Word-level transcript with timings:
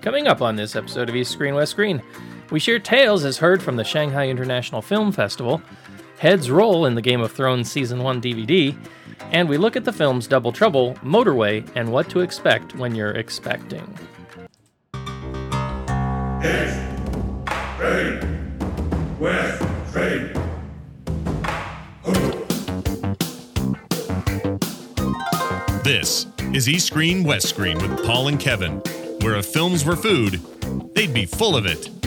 Coming 0.00 0.26
up 0.28 0.40
on 0.40 0.56
this 0.56 0.76
episode 0.76 1.10
of 1.10 1.14
East 1.14 1.30
Screen 1.30 1.54
West 1.54 1.72
Screen, 1.72 2.02
we 2.50 2.58
share 2.58 2.78
tales 2.78 3.22
as 3.26 3.36
heard 3.36 3.62
from 3.62 3.76
the 3.76 3.84
Shanghai 3.84 4.28
International 4.28 4.80
Film 4.80 5.12
Festival, 5.12 5.60
heads 6.18 6.50
roll 6.50 6.86
in 6.86 6.94
the 6.94 7.02
Game 7.02 7.20
of 7.20 7.32
Thrones 7.32 7.70
Season 7.70 8.02
1 8.02 8.22
DVD, 8.22 8.74
and 9.30 9.46
we 9.46 9.58
look 9.58 9.76
at 9.76 9.84
the 9.84 9.92
films 9.92 10.26
Double 10.26 10.52
Trouble, 10.52 10.94
Motorway, 11.04 11.68
and 11.74 11.92
what 11.92 12.08
to 12.08 12.20
expect 12.20 12.74
when 12.76 12.94
you're 12.94 13.10
expecting. 13.10 13.98
East, 16.42 16.80
Screen, 17.76 18.58
West, 19.18 19.62
Screen. 19.90 20.32
This 25.84 26.26
is 26.54 26.70
East 26.70 26.86
Screen 26.86 27.22
West 27.22 27.50
Screen 27.50 27.76
with 27.76 28.02
Paul 28.06 28.28
and 28.28 28.40
Kevin, 28.40 28.82
where 29.22 29.36
if 29.36 29.46
films 29.46 29.84
were 29.84 29.96
food, 29.96 30.40
they'd 30.94 31.12
be 31.12 31.26
full 31.26 31.56
of 31.56 31.66
it. 31.66 31.99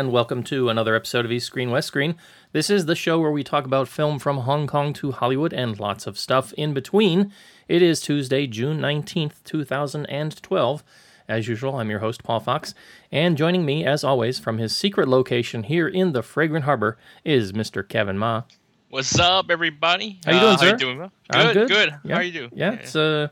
And 0.00 0.12
welcome 0.12 0.42
to 0.42 0.70
another 0.70 0.94
episode 0.94 1.26
of 1.26 1.30
East 1.30 1.46
Screen 1.46 1.70
West 1.70 1.88
Screen. 1.88 2.14
This 2.52 2.70
is 2.70 2.86
the 2.86 2.96
show 2.96 3.20
where 3.20 3.30
we 3.30 3.44
talk 3.44 3.66
about 3.66 3.86
film 3.86 4.18
from 4.18 4.38
Hong 4.38 4.66
Kong 4.66 4.94
to 4.94 5.12
Hollywood 5.12 5.52
and 5.52 5.78
lots 5.78 6.06
of 6.06 6.18
stuff 6.18 6.54
in 6.54 6.72
between. 6.72 7.30
It 7.68 7.82
is 7.82 8.00
Tuesday, 8.00 8.46
June 8.46 8.80
19th, 8.80 9.44
2012. 9.44 10.84
As 11.28 11.48
usual, 11.48 11.76
I'm 11.76 11.90
your 11.90 11.98
host, 11.98 12.22
Paul 12.22 12.40
Fox, 12.40 12.72
and 13.12 13.36
joining 13.36 13.66
me, 13.66 13.84
as 13.84 14.02
always, 14.02 14.38
from 14.38 14.56
his 14.56 14.74
secret 14.74 15.06
location 15.06 15.64
here 15.64 15.86
in 15.86 16.12
the 16.12 16.22
Fragrant 16.22 16.64
Harbor 16.64 16.96
is 17.22 17.52
Mr. 17.52 17.86
Kevin 17.86 18.16
Ma. 18.16 18.44
What's 18.88 19.18
up, 19.18 19.50
everybody? 19.50 20.18
How 20.24 20.30
are 20.30 20.34
you 20.34 20.40
doing, 20.40 20.54
uh, 20.54 20.56
sir? 20.56 20.64
How 20.64 20.72
you 20.72 20.78
doing? 20.78 20.98
Well? 20.98 21.12
I'm 21.30 21.52
Good, 21.52 21.68
good. 21.68 21.94
Yeah. 22.04 22.14
How 22.14 22.20
you 22.22 22.32
do? 22.32 22.48
Yeah, 22.54 22.72
it's 22.72 22.96
uh, 22.96 23.28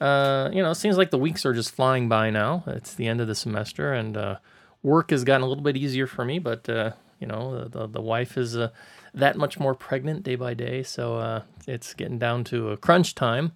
uh, 0.00 0.50
you 0.52 0.60
know, 0.60 0.72
it 0.72 0.74
seems 0.74 0.98
like 0.98 1.12
the 1.12 1.18
weeks 1.18 1.46
are 1.46 1.52
just 1.52 1.72
flying 1.72 2.08
by 2.08 2.30
now. 2.30 2.64
It's 2.66 2.94
the 2.94 3.06
end 3.06 3.20
of 3.20 3.28
the 3.28 3.36
semester, 3.36 3.92
and 3.92 4.16
uh, 4.16 4.36
work 4.82 5.10
has 5.10 5.24
gotten 5.24 5.42
a 5.42 5.46
little 5.46 5.64
bit 5.64 5.76
easier 5.76 6.06
for 6.06 6.24
me. 6.24 6.38
But 6.38 6.68
uh, 6.68 6.92
you 7.18 7.26
know, 7.26 7.64
the 7.64 7.86
the, 7.86 8.00
wife 8.00 8.36
is 8.36 8.56
uh, 8.56 8.70
that 9.14 9.36
much 9.36 9.58
more 9.58 9.74
pregnant 9.74 10.22
day 10.22 10.36
by 10.36 10.54
day, 10.54 10.82
so 10.82 11.16
uh, 11.16 11.42
it's 11.66 11.94
getting 11.94 12.18
down 12.18 12.44
to 12.44 12.70
a 12.70 12.76
crunch 12.76 13.14
time. 13.14 13.52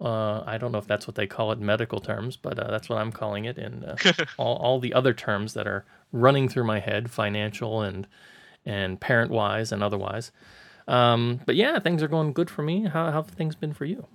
Uh, 0.00 0.42
I 0.46 0.58
don't 0.58 0.72
know 0.72 0.78
if 0.78 0.86
that's 0.86 1.06
what 1.06 1.14
they 1.14 1.26
call 1.26 1.52
it 1.52 1.58
in 1.58 1.66
medical 1.66 2.00
terms, 2.00 2.36
but 2.36 2.58
uh, 2.58 2.70
that's 2.70 2.88
what 2.88 2.98
I'm 2.98 3.12
calling 3.12 3.44
it, 3.44 3.58
and 3.58 3.84
uh, 3.84 3.96
all 4.38 4.56
all 4.56 4.80
the 4.80 4.94
other 4.94 5.12
terms 5.12 5.54
that 5.54 5.66
are 5.66 5.84
running 6.10 6.48
through 6.48 6.64
my 6.64 6.80
head, 6.80 7.10
financial 7.10 7.82
and 7.82 8.06
and 8.64 9.00
parent 9.00 9.30
wise 9.30 9.72
and 9.72 9.82
otherwise. 9.82 10.32
Um, 10.88 11.40
but 11.46 11.54
yeah, 11.54 11.78
things 11.78 12.02
are 12.02 12.08
going 12.08 12.32
good 12.32 12.50
for 12.50 12.62
me. 12.62 12.84
How, 12.84 13.06
how 13.06 13.22
have 13.22 13.28
things 13.28 13.54
been 13.54 13.72
for 13.72 13.84
you? 13.84 14.06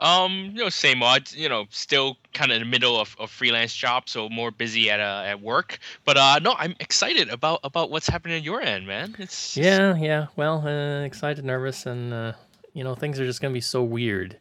Um, 0.00 0.52
you 0.54 0.64
know, 0.64 0.68
same 0.70 1.02
odd. 1.02 1.30
You 1.32 1.48
know, 1.48 1.66
still 1.70 2.16
kind 2.32 2.50
of 2.50 2.56
in 2.56 2.62
the 2.62 2.68
middle 2.68 2.98
of 2.98 3.14
a 3.20 3.26
freelance 3.26 3.74
job, 3.74 4.08
so 4.08 4.28
more 4.28 4.50
busy 4.50 4.90
at 4.90 5.00
uh, 5.00 5.22
at 5.26 5.40
work. 5.40 5.78
But 6.04 6.16
uh, 6.16 6.38
no, 6.40 6.54
I'm 6.58 6.74
excited 6.80 7.28
about 7.28 7.60
about 7.62 7.90
what's 7.90 8.08
happening 8.08 8.38
at 8.38 8.42
your 8.42 8.60
end, 8.60 8.86
man. 8.86 9.14
It's 9.18 9.56
Yeah, 9.56 9.96
yeah. 9.96 10.26
Well, 10.36 10.66
uh, 10.66 11.04
excited, 11.04 11.44
nervous, 11.44 11.86
and 11.86 12.12
uh, 12.12 12.32
you 12.72 12.82
know 12.82 12.94
things 12.94 13.20
are 13.20 13.26
just 13.26 13.40
gonna 13.40 13.54
be 13.54 13.60
so 13.60 13.82
weird 13.82 14.38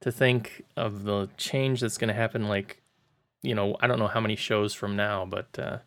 to 0.00 0.12
think 0.12 0.62
of 0.76 1.04
the 1.04 1.28
change 1.36 1.80
that's 1.80 1.98
gonna 1.98 2.12
happen. 2.12 2.48
Like, 2.48 2.80
you 3.42 3.54
know, 3.54 3.76
I 3.80 3.86
don't 3.86 3.98
know 3.98 4.06
how 4.06 4.20
many 4.20 4.36
shows 4.36 4.74
from 4.74 4.94
now, 4.94 5.24
but 5.24 5.58
uh, 5.58 5.78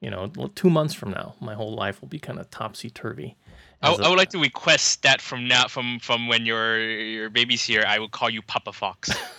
you 0.00 0.10
know, 0.10 0.28
two 0.54 0.70
months 0.70 0.94
from 0.94 1.10
now, 1.10 1.34
my 1.40 1.54
whole 1.54 1.74
life 1.74 2.00
will 2.00 2.08
be 2.08 2.18
kind 2.18 2.38
of 2.38 2.50
topsy 2.50 2.90
turvy. 2.90 3.36
I, 3.82 3.92
I 3.92 4.08
would 4.08 4.18
like 4.18 4.30
to 4.30 4.38
request 4.40 5.02
that 5.02 5.20
from 5.20 5.48
now, 5.48 5.66
from 5.68 5.98
from 6.00 6.28
when 6.28 6.46
your 6.46 6.80
your 6.80 7.30
baby's 7.30 7.64
here, 7.64 7.84
I 7.86 7.98
will 7.98 8.08
call 8.08 8.30
you 8.30 8.42
Papa 8.42 8.72
Fox. 8.72 9.10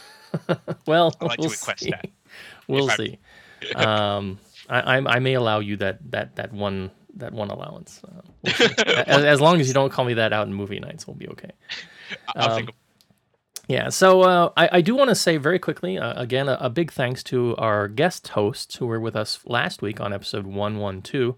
Well, 0.88 1.16
I'd 1.22 1.28
like 1.28 1.40
we'll 1.40 1.50
to 1.50 1.50
request 1.50 1.84
see. 1.84 1.92
that. 1.92 2.08
We'll 2.68 2.88
If 2.88 2.96
see. 2.96 3.20
um, 3.76 4.40
I, 4.70 4.98
I 4.98 5.16
I 5.16 5.20
may 5.20 5.34
allow 5.34 5.60
you 5.60 5.78
that 5.78 6.00
that 6.12 6.36
that 6.38 6.54
one 6.54 6.92
that 7.16 7.34
one 7.34 7.50
allowance. 7.50 8.02
Uh, 8.08 8.22
we'll 8.44 8.54
as, 9.08 9.24
as 9.24 9.42
long 9.42 9.60
as 9.60 9.68
you 9.68 9.74
don't 9.74 9.92
call 9.92 10.06
me 10.06 10.14
that 10.16 10.34
out 10.34 10.48
in 10.48 10.54
movie 10.54 10.80
nights, 10.80 11.08
we'll 11.08 11.16
be 11.18 11.28
okay. 11.30 11.52
I'll 12.36 12.50
Um, 12.50 12.56
think 12.56 12.70
of 12.70 12.76
Yeah, 13.68 13.90
so 13.90 14.22
uh, 14.22 14.52
I, 14.58 14.70
I 14.74 14.82
do 14.82 14.96
want 14.96 15.10
to 15.10 15.16
say 15.16 15.38
very 15.38 15.60
quickly 15.60 15.98
uh, 15.98 16.20
again 16.22 16.50
a, 16.50 16.58
a 16.60 16.70
big 16.70 16.92
thanks 16.92 17.24
to 17.26 17.56
our 17.58 17.88
guest 17.88 18.30
hosts 18.30 18.76
who 18.76 18.86
were 18.86 19.00
with 19.00 19.16
us 19.16 19.40
last 19.46 19.82
week 19.82 20.02
on 20.02 20.14
episode 20.14 20.46
112. 20.46 21.36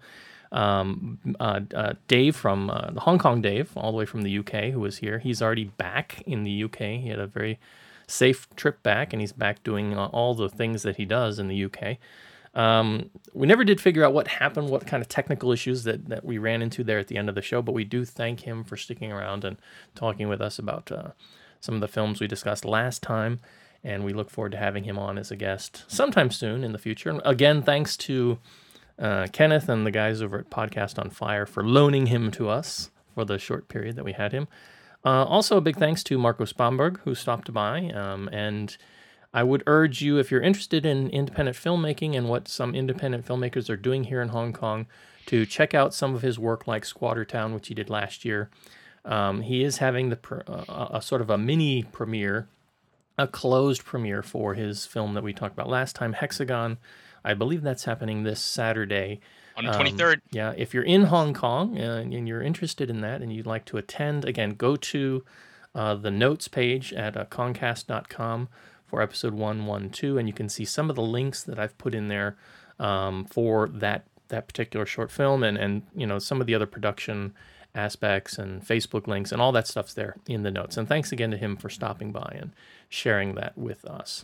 Um, 0.51 1.19
uh, 1.39 1.61
uh, 1.75 1.94
Dave 2.07 2.35
from 2.35 2.69
uh, 2.69 2.91
the 2.91 3.01
Hong 3.01 3.17
Kong 3.17 3.41
Dave, 3.41 3.72
all 3.75 3.91
the 3.91 3.97
way 3.97 4.06
from 4.06 4.22
the 4.22 4.38
UK, 4.38 4.66
who 4.72 4.79
was 4.79 4.97
here. 4.97 5.17
He's 5.19 5.41
already 5.41 5.66
back 5.66 6.22
in 6.28 6.44
the 6.44 6.63
UK. 6.63 6.79
He 7.01 7.09
had 7.09 7.19
a 7.19 7.25
very 7.25 7.59
safe 8.07 8.47
trip 8.55 8.84
back, 8.84 9.13
and 9.13 9.22
he's 9.22 9.31
back 9.31 9.63
doing 9.63 9.97
uh, 9.97 10.05
all 10.07 10.35
the 10.35 10.50
things 10.50 10.84
that 10.84 10.97
he 10.97 11.05
does 11.05 11.40
in 11.40 11.47
the 11.47 11.66
UK. 11.66 11.97
Um, 12.53 13.09
we 13.34 13.47
never 13.47 13.63
did 13.63 13.81
figure 13.81 14.03
out 14.03 14.13
what 14.13 14.28
happened, 14.28 14.69
what 14.69 14.85
kind 14.85 15.01
of 15.01 15.09
technical 15.09 15.51
issues 15.51 15.85
that, 15.85 16.07
that 16.09 16.23
we 16.23 16.38
ran 16.38 16.61
into 16.61 16.84
there 16.84 17.00
at 17.00 17.07
the 17.07 17.17
end 17.17 17.29
of 17.29 17.35
the 17.35 17.41
show, 17.41 17.63
but 17.63 17.73
we 17.73 17.84
do 17.84 18.05
thank 18.05 18.41
him 18.41 18.63
for 18.63 18.78
sticking 18.78 19.11
around 19.11 19.44
and 19.44 19.57
talking 19.95 20.29
with 20.29 20.40
us 20.40 20.59
about 20.59 20.91
some 21.63 21.75
of 21.75 21.81
the 21.81 21.88
films 21.88 22.19
we 22.19 22.28
discussed 22.28 22.66
last 22.66 23.01
time. 23.01 23.40
And 23.85 24.03
we 24.03 24.12
look 24.12 24.29
forward 24.29 24.51
to 24.51 24.57
having 24.57 24.84
him 24.84 25.00
on 25.00 25.18
as 25.18 25.31
a 25.31 25.38
guest 25.38 25.85
sometime 25.88 26.29
soon 26.29 26.62
in 26.63 26.74
the 26.74 26.78
future. 26.78 27.09
And 27.09 27.22
again, 27.24 27.62
thanks 27.62 27.96
to 27.97 28.38
uh, 29.00 29.28
Kenneth 29.31 29.69
and 29.69 29.85
the 29.85 29.91
guys 29.91 30.22
over 30.22 30.40
at 30.40 30.50
Podcast 30.50 31.00
on 31.00 31.09
Fire 31.09 31.46
for 31.46 31.63
loaning 31.63 32.07
him 32.07 32.31
to 32.31 32.50
us 32.50 32.91
for 33.16 33.23
the 33.23 33.40
short 33.40 33.69
period 33.69 33.96
that 33.96 34.03
we 34.03 34.12
had 34.12 34.34
him. 34.34 34.50
Uh, 35.06 35.23
also, 35.23 35.56
a 35.56 35.62
big 35.62 35.78
thanks 35.78 36.03
to 36.03 36.18
Marco 36.18 36.44
Spomberg, 36.44 37.00
who 37.06 37.16
stopped 37.16 37.53
by. 37.53 37.90
Um, 37.91 38.29
and 38.34 38.75
I 39.34 39.44
would 39.44 39.63
urge 39.66 40.02
you, 40.02 40.18
if 40.18 40.31
you're 40.31 40.41
interested 40.41 40.85
in 40.85 41.09
independent 41.09 41.56
filmmaking 41.56 42.16
and 42.18 42.28
what 42.28 42.50
some 42.50 42.75
independent 42.75 43.25
filmmakers 43.25 43.69
are 43.69 43.78
doing 43.78 44.06
here 44.06 44.22
in 44.22 44.29
Hong 44.29 44.52
Kong, 44.52 44.85
to 45.28 45.46
check 45.46 45.73
out 45.73 45.94
some 45.94 46.13
of 46.13 46.23
his 46.23 46.38
work 46.38 46.68
like 46.68 46.84
Squatter 46.84 47.23
Town, 47.23 47.53
which 47.53 47.69
he 47.69 47.73
did 47.73 47.90
last 47.90 48.25
year. 48.25 48.50
Um, 49.06 49.41
he 49.41 49.64
is 49.64 49.78
having 49.78 50.09
the 50.09 50.16
pr- 50.16 50.41
uh, 50.47 50.88
a 50.91 51.02
sort 51.02 51.22
of 51.22 51.30
a 51.30 51.38
mini 51.38 51.84
premiere, 51.84 52.47
a 53.18 53.28
closed 53.28 53.84
premiere 53.84 54.24
for 54.24 54.53
his 54.53 54.86
film 54.86 55.14
that 55.14 55.24
we 55.24 55.34
talked 55.34 55.53
about 55.53 55.69
last 55.69 55.96
time, 55.96 56.14
Hexagon. 56.14 56.78
I 57.25 57.34
believe 57.34 57.62
that's 57.62 57.86
happening 57.86 58.24
this 58.24 58.40
Saturday. 58.41 59.19
on 59.58 59.66
the 59.66 59.72
Um, 59.72 59.75
twenty 59.75 59.91
third. 59.91 60.22
Yeah, 60.31 60.53
if 60.58 60.74
you're 60.74 60.84
in 60.84 61.03
Hong 61.06 61.34
Kong 61.34 61.78
uh, 61.80 61.97
and 62.12 62.28
you're 62.28 62.41
interested 62.41 62.90
in 62.90 63.02
that 63.02 63.22
and 63.22 63.31
you'd 63.34 63.46
like 63.46 63.66
to 63.66 63.78
attend, 63.78 64.25
again, 64.25 64.52
go 64.56 64.75
to 64.75 65.24
uh, 65.75 65.96
the 65.96 66.12
notes 66.12 66.47
page 66.47 66.91
at 66.94 67.16
uh, 67.18 67.25
concast.com 67.25 68.47
for 68.85 69.02
episode 69.02 69.34
112, 69.34 70.18
and 70.18 70.28
you 70.28 70.34
can 70.34 70.47
see 70.50 70.66
some 70.66 70.90
of 70.90 70.96
the 70.96 71.02
links 71.02 71.44
that 71.44 71.58
I've 71.59 71.78
put 71.78 71.94
in 71.96 72.08
there 72.08 72.35
um, 72.80 73.25
for 73.25 73.68
that 73.70 74.06
that 74.30 74.47
particular 74.47 74.85
short 74.85 75.12
film 75.12 75.44
and, 75.44 75.58
and 75.58 75.84
you 75.96 76.08
know 76.08 76.18
some 76.18 76.41
of 76.41 76.47
the 76.47 76.56
other 76.56 76.66
production 76.66 77.34
aspects 77.75 78.38
and 78.38 78.66
Facebook 78.66 79.07
links 79.07 79.31
and 79.31 79.41
all 79.41 79.51
that 79.51 79.67
stuff's 79.67 79.94
there 79.94 80.16
in 80.28 80.44
the 80.44 80.51
notes. 80.51 80.78
And 80.78 80.88
thanks 80.88 81.11
again 81.11 81.31
to 81.31 81.38
him 81.38 81.56
for 81.57 81.69
stopping 81.69 82.11
by 82.11 82.38
and 82.39 82.51
sharing 82.89 83.35
that 83.35 83.57
with 83.57 83.85
us. 83.85 84.23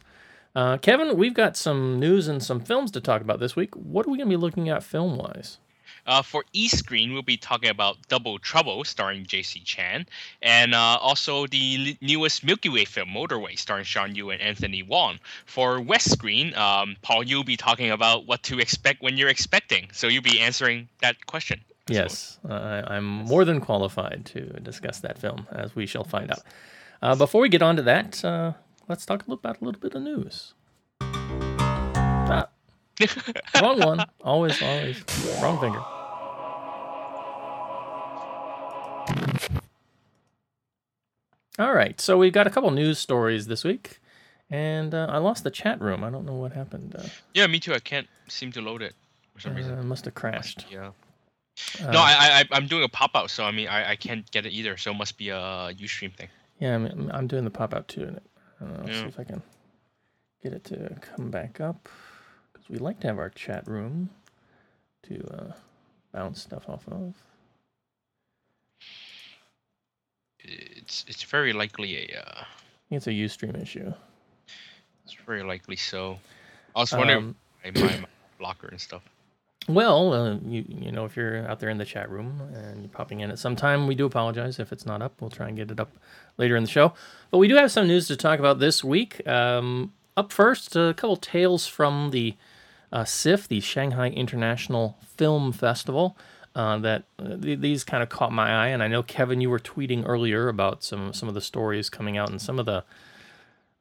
Uh, 0.56 0.78
Kevin, 0.78 1.16
we've 1.18 1.34
got 1.34 1.56
some 1.56 2.00
news 2.00 2.28
and 2.28 2.42
some 2.42 2.60
films 2.60 2.92
to 2.92 3.02
talk 3.02 3.22
about 3.22 3.40
this 3.40 3.56
week. 3.56 3.76
What 3.76 4.06
are 4.06 4.10
we 4.10 4.18
going 4.18 4.30
to 4.30 4.38
be 4.38 4.42
looking 4.42 4.70
at 4.70 4.84
film 4.84 5.18
wise? 5.18 5.58
Uh, 6.06 6.22
for 6.22 6.44
East 6.54 6.78
Screen, 6.78 7.14
we'll 7.14 7.22
be 7.22 7.38
talking 7.38 7.70
about 7.70 7.98
Double 8.08 8.40
Trouble, 8.40 8.84
starring 8.84 9.26
J.C. 9.26 9.60
Chan, 9.60 10.08
and 10.42 10.74
uh, 10.74 10.98
also 11.00 11.46
the 11.48 11.98
newest 12.02 12.44
Milky 12.44 12.70
Way 12.70 12.86
film, 12.86 13.10
Motorway, 13.10 13.58
starring 13.60 13.84
Shawn 13.84 14.16
Yue 14.16 14.32
and 14.32 14.42
Anthony 14.42 14.82
Wong. 14.82 15.20
For 15.46 15.80
West 15.80 16.12
Screen, 16.12 16.56
um, 16.56 16.96
Paul, 17.02 17.24
you'll 17.24 17.44
be 17.44 17.58
talking 17.58 17.92
about 17.92 18.26
what 18.26 18.44
to 18.44 18.60
expect 18.60 19.02
when 19.02 19.18
you're 19.18 19.30
expecting. 19.30 19.90
So 19.94 20.08
you'll 20.08 20.24
be 20.24 20.40
answering 20.40 20.90
that 21.02 21.26
question. 21.28 21.62
I 21.90 21.94
suppose. 21.94 22.40
Yes, 22.44 22.50
uh, 22.50 22.54
I- 22.54 22.96
I'm 22.96 23.06
more 23.06 23.46
than 23.46 23.60
qualified 23.62 24.24
to 24.34 24.42
discuss 24.62 25.00
that 25.00 25.18
film, 25.18 25.48
as 25.52 25.76
we 25.76 25.86
shall 25.86 26.04
find 26.04 26.30
out. 26.32 26.42
Uh, 27.02 27.16
before 27.16 27.42
we 27.42 27.50
get 27.50 27.62
on 27.62 27.76
to 27.78 27.82
that, 27.84 28.24
uh, 28.26 28.54
let's 28.88 29.06
talk 29.06 29.26
about 29.28 29.62
a 29.62 29.66
little 29.66 29.80
bit 29.82 29.96
of 29.96 30.02
news. 30.04 30.54
Ah, 31.02 32.48
wrong 33.62 33.80
one. 33.80 34.06
Always, 34.24 34.62
always. 34.62 35.04
Wrong 35.42 35.60
finger. 35.60 35.82
All 41.58 41.74
right, 41.74 42.00
so 42.00 42.18
we've 42.18 42.32
got 42.32 42.48
a 42.48 42.50
couple 42.50 42.72
news 42.72 43.00
stories 43.00 43.48
this 43.48 43.64
week, 43.66 44.00
and 44.50 44.94
uh, 44.94 45.08
I 45.10 45.18
lost 45.18 45.44
the 45.44 45.52
chat 45.52 45.82
room. 45.82 46.04
I 46.04 46.10
don't 46.10 46.26
know 46.26 46.36
what 46.36 46.54
happened. 46.54 46.96
Uh, 46.98 47.04
Yeah, 47.34 47.48
me 47.48 47.60
too. 47.60 47.74
I 47.74 47.80
can't 47.80 48.08
seem 48.30 48.52
to 48.54 48.62
load 48.62 48.82
it 48.82 48.96
for 49.34 49.42
some 49.42 49.54
uh, 49.54 49.56
reason. 49.56 49.78
it 49.78 49.84
must 49.84 50.06
have 50.06 50.14
crashed. 50.14 50.66
Yeah. 50.72 50.92
Uh, 51.82 51.92
no, 51.92 52.00
I, 52.00 52.40
I 52.42 52.44
I'm 52.52 52.68
doing 52.68 52.84
a 52.84 52.90
pop 52.90 53.12
out, 53.16 53.30
so 53.30 53.44
I 53.44 53.52
mean 53.52 53.68
I, 53.68 53.92
I 53.92 53.96
can't 53.96 54.30
get 54.32 54.46
it 54.46 54.52
either. 54.52 54.78
So 54.78 54.92
it 54.92 54.96
must 54.98 55.18
be 55.18 55.30
a 55.30 55.36
UStream 55.78 56.16
thing. 56.16 56.30
Yeah, 56.60 56.76
I'm, 56.76 57.10
I'm 57.14 57.28
doing 57.28 57.44
the 57.44 57.50
pop 57.52 57.74
out 57.74 57.88
too. 57.88 58.04
and 58.04 58.20
I 58.62 58.66
don't 58.66 58.78
know, 58.86 58.92
Yeah. 58.94 59.02
see 59.04 59.08
if 59.08 59.20
I 59.20 59.24
can 59.24 59.42
get 60.44 60.54
it 60.54 60.64
to 60.66 60.98
come 61.02 61.30
back 61.32 61.60
up 61.62 61.88
because 62.52 62.70
we 62.70 62.78
like 62.78 63.00
to 63.02 63.08
have 63.08 63.18
our 63.18 63.30
chat 63.30 63.68
room 63.68 64.10
to 65.04 65.26
uh, 65.34 65.54
bounce 66.14 66.42
stuff 66.42 66.68
off 66.70 66.88
of. 66.88 67.14
It's 70.40 71.06
it's 71.08 71.24
very 71.24 71.54
likely 71.54 71.98
a 72.14 72.20
uh, 72.20 72.42
I 72.42 72.46
think 72.90 72.98
it's 72.98 73.08
a 73.08 73.12
UStream 73.12 73.62
issue. 73.62 73.94
it's 75.04 75.14
very 75.26 75.44
likely 75.44 75.76
so. 75.76 76.18
I 76.76 76.80
was 76.80 76.92
wondering 76.94 77.18
Um, 77.18 77.36
my, 77.76 77.98
my 77.98 78.06
blocker 78.38 78.68
and 78.68 78.80
stuff. 78.80 79.02
Well, 79.70 80.14
uh, 80.14 80.38
you 80.48 80.66
you 80.68 80.92
know, 80.92 81.06
if 81.06 81.16
you're 81.16 81.48
out 81.48 81.60
there 81.60 81.70
in 81.70 81.78
the 81.78 81.86
chat 81.86 82.10
room 82.10 82.42
and 82.56 82.82
you're 82.82 82.90
popping 82.90 83.20
in 83.20 83.30
at 83.30 83.38
some 83.38 83.56
time, 83.56 83.86
we 83.86 83.94
do 83.94 84.08
apologize 84.08 84.58
if 84.58 84.72
it's 84.72 84.84
not 84.84 85.04
up. 85.04 85.22
We'll 85.22 85.30
try 85.30 85.48
and 85.48 85.56
get 85.56 85.70
it 85.70 85.80
up 85.80 85.92
later 86.38 86.56
in 86.56 86.64
the 86.64 86.70
show. 86.70 86.94
But 87.30 87.38
we 87.38 87.48
do 87.48 87.56
have 87.56 87.72
some 87.72 87.88
news 87.88 88.08
to 88.08 88.16
talk 88.16 88.40
about 88.40 88.58
this 88.58 88.84
week. 88.84 89.26
Um, 89.28 89.94
up 90.18 90.34
first, 90.34 90.76
a 90.76 90.96
couple 90.98 91.18
tales 91.18 91.68
from 91.68 92.10
the 92.10 92.36
uh, 92.92 93.06
SIFF, 93.06 93.48
the 93.48 93.60
Shanghai 93.60 94.10
International 94.10 94.98
Film 95.18 95.52
Festival. 95.52 96.18
Uh, 96.56 96.80
that 96.80 97.04
uh, 97.20 97.38
th- 97.38 97.60
these 97.60 97.84
kind 97.84 98.02
of 98.02 98.10
caught 98.10 98.32
my 98.32 98.50
eye, 98.50 98.70
and 98.70 98.82
I 98.82 98.88
know 98.88 99.04
Kevin, 99.04 99.40
you 99.40 99.52
were 99.52 99.60
tweeting 99.60 100.04
earlier 100.08 100.50
about 100.50 100.84
some 100.84 101.14
some 101.14 101.30
of 101.30 101.36
the 101.36 101.42
stories 101.42 101.92
coming 101.92 102.18
out 102.18 102.32
and 102.32 102.42
some 102.42 102.58
of 102.58 102.66
the 102.66 102.84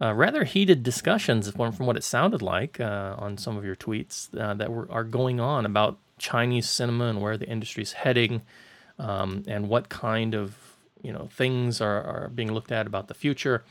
uh, 0.00 0.12
rather 0.14 0.44
heated 0.44 0.82
discussions 0.82 1.50
from, 1.50 1.72
from 1.72 1.86
what 1.86 1.96
it 1.96 2.04
sounded 2.04 2.42
like 2.42 2.78
uh, 2.80 3.14
on 3.18 3.36
some 3.36 3.56
of 3.56 3.64
your 3.64 3.76
tweets 3.76 4.28
uh, 4.38 4.54
that 4.54 4.70
were 4.70 4.90
are 4.90 5.04
going 5.04 5.40
on 5.40 5.66
about 5.66 5.98
Chinese 6.18 6.68
cinema 6.68 7.06
and 7.06 7.20
where 7.20 7.36
the 7.36 7.48
industry's 7.48 7.92
heading, 7.92 8.42
um, 8.98 9.44
and 9.46 9.68
what 9.68 9.88
kind 9.88 10.34
of 10.34 10.56
you 11.02 11.12
know 11.12 11.28
things 11.32 11.80
are, 11.80 12.02
are 12.02 12.30
being 12.34 12.52
looked 12.52 12.72
at 12.72 12.86
about 12.86 13.08
the 13.08 13.14
future. 13.14 13.64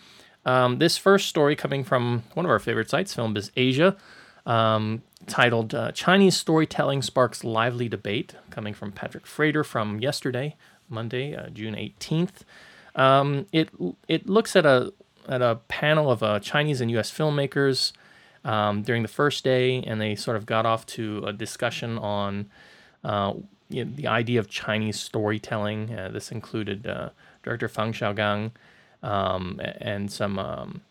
Um, 0.46 0.80
this 0.80 0.98
first 0.98 1.28
story 1.28 1.56
coming 1.56 1.84
from 1.84 2.24
one 2.34 2.46
of 2.46 2.50
our 2.50 2.60
favorite 2.60 2.90
sites, 2.90 3.14
Filmbiz 3.16 3.52
Asia, 3.56 3.96
um, 4.46 5.02
titled 5.28 5.74
uh, 5.74 5.92
"Chinese 5.92 6.36
Storytelling 6.36 7.02
Sparks 7.02 7.44
Lively 7.44 7.88
Debate," 7.88 8.36
coming 8.50 8.74
from 8.74 8.92
Patrick 8.92 9.26
Frater 9.26 9.64
from 9.64 10.00
yesterday, 10.00 10.56
Monday, 10.90 11.36
uh, 11.36 11.50
June 11.50 11.76
eighteenth. 11.76 12.44
Um, 12.96 13.46
it 13.54 13.70
it 14.08 14.28
looks 14.28 14.56
at 14.56 14.66
a 14.66 14.94
at 15.28 15.42
a 15.42 15.60
panel 15.68 16.10
of 16.12 16.24
uh, 16.24 16.40
Chinese 16.40 16.82
and 16.82 16.90
U.S. 16.92 17.12
filmmakers 17.12 17.92
um, 18.44 18.82
during 18.82 19.02
the 19.02 19.08
first 19.08 19.44
day, 19.44 19.82
and 19.84 20.00
they 20.00 20.16
sort 20.16 20.38
of 20.38 20.46
got 20.46 20.66
off 20.66 20.86
to 20.88 21.24
a 21.26 21.34
discussion 21.34 21.98
on 21.98 22.50
uh, 23.04 23.34
you 23.70 23.86
know, 23.86 23.92
the 23.96 24.08
idea 24.08 24.40
of 24.40 24.50
Chinese 24.50 25.00
storytelling. 25.00 25.94
Uh, 25.94 26.10
this 26.10 26.32
included 26.32 26.88
uh, 26.88 27.10
director 27.44 27.68
Feng 27.68 27.94
Xiaogang 27.94 28.52
um, 29.04 29.60
and 29.80 30.12
some 30.12 30.40
um, 30.40 30.82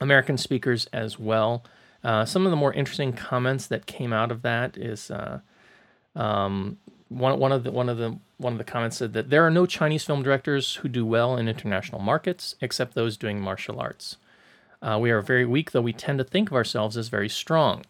American 0.00 0.36
speakers 0.36 0.86
as 0.92 1.18
well. 1.18 1.64
Uh, 2.04 2.24
some 2.24 2.44
of 2.44 2.50
the 2.50 2.56
more 2.56 2.72
interesting 2.72 3.12
comments 3.12 3.66
that 3.68 3.86
came 3.86 4.12
out 4.12 4.30
of 4.32 4.42
that 4.42 4.76
is 4.76 5.10
uh, 5.10 5.40
um, 6.16 6.78
one 7.18 7.38
one 7.38 7.52
of 7.52 7.64
the 7.64 7.70
one 7.70 7.88
of 7.88 7.98
the 7.98 8.18
one 8.38 8.52
of 8.52 8.58
the 8.58 8.64
comments 8.64 8.96
said 8.96 9.12
that 9.12 9.30
there 9.30 9.46
are 9.46 9.50
no 9.50 9.66
Chinese 9.66 10.04
film 10.04 10.22
directors 10.22 10.76
who 10.76 10.88
do 10.88 11.06
well 11.06 11.36
in 11.36 11.48
international 11.48 12.00
markets 12.00 12.56
except 12.60 12.94
those 12.94 13.16
doing 13.16 13.40
martial 13.40 13.80
arts. 13.80 14.16
Uh, 14.82 14.98
we 15.00 15.10
are 15.10 15.20
very 15.20 15.46
weak, 15.46 15.70
though 15.70 15.80
we 15.80 15.92
tend 15.92 16.18
to 16.18 16.24
think 16.24 16.50
of 16.50 16.56
ourselves 16.56 16.96
as 16.96 17.08
very 17.08 17.28
strong. 17.28 17.84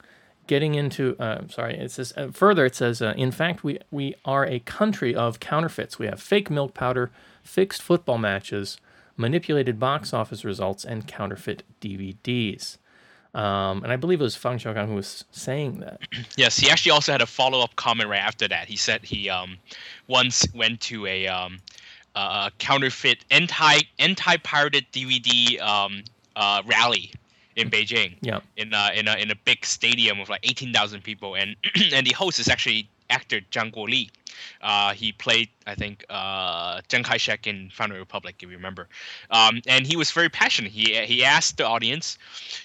Getting 0.46 0.74
into, 0.74 1.16
uh, 1.18 1.46
sorry, 1.48 1.78
it 1.78 1.90
says 1.90 2.12
uh, 2.16 2.28
further. 2.28 2.66
It 2.66 2.74
says, 2.74 3.00
uh, 3.00 3.14
in 3.16 3.30
fact, 3.30 3.64
we 3.64 3.78
we 3.90 4.14
are 4.24 4.44
a 4.44 4.58
country 4.60 5.14
of 5.14 5.40
counterfeits. 5.40 5.98
We 5.98 6.06
have 6.06 6.20
fake 6.20 6.50
milk 6.50 6.74
powder, 6.74 7.10
fixed 7.42 7.80
football 7.80 8.18
matches, 8.18 8.76
manipulated 9.16 9.78
box 9.78 10.12
office 10.12 10.44
results, 10.44 10.84
and 10.84 11.06
counterfeit 11.06 11.62
DVDs. 11.80 12.76
Um, 13.34 13.82
and 13.82 13.90
I 13.90 13.96
believe 13.96 14.20
it 14.20 14.24
was 14.24 14.36
Feng 14.36 14.58
Xiaogang 14.58 14.88
who 14.88 14.94
was 14.94 15.24
saying 15.30 15.80
that. 15.80 16.00
Yes, 16.36 16.58
he 16.58 16.70
actually 16.70 16.92
also 16.92 17.12
had 17.12 17.22
a 17.22 17.26
follow 17.26 17.60
up 17.60 17.76
comment 17.76 18.08
right 18.08 18.20
after 18.20 18.46
that. 18.48 18.68
He 18.68 18.76
said 18.76 19.02
he 19.04 19.30
um, 19.30 19.56
once 20.06 20.46
went 20.54 20.80
to 20.82 21.06
a 21.06 21.26
um, 21.26 21.58
uh, 22.14 22.50
counterfeit 22.58 23.24
anti 23.30 23.80
anti 23.98 24.36
pirated 24.38 24.86
DVD 24.92 25.60
um, 25.60 26.02
uh, 26.36 26.62
rally 26.66 27.12
in 27.56 27.70
Beijing. 27.70 28.16
Yeah. 28.20 28.40
In 28.56 28.72
a, 28.74 28.90
in 28.94 29.08
a 29.08 29.16
in 29.16 29.30
a 29.30 29.36
big 29.36 29.64
stadium 29.64 30.20
of 30.20 30.28
like 30.28 30.40
eighteen 30.42 30.72
thousand 30.72 31.02
people, 31.02 31.34
and 31.34 31.56
and 31.92 32.06
the 32.06 32.12
host 32.12 32.38
is 32.38 32.48
actually 32.48 32.88
actor 33.12 33.40
Zhang 33.50 33.72
Guoli. 33.72 34.10
Uh, 34.62 34.92
he 34.94 35.12
played, 35.12 35.48
I 35.66 35.74
think, 35.74 36.04
uh, 36.08 36.80
Chiang 36.88 37.04
Kai-shek 37.04 37.46
in 37.46 37.70
Founding 37.70 37.98
Republic, 37.98 38.36
if 38.40 38.48
you 38.48 38.56
remember. 38.56 38.88
Um, 39.30 39.60
and 39.66 39.86
he 39.86 39.94
was 39.96 40.10
very 40.10 40.28
passionate. 40.28 40.72
He 40.72 40.96
he 41.04 41.22
asked 41.22 41.58
the 41.58 41.66
audience, 41.66 42.18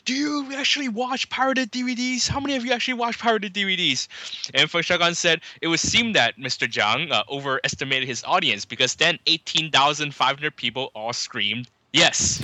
"Do 0.06 0.14
you 0.14 0.54
actually 0.56 0.90
watch 0.90 1.30
pirated 1.30 1.72
DVDs? 1.72 2.28
How 2.28 2.40
many 2.40 2.56
of 2.56 2.66
you 2.66 2.72
actually 2.72 2.96
watch 2.96 3.20
pirated 3.20 3.54
DVDs?" 3.54 4.08
And 4.54 4.72
Feng 4.72 4.82
Xiaogang 4.82 5.16
said 5.16 5.42
it 5.62 5.68
would 5.68 5.82
seem 5.82 6.14
that 6.14 6.38
Mr. 6.38 6.68
Zhang 6.68 7.12
uh, 7.12 7.24
overestimated 7.30 8.08
his 8.08 8.24
audience 8.24 8.66
because 8.66 8.96
then 8.96 9.20
18,500 9.28 10.56
people 10.56 10.92
all 10.96 11.14
screamed, 11.14 11.68
"Yes!" 11.92 12.44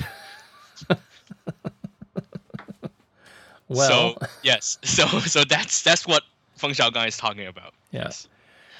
Well, 3.74 4.16
so 4.16 4.28
yes, 4.44 4.78
so 4.84 5.08
so 5.22 5.44
that's 5.44 5.82
that's 5.82 6.06
what 6.08 6.24
Feng 6.58 6.72
Xiaogang 6.72 7.08
is 7.08 7.18
talking 7.18 7.48
about. 7.48 7.74
Yes. 7.94 8.28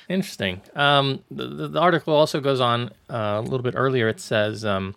Interesting. 0.10 0.62
Um, 0.76 1.24
the, 1.32 1.70
the, 1.70 1.80
article 1.80 2.14
also 2.14 2.42
goes 2.42 2.60
on 2.60 2.90
uh, 3.10 3.40
a 3.40 3.42
little 3.42 3.62
bit 3.62 3.76
earlier. 3.78 4.10
It 4.10 4.20
says 4.20 4.66
um, 4.66 4.96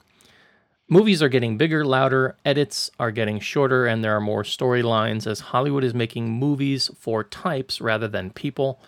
movies 0.89 1.23
are 1.23 1.29
getting 1.29 1.57
bigger, 1.57 1.85
louder, 1.85 2.37
edits 2.45 2.91
are 2.99 3.13
getting 3.13 3.39
shorter, 3.39 3.87
and 3.87 4.03
there 4.03 4.17
are 4.17 4.21
more 4.21 4.43
storylines 4.43 5.27
as 5.27 5.41
Hollywood 5.41 5.85
is 5.85 5.95
making 5.95 6.31
movies 6.31 6.91
for 6.99 7.23
types 7.23 7.81
rather 7.81 8.09
than 8.09 8.31
people. 8.31 8.81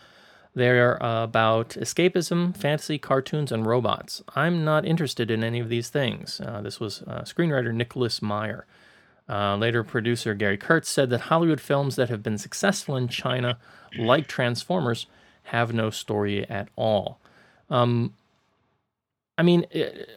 They're 0.54 1.00
uh, 1.00 1.22
about 1.22 1.70
escapism, 1.70 2.56
fantasy, 2.56 2.98
cartoons, 2.98 3.52
and 3.52 3.64
robots. 3.64 4.22
I'm 4.34 4.64
not 4.64 4.84
interested 4.84 5.30
in 5.30 5.44
any 5.44 5.60
of 5.60 5.68
these 5.68 5.88
things. 5.88 6.40
Uh, 6.40 6.60
this 6.62 6.80
was 6.80 7.02
uh, 7.02 7.22
screenwriter 7.22 7.72
Nicholas 7.72 8.20
Meyer. 8.20 8.66
Uh, 9.28 9.56
later, 9.56 9.84
producer 9.84 10.34
Gary 10.34 10.56
Kurtz 10.56 10.88
said 10.88 11.10
that 11.10 11.22
Hollywood 11.22 11.60
films 11.60 11.96
that 11.96 12.08
have 12.08 12.22
been 12.22 12.38
successful 12.38 12.96
in 12.96 13.06
China, 13.08 13.58
like 13.96 14.26
Transformers, 14.26 15.06
have 15.48 15.72
no 15.72 15.90
story 15.90 16.48
at 16.48 16.68
all. 16.76 17.18
Um, 17.70 18.14
I 19.36 19.42
mean, 19.42 19.66
it, 19.70 20.08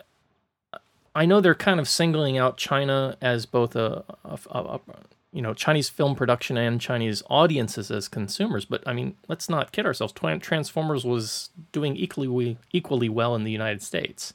I 1.14 1.26
know 1.26 1.42
they're 1.42 1.56
kind 1.56 1.80
of 1.80 1.88
singling 1.88 2.38
out 2.38 2.58
China 2.58 3.18
as 3.22 3.46
both 3.46 3.76
a, 3.76 4.04
a, 4.24 4.40
a, 4.50 4.60
a 4.60 4.80
you 5.34 5.42
know 5.42 5.54
Chinese 5.54 5.90
film 5.90 6.16
production 6.16 6.58
and 6.58 6.80
Chinese 6.80 7.24
audiences 7.30 7.92
as 7.92 8.08
consumers, 8.08 8.66
but 8.66 8.84
I 8.88 8.94
mean, 8.94 9.16
let's 9.28 9.50
not 9.50 9.72
kid 9.72 9.86
ourselves. 9.86 10.14
Transformers 10.14 11.06
was 11.06 11.50
doing 11.72 11.96
equally 11.96 12.58
equally 12.72 13.10
well 13.10 13.36
in 13.36 13.44
the 13.44 13.52
United 13.52 13.82
States. 13.82 14.34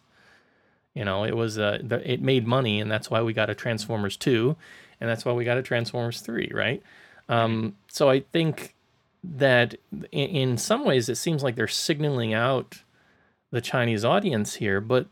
You 0.95 1.05
know, 1.05 1.25
it 1.25 1.37
was 1.37 1.59
uh, 1.59 1.79
it 2.05 2.23
made 2.23 2.47
money, 2.47 2.81
and 2.81 2.91
that's 2.91 3.11
why 3.11 3.21
we 3.21 3.33
got 3.33 3.51
a 3.51 3.55
Transformers 3.55 4.17
two, 4.17 4.57
and 5.01 5.11
that's 5.11 5.25
why 5.25 5.33
we 5.33 5.45
got 5.45 5.59
a 5.59 5.63
Transformers 5.63 6.21
three, 6.21 6.51
right? 6.55 6.83
Um, 7.29 7.75
so 7.89 8.09
I 8.09 8.21
think 8.21 8.76
that 9.35 9.77
in, 10.13 10.57
some 10.59 10.85
ways 10.85 11.09
it 11.09 11.17
seems 11.17 11.43
like 11.43 11.57
they're 11.57 11.69
signaling 11.69 12.35
out 12.35 12.83
the 13.51 13.61
Chinese 13.61 14.05
audience 14.05 14.55
here, 14.55 14.81
but 14.81 15.07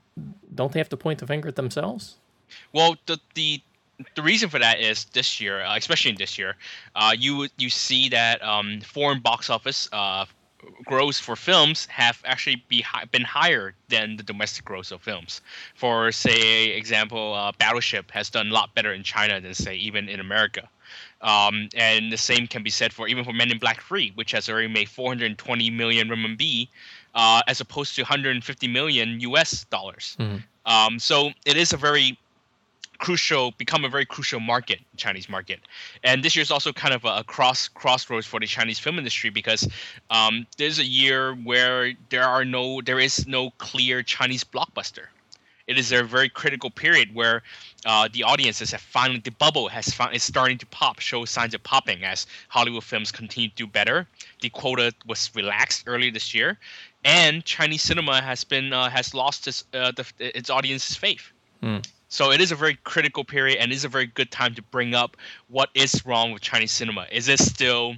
don't 0.54 0.72
they 0.72 0.80
have 0.80 0.88
to 0.90 0.96
point 0.96 1.18
the 1.18 1.26
finger 1.26 1.48
at 1.48 1.56
themselves? 1.56 2.16
Well, 2.72 2.96
the 3.06 3.18
the 3.34 3.60
the 4.14 4.22
reason 4.22 4.48
for 4.48 4.58
that 4.58 4.80
is 4.80 5.04
this 5.06 5.40
year, 5.40 5.62
uh, 5.62 5.76
especially 5.76 6.10
in 6.10 6.16
this 6.16 6.38
year, 6.38 6.56
uh, 6.94 7.14
you 7.16 7.48
you 7.58 7.70
see 7.70 8.08
that 8.10 8.42
um, 8.42 8.80
foreign 8.80 9.20
box 9.20 9.50
office 9.50 9.88
uh, 9.92 10.26
gross 10.84 11.18
for 11.18 11.36
films 11.36 11.86
have 11.86 12.20
actually 12.24 12.62
be 12.68 12.84
been 13.10 13.22
higher 13.22 13.74
than 13.88 14.16
the 14.16 14.22
domestic 14.22 14.64
gross 14.64 14.90
of 14.90 15.02
films. 15.02 15.40
For 15.74 16.12
say 16.12 16.68
example, 16.68 17.34
uh, 17.34 17.52
Battleship 17.58 18.10
has 18.10 18.30
done 18.30 18.48
a 18.48 18.52
lot 18.52 18.74
better 18.74 18.92
in 18.92 19.02
China 19.02 19.40
than 19.40 19.54
say 19.54 19.76
even 19.76 20.08
in 20.08 20.20
America. 20.20 20.68
Um, 21.24 21.70
and 21.74 22.12
the 22.12 22.18
same 22.18 22.46
can 22.46 22.62
be 22.62 22.70
said 22.70 22.92
for 22.92 23.08
even 23.08 23.24
for 23.24 23.32
Men 23.32 23.50
in 23.50 23.58
Black 23.58 23.82
3, 23.82 24.12
which 24.14 24.30
has 24.32 24.48
already 24.48 24.68
made 24.68 24.90
420 24.90 25.70
million 25.70 26.08
RMB, 26.08 26.68
uh, 27.14 27.40
as 27.48 27.60
opposed 27.60 27.96
to 27.96 28.02
150 28.02 28.68
million 28.68 29.18
US 29.20 29.64
dollars. 29.64 30.16
Um, 30.66 30.98
so 30.98 31.30
it 31.46 31.56
is 31.56 31.72
a 31.72 31.78
very 31.78 32.18
crucial 32.98 33.50
become 33.58 33.84
a 33.84 33.88
very 33.88 34.06
crucial 34.06 34.38
market 34.38 34.80
chinese 34.96 35.28
market. 35.28 35.60
And 36.04 36.22
this 36.22 36.36
year 36.36 36.42
is 36.42 36.50
also 36.50 36.72
kind 36.72 36.94
of 36.94 37.04
a, 37.04 37.18
a 37.18 37.24
cross 37.24 37.68
crossroads 37.68 38.26
for 38.26 38.38
the 38.38 38.46
chinese 38.46 38.78
film 38.78 38.98
industry 38.98 39.30
because 39.30 39.68
um, 40.10 40.46
there's 40.58 40.78
a 40.78 40.84
year 40.84 41.34
where 41.34 41.92
there 42.10 42.24
are 42.24 42.44
no 42.44 42.80
there 42.82 43.00
is 43.00 43.26
no 43.26 43.50
clear 43.58 44.02
chinese 44.02 44.44
blockbuster 44.44 45.06
It 45.66 45.78
is 45.78 45.92
a 45.92 46.02
very 46.02 46.28
critical 46.28 46.70
period 46.70 47.14
where 47.14 47.42
uh, 47.86 48.08
the 48.12 48.22
audiences 48.22 48.72
have 48.72 48.82
finally 48.82 49.20
the 49.20 49.30
bubble 49.30 49.68
has 49.68 49.88
found, 49.88 50.14
is 50.14 50.22
starting 50.22 50.58
to 50.58 50.66
pop, 50.66 50.98
show 51.00 51.24
signs 51.24 51.54
of 51.54 51.62
popping 51.62 52.04
as 52.04 52.26
Hollywood 52.48 52.84
films 52.84 53.10
continue 53.10 53.48
to 53.48 53.54
do 53.54 53.66
better. 53.66 54.06
The 54.42 54.50
quota 54.50 54.92
was 55.06 55.30
relaxed 55.34 55.84
earlier 55.86 56.10
this 56.10 56.34
year, 56.34 56.58
and 57.04 57.44
Chinese 57.44 57.82
cinema 57.82 58.20
has 58.20 58.44
been 58.44 58.72
uh, 58.72 58.90
has 58.90 59.14
lost 59.14 59.48
its 59.48 59.64
uh, 59.72 59.92
the, 59.92 60.04
its 60.18 60.50
audience's 60.50 60.96
faith. 60.96 61.32
So 62.08 62.30
it 62.30 62.40
is 62.40 62.52
a 62.52 62.56
very 62.56 62.76
critical 62.84 63.24
period, 63.24 63.58
and 63.58 63.72
is 63.72 63.84
a 63.84 63.88
very 63.88 64.06
good 64.06 64.30
time 64.30 64.54
to 64.54 64.62
bring 64.62 64.94
up 64.94 65.16
what 65.48 65.70
is 65.74 66.04
wrong 66.04 66.32
with 66.32 66.42
Chinese 66.42 66.72
cinema. 66.72 67.06
Is 67.10 67.28
it 67.28 67.40
still 67.40 67.96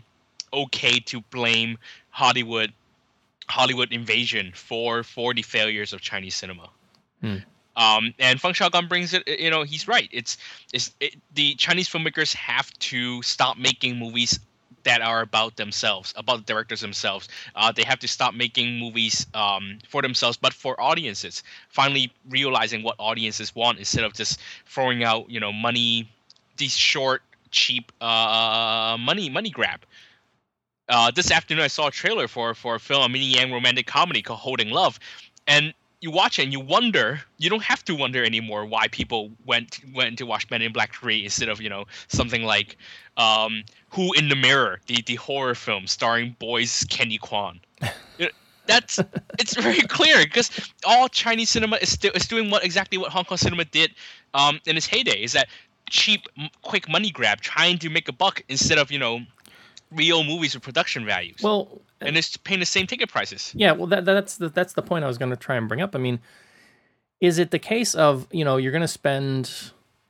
okay 0.52 1.00
to 1.00 1.20
blame 1.32 1.78
Hollywood 2.11 2.73
Hollywood 3.49 3.92
invasion 3.92 4.52
for 4.54 5.02
for 5.02 5.35
the 5.35 5.42
failures 5.42 5.92
of 5.92 6.00
Chinese 6.00 6.37
cinema? 6.37 6.70
Um, 7.76 8.14
and 8.18 8.40
Feng 8.40 8.52
Xiaogang 8.52 8.88
brings 8.88 9.12
it. 9.14 9.26
You 9.28 9.50
know, 9.50 9.62
he's 9.62 9.87
right. 9.87 10.09
It's 10.12 10.37
it's 10.73 10.92
it, 11.00 11.16
the 11.35 11.54
Chinese 11.54 11.88
filmmakers 11.88 12.35
have 12.35 12.71
to 12.78 13.23
stop 13.23 13.59
making 13.59 13.97
movies 13.99 14.40
that 14.85 15.02
are 15.02 15.21
about 15.21 15.56
themselves, 15.56 16.14
about 16.16 16.38
the 16.38 16.45
directors 16.45 16.80
themselves. 16.80 17.28
Uh, 17.56 17.73
they 17.73 17.83
have 17.83 17.99
to 17.99 18.09
stop 18.09 18.35
making 18.35 18.78
movies 18.78 19.26
um, 19.35 19.78
for 19.88 20.00
themselves, 20.00 20.37
but 20.37 20.52
for 20.54 20.80
audiences. 20.80 21.42
Finally, 21.68 22.12
realizing 22.30 22.83
what 22.85 22.95
audiences 22.99 23.54
want 23.54 23.78
instead 23.78 24.04
of 24.04 24.14
just 24.14 24.40
throwing 24.64 25.02
out, 25.02 25.28
you 25.28 25.40
know, 25.40 25.52
money, 25.52 26.09
these 26.56 26.76
short, 26.76 27.23
cheap 27.50 27.92
uh, 28.00 28.97
money 28.99 29.28
money 29.28 29.50
grab. 29.50 29.80
Uh, 30.88 31.11
this 31.11 31.33
afternoon, 31.33 31.64
I 31.64 31.68
saw 31.68 31.88
a 31.88 31.90
trailer 31.90 32.28
for 32.28 32.54
for 32.54 32.76
a 32.76 32.80
film, 32.80 33.02
a 33.02 33.09
mini 33.09 33.26
Yang 33.26 33.52
romantic 33.52 33.87
comedy 33.87 34.23
called 34.23 34.38
Holding 34.38 34.71
Love, 34.71 35.00
and 35.49 35.75
you 36.00 36.10
watch 36.10 36.38
it 36.38 36.42
and 36.44 36.52
you 36.52 36.60
wonder. 36.60 37.20
You 37.38 37.50
don't 37.50 37.62
have 37.62 37.84
to 37.86 37.94
wonder 37.94 38.24
anymore 38.24 38.64
why 38.66 38.88
people 38.88 39.30
went 39.44 39.80
went 39.94 40.18
to 40.18 40.26
watch 40.26 40.50
Men 40.50 40.62
in 40.62 40.72
Black 40.72 40.94
Three 40.94 41.24
instead 41.24 41.48
of 41.48 41.60
you 41.60 41.68
know 41.68 41.86
something 42.08 42.42
like 42.42 42.76
um, 43.16 43.64
Who 43.90 44.12
in 44.12 44.28
the 44.28 44.36
Mirror, 44.36 44.80
the 44.86 45.02
the 45.02 45.16
horror 45.16 45.54
film 45.54 45.86
starring 45.86 46.36
Boy'z 46.40 46.88
Kenny 46.88 47.18
Kwan. 47.18 47.60
You 48.18 48.26
know, 48.26 48.30
that's 48.66 48.98
it's 49.38 49.54
very 49.54 49.82
clear 49.82 50.24
because 50.24 50.50
all 50.86 51.08
Chinese 51.08 51.50
cinema 51.50 51.76
is 51.76 51.92
still 51.92 52.12
is 52.12 52.26
doing 52.26 52.50
what 52.50 52.64
exactly 52.64 52.98
what 52.98 53.12
Hong 53.12 53.24
Kong 53.24 53.36
cinema 53.36 53.64
did 53.66 53.94
um, 54.32 54.58
in 54.66 54.76
its 54.76 54.86
heyday. 54.86 55.22
Is 55.22 55.32
that 55.32 55.48
cheap, 55.90 56.22
quick 56.62 56.88
money 56.88 57.10
grab, 57.10 57.42
trying 57.42 57.78
to 57.78 57.90
make 57.90 58.08
a 58.08 58.12
buck 58.12 58.42
instead 58.48 58.78
of 58.78 58.90
you 58.90 58.98
know 58.98 59.20
real 59.93 60.25
movies 60.25 60.55
with 60.55 60.62
production 60.62 61.05
values. 61.05 61.40
Well, 61.43 61.81
and 62.00 62.16
it's 62.16 62.37
paying 62.37 62.61
the 62.61 62.66
same 62.66 62.87
ticket 62.87 63.09
prices. 63.09 63.52
Yeah, 63.55 63.73
well, 63.73 63.87
that, 63.87 64.05
that's 64.05 64.37
the, 64.37 64.49
that's 64.49 64.75
the 64.75 64.83
point 64.83 65.05
I 65.05 65.09
was 65.09 65.19
going 65.19 65.31
to 65.31 65.37
try 65.37 65.57
and 65.57 65.69
bring 65.69 65.81
up. 65.81 65.95
I 65.95 65.99
mean, 65.99 66.21
is 67.21 67.38
it 67.38 67.50
the 67.50 67.59
case 67.59 67.95
of 67.95 68.26
you 68.31 68.45
know 68.45 68.57
you're 68.57 68.73
going 68.73 68.83
to 68.83 68.88
spend 68.88 69.50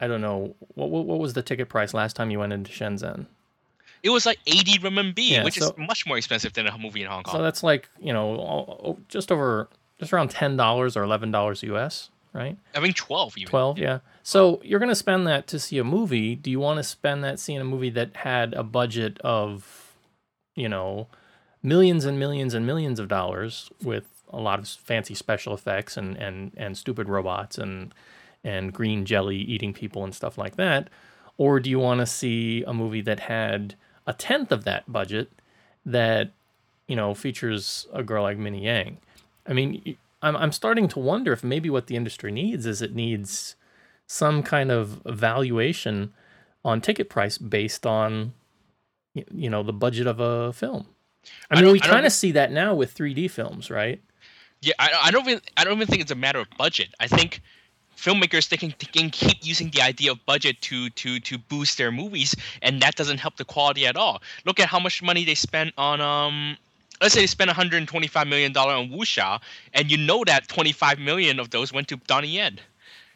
I 0.01 0.09
don't 0.09 0.21
know 0.21 0.55
what, 0.75 0.91
what 0.91 1.07
what 1.07 1.19
was 1.19 1.35
the 1.35 1.43
ticket 1.43 1.69
price 1.69 1.95
last 1.95 2.17
time 2.17 2.31
you 2.31 2.39
went 2.39 2.53
into 2.53 2.71
Shenzhen? 2.71 3.27
It 4.03 4.11
was 4.11 4.27
like 4.27 4.39
80 4.47 4.79
RMB, 4.79 5.15
Yeah, 5.19 5.43
which 5.45 5.59
so- 5.59 5.71
is 5.71 5.73
much 5.79 6.07
more 6.07 6.17
expensive 6.17 6.53
than 6.53 6.67
a 6.67 6.79
movie 6.79 7.03
in 7.03 7.09
Hong 7.09 7.23
Kong. 7.23 7.37
So 7.37 7.43
that's 7.43 7.63
like 7.63 7.89
you 8.01 8.13
know 8.13 8.29
oh, 8.35 8.99
just 9.09 9.31
over 9.33 9.69
just 9.99 10.13
around 10.13 10.31
ten 10.31 10.57
dollars 10.57 10.97
or 10.97 11.03
eleven 11.03 11.31
dollars 11.31 11.63
US, 11.63 12.11
right? 12.37 12.57
I 12.75 12.81
think 12.81 12.95
12 12.95 13.39
even. 13.39 13.51
Twelve, 13.51 13.79
yeah. 13.79 14.01
So 14.23 14.61
you're 14.63 14.79
going 14.79 14.91
to 14.91 14.95
spend 14.95 15.27
that 15.27 15.47
to 15.49 15.59
see 15.59 15.79
a 15.79 15.85
movie. 15.85 16.35
Do 16.35 16.51
you 16.51 16.61
want 16.61 16.79
to 16.79 16.85
spend 16.85 17.25
that 17.25 17.41
seeing 17.41 17.61
a 17.61 17.65
movie 17.65 17.91
that 17.91 18.17
had 18.19 18.53
a 18.55 18.63
budget 18.63 19.19
of, 19.21 19.95
you 20.55 20.69
know, 20.69 21.09
millions 21.63 22.05
and 22.05 22.19
millions 22.19 22.53
and 22.55 22.67
millions 22.67 23.01
of 23.01 23.09
dollars 23.09 23.71
with 23.83 24.25
a 24.31 24.39
lot 24.39 24.59
of 24.59 24.69
fancy 24.69 25.15
special 25.15 25.55
effects 25.55 25.97
and 25.97 26.17
and 26.17 26.53
and 26.57 26.77
stupid 26.77 27.09
robots 27.09 27.59
and 27.59 27.95
and 28.45 28.73
green 28.73 29.05
jelly 29.05 29.37
eating 29.37 29.73
people 29.73 30.05
and 30.05 30.15
stuff 30.15 30.37
like 30.37 30.57
that, 30.57 30.91
or 31.39 31.59
do 31.61 31.71
you 31.71 31.79
want 31.79 32.01
to 32.01 32.07
see 32.07 32.63
a 32.67 32.75
movie 32.75 33.01
that 33.01 33.21
had 33.21 33.75
a 34.07 34.13
tenth 34.13 34.53
of 34.53 34.65
that 34.65 34.91
budget 34.93 35.31
that 35.85 36.31
you 36.87 36.97
know 36.97 37.15
features 37.15 37.87
a 37.93 38.03
girl 38.03 38.23
like 38.23 38.39
Mini 38.39 38.65
Yang? 38.65 38.99
I 39.47 39.53
mean, 39.53 39.97
I'm 40.23 40.37
I'm 40.37 40.53
starting 40.53 40.89
to 40.89 40.99
wonder 40.99 41.33
if 41.33 41.45
maybe 41.45 41.71
what 41.71 41.87
the 41.87 41.97
industry 41.97 42.33
needs 42.33 42.67
is 42.67 42.83
it 42.83 42.95
needs 42.95 43.57
some 44.07 44.43
kind 44.43 44.71
of 44.71 45.01
valuation 45.05 46.13
on 46.65 46.81
ticket 46.81 47.09
price 47.09 47.39
based 47.39 47.87
on 47.87 48.33
you 49.15 49.51
know 49.51 49.63
the 49.63 49.73
budget 49.73 50.07
of 50.07 50.21
a 50.21 50.53
film. 50.53 50.87
I 51.51 51.55
I 51.55 51.55
mean, 51.57 51.65
don't- 51.65 51.73
we 51.73 51.81
kind 51.81 52.07
of 52.07 52.13
see 52.13 52.33
that 52.33 52.53
now 52.53 52.75
with 52.75 52.95
3D 52.95 53.31
films, 53.31 53.71
right? 53.71 54.01
Yeah, 54.63 54.75
I, 54.79 54.91
I 55.05 55.11
don't 55.11 55.27
even 55.29 55.41
I 55.57 55.65
don't 55.65 55.75
even 55.75 55.87
think 55.87 56.03
it's 56.03 56.11
a 56.11 56.15
matter 56.17 56.39
of 56.39 56.49
budget. 56.57 56.89
I 56.99 57.07
think 57.07 57.41
filmmakers 57.97 58.49
they 58.49 58.57
can, 58.57 58.75
they 58.79 58.87
can 58.87 59.11
keep 59.11 59.39
using 59.43 59.71
the 59.71 59.81
idea 59.83 60.13
of 60.13 60.25
budget 60.27 60.61
to 60.63 60.89
to 60.91 61.21
to 61.21 61.39
boost 61.39 61.79
their 61.79 61.93
movies, 61.93 62.35
and 62.63 62.81
that 62.83 62.95
doesn't 62.97 63.19
help 63.19 63.37
the 63.37 63.45
quality 63.45 63.87
at 63.87 63.97
all. 63.97 64.23
Look 64.45 64.59
at 64.61 64.69
how 64.69 64.79
much 64.81 65.03
money 65.03 65.25
they 65.25 65.35
spent 65.35 65.75
on 65.77 66.01
um. 66.01 66.57
Let's 67.01 67.15
say 67.15 67.21
they 67.21 67.27
spent 67.27 67.49
125 67.49 68.27
million 68.27 68.53
dollar 68.53 68.75
on 68.75 68.91
Wuxia, 68.91 69.41
and 69.75 69.91
you 69.91 69.97
know 69.97 70.25
that 70.25 70.49
25 70.49 70.99
million 70.99 71.39
of 71.41 71.51
those 71.51 71.73
went 71.73 71.89
to 71.89 71.97
Donnie 71.97 72.29
Yen. 72.29 72.59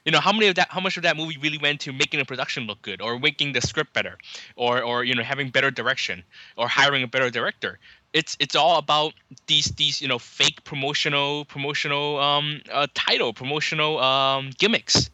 You 0.05 0.13
know 0.13 0.21
how 0.21 0.33
many 0.33 0.47
of 0.49 0.55
that, 0.57 0.69
how 0.71 0.81
much 0.81 0.97
of 0.97 1.03
that 1.03 1.17
movie 1.17 1.37
really 1.39 1.59
went 1.59 1.81
to 1.83 1.93
making 1.93 2.19
the 2.21 2.25
production 2.27 2.65
look 2.67 2.83
good, 2.83 3.01
or 3.03 3.19
making 3.19 3.53
the 3.53 3.61
script 3.61 3.93
better, 3.93 4.19
or 4.57 4.83
or 4.83 5.05
you 5.05 5.15
know 5.15 5.23
having 5.23 5.51
better 5.51 5.71
direction, 5.71 6.25
or 6.57 6.69
hiring 6.69 7.03
a 7.03 7.09
better 7.09 7.31
director. 7.31 7.79
It's 8.13 8.37
it's 8.41 8.57
all 8.57 8.79
about 8.79 9.15
these 9.47 9.67
these 9.77 10.01
you 10.03 10.09
know 10.09 10.19
fake 10.19 10.65
promotional 10.65 11.45
promotional 11.47 12.19
um 12.19 12.61
uh, 12.73 12.87
title 12.95 13.33
promotional 13.33 13.99
um 14.01 14.51
gimmicks. 14.59 15.11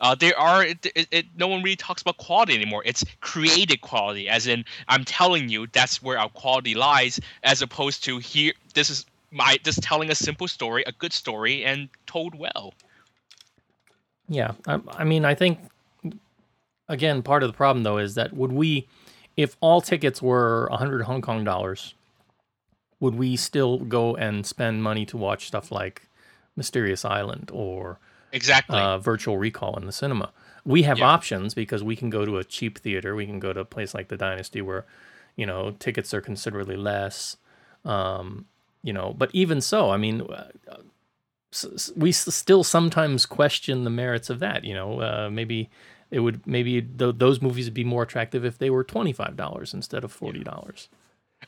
Uh, 0.00 0.14
there 0.14 0.38
are 0.38 0.64
it, 0.64 0.86
it, 0.94 1.08
it, 1.10 1.26
no 1.36 1.48
one 1.48 1.62
really 1.62 1.76
talks 1.76 2.02
about 2.02 2.16
quality 2.18 2.54
anymore. 2.54 2.82
It's 2.84 3.04
created 3.20 3.80
quality, 3.80 4.28
as 4.28 4.46
in 4.46 4.64
I'm 4.88 5.04
telling 5.04 5.48
you 5.48 5.66
that's 5.66 6.02
where 6.02 6.18
our 6.18 6.28
quality 6.28 6.74
lies, 6.74 7.18
as 7.42 7.62
opposed 7.62 8.04
to 8.04 8.18
here. 8.18 8.52
This 8.74 8.90
is 8.90 9.06
my 9.30 9.58
just 9.64 9.82
telling 9.82 10.10
a 10.10 10.14
simple 10.14 10.48
story, 10.48 10.84
a 10.86 10.92
good 10.92 11.12
story, 11.12 11.64
and 11.64 11.88
told 12.06 12.34
well. 12.34 12.74
Yeah, 14.28 14.52
I, 14.66 14.80
I 14.98 15.04
mean, 15.04 15.24
I 15.24 15.34
think 15.34 15.58
again, 16.88 17.22
part 17.22 17.42
of 17.42 17.48
the 17.48 17.56
problem 17.56 17.82
though 17.82 17.98
is 17.98 18.14
that 18.14 18.32
would 18.34 18.52
we, 18.52 18.86
if 19.36 19.56
all 19.60 19.80
tickets 19.80 20.22
were 20.22 20.68
100 20.70 21.02
Hong 21.02 21.22
Kong 21.22 21.44
dollars, 21.44 21.94
would 23.00 23.14
we 23.14 23.36
still 23.36 23.78
go 23.78 24.16
and 24.16 24.46
spend 24.46 24.82
money 24.82 25.06
to 25.06 25.16
watch 25.16 25.46
stuff 25.46 25.70
like 25.70 26.08
Mysterious 26.56 27.04
Island 27.04 27.50
or 27.52 27.98
Exactly. 28.32 28.78
uh, 28.78 28.98
Virtual 28.98 29.38
Recall 29.38 29.76
in 29.78 29.86
the 29.86 29.92
cinema? 29.92 30.32
We 30.64 30.82
have 30.82 30.98
Yeah. 30.98 31.06
options 31.06 31.54
because 31.54 31.82
we 31.82 31.96
can 31.96 32.10
go 32.10 32.24
to 32.24 32.38
a 32.38 32.44
cheap 32.44 32.78
theater. 32.78 33.14
We 33.14 33.26
can 33.26 33.40
go 33.40 33.52
to 33.52 33.60
a 33.60 33.64
place 33.64 33.94
like 33.94 34.08
the 34.08 34.16
Dynasty 34.16 34.60
where, 34.60 34.84
you 35.36 35.46
know, 35.46 35.74
tickets 35.78 36.12
are 36.12 36.20
considerably 36.20 36.76
less. 36.76 37.36
Um, 37.84 38.46
you 38.82 38.92
know, 38.92 39.14
but 39.16 39.30
even 39.32 39.60
so, 39.60 39.90
I 39.90 39.96
mean, 39.96 40.22
uh, 40.22 40.48
we 41.96 42.12
still 42.12 42.62
sometimes 42.62 43.24
question 43.24 43.84
the 43.84 43.90
merits 43.90 44.28
of 44.28 44.38
that. 44.40 44.64
You 44.64 44.74
know, 44.74 45.00
uh, 45.00 45.30
maybe 45.30 45.70
it 46.10 46.20
would 46.20 46.46
maybe 46.46 46.82
th- 46.82 47.14
those 47.16 47.40
movies 47.40 47.66
would 47.66 47.74
be 47.74 47.84
more 47.84 48.02
attractive 48.02 48.44
if 48.44 48.58
they 48.58 48.70
were 48.70 48.84
twenty 48.84 49.12
five 49.12 49.36
dollars 49.36 49.72
instead 49.72 50.04
of 50.04 50.12
forty 50.12 50.44
dollars. 50.44 50.88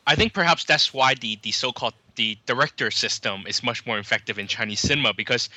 I 0.06 0.14
think 0.14 0.32
perhaps 0.32 0.64
that's 0.64 0.94
why 0.94 1.14
the 1.14 1.38
the 1.42 1.52
so-called 1.52 1.94
the 2.16 2.38
director 2.46 2.90
system 2.90 3.44
is 3.46 3.62
much 3.62 3.84
more 3.87 3.99
effective 3.99 4.38
in 4.38 4.46
Chinese 4.46 4.80
cinema 4.80 5.12
because 5.12 5.49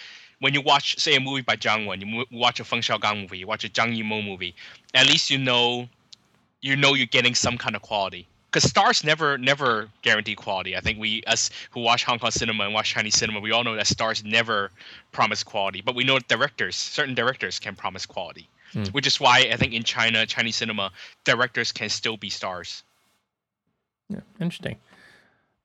when 0.44 0.54
you 0.54 0.60
watch 0.60 1.00
say 1.00 1.16
a 1.16 1.22
movie 1.22 1.42
by 1.42 1.56
Zhang 1.56 1.88
Wen, 1.88 2.02
you 2.02 2.26
watch 2.30 2.60
a 2.60 2.66
Feng 2.66 2.82
Xiaogang 2.82 3.22
movie, 3.22 3.38
you 3.38 3.48
watch 3.48 3.64
a 3.64 3.70
Zhang 3.70 3.98
Yimou 3.98 4.26
movie, 4.26 4.54
at 4.94 5.08
least 5.08 5.30
you 5.30 5.38
know 5.38 5.88
you 6.62 6.76
know 6.76 6.94
you're 6.96 7.08
getting 7.08 7.34
some 7.34 7.58
kind 7.58 7.78
of 7.78 7.82
quality. 7.82 8.28
Because 8.52 8.70
stars 8.70 9.06
never 9.06 9.38
never 9.38 9.88
guarantee 10.02 10.36
quality. 10.36 10.76
I 10.76 10.82
think 10.82 11.00
we 11.00 11.24
us 11.28 11.50
who 11.72 11.80
watch 11.80 12.04
Hong 12.04 12.20
Kong 12.20 12.30
cinema 12.32 12.66
and 12.66 12.74
watch 12.74 12.90
Chinese 12.90 13.16
cinema, 13.16 13.40
we 13.40 13.54
all 13.54 13.64
know 13.64 13.78
that 13.78 13.88
stars 13.88 14.22
never 14.26 14.70
promise 15.14 15.44
quality. 15.44 15.80
But 15.80 15.96
we 15.96 16.04
know 16.04 16.20
directors, 16.20 16.76
certain 16.76 17.16
directors 17.16 17.58
can 17.58 17.74
promise 17.74 18.06
quality. 18.06 18.50
Hmm. 18.74 18.84
Which 18.92 19.08
is 19.08 19.22
why 19.22 19.48
I 19.50 19.56
think 19.56 19.72
in 19.72 19.84
China, 19.84 20.26
Chinese 20.26 20.58
cinema, 20.58 20.92
directors 21.24 21.72
can 21.72 21.88
still 21.88 22.18
be 22.18 22.30
stars. 22.30 22.84
Yeah, 24.10 24.20
interesting. 24.42 24.76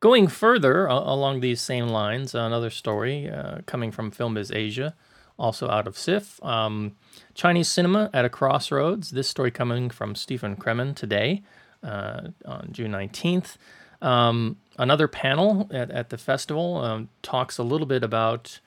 Going 0.01 0.29
further 0.29 0.89
uh, 0.89 0.95
along 0.95 1.41
these 1.41 1.61
same 1.61 1.89
lines, 1.89 2.35
another 2.35 2.71
story 2.71 3.29
uh, 3.29 3.59
coming 3.67 3.91
from 3.91 4.13
Filmbiz 4.13 4.55
Asia, 4.55 4.95
also 5.37 5.69
out 5.69 5.89
of 5.89 5.99
SIF. 5.99 6.43
Um, 6.45 6.97
Chinese 7.35 7.69
cinema 7.69 8.09
at 8.15 8.25
a 8.25 8.29
crossroads. 8.29 9.11
This 9.11 9.27
story 9.27 9.51
coming 9.51 9.91
from 9.91 10.15
Stephen 10.15 10.55
Cremin 10.55 10.95
today 10.95 11.43
uh, 11.83 12.29
on 12.45 12.69
June 12.71 12.93
19th. 12.93 13.57
Um, 14.01 14.59
another 14.79 15.09
panel 15.09 15.69
at, 15.73 15.91
at 15.91 16.11
the 16.11 16.19
festival 16.19 16.77
um, 16.77 17.09
talks 17.23 17.59
a 17.59 17.65
little 17.65 17.87
bit 17.87 18.05
about 18.05 18.61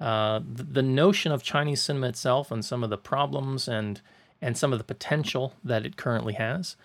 uh, 0.00 0.40
the, 0.46 0.64
the 0.64 0.82
notion 0.82 1.32
of 1.32 1.42
Chinese 1.42 1.80
cinema 1.80 2.08
itself 2.08 2.50
and 2.50 2.62
some 2.62 2.84
of 2.84 2.90
the 2.90 2.98
problems 2.98 3.68
and 3.68 4.02
and 4.42 4.58
some 4.58 4.74
of 4.74 4.78
the 4.78 4.84
potential 4.84 5.54
that 5.64 5.86
it 5.86 5.96
currently 5.96 6.34
has. 6.34 6.76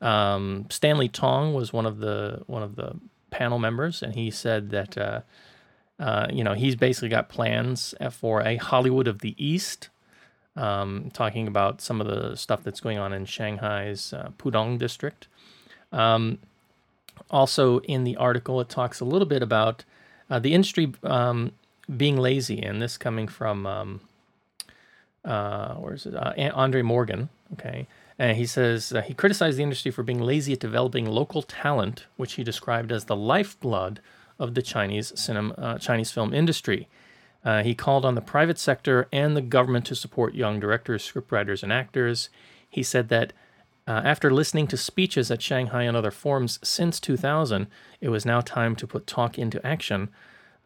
Um, 0.00 0.66
Stanley 0.70 1.08
Tong 1.08 1.52
was 1.52 1.74
one 1.74 1.84
of 1.84 1.98
the 1.98 2.42
one 2.46 2.62
of 2.62 2.76
the 2.76 2.96
panel 3.32 3.58
members, 3.58 4.02
and 4.02 4.14
he 4.14 4.30
said 4.30 4.70
that 4.70 4.96
uh, 4.96 5.22
uh, 6.02 6.26
you 6.32 6.42
know, 6.42 6.54
he's 6.54 6.74
basically 6.74 7.08
got 7.08 7.28
plans 7.28 7.94
for 8.10 8.42
a 8.42 8.56
Hollywood 8.56 9.06
of 9.06 9.20
the 9.20 9.36
East, 9.38 9.88
um, 10.56 11.10
talking 11.12 11.46
about 11.46 11.80
some 11.80 12.00
of 12.00 12.08
the 12.08 12.34
stuff 12.34 12.64
that's 12.64 12.80
going 12.80 12.98
on 12.98 13.12
in 13.12 13.24
Shanghai's 13.24 14.12
uh, 14.12 14.30
Pudong 14.36 14.78
district. 14.78 15.28
Um, 15.92 16.38
also, 17.30 17.78
in 17.80 18.02
the 18.02 18.16
article, 18.16 18.60
it 18.60 18.68
talks 18.68 18.98
a 18.98 19.04
little 19.04 19.28
bit 19.28 19.44
about 19.44 19.84
uh, 20.28 20.40
the 20.40 20.54
industry 20.54 20.92
um, 21.04 21.52
being 21.96 22.16
lazy, 22.16 22.60
and 22.60 22.82
this 22.82 22.98
coming 22.98 23.28
from 23.28 23.64
um, 23.64 24.00
uh, 25.24 25.74
where 25.74 25.94
is 25.94 26.04
it? 26.04 26.16
Uh, 26.16 26.32
Andre 26.52 26.82
Morgan. 26.82 27.28
Okay, 27.52 27.86
he 28.18 28.46
says 28.46 28.92
uh, 28.92 29.02
he 29.02 29.14
criticized 29.14 29.58
the 29.58 29.62
industry 29.62 29.90
for 29.90 30.02
being 30.02 30.20
lazy 30.20 30.52
at 30.52 30.60
developing 30.60 31.06
local 31.06 31.42
talent, 31.42 32.06
which 32.16 32.34
he 32.34 32.44
described 32.44 32.92
as 32.92 33.06
the 33.06 33.16
lifeblood 33.16 34.00
of 34.38 34.54
the 34.54 34.62
Chinese 34.62 35.12
cinema, 35.18 35.54
uh, 35.54 35.78
Chinese 35.78 36.10
film 36.10 36.34
industry. 36.34 36.88
Uh, 37.44 37.62
he 37.62 37.74
called 37.74 38.04
on 38.04 38.14
the 38.14 38.20
private 38.20 38.58
sector 38.58 39.08
and 39.12 39.36
the 39.36 39.42
government 39.42 39.86
to 39.86 39.94
support 39.94 40.34
young 40.34 40.60
directors, 40.60 41.10
scriptwriters, 41.10 41.62
and 41.62 41.72
actors. 41.72 42.28
He 42.68 42.82
said 42.82 43.08
that 43.08 43.32
uh, 43.86 44.00
after 44.04 44.30
listening 44.30 44.68
to 44.68 44.76
speeches 44.76 45.30
at 45.30 45.42
Shanghai 45.42 45.82
and 45.82 45.96
other 45.96 46.12
forums 46.12 46.60
since 46.62 47.00
2000, 47.00 47.66
it 48.00 48.10
was 48.10 48.24
now 48.24 48.40
time 48.40 48.76
to 48.76 48.86
put 48.86 49.06
talk 49.06 49.38
into 49.38 49.64
action 49.66 50.08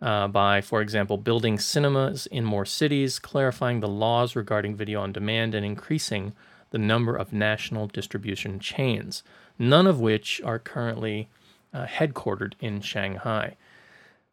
uh, 0.03 0.29
by, 0.29 0.61
for 0.61 0.83
example, 0.83 1.17
building 1.17 1.59
cinemas 1.59 2.27
in 2.27 2.45
more 2.45 2.67
cities, 2.67 3.19
clarifying 3.19 3.81
the 3.81 3.89
laws 3.89 4.37
regarding 4.37 4.77
video 4.77 5.01
on 5.01 5.13
demand, 5.13 5.55
and 5.55 5.65
increasing 5.65 6.35
the 6.77 6.83
number 6.83 7.17
of 7.17 7.33
national 7.33 7.87
distribution 7.87 8.59
chains, 8.59 9.23
none 9.59 9.87
of 9.87 9.99
which 9.99 10.43
are 10.45 10.59
currently 10.59 11.27
uh, 11.73 11.87
headquartered 11.87 12.53
in 12.61 12.83
Shanghai. 12.83 13.57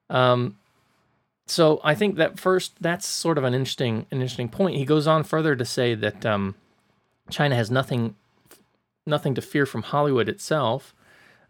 Um, 0.09 0.57
so 1.47 1.79
I 1.85 1.95
think 1.95 2.17
that 2.17 2.37
first, 2.37 2.73
that's 2.81 3.07
sort 3.07 3.37
of 3.37 3.45
an 3.45 3.53
interesting, 3.53 4.07
an 4.11 4.17
interesting 4.21 4.49
point. 4.49 4.75
He 4.75 4.83
goes 4.83 5.07
on 5.07 5.23
further 5.23 5.55
to 5.55 5.63
say 5.63 5.95
that 5.95 6.25
um, 6.25 6.55
China 7.29 7.55
has 7.55 7.71
nothing, 7.71 8.13
nothing 9.07 9.35
to 9.35 9.41
fear 9.41 9.65
from 9.65 9.83
Hollywood 9.83 10.27
itself, 10.27 10.93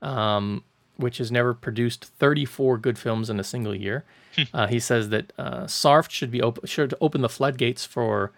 um, 0.03 0.63
which 0.97 1.17
has 1.17 1.31
never 1.31 1.55
produced 1.55 2.05
34 2.05 2.77
good 2.77 2.99
films 2.99 3.31
in 3.31 3.39
a 3.39 3.43
single 3.43 3.73
year. 3.73 4.03
uh, 4.53 4.67
he 4.67 4.79
says 4.79 5.09
that 5.09 5.33
uh, 5.39 5.63
SARFT 5.63 6.11
should 6.11 6.29
be 6.29 6.43
op- 6.43 6.67
should 6.67 6.93
open 7.01 7.21
the 7.21 7.29
floodgates 7.29 7.83
for 7.83 8.31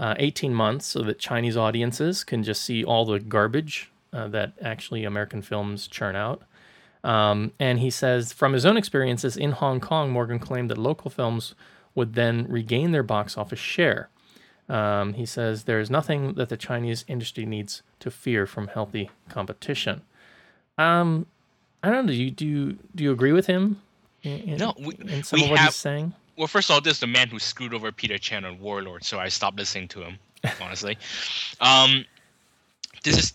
uh, 0.00 0.14
18 0.18 0.54
months 0.54 0.86
so 0.86 1.02
that 1.02 1.18
Chinese 1.18 1.56
audiences 1.56 2.24
can 2.24 2.42
just 2.42 2.64
see 2.64 2.82
all 2.82 3.04
the 3.04 3.20
garbage 3.20 3.92
uh, 4.12 4.26
that 4.28 4.54
actually 4.62 5.04
American 5.04 5.42
films 5.42 5.86
churn 5.86 6.16
out. 6.16 6.42
Um, 7.04 7.52
and 7.60 7.78
he 7.80 7.90
says, 7.90 8.32
from 8.32 8.54
his 8.54 8.64
own 8.64 8.76
experiences 8.76 9.36
in 9.36 9.52
Hong 9.52 9.78
Kong, 9.78 10.10
Morgan 10.10 10.38
claimed 10.38 10.70
that 10.70 10.78
local 10.78 11.10
films 11.10 11.54
would 11.94 12.14
then 12.14 12.46
regain 12.48 12.92
their 12.92 13.02
box 13.02 13.36
office 13.36 13.58
share. 13.58 14.08
Um, 14.70 15.14
he 15.14 15.26
says 15.26 15.64
there 15.64 15.80
is 15.80 15.90
nothing 15.90 16.34
that 16.34 16.48
the 16.48 16.56
Chinese 16.56 17.04
industry 17.06 17.44
needs 17.44 17.82
to 17.98 18.10
fear 18.10 18.46
from 18.46 18.68
healthy 18.68 19.10
competition. 19.28 20.02
Um, 20.78 21.26
I 21.82 21.90
don't 21.90 22.06
know. 22.06 22.12
Do 22.12 22.18
you 22.18 22.30
do 22.30 22.46
you, 22.46 22.78
do 22.94 23.04
you 23.04 23.12
agree 23.12 23.32
with 23.32 23.46
him? 23.46 23.82
In, 24.22 24.56
no, 24.56 24.74
we, 24.78 24.94
in 24.94 25.24
some 25.24 25.40
we 25.40 25.44
of 25.44 25.50
what 25.50 25.58
have, 25.58 25.68
he's 25.68 25.76
saying. 25.76 26.14
Well, 26.40 26.46
first 26.46 26.70
of 26.70 26.74
all, 26.74 26.80
this 26.80 26.94
is 26.94 27.00
the 27.00 27.06
man 27.06 27.28
who 27.28 27.38
screwed 27.38 27.74
over 27.74 27.92
Peter 27.92 28.16
Chan 28.16 28.46
on 28.46 28.58
Warlord, 28.60 29.04
so 29.04 29.20
I 29.20 29.28
stopped 29.28 29.58
listening 29.58 29.88
to 29.88 30.00
him. 30.00 30.18
Honestly, 30.58 30.96
um, 31.60 32.06
this 33.04 33.18
is 33.18 33.34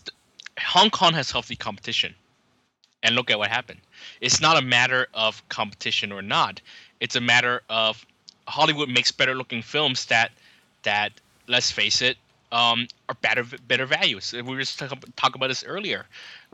Hong 0.58 0.90
Kong 0.90 1.12
has 1.12 1.30
healthy 1.30 1.54
competition, 1.54 2.16
and 3.04 3.14
look 3.14 3.30
at 3.30 3.38
what 3.38 3.48
happened. 3.48 3.78
It's 4.20 4.40
not 4.40 4.56
a 4.56 4.60
matter 4.60 5.06
of 5.14 5.48
competition 5.48 6.10
or 6.10 6.20
not. 6.20 6.60
It's 6.98 7.14
a 7.14 7.20
matter 7.20 7.62
of 7.70 8.04
Hollywood 8.48 8.88
makes 8.88 9.12
better 9.12 9.36
looking 9.36 9.62
films 9.62 10.06
that 10.06 10.32
that 10.82 11.12
let's 11.46 11.70
face 11.70 12.02
it 12.02 12.16
um, 12.52 12.86
are 13.08 13.16
better 13.22 13.44
better 13.66 13.86
values. 13.86 14.32
We 14.32 14.42
were 14.42 14.58
just 14.58 14.78
talking 14.78 14.98
talk 15.16 15.34
about 15.34 15.48
this 15.48 15.64
earlier, 15.64 16.06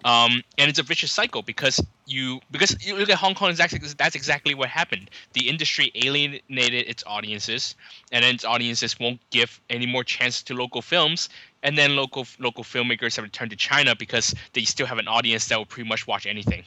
um, 0.05 0.43
and 0.59 0.69
it's 0.69 0.79
a 0.79 0.83
vicious 0.83 1.13
cycle 1.13 1.43
because 1.43 1.81
you 2.07 2.41
because 2.51 2.77
you 2.85 2.97
look 2.97 3.11
at 3.11 3.19
Hong 3.19 3.35
Kong. 3.35 3.51
Exactly, 3.51 3.79
that's 3.97 4.15
exactly 4.15 4.55
what 4.55 4.69
happened. 4.69 5.11
The 5.35 5.49
industry 5.49 5.93
alienated 5.95 6.89
its 6.89 7.05
audiences, 7.07 7.75
and 8.11 8.25
then 8.25 8.35
its 8.35 8.45
audiences 8.45 8.99
won't 8.99 9.21
give 9.31 9.61
any 9.71 9.87
more 9.87 10.05
chance 10.05 10.43
to 10.45 10.55
local 10.55 10.83
films. 10.83 11.29
And 11.63 11.79
then 11.79 11.95
local 11.95 12.27
local 12.39 12.65
filmmakers 12.65 13.17
have 13.17 13.25
returned 13.25 13.51
to 13.51 13.57
China 13.57 13.95
because 13.95 14.35
they 14.53 14.65
still 14.65 14.87
have 14.87 14.99
an 14.99 15.09
audience 15.09 15.47
that 15.49 15.59
will 15.59 15.67
pretty 15.67 15.89
much 15.89 16.07
watch 16.07 16.27
anything. 16.27 16.65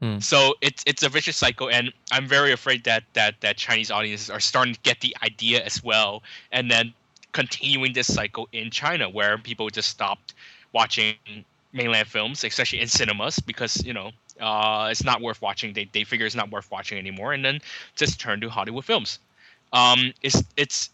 Hmm. 0.00 0.18
So 0.18 0.54
it's 0.60 0.82
it's 0.86 1.02
a 1.02 1.08
vicious 1.08 1.36
cycle, 1.36 1.70
and 1.70 1.92
I'm 2.10 2.26
very 2.26 2.52
afraid 2.52 2.84
that 2.84 3.04
that 3.12 3.40
that 3.42 3.56
Chinese 3.56 3.90
audiences 3.90 4.28
are 4.28 4.40
starting 4.40 4.74
to 4.74 4.80
get 4.80 5.00
the 5.00 5.16
idea 5.22 5.62
as 5.62 5.84
well, 5.84 6.22
and 6.50 6.70
then 6.70 6.94
continuing 7.34 7.92
this 7.92 8.12
cycle 8.12 8.48
in 8.52 8.70
China, 8.70 9.10
where 9.10 9.36
people 9.36 9.68
just 9.68 9.90
stopped 9.90 10.32
watching 10.72 11.16
mainland 11.72 12.08
films, 12.08 12.44
especially 12.44 12.80
in 12.80 12.88
cinemas, 12.88 13.38
because 13.40 13.84
you 13.84 13.92
know 13.92 14.12
uh, 14.40 14.88
it's 14.90 15.04
not 15.04 15.20
worth 15.20 15.42
watching. 15.42 15.74
They 15.74 15.84
they 15.92 16.04
figure 16.04 16.24
it's 16.24 16.34
not 16.34 16.50
worth 16.50 16.70
watching 16.70 16.96
anymore, 16.96 17.34
and 17.34 17.44
then 17.44 17.60
just 17.96 18.18
turn 18.18 18.40
to 18.40 18.48
Hollywood 18.48 18.86
films. 18.86 19.18
Um, 19.74 20.14
it's 20.22 20.42
it's 20.56 20.90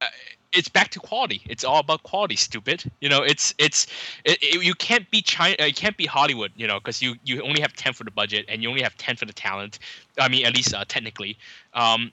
uh, 0.00 0.06
it's 0.52 0.68
back 0.68 0.88
to 0.92 0.98
quality. 0.98 1.42
It's 1.46 1.62
all 1.62 1.78
about 1.78 2.02
quality. 2.02 2.36
Stupid. 2.36 2.90
You 3.00 3.08
know, 3.08 3.22
it's 3.22 3.54
it's 3.58 3.86
it, 4.24 4.42
it, 4.42 4.64
you 4.64 4.74
can't 4.74 5.08
be 5.10 5.22
China. 5.22 5.54
You 5.60 5.74
can't 5.74 5.96
be 5.96 6.06
Hollywood. 6.06 6.52
You 6.56 6.66
know, 6.66 6.80
because 6.80 7.02
you 7.02 7.14
you 7.24 7.42
only 7.42 7.60
have 7.60 7.74
ten 7.74 7.92
for 7.92 8.04
the 8.04 8.10
budget 8.10 8.46
and 8.48 8.62
you 8.62 8.68
only 8.68 8.82
have 8.82 8.96
ten 8.96 9.14
for 9.14 9.26
the 9.26 9.34
talent. 9.34 9.78
I 10.18 10.28
mean, 10.28 10.46
at 10.46 10.56
least 10.56 10.74
uh, 10.74 10.84
technically. 10.88 11.36
Um, 11.74 12.10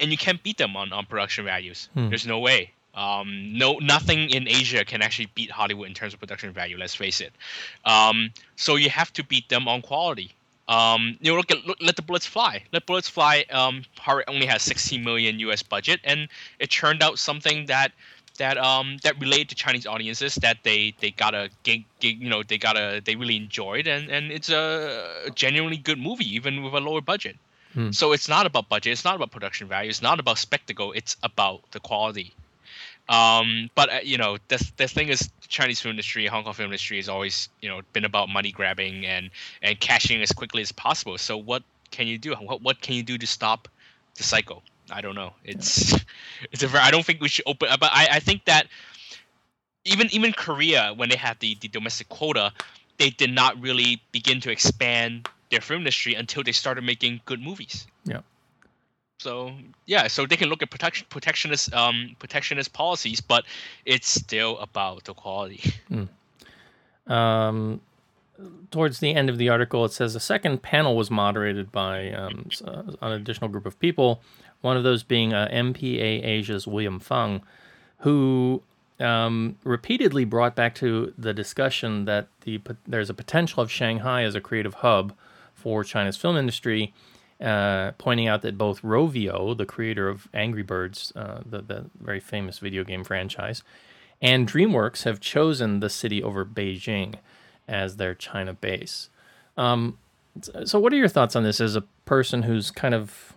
and 0.00 0.10
you 0.10 0.18
can't 0.18 0.42
beat 0.42 0.58
them 0.58 0.76
on, 0.76 0.92
on 0.92 1.06
production 1.06 1.44
values. 1.44 1.88
Hmm. 1.94 2.08
There's 2.10 2.26
no 2.26 2.38
way. 2.38 2.72
Um, 2.96 3.56
no, 3.58 3.78
nothing 3.78 4.30
in 4.30 4.48
Asia 4.48 4.84
can 4.84 5.02
actually 5.02 5.28
beat 5.34 5.50
Hollywood 5.50 5.86
in 5.86 5.94
terms 5.94 6.14
of 6.14 6.20
production 6.20 6.50
value. 6.52 6.78
Let's 6.78 6.94
face 6.94 7.20
it. 7.20 7.32
Um, 7.84 8.32
so 8.56 8.76
you 8.76 8.88
have 8.88 9.12
to 9.14 9.24
beat 9.24 9.48
them 9.50 9.68
on 9.68 9.82
quality. 9.82 10.32
Um, 10.68 11.16
you 11.20 11.30
know, 11.30 11.36
look 11.36 11.50
at 11.50 11.64
look, 11.66 11.78
let 11.80 11.94
the 11.96 12.02
bullets 12.02 12.26
fly. 12.26 12.64
Let 12.72 12.86
bullets 12.86 13.08
fly. 13.08 13.44
Um, 13.50 13.84
only 14.26 14.46
has 14.46 14.62
16 14.62 15.04
million 15.04 15.38
U.S. 15.40 15.62
budget, 15.62 16.00
and 16.02 16.28
it 16.58 16.70
churned 16.70 17.02
out 17.02 17.18
something 17.18 17.66
that 17.66 17.92
that 18.38 18.58
um 18.58 18.98
that 19.02 19.18
related 19.20 19.48
to 19.50 19.54
Chinese 19.54 19.86
audiences 19.86 20.34
that 20.36 20.58
they 20.62 20.94
they 21.00 21.10
got 21.10 21.34
a 21.34 21.50
gig, 21.62 21.84
gig 22.00 22.20
you 22.20 22.28
know 22.28 22.42
they 22.42 22.58
got 22.58 22.76
a 22.76 23.00
they 23.04 23.14
really 23.14 23.36
enjoyed, 23.36 23.86
and 23.86 24.10
and 24.10 24.32
it's 24.32 24.48
a 24.48 25.30
genuinely 25.34 25.76
good 25.76 25.98
movie 25.98 26.34
even 26.34 26.62
with 26.62 26.74
a 26.74 26.80
lower 26.80 27.00
budget. 27.00 27.36
Hmm. 27.74 27.90
So 27.90 28.12
it's 28.12 28.28
not 28.28 28.46
about 28.46 28.68
budget. 28.68 28.92
It's 28.92 29.04
not 29.04 29.14
about 29.16 29.30
production 29.30 29.68
value. 29.68 29.90
It's 29.90 30.02
not 30.02 30.18
about 30.18 30.38
spectacle. 30.38 30.92
It's 30.92 31.16
about 31.22 31.70
the 31.72 31.80
quality. 31.80 32.34
Um, 33.08 33.70
but 33.74 33.92
uh, 33.92 33.98
you 34.02 34.18
know, 34.18 34.38
the 34.48 34.72
the 34.76 34.88
thing 34.88 35.08
is, 35.08 35.30
Chinese 35.46 35.80
film 35.80 35.90
industry, 35.90 36.26
Hong 36.26 36.44
Kong 36.44 36.54
film 36.54 36.66
industry 36.66 36.96
has 36.96 37.08
always 37.08 37.48
you 37.60 37.68
know 37.68 37.80
been 37.92 38.04
about 38.04 38.28
money 38.28 38.50
grabbing 38.50 39.06
and 39.06 39.30
and 39.62 39.78
cashing 39.78 40.20
as 40.22 40.32
quickly 40.32 40.62
as 40.62 40.72
possible. 40.72 41.16
So 41.18 41.36
what 41.36 41.62
can 41.90 42.06
you 42.06 42.18
do? 42.18 42.34
What 42.34 42.62
what 42.62 42.80
can 42.80 42.94
you 42.94 43.02
do 43.02 43.16
to 43.18 43.26
stop 43.26 43.68
the 44.16 44.22
cycle? 44.22 44.62
I 44.90 45.00
don't 45.00 45.14
know. 45.14 45.34
It's 45.44 45.94
it's 46.52 46.62
a 46.62 46.68
very. 46.68 46.82
I 46.82 46.90
don't 46.90 47.04
think 47.04 47.20
we 47.20 47.28
should 47.28 47.44
open. 47.46 47.68
But 47.78 47.90
I 47.92 48.08
I 48.12 48.20
think 48.20 48.44
that 48.46 48.66
even 49.84 50.08
even 50.12 50.32
Korea 50.32 50.92
when 50.94 51.08
they 51.08 51.16
had 51.16 51.38
the 51.40 51.56
the 51.60 51.68
domestic 51.68 52.08
quota, 52.08 52.52
they 52.98 53.10
did 53.10 53.30
not 53.30 53.60
really 53.60 54.02
begin 54.12 54.40
to 54.40 54.50
expand 54.50 55.28
their 55.50 55.60
film 55.60 55.82
industry 55.82 56.14
until 56.14 56.42
they 56.42 56.52
started 56.52 56.82
making 56.82 57.20
good 57.24 57.40
movies. 57.40 57.86
Yeah. 58.04 58.20
So 59.26 59.50
yeah, 59.86 60.06
so 60.06 60.24
they 60.24 60.36
can 60.36 60.48
look 60.48 60.62
at 60.62 60.70
protection 60.70 61.04
protectionist 61.10 61.74
um 61.74 62.14
protectionist 62.20 62.72
policies, 62.72 63.20
but 63.20 63.44
it's 63.84 64.08
still 64.08 64.56
about 64.58 65.02
the 65.02 65.14
quality. 65.14 65.74
Um, 67.08 67.80
towards 68.70 69.00
the 69.00 69.14
end 69.14 69.28
of 69.28 69.36
the 69.36 69.48
article, 69.48 69.84
it 69.84 69.92
says 69.92 70.14
a 70.14 70.20
second 70.20 70.62
panel 70.62 70.96
was 70.96 71.10
moderated 71.10 71.72
by 71.72 72.12
um, 72.12 72.48
uh, 72.64 72.82
an 73.02 73.12
additional 73.12 73.48
group 73.48 73.66
of 73.66 73.78
people. 73.80 74.20
One 74.60 74.76
of 74.76 74.84
those 74.84 75.02
being 75.02 75.32
uh, 75.32 75.48
MPA 75.52 76.24
Asia's 76.24 76.68
William 76.68 77.00
Fung, 77.00 77.42
who 77.98 78.62
um, 79.00 79.56
repeatedly 79.64 80.24
brought 80.24 80.54
back 80.54 80.76
to 80.76 81.12
the 81.18 81.34
discussion 81.34 82.04
that 82.04 82.28
the 82.42 82.60
there's 82.86 83.10
a 83.10 83.14
potential 83.14 83.60
of 83.60 83.72
Shanghai 83.72 84.22
as 84.22 84.36
a 84.36 84.40
creative 84.40 84.74
hub 84.74 85.12
for 85.54 85.82
China's 85.82 86.16
film 86.16 86.36
industry, 86.36 86.92
uh, 87.40 87.92
pointing 87.98 88.28
out 88.28 88.42
that 88.42 88.56
both 88.56 88.82
Rovio, 88.82 89.56
the 89.56 89.66
creator 89.66 90.08
of 90.08 90.28
Angry 90.32 90.62
Birds, 90.62 91.12
uh, 91.14 91.40
the, 91.44 91.60
the 91.60 91.86
very 92.00 92.20
famous 92.20 92.58
video 92.58 92.84
game 92.84 93.04
franchise, 93.04 93.62
and 94.22 94.50
DreamWorks 94.50 95.04
have 95.04 95.20
chosen 95.20 95.80
the 95.80 95.90
city 95.90 96.22
over 96.22 96.44
Beijing 96.44 97.16
as 97.68 97.96
their 97.96 98.14
China 98.14 98.54
base. 98.54 99.10
Um, 99.56 99.98
so, 100.64 100.78
what 100.78 100.92
are 100.92 100.96
your 100.96 101.08
thoughts 101.08 101.36
on 101.36 101.42
this 101.42 101.60
as 101.60 101.76
a 101.76 101.82
person 102.04 102.42
who's 102.42 102.70
kind 102.70 102.94
of 102.94 103.34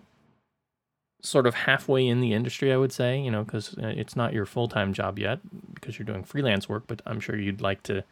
sort 1.21 1.45
of 1.45 1.53
halfway 1.53 2.07
in 2.07 2.21
the 2.21 2.33
industry? 2.33 2.71
I 2.71 2.77
would 2.77 2.91
say, 2.91 3.19
you 3.19 3.31
know, 3.31 3.43
because 3.43 3.75
it's 3.77 4.15
not 4.15 4.33
your 4.33 4.45
full 4.45 4.67
time 4.67 4.93
job 4.93 5.19
yet 5.19 5.39
because 5.73 5.97
you're 5.97 6.05
doing 6.05 6.23
freelance 6.23 6.67
work, 6.67 6.83
but 6.87 7.01
I'm 7.05 7.19
sure 7.19 7.37
you'd 7.37 7.61
like 7.61 7.83
to 7.83 8.03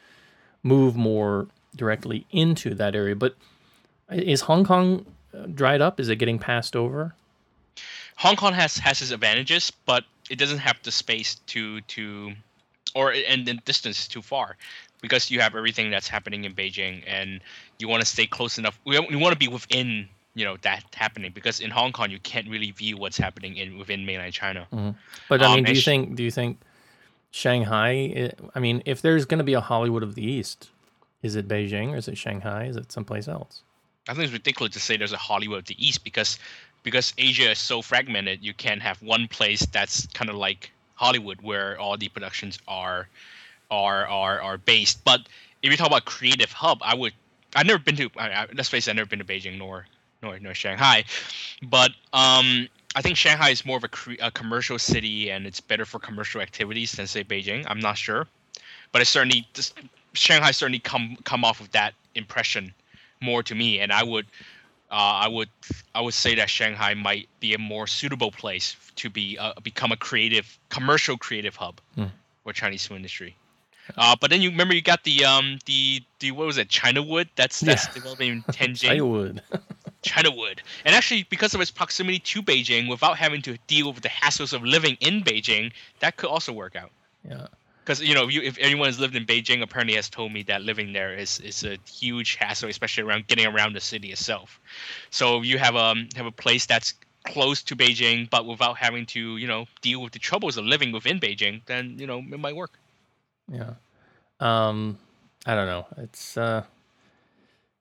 move 0.63 0.95
more 0.95 1.47
directly 1.75 2.25
into 2.31 2.73
that 2.75 2.95
area. 2.95 3.15
But 3.15 3.35
is 4.11 4.41
Hong 4.41 4.63
Kong 4.63 5.05
uh, 5.05 5.11
dried 5.53 5.81
up? 5.81 5.99
Is 5.99 6.09
it 6.09 6.17
getting 6.17 6.39
passed 6.39 6.75
over? 6.75 7.13
Hong 8.17 8.35
Kong 8.35 8.53
has 8.53 8.77
has 8.77 9.01
its 9.01 9.11
advantages, 9.11 9.71
but 9.85 10.03
it 10.29 10.37
doesn't 10.37 10.57
have 10.59 10.77
the 10.83 10.91
space 10.91 11.35
to 11.47 11.81
to, 11.81 12.33
or 12.95 13.11
and 13.11 13.45
the 13.45 13.53
distance 13.65 13.99
is 13.99 14.07
too 14.07 14.21
far, 14.21 14.57
because 15.01 15.29
you 15.29 15.39
have 15.39 15.55
everything 15.55 15.91
that's 15.91 16.07
happening 16.07 16.43
in 16.43 16.53
Beijing, 16.53 17.03
and 17.05 17.41
you 17.79 17.87
want 17.87 18.01
to 18.01 18.07
stay 18.07 18.25
close 18.25 18.57
enough. 18.57 18.79
We 18.85 18.99
we 18.99 19.15
want 19.15 19.33
to 19.33 19.39
be 19.39 19.47
within 19.47 20.09
you 20.33 20.45
know 20.45 20.57
that 20.61 20.83
happening 20.93 21.31
because 21.33 21.59
in 21.59 21.69
Hong 21.71 21.91
Kong 21.91 22.09
you 22.09 22.19
can't 22.19 22.47
really 22.49 22.71
view 22.71 22.97
what's 22.97 23.17
happening 23.17 23.57
in 23.57 23.77
within 23.77 24.05
mainland 24.05 24.33
China. 24.33 24.67
But 25.29 25.41
I 25.41 25.45
Um, 25.45 25.55
mean, 25.55 25.63
do 25.65 25.73
you 25.73 25.81
think 25.81 26.15
do 26.15 26.23
you 26.23 26.31
think 26.31 26.59
Shanghai? 27.31 27.91
I 27.91 28.31
I 28.55 28.59
mean, 28.59 28.81
if 28.85 29.01
there's 29.01 29.25
going 29.25 29.39
to 29.39 29.43
be 29.43 29.53
a 29.53 29.61
Hollywood 29.61 30.03
of 30.03 30.15
the 30.15 30.23
East, 30.23 30.69
is 31.21 31.35
it 31.35 31.47
Beijing 31.47 31.91
or 31.91 31.97
is 31.97 32.07
it 32.07 32.17
Shanghai? 32.17 32.65
Is 32.65 32.77
it 32.77 32.91
someplace 32.91 33.27
else? 33.27 33.61
I 34.07 34.13
think 34.13 34.25
it's 34.25 34.33
ridiculous 34.33 34.73
to 34.73 34.79
say 34.79 34.97
there's 34.97 35.13
a 35.13 35.17
Hollywood 35.17 35.59
of 35.59 35.65
the 35.65 35.75
East 35.85 36.03
because 36.03 36.39
because 36.83 37.13
Asia 37.17 37.51
is 37.51 37.59
so 37.59 37.81
fragmented. 37.81 38.43
You 38.43 38.53
can't 38.53 38.81
have 38.81 39.01
one 39.01 39.27
place 39.27 39.65
that's 39.65 40.05
kind 40.07 40.29
of 40.29 40.37
like 40.37 40.71
Hollywood 40.95 41.41
where 41.41 41.79
all 41.79 41.97
the 41.97 42.07
productions 42.09 42.59
are 42.67 43.07
are 43.69 44.07
are 44.07 44.41
are 44.41 44.57
based. 44.57 45.03
But 45.03 45.27
if 45.61 45.71
you 45.71 45.77
talk 45.77 45.87
about 45.87 46.05
creative 46.05 46.51
hub, 46.51 46.79
I 46.81 46.95
would 46.95 47.13
I've 47.55 47.65
never 47.65 47.79
been 47.79 47.95
to 47.97 48.09
let's 48.53 48.69
face 48.69 48.87
it, 48.87 48.91
I've 48.91 48.97
never 48.97 49.09
been 49.09 49.19
to 49.19 49.25
Beijing 49.25 49.57
nor 49.57 49.85
nor 50.21 50.39
nor 50.39 50.53
Shanghai, 50.53 51.03
but 51.61 51.91
um. 52.13 52.67
I 52.95 53.01
think 53.01 53.15
Shanghai 53.15 53.51
is 53.51 53.63
more 53.63 53.77
of 53.77 53.83
a, 53.83 53.89
cre- 53.89 54.13
a 54.19 54.31
commercial 54.31 54.79
city, 54.79 55.29
and 55.29 55.45
it's 55.45 55.59
better 55.59 55.85
for 55.85 55.99
commercial 55.99 56.41
activities 56.41 56.93
than 56.93 57.05
say 57.05 57.23
Beijing. 57.23 57.63
I'm 57.67 57.79
not 57.79 57.95
sure, 57.95 58.25
but 58.91 59.03
it's 59.03 59.11
certainly 59.11 59.47
just, 59.53 59.77
Shanghai 60.13 60.49
certainly 60.49 60.79
come 60.79 61.15
come 61.23 61.45
off 61.45 61.61
of 61.61 61.69
that 61.73 61.93
impression 62.15 62.73
more 63.21 63.43
to 63.43 63.55
me, 63.55 63.79
and 63.79 63.91
I 63.91 64.03
would, 64.03 64.25
uh, 64.91 64.93
I 65.25 65.27
would, 65.27 65.49
I 65.95 66.01
would 66.01 66.13
say 66.13 66.35
that 66.35 66.49
Shanghai 66.49 66.93
might 66.93 67.27
be 67.39 67.53
a 67.53 67.57
more 67.57 67.87
suitable 67.87 68.31
place 68.31 68.75
to 68.95 69.09
be 69.09 69.37
uh, 69.37 69.53
become 69.63 69.91
a 69.91 69.97
creative, 69.97 70.57
commercial 70.69 71.17
creative 71.17 71.55
hub 71.55 71.79
for 72.43 72.53
Chinese 72.53 72.85
film 72.87 72.97
industry. 72.97 73.35
Uh, 73.95 74.15
but 74.19 74.29
then 74.29 74.41
you 74.41 74.49
remember 74.49 74.73
you 74.75 74.81
got 74.81 75.03
the 75.05 75.23
um 75.25 75.59
the 75.65 76.01
the 76.19 76.31
what 76.31 76.45
was 76.45 76.57
it 76.57 76.67
China 76.69 77.01
Wood 77.01 77.29
that's 77.35 77.61
that's 77.61 77.87
Yeah. 77.87 77.93
developing 77.93 78.29
in 78.31 78.43
Tianjin. 78.51 78.89
I 78.97 79.01
would. 79.01 79.41
China 80.03 80.31
Wood. 80.31 80.61
And 80.85 80.93
actually, 80.95 81.23
because 81.29 81.53
of 81.53 81.61
its 81.61 81.71
proximity 81.71 82.19
to 82.19 82.41
Beijing, 82.41 82.87
without 82.89 83.17
having 83.17 83.41
to 83.43 83.57
deal 83.67 83.91
with 83.91 84.03
the 84.03 84.09
hassles 84.09 84.53
of 84.53 84.63
living 84.63 84.95
in 85.01 85.21
Beijing, 85.23 85.71
that 85.99 86.17
could 86.17 86.29
also 86.29 86.53
work 86.53 86.75
out. 86.75 86.91
yeah. 87.27 87.47
Because 87.87 88.01
you 88.01 88.13
know, 88.13 88.25
if, 88.25 88.33
you, 88.33 88.41
if 88.41 88.57
anyone 88.59 88.87
has 88.87 88.99
lived 88.99 89.15
in 89.15 89.25
Beijing, 89.25 89.61
apparently 89.61 89.95
has 89.95 90.09
told 90.09 90.33
me 90.33 90.43
that 90.43 90.61
living 90.61 90.91
there 90.91 91.13
is 91.15 91.39
is 91.39 91.63
a 91.63 91.77
huge 91.89 92.35
hassle, 92.35 92.67
especially 92.67 93.03
around 93.03 93.27
getting 93.27 93.45
around 93.45 93.73
the 93.73 93.79
city 93.79 94.11
itself. 94.11 94.59
So 95.09 95.39
if 95.39 95.45
you 95.45 95.57
have 95.57 95.77
um 95.77 96.09
have 96.17 96.25
a 96.25 96.31
place 96.31 96.65
that's 96.65 96.95
close 97.23 97.63
to 97.63 97.77
Beijing, 97.77 98.29
but 98.29 98.45
without 98.45 98.77
having 98.77 99.05
to 99.07 99.37
you 99.37 99.47
know 99.47 99.67
deal 99.81 100.01
with 100.01 100.11
the 100.11 100.19
troubles 100.19 100.57
of 100.57 100.65
living 100.65 100.91
within 100.91 101.17
Beijing, 101.21 101.61
then 101.67 101.95
you 101.97 102.05
know 102.05 102.17
it 102.17 102.39
might 102.39 102.57
work. 102.57 102.77
Yeah. 103.49 103.75
Um, 104.41 104.97
I 105.45 105.55
don't 105.55 105.67
know. 105.67 105.85
It's 105.95 106.35
uh, 106.35 106.63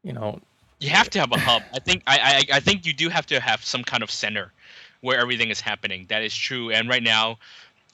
you 0.04 0.12
know, 0.12 0.38
You 0.78 0.90
have 0.90 1.10
to 1.10 1.18
have 1.18 1.32
a 1.32 1.38
hub. 1.38 1.62
I 1.74 1.80
think 1.80 2.04
I, 2.06 2.18
I 2.52 2.56
I 2.58 2.60
think 2.60 2.86
you 2.86 2.92
do 2.92 3.08
have 3.08 3.26
to 3.26 3.40
have 3.40 3.64
some 3.64 3.82
kind 3.82 4.04
of 4.04 4.12
center 4.12 4.52
where 5.00 5.18
everything 5.18 5.50
is 5.50 5.60
happening. 5.60 6.06
That 6.08 6.22
is 6.22 6.34
true. 6.34 6.70
And 6.70 6.88
right 6.88 7.02
now, 7.02 7.38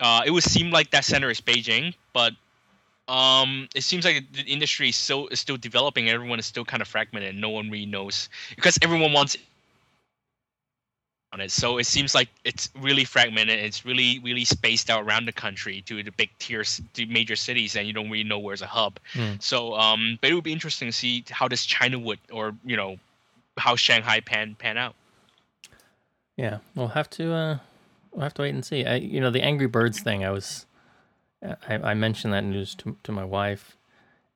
uh, 0.03 0.23
it 0.27 0.33
would 0.33 0.43
seem 0.43 0.71
like 0.71 0.91
that 0.91 1.05
center 1.05 1.31
is 1.31 1.41
Beijing, 1.41 1.95
but 2.13 2.33
um, 3.09 3.69
it 3.75 3.83
seems 3.83 4.05
like 4.05 4.25
the 4.33 4.43
industry 4.43 4.89
is 4.89 4.97
still 4.97 5.29
is 5.29 5.39
still 5.39 5.57
developing. 5.57 6.09
Everyone 6.09 6.39
is 6.39 6.47
still 6.47 6.65
kind 6.65 6.83
of 6.83 6.89
fragmented. 6.89 7.31
and 7.31 7.41
No 7.41 7.51
one 7.51 7.71
really 7.71 7.87
knows 7.87 8.29
because 8.57 8.79
everyone 8.83 9.13
wants 9.13 9.37
on 11.33 11.41
it. 11.41 11.53
So 11.53 11.79
it 11.79 11.85
seems 11.85 12.15
like 12.15 12.29
it's 12.45 12.69
really 12.81 13.05
fragmented. 13.05 13.61
It's 13.61 13.85
really 13.85 14.19
really 14.21 14.45
spaced 14.45 14.91
out 14.91 15.05
around 15.05 15.27
the 15.27 15.33
country 15.33 15.83
to 15.83 16.03
the 16.03 16.11
big 16.13 16.31
tiers, 16.39 16.81
to 16.95 17.07
major 17.07 17.37
cities, 17.37 17.77
and 17.77 17.87
you 17.87 17.93
don't 17.93 18.11
really 18.11 18.25
know 18.25 18.41
where's 18.41 18.63
a 18.63 18.67
hub. 18.67 18.99
Hmm. 19.13 19.35
So, 19.39 19.75
um, 19.75 20.19
but 20.21 20.31
it 20.31 20.35
would 20.35 20.45
be 20.45 20.53
interesting 20.53 20.89
to 20.89 20.93
see 20.93 21.25
how 21.31 21.47
does 21.47 21.65
China 21.65 21.99
would 21.99 22.19
or 22.33 22.55
you 22.65 22.77
know 22.77 22.97
how 23.57 23.77
Shanghai 23.77 24.21
pan 24.21 24.57
pan 24.59 24.79
out. 24.79 24.95
yeah. 26.37 26.59
We'll 26.75 26.89
have 26.89 27.09
to 27.11 27.33
uh, 27.33 27.59
we'll 28.13 28.23
have 28.23 28.35
to 28.35 28.43
wait 28.43 28.55
and 28.55 28.65
see. 28.65 28.85
I, 28.85 28.97
you 28.97 29.21
know, 29.21 29.31
the 29.31 29.43
Angry 29.43 29.67
Birds 29.67 30.01
thing. 30.01 30.25
I 30.25 30.31
was, 30.31 30.67
I, 31.43 31.75
I 31.75 31.95
mentioned 31.95 32.33
that 32.33 32.45
news 32.45 32.75
to 32.77 32.97
to 33.03 33.13
my 33.13 33.25
wife, 33.25 33.77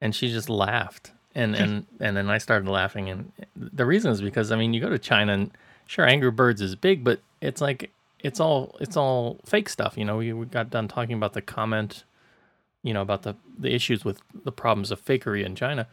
and 0.01 0.15
she 0.15 0.31
just 0.31 0.49
laughed. 0.49 1.13
And 1.35 1.55
and 1.55 1.87
and 2.01 2.17
then 2.17 2.31
I 2.31 2.39
started 2.39 2.69
laughing, 2.69 3.09
and 3.09 3.33
the 3.55 3.87
reason 3.87 4.11
is 4.11 4.21
because 4.21 4.51
I 4.53 4.57
mean, 4.57 4.75
you 4.75 4.81
go 4.81 4.89
to 4.89 4.99
China, 4.99 5.33
and 5.35 5.51
sure, 5.87 6.07
Angry 6.07 6.31
Birds 6.31 6.61
is 6.61 6.75
big, 6.75 7.05
but 7.05 7.21
it's 7.41 7.61
like 7.61 7.91
it's 8.21 8.41
all 8.41 8.77
it's 8.81 8.97
all 8.97 9.39
fake 9.45 9.69
stuff. 9.69 9.97
You 9.97 10.05
know, 10.05 10.17
we, 10.17 10.33
we 10.33 10.47
got 10.47 10.71
done 10.71 10.89
talking 10.89 11.17
about 11.17 11.35
the 11.35 11.43
comment, 11.43 12.05
you 12.83 12.95
know, 12.95 13.03
about 13.03 13.23
the 13.23 13.37
the 13.59 13.75
issues 13.75 14.05
with 14.05 14.21
the 14.45 14.53
problems 14.53 14.91
of 14.91 15.05
fakery 15.05 15.45
in 15.45 15.55
China. 15.55 15.87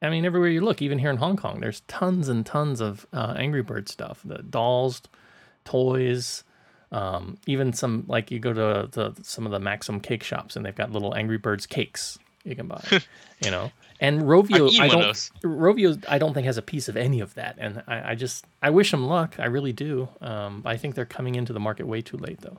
I 0.00 0.10
mean, 0.10 0.24
everywhere 0.24 0.50
you 0.50 0.62
look, 0.62 0.82
even 0.82 0.98
here 0.98 1.10
in 1.10 1.18
Hong 1.18 1.36
Kong, 1.36 1.60
there's 1.60 1.82
tons 1.82 2.28
and 2.28 2.44
tons 2.44 2.80
of 2.80 3.06
uh, 3.12 3.34
Angry 3.38 3.62
Bird 3.62 3.88
stuff. 3.88 4.20
The 4.24 4.38
dolls, 4.38 5.00
toys, 5.64 6.42
um, 6.92 7.38
even 7.46 7.72
some 7.72 8.04
like 8.06 8.30
you 8.30 8.38
go 8.38 8.52
to 8.52 8.88
the, 8.90 9.14
some 9.22 9.46
of 9.46 9.52
the 9.52 9.58
Maxim 9.58 9.98
cake 9.98 10.22
shops 10.22 10.54
and 10.54 10.64
they've 10.64 10.74
got 10.74 10.92
little 10.92 11.14
Angry 11.14 11.38
Birds 11.38 11.66
cakes 11.66 12.18
you 12.44 12.54
can 12.54 12.66
buy. 12.68 12.82
you 13.44 13.50
know, 13.50 13.72
and 14.00 14.22
Rovio, 14.22 14.78
I 14.78 14.88
don't. 14.88 15.02
Rovio, 15.42 16.04
I 16.08 16.18
don't 16.18 16.34
think 16.34 16.46
has 16.46 16.58
a 16.58 16.62
piece 16.62 16.88
of 16.88 16.96
any 16.96 17.20
of 17.20 17.34
that, 17.34 17.56
and 17.58 17.82
I, 17.86 18.10
I 18.10 18.14
just 18.14 18.44
I 18.60 18.70
wish 18.70 18.90
them 18.90 19.06
luck. 19.06 19.36
I 19.38 19.46
really 19.46 19.72
do. 19.72 20.08
Um, 20.20 20.62
I 20.64 20.76
think 20.76 20.94
they're 20.94 21.04
coming 21.04 21.34
into 21.34 21.52
the 21.52 21.60
market 21.60 21.86
way 21.86 22.02
too 22.02 22.16
late, 22.16 22.40
though. 22.40 22.58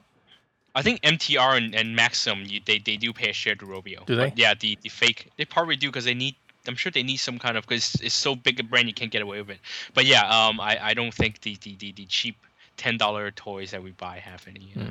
I 0.75 0.81
think 0.81 1.01
MTR 1.01 1.57
and, 1.57 1.75
and 1.75 1.95
Maxim 1.95 2.43
you, 2.45 2.59
they, 2.65 2.79
they 2.79 2.97
do 2.97 3.13
pay 3.13 3.29
a 3.29 3.33
share 3.33 3.55
to 3.55 3.65
Rovio. 3.65 4.05
Do 4.05 4.15
they? 4.15 4.29
But 4.29 4.37
yeah, 4.39 4.55
the, 4.55 4.77
the 4.81 4.89
fake 4.89 5.31
they 5.37 5.45
probably 5.45 5.75
do 5.75 5.89
because 5.89 6.05
they 6.05 6.15
need. 6.15 6.35
I'm 6.65 6.75
sure 6.75 6.93
they 6.93 7.03
need 7.03 7.17
some 7.17 7.39
kind 7.39 7.57
of 7.57 7.67
because 7.67 7.95
it's 7.95 8.15
so 8.15 8.35
big 8.35 8.57
a 8.61 8.63
brand 8.63 8.87
you 8.87 8.93
can't 8.93 9.11
get 9.11 9.21
away 9.21 9.39
with 9.39 9.49
it. 9.49 9.59
But 9.93 10.05
yeah, 10.05 10.25
um, 10.29 10.61
I, 10.61 10.79
I 10.81 10.93
don't 10.93 11.13
think 11.13 11.41
the, 11.41 11.57
the, 11.61 11.75
the, 11.75 11.91
the 11.91 12.05
cheap 12.05 12.37
ten 12.77 12.97
dollar 12.97 13.31
toys 13.31 13.71
that 13.71 13.83
we 13.83 13.91
buy 13.91 14.19
have 14.19 14.45
any. 14.47 14.71
You 14.73 14.81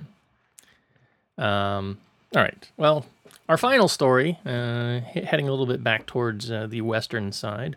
know. 1.39 1.45
Um, 1.45 1.99
all 2.35 2.43
right. 2.43 2.71
Well, 2.77 3.07
our 3.49 3.57
final 3.57 3.89
story, 3.89 4.39
uh, 4.47 5.01
heading 5.01 5.49
a 5.49 5.51
little 5.51 5.67
bit 5.67 5.83
back 5.83 6.07
towards 6.07 6.51
uh, 6.51 6.67
the 6.67 6.81
western 6.83 7.33
side 7.33 7.77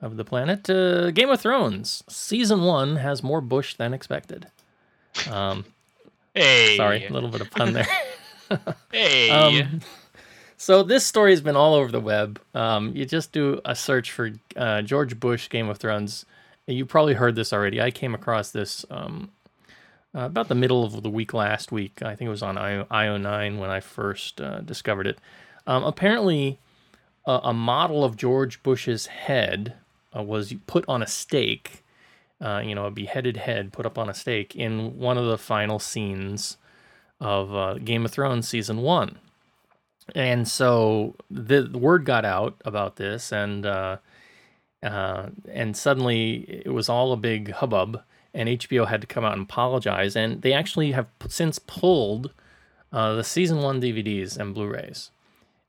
of 0.00 0.16
the 0.16 0.24
planet, 0.24 0.68
uh, 0.68 1.10
Game 1.10 1.30
of 1.30 1.40
Thrones 1.40 2.02
season 2.08 2.62
one 2.62 2.96
has 2.96 3.22
more 3.22 3.40
Bush 3.40 3.74
than 3.74 3.94
expected. 3.94 4.48
Um, 5.30 5.64
Hey, 6.34 6.76
sorry, 6.76 7.06
a 7.06 7.12
little 7.12 7.28
bit 7.30 7.40
of 7.40 7.50
pun 7.50 7.72
there. 7.72 7.86
Hey, 8.92 9.30
Um, 9.30 9.80
so 10.56 10.82
this 10.82 11.06
story 11.06 11.30
has 11.30 11.40
been 11.40 11.56
all 11.56 11.74
over 11.74 11.90
the 11.92 12.00
web. 12.00 12.40
Um, 12.54 12.92
you 12.94 13.04
just 13.06 13.32
do 13.32 13.60
a 13.64 13.74
search 13.76 14.10
for 14.10 14.32
uh, 14.56 14.82
George 14.82 15.18
Bush 15.20 15.48
Game 15.48 15.68
of 15.68 15.78
Thrones. 15.78 16.26
You 16.66 16.84
probably 16.86 17.14
heard 17.14 17.36
this 17.36 17.52
already. 17.52 17.80
I 17.80 17.90
came 17.90 18.14
across 18.14 18.50
this 18.50 18.84
um, 18.90 19.30
uh, 20.14 20.20
about 20.20 20.48
the 20.48 20.54
middle 20.54 20.84
of 20.84 21.02
the 21.02 21.10
week 21.10 21.34
last 21.34 21.72
week. 21.72 22.02
I 22.02 22.14
think 22.14 22.28
it 22.28 22.30
was 22.30 22.42
on 22.42 22.56
IO, 22.56 22.84
IO9 22.84 23.58
when 23.58 23.70
I 23.70 23.80
first 23.80 24.40
uh, 24.40 24.60
discovered 24.60 25.06
it. 25.06 25.18
Um, 25.66 25.84
apparently, 25.84 26.58
a, 27.26 27.40
a 27.44 27.54
model 27.54 28.04
of 28.04 28.16
George 28.16 28.62
Bush's 28.62 29.06
head 29.06 29.74
uh, 30.16 30.22
was 30.22 30.54
put 30.66 30.84
on 30.88 31.02
a 31.02 31.06
stake. 31.06 31.82
Uh, 32.40 32.60
you 32.64 32.74
know, 32.74 32.86
a 32.86 32.90
beheaded 32.90 33.38
head 33.38 33.72
put 33.72 33.86
up 33.86 33.96
on 33.96 34.08
a 34.08 34.14
stake 34.14 34.54
in 34.54 34.98
one 34.98 35.16
of 35.16 35.26
the 35.26 35.38
final 35.38 35.78
scenes 35.78 36.58
of 37.20 37.54
uh, 37.54 37.74
Game 37.74 38.04
of 38.04 38.10
Thrones 38.10 38.48
season 38.48 38.82
one. 38.82 39.18
And 40.14 40.46
so 40.46 41.14
the, 41.30 41.62
the 41.62 41.78
word 41.78 42.04
got 42.04 42.24
out 42.24 42.60
about 42.64 42.96
this, 42.96 43.32
and 43.32 43.64
uh, 43.64 43.96
uh, 44.82 45.28
and 45.50 45.74
suddenly 45.74 46.62
it 46.66 46.72
was 46.74 46.90
all 46.90 47.12
a 47.12 47.16
big 47.16 47.52
hubbub, 47.52 48.02
and 48.34 48.48
HBO 48.48 48.88
had 48.88 49.00
to 49.00 49.06
come 49.06 49.24
out 49.24 49.34
and 49.34 49.42
apologize. 49.42 50.16
And 50.16 50.42
they 50.42 50.52
actually 50.52 50.92
have 50.92 51.06
since 51.28 51.58
pulled 51.58 52.32
uh, 52.92 53.14
the 53.14 53.24
season 53.24 53.58
one 53.58 53.80
DVDs 53.80 54.36
and 54.36 54.54
Blu-rays, 54.54 55.10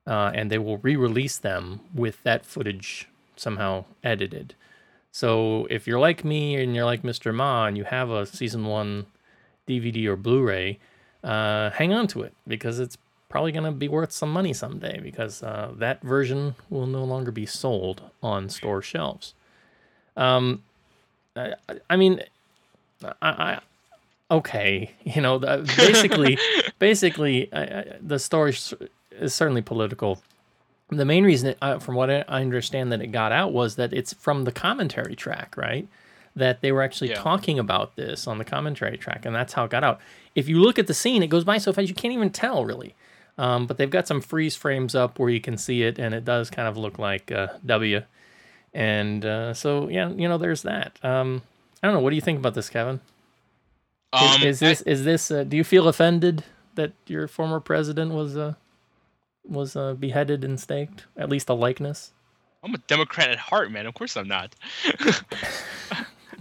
uh, 0.06 0.32
and 0.34 0.52
they 0.52 0.58
will 0.58 0.78
re-release 0.78 1.38
them 1.38 1.82
with 1.94 2.22
that 2.24 2.46
footage 2.46 3.08
somehow 3.36 3.86
edited. 4.04 4.56
So 5.12 5.66
if 5.70 5.88
you're 5.88 6.00
like 6.00 6.26
me 6.26 6.56
and 6.56 6.76
you're 6.76 6.86
like 6.86 7.04
Mr. 7.04 7.34
Ma 7.34 7.68
and 7.68 7.78
you 7.78 7.86
have 7.86 8.10
a 8.10 8.26
season 8.26 8.66
one 8.66 9.06
DVD 9.68 10.08
or 10.08 10.16
Blu-ray, 10.16 10.80
uh, 11.24 11.70
hang 11.72 11.94
on 11.94 12.08
to 12.08 12.22
it 12.22 12.34
because 12.48 12.80
it's 12.80 12.98
probably 13.30 13.52
going 13.52 13.66
to 13.66 13.72
be 13.72 13.88
worth 13.88 14.12
some 14.12 14.32
money 14.32 14.54
someday 14.54 15.00
because 15.00 15.42
uh, 15.42 15.72
that 15.78 16.02
version 16.02 16.56
will 16.70 16.86
no 16.86 17.04
longer 17.04 17.32
be 17.32 17.46
sold 17.46 18.04
on 18.22 18.50
store 18.50 18.82
shelves. 18.82 19.34
Um, 20.16 20.64
I, 21.36 21.54
I 21.90 21.96
mean, 21.96 22.22
I, 23.04 23.10
I 23.22 23.60
okay, 24.32 24.92
you 25.04 25.22
know, 25.22 25.40
basically, 25.40 26.38
basically, 26.80 27.52
I, 27.54 27.62
I, 27.64 27.86
the 28.02 28.20
story 28.20 28.52
is 29.12 29.34
certainly 29.34 29.62
political. 29.62 30.22
The 30.90 31.06
main 31.06 31.24
reason, 31.24 31.50
it, 31.50 31.58
uh, 31.62 31.80
from 31.80 31.96
what 31.96 32.10
I 32.10 32.22
understand, 32.28 32.92
that 32.92 33.02
it 33.02 33.08
got 33.08 33.32
out 33.32 33.54
was 33.54 33.76
that 33.76 33.92
it's 33.94 34.14
from 34.14 34.44
the 34.44 34.52
commentary 34.52 35.16
track, 35.16 35.56
right? 35.58 35.88
that 36.38 36.60
they 36.60 36.70
were 36.74 36.82
actually 36.84 37.10
Yeah. 37.12 37.16
talking 37.22 37.58
about 37.58 37.96
this 37.96 38.28
on 38.28 38.40
the 38.40 38.44
commentary 38.44 38.98
track, 38.98 39.26
and 39.26 39.34
that's 39.34 39.54
how 39.54 39.64
it 39.64 39.72
got 39.72 39.86
out. 39.86 40.02
If 40.36 40.50
you 40.50 40.60
look 40.60 40.78
at 40.78 40.86
the 40.86 40.94
scene, 40.94 41.24
it 41.24 41.28
goes 41.28 41.46
by 41.46 41.58
so 41.60 41.72
fast 41.72 41.88
you 41.88 41.96
can't 41.96 42.14
even 42.14 42.30
tell 42.30 42.66
really. 42.66 42.94
Um, 43.38 43.66
but 43.68 43.78
they've 43.78 43.90
got 43.90 44.06
some 44.06 44.20
freeze 44.20 44.54
frames 44.54 44.96
up 44.96 45.18
where 45.18 45.30
you 45.30 45.40
can 45.40 45.58
see 45.58 45.84
it, 45.84 45.98
and 45.98 46.14
it 46.14 46.26
does 46.26 46.50
kind 46.50 46.68
of 46.68 46.76
look 46.76 47.00
like 47.00 47.32
uh, 47.32 47.48
W. 47.66 48.02
And 48.74 49.24
uh, 49.26 49.54
so, 49.54 49.88
yeah, 49.88 50.10
you 50.10 50.28
know, 50.28 50.38
there's 50.38 50.64
that. 50.64 51.00
Um, 51.04 51.42
I 51.84 51.88
don't 51.88 51.94
know. 51.96 52.02
What 52.02 52.10
do 52.12 52.16
you 52.16 52.22
think 52.22 52.40
about 52.40 52.54
this, 52.54 52.70
Kevin? 52.70 53.00
Is, 54.14 54.22
Um, 54.36 54.44
is 54.44 54.60
this 54.60 54.82
is 54.82 55.04
this? 55.04 55.30
Uh, 55.32 55.44
do 55.44 55.58
you 55.58 55.64
feel 55.64 55.88
offended 55.88 56.44
that 56.76 56.94
your 57.08 57.28
former 57.28 57.60
president 57.60 58.14
was 58.14 58.38
uh, 58.38 58.54
was 59.44 59.76
uh, 59.76 59.94
beheaded 59.94 60.44
and 60.44 60.60
staked? 60.60 61.06
At 61.18 61.30
least 61.30 61.50
a 61.50 61.54
likeness. 61.54 62.14
I'm 62.64 62.74
a 62.74 62.78
Democrat 62.80 63.30
at 63.30 63.38
heart, 63.38 63.72
man. 63.72 63.86
Of 63.86 63.94
course 63.94 64.16
I'm 64.18 64.28
not. 64.28 64.56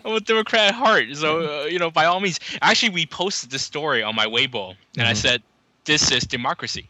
I'm 0.05 0.13
a 0.15 0.21
Democrat 0.21 0.69
at 0.69 0.75
heart. 0.75 1.05
So, 1.15 1.63
uh, 1.63 1.65
you 1.67 1.79
know, 1.79 1.91
by 1.91 2.05
all 2.05 2.21
means. 2.21 2.39
Actually, 2.63 2.91
we 2.91 3.07
posted 3.07 3.51
this 3.51 3.63
story 3.63 4.03
on 4.03 4.15
my 4.15 4.27
Weibo, 4.27 4.75
and 4.99 5.07
I 5.09 5.13
Mhm. 5.13 5.17
said, 5.17 5.43
this 5.85 6.11
is 6.11 6.25
democracy. 6.25 6.89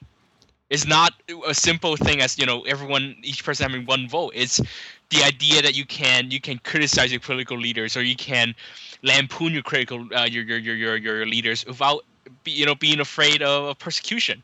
It's 0.70 0.86
not 0.86 1.12
a 1.46 1.54
simple 1.54 1.96
thing 1.96 2.20
as, 2.20 2.38
you 2.38 2.46
know, 2.46 2.62
everyone, 2.62 3.16
each 3.22 3.44
person 3.44 3.68
having 3.70 3.86
one 3.86 4.08
vote. 4.08 4.32
It's 4.34 4.60
the 5.10 5.22
idea 5.22 5.62
that 5.62 5.76
you 5.76 5.84
can 5.86 6.30
you 6.30 6.40
can 6.40 6.58
criticize 6.58 7.10
your 7.12 7.20
political 7.20 7.58
leaders 7.58 7.96
or 7.96 8.02
you 8.02 8.16
can 8.16 8.54
lampoon 9.02 9.52
your 9.52 9.62
critical 9.62 10.06
uh, 10.16 10.24
your, 10.24 10.42
your 10.44 10.58
your 10.58 10.74
your 10.74 10.96
your 10.96 11.26
leaders 11.26 11.64
without 11.66 12.04
you 12.44 12.64
know 12.66 12.74
being 12.74 13.00
afraid 13.00 13.42
of, 13.42 13.78
persecution. 13.78 14.42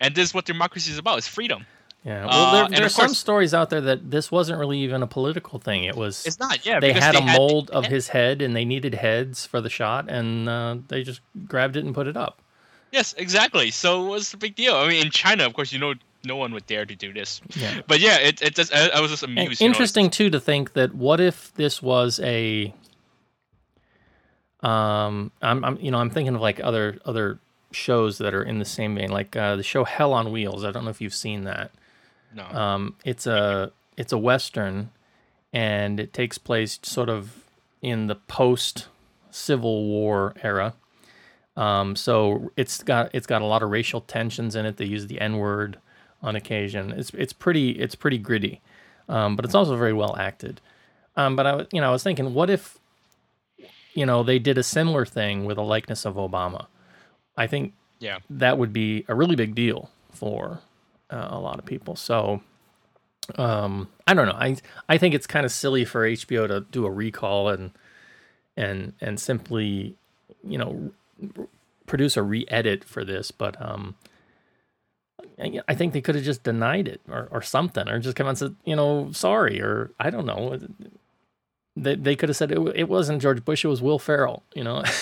And 0.00 0.14
this 0.14 0.28
is 0.28 0.34
what 0.34 0.44
democracy 0.44 0.90
is 0.92 0.98
about. 0.98 1.18
It's 1.18 1.28
freedom. 1.28 1.64
Yeah. 2.04 2.26
Well, 2.26 2.32
Uh, 2.44 2.68
there, 2.68 2.78
there's 2.80 2.94
some 2.94 3.06
course- 3.06 3.18
stories 3.18 3.54
out 3.54 3.70
there 3.70 3.80
that 3.80 4.10
this 4.10 4.30
wasn't 4.30 4.58
really 4.60 4.78
even 4.80 5.02
a 5.02 5.06
political 5.06 5.58
thing. 5.58 5.84
It 5.84 5.96
was 5.96 6.24
It's 6.26 6.38
not, 6.38 6.64
yeah. 6.66 6.78
they 6.78 6.92
had 6.92 7.14
a 7.16 7.22
had- 7.22 7.36
mold 7.38 7.70
of 7.70 7.86
his 7.86 8.08
head 8.08 8.42
and 8.42 8.54
they 8.54 8.64
needed 8.64 8.94
heads 8.94 9.46
for 9.46 9.60
the 9.60 9.70
shot, 9.70 10.08
and 10.08 10.48
uh, 10.48 10.76
they 10.88 11.02
just 11.02 11.20
grabbed 11.48 11.76
it 11.76 11.84
and 11.84 11.94
put 11.94 12.06
it 12.06 12.16
up. 12.16 12.42
Yes, 12.92 13.14
exactly. 13.18 13.70
So 13.72 14.04
what's 14.04 14.30
the 14.30 14.36
big 14.36 14.54
deal? 14.54 14.76
I 14.76 14.86
mean, 14.88 15.04
in 15.06 15.10
China, 15.10 15.44
of 15.46 15.54
course, 15.54 15.72
you 15.72 15.78
know, 15.80 15.94
no 16.26 16.36
one 16.36 16.52
would 16.52 16.66
dare 16.66 16.84
to 16.84 16.94
do 16.94 17.12
this. 17.12 17.40
Yeah. 17.54 17.80
But 17.86 18.00
yeah, 18.00 18.18
it 18.18 18.42
it 18.42 18.54
just 18.54 18.74
I, 18.74 18.88
I 18.88 19.00
was 19.00 19.10
just 19.10 19.22
amused. 19.22 19.60
you 19.60 19.66
know, 19.66 19.70
interesting 19.72 20.10
too 20.10 20.28
to 20.30 20.40
think 20.40 20.72
that 20.74 20.94
what 20.94 21.20
if 21.20 21.54
this 21.54 21.80
was 21.82 22.20
a 22.20 22.74
um 24.62 25.30
I'm, 25.42 25.64
I'm 25.64 25.78
you 25.80 25.90
know 25.90 25.98
I'm 25.98 26.10
thinking 26.10 26.34
of 26.34 26.40
like 26.40 26.60
other 26.62 26.98
other 27.04 27.38
shows 27.72 28.18
that 28.18 28.34
are 28.34 28.42
in 28.42 28.58
the 28.58 28.64
same 28.64 28.94
vein 28.94 29.10
like 29.10 29.36
uh, 29.36 29.56
the 29.56 29.62
show 29.62 29.84
Hell 29.84 30.12
on 30.12 30.32
Wheels 30.32 30.64
I 30.64 30.70
don't 30.70 30.84
know 30.84 30.90
if 30.90 31.00
you've 31.00 31.14
seen 31.14 31.44
that 31.44 31.70
No. 32.34 32.44
um 32.46 32.94
it's 33.04 33.26
a 33.26 33.70
it's 33.96 34.12
a 34.12 34.18
western 34.18 34.90
and 35.52 36.00
it 36.00 36.12
takes 36.12 36.38
place 36.38 36.78
sort 36.82 37.08
of 37.08 37.44
in 37.82 38.06
the 38.06 38.14
post 38.14 38.88
Civil 39.30 39.84
War 39.84 40.32
era 40.42 40.74
um 41.56 41.94
so 41.96 42.50
it's 42.56 42.82
got 42.82 43.10
it's 43.12 43.26
got 43.26 43.42
a 43.42 43.46
lot 43.46 43.62
of 43.62 43.70
racial 43.70 44.00
tensions 44.00 44.56
in 44.56 44.64
it 44.64 44.78
they 44.78 44.86
use 44.86 45.06
the 45.06 45.20
N 45.20 45.36
word 45.36 45.78
on 46.26 46.36
occasion 46.36 46.92
it's 46.92 47.10
it's 47.14 47.32
pretty 47.32 47.70
it's 47.70 47.94
pretty 47.94 48.18
gritty 48.18 48.60
um, 49.08 49.36
but 49.36 49.44
it's 49.44 49.54
also 49.54 49.76
very 49.76 49.92
well 49.92 50.16
acted. 50.18 50.60
Um, 51.16 51.36
but 51.36 51.46
I, 51.46 51.54
was- 51.54 51.66
you 51.72 51.80
know, 51.80 51.88
I 51.88 51.92
was 51.92 52.02
thinking, 52.02 52.34
what 52.34 52.50
if, 52.50 52.78
you 53.94 54.04
know, 54.04 54.22
they 54.22 54.38
did 54.38 54.58
a 54.58 54.62
similar 54.62 55.06
thing 55.06 55.44
with 55.44 55.58
a 55.58 55.62
likeness 55.62 56.04
of 56.04 56.16
Obama? 56.16 56.66
I 57.36 57.46
think 57.46 57.74
yeah. 58.00 58.18
that 58.28 58.58
would 58.58 58.72
be 58.72 59.04
a 59.08 59.14
really 59.14 59.36
big 59.36 59.54
deal 59.54 59.90
for 60.10 60.58
uh, 61.10 61.28
a 61.30 61.38
lot 61.38 61.58
of 61.58 61.64
people. 61.64 61.96
So, 61.96 62.42
um, 63.36 63.88
I 64.06 64.14
don't 64.14 64.26
know. 64.26 64.36
I 64.38 64.56
I 64.88 64.98
think 64.98 65.14
it's 65.14 65.26
kind 65.26 65.46
of 65.46 65.52
silly 65.52 65.84
for 65.84 66.02
HBO 66.08 66.48
to 66.48 66.60
do 66.70 66.84
a 66.84 66.90
recall 66.90 67.48
and 67.48 67.70
and 68.56 68.92
and 69.00 69.20
simply, 69.20 69.94
you 70.42 70.58
know, 70.58 70.92
r- 71.38 71.46
produce 71.86 72.16
a 72.16 72.22
re-edit 72.22 72.84
for 72.84 73.04
this. 73.04 73.30
But 73.30 73.60
um, 73.60 73.94
I 75.38 75.74
think 75.74 75.92
they 75.92 76.00
could 76.00 76.14
have 76.14 76.24
just 76.24 76.42
denied 76.42 76.88
it 76.88 77.00
or, 77.08 77.28
or 77.30 77.42
something, 77.42 77.88
or 77.88 77.98
just 77.98 78.16
come 78.16 78.26
out 78.26 78.30
and 78.30 78.38
said, 78.38 78.56
you 78.64 78.74
know, 78.74 79.10
sorry, 79.12 79.60
or 79.60 79.90
I 80.00 80.10
don't 80.10 80.26
know. 80.26 80.58
They, 81.78 81.94
they 81.94 82.16
could 82.16 82.30
have 82.30 82.36
said 82.36 82.52
it, 82.52 82.58
it 82.74 82.88
wasn't 82.88 83.20
George 83.20 83.44
Bush, 83.44 83.62
it 83.62 83.68
was 83.68 83.82
Will 83.82 83.98
Ferrell, 83.98 84.42
you 84.54 84.64
know? 84.64 84.82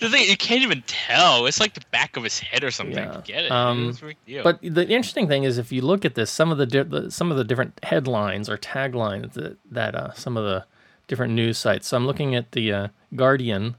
The 0.00 0.08
thing 0.08 0.28
you 0.28 0.36
can't 0.36 0.62
even 0.62 0.82
tell. 0.86 1.46
It's 1.46 1.60
like 1.60 1.74
the 1.74 1.84
back 1.90 2.16
of 2.16 2.22
his 2.22 2.38
head 2.38 2.62
or 2.62 2.70
something. 2.70 2.96
Yeah. 2.96 3.20
Get 3.24 3.44
it? 3.44 3.50
Um. 3.50 3.96
But 4.42 4.60
the 4.62 4.82
interesting 4.88 5.26
thing 5.28 5.42
is, 5.44 5.58
if 5.58 5.72
you 5.72 5.82
look 5.82 6.04
at 6.04 6.14
this, 6.14 6.30
some 6.30 6.52
of 6.52 6.58
the, 6.58 6.66
di- 6.66 6.82
the 6.84 7.10
some 7.10 7.30
of 7.30 7.36
the 7.36 7.44
different 7.44 7.78
headlines 7.82 8.48
or 8.48 8.56
taglines 8.56 9.32
that 9.32 9.58
that 9.70 9.94
uh, 9.94 10.12
some 10.12 10.36
of 10.36 10.44
the 10.44 10.64
different 11.08 11.34
news 11.34 11.58
sites. 11.58 11.88
So 11.88 11.96
I'm 11.96 12.06
looking 12.06 12.34
at 12.36 12.52
the 12.52 12.72
uh, 12.72 12.88
Guardian 13.14 13.76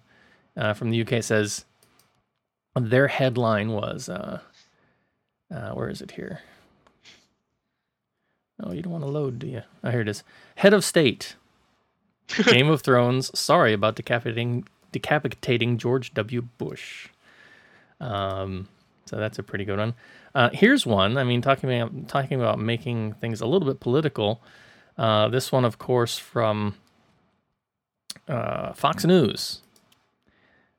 uh, 0.58 0.74
from 0.74 0.90
the 0.90 1.02
UK 1.02 1.24
says 1.24 1.66
their 2.76 3.08
headline 3.08 3.72
was 3.72 4.10
uh, 5.54 5.56
uh, 5.56 5.72
where 5.74 5.90
is 5.90 6.02
it 6.02 6.12
here? 6.12 6.42
Oh, 8.62 8.72
you 8.72 8.82
don't 8.82 8.92
want 8.92 9.04
to 9.06 9.10
load, 9.10 9.40
do 9.40 9.48
you? 9.48 9.64
Oh, 9.84 9.90
here 9.90 10.02
it 10.02 10.10
is. 10.10 10.24
Head 10.56 10.74
of 10.74 10.84
State, 10.84 11.36
Game 12.46 12.70
of 12.70 12.82
Thrones. 12.82 13.38
Sorry 13.38 13.74
about 13.74 13.96
decapitating 13.96 14.68
decapitating 14.92 15.78
George 15.78 16.14
W. 16.14 16.42
Bush. 16.58 17.10
Um, 18.02 18.68
so 19.06 19.18
that's 19.18 19.40
a 19.40 19.44
pretty 19.44 19.66
good 19.66 19.80
one. 19.80 19.94
Uh, 20.36 20.50
here's 20.52 20.86
one. 20.86 21.18
I 21.18 21.24
mean, 21.24 21.42
talking 21.42 21.72
about 21.72 22.08
talking 22.08 22.40
about 22.40 22.60
making 22.60 23.14
things 23.14 23.42
a 23.42 23.46
little 23.46 23.68
bit 23.68 23.80
political. 23.80 24.42
Uh, 24.98 25.30
this 25.30 25.52
one, 25.52 25.64
of 25.64 25.78
course, 25.78 26.18
from 26.18 26.76
uh, 28.28 28.74
Fox 28.74 29.06
News. 29.06 29.62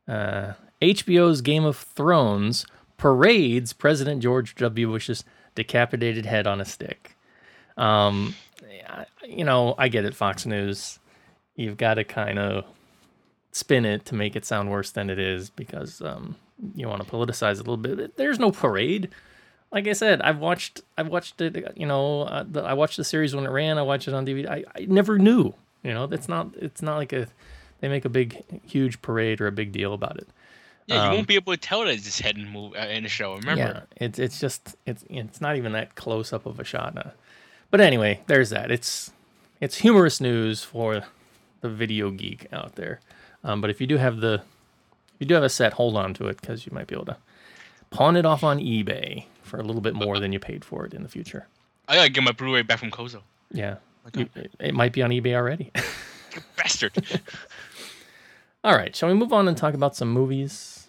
Uh, 0.07 0.53
HBO's 0.83 1.41
Game 1.41 1.65
of 1.65 1.77
Thrones 1.77 2.67
parades 3.01 3.73
President 3.73 4.23
George 4.23 4.55
W. 4.57 4.89
Bush's 4.89 5.25
decapitated 5.55 6.27
head 6.27 6.47
on 6.47 6.61
a 6.61 6.67
stick. 6.67 7.17
Um, 7.79 8.35
you 9.27 9.43
know, 9.43 9.75
I 9.79 9.89
get 9.89 10.05
it, 10.05 10.15
Fox 10.15 10.45
News. 10.45 10.99
You've 11.57 11.79
got 11.79 11.95
to 11.95 12.05
kind 12.05 12.39
of 12.39 12.65
spin 13.53 13.87
it 13.87 14.05
to 14.05 14.15
make 14.15 14.37
it 14.37 14.45
sound 14.45 14.71
worse 14.71 14.91
than 14.91 15.09
it 15.09 15.19
is 15.19 15.49
because 15.49 16.03
um, 16.03 16.37
you 16.75 16.89
want 16.89 17.03
to 17.03 17.11
politicize 17.11 17.53
it 17.53 17.67
a 17.67 17.71
little 17.71 17.79
bit. 17.79 18.19
There's 18.19 18.39
no 18.39 18.53
parade. 18.53 19.09
Like 19.73 19.89
I 19.89 19.95
said, 19.95 20.21
I've 20.21 20.39
watched, 20.39 20.83
I've 20.99 21.09
watched 21.09 21.41
it. 21.41 21.73
You 21.77 21.87
know, 21.87 22.23
uh, 22.23 22.45
the, 22.47 22.63
I 22.63 22.75
watched 22.75 22.99
the 22.99 23.05
series 23.05 23.35
when 23.35 23.47
it 23.47 23.51
ran. 23.51 23.79
I 23.79 23.83
watched 23.83 24.09
it 24.09 24.15
on 24.15 24.27
DVD. 24.27 24.47
I, 24.47 24.65
I 24.77 24.85
never 24.85 25.19
knew. 25.19 25.55
You 25.83 25.95
know, 25.95 26.05
it's 26.05 26.29
not, 26.29 26.51
it's 26.57 26.83
not 26.83 26.97
like 26.97 27.15
a, 27.15 27.29
they 27.81 27.89
make 27.89 28.05
a 28.05 28.11
big, 28.11 28.45
huge 28.67 29.01
parade 29.01 29.41
or 29.41 29.47
a 29.47 29.53
big 29.53 29.73
deal 29.73 29.95
about 29.95 30.19
it. 30.19 30.29
Yeah, 30.91 31.03
um, 31.05 31.11
you 31.11 31.17
won't 31.17 31.29
be 31.29 31.35
able 31.37 31.53
to 31.53 31.57
tell 31.59 31.81
that 31.85 31.89
it's 31.95 32.05
his 32.05 32.19
head 32.21 32.37
in, 32.37 32.49
move, 32.49 32.75
uh, 32.75 32.81
in 32.81 33.03
the 33.05 33.09
show. 33.09 33.37
Remember? 33.37 33.87
Yeah, 33.99 34.05
it's 34.07 34.19
it's 34.19 34.41
just 34.41 34.77
it's 34.87 35.05
it's 35.09 35.41
not 35.41 35.57
even 35.57 35.73
that 35.73 35.95
close 35.95 36.33
up 36.33 36.47
of 36.47 36.59
a 36.61 36.65
shot. 36.65 36.97
Uh, 36.99 37.11
But 37.71 37.81
anyway, 37.81 38.21
there's 38.27 38.51
that. 38.51 38.71
It's 38.71 39.13
it's 39.61 39.79
humorous 39.79 40.21
news 40.21 40.63
for 40.65 41.03
the 41.61 41.69
video 41.69 42.11
geek 42.11 42.47
out 42.53 42.75
there. 42.77 43.01
Um, 43.45 43.61
but 43.61 43.71
if 43.71 43.81
you 43.81 43.87
do 43.87 43.97
have 43.99 44.19
the 44.21 44.35
if 45.15 45.21
you 45.21 45.27
do 45.27 45.35
have 45.35 45.45
a 45.45 45.49
set, 45.49 45.75
hold 45.75 45.97
on 45.97 46.15
to 46.15 46.27
it 46.27 46.41
because 46.41 46.67
you 46.67 46.73
might 46.73 46.87
be 46.87 46.95
able 46.95 47.07
to 47.07 47.17
pawn 47.91 48.17
it 48.17 48.25
off 48.27 48.43
on 48.45 48.59
eBay 48.59 49.25
for 49.43 49.59
a 49.59 49.63
little 49.63 49.81
bit 49.83 49.95
more 49.95 50.19
than 50.19 50.33
you 50.33 50.39
paid 50.39 50.65
for 50.65 50.85
it 50.87 50.95
in 50.95 51.03
the 51.03 51.09
future. 51.09 51.47
I 51.89 51.97
gotta 51.97 52.09
get 52.09 52.23
my 52.23 52.33
Blu-ray 52.33 52.63
back 52.63 52.79
from 52.79 52.91
Kozo. 52.91 53.23
Yeah, 53.53 53.77
You- 54.15 54.29
it, 54.37 54.53
it 54.61 54.75
might 54.75 54.93
be 54.93 55.03
on 55.03 55.11
eBay 55.11 55.35
already. 55.35 55.73
Bastard. 56.57 56.93
All 58.63 58.77
right, 58.77 58.95
shall 58.95 59.09
we 59.09 59.15
move 59.15 59.33
on 59.33 59.49
and 59.49 59.57
talk 59.57 59.75
about 59.75 59.97
some 59.97 60.11
movies? 60.13 60.80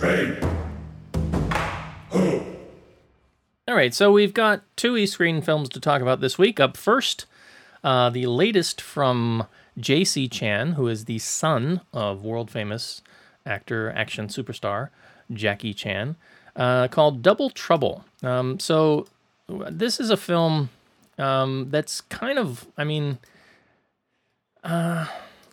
Ready. 0.00 0.40
Ho. 2.08 2.46
All 3.68 3.74
right, 3.74 3.92
so 3.92 4.10
we've 4.10 4.32
got 4.32 4.62
two 4.76 4.96
e-screen 4.96 5.42
films 5.42 5.68
to 5.68 5.78
talk 5.78 6.00
about 6.00 6.22
this 6.22 6.38
week. 6.38 6.58
Up 6.58 6.78
first, 6.78 7.26
uh, 7.84 8.08
the 8.08 8.24
latest 8.28 8.80
from 8.80 9.46
J.C. 9.76 10.26
Chan, 10.26 10.72
who 10.72 10.88
is 10.88 11.04
the 11.04 11.18
son 11.18 11.82
of 11.92 12.24
world 12.24 12.50
famous 12.50 13.02
actor, 13.44 13.92
action 13.94 14.28
superstar 14.28 14.88
Jackie 15.30 15.74
Chan, 15.74 16.16
uh, 16.56 16.88
called 16.88 17.20
Double 17.20 17.50
Trouble. 17.50 18.06
Um, 18.22 18.58
so 18.58 19.06
this 19.48 20.00
is 20.00 20.08
a 20.08 20.16
film 20.16 20.70
um, 21.18 21.68
that's 21.68 22.00
kind 22.00 22.38
of, 22.38 22.66
I 22.78 22.84
mean, 22.84 23.18
uh, 24.64 25.08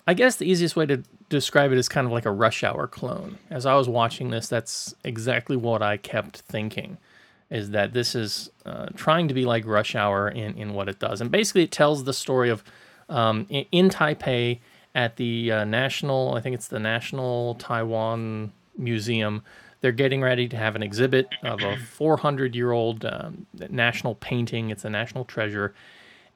I 0.09 0.15
guess 0.15 0.37
the 0.37 0.45
easiest 0.45 0.75
way 0.75 0.87
to 0.87 1.03
describe 1.29 1.71
it 1.71 1.77
is 1.77 1.87
kind 1.87 2.07
of 2.07 2.11
like 2.11 2.25
a 2.25 2.31
rush 2.31 2.63
hour 2.63 2.87
clone. 2.87 3.37
As 3.51 3.67
I 3.67 3.75
was 3.75 3.87
watching 3.87 4.31
this, 4.31 4.47
that's 4.47 4.95
exactly 5.03 5.55
what 5.55 5.83
I 5.83 5.97
kept 5.97 6.39
thinking 6.39 6.97
is 7.51 7.69
that 7.69 7.93
this 7.93 8.15
is 8.15 8.49
uh, 8.65 8.87
trying 8.95 9.27
to 9.27 9.35
be 9.35 9.45
like 9.45 9.67
Rush 9.67 9.93
Hour 9.95 10.27
in, 10.29 10.55
in 10.57 10.73
what 10.73 10.89
it 10.89 10.97
does. 10.97 11.21
And 11.21 11.29
basically, 11.29 11.63
it 11.63 11.71
tells 11.71 12.05
the 12.05 12.13
story 12.13 12.49
of 12.49 12.63
um, 13.07 13.45
in, 13.49 13.65
in 13.71 13.89
Taipei 13.89 14.59
at 14.95 15.17
the 15.17 15.51
uh, 15.51 15.63
National, 15.63 16.33
I 16.33 16.41
think 16.41 16.55
it's 16.55 16.69
the 16.69 16.79
National 16.79 17.53
Taiwan 17.55 18.51
Museum, 18.77 19.43
They're 19.81 19.91
getting 19.91 20.21
ready 20.21 20.47
to 20.47 20.57
have 20.57 20.75
an 20.75 20.81
exhibit 20.81 21.27
of 21.43 21.61
a 21.61 21.77
400 21.77 22.55
year 22.55 22.71
old 22.71 23.05
um, 23.05 23.45
national 23.69 24.15
painting. 24.15 24.71
It's 24.71 24.85
a 24.85 24.89
national 24.89 25.25
treasure. 25.25 25.75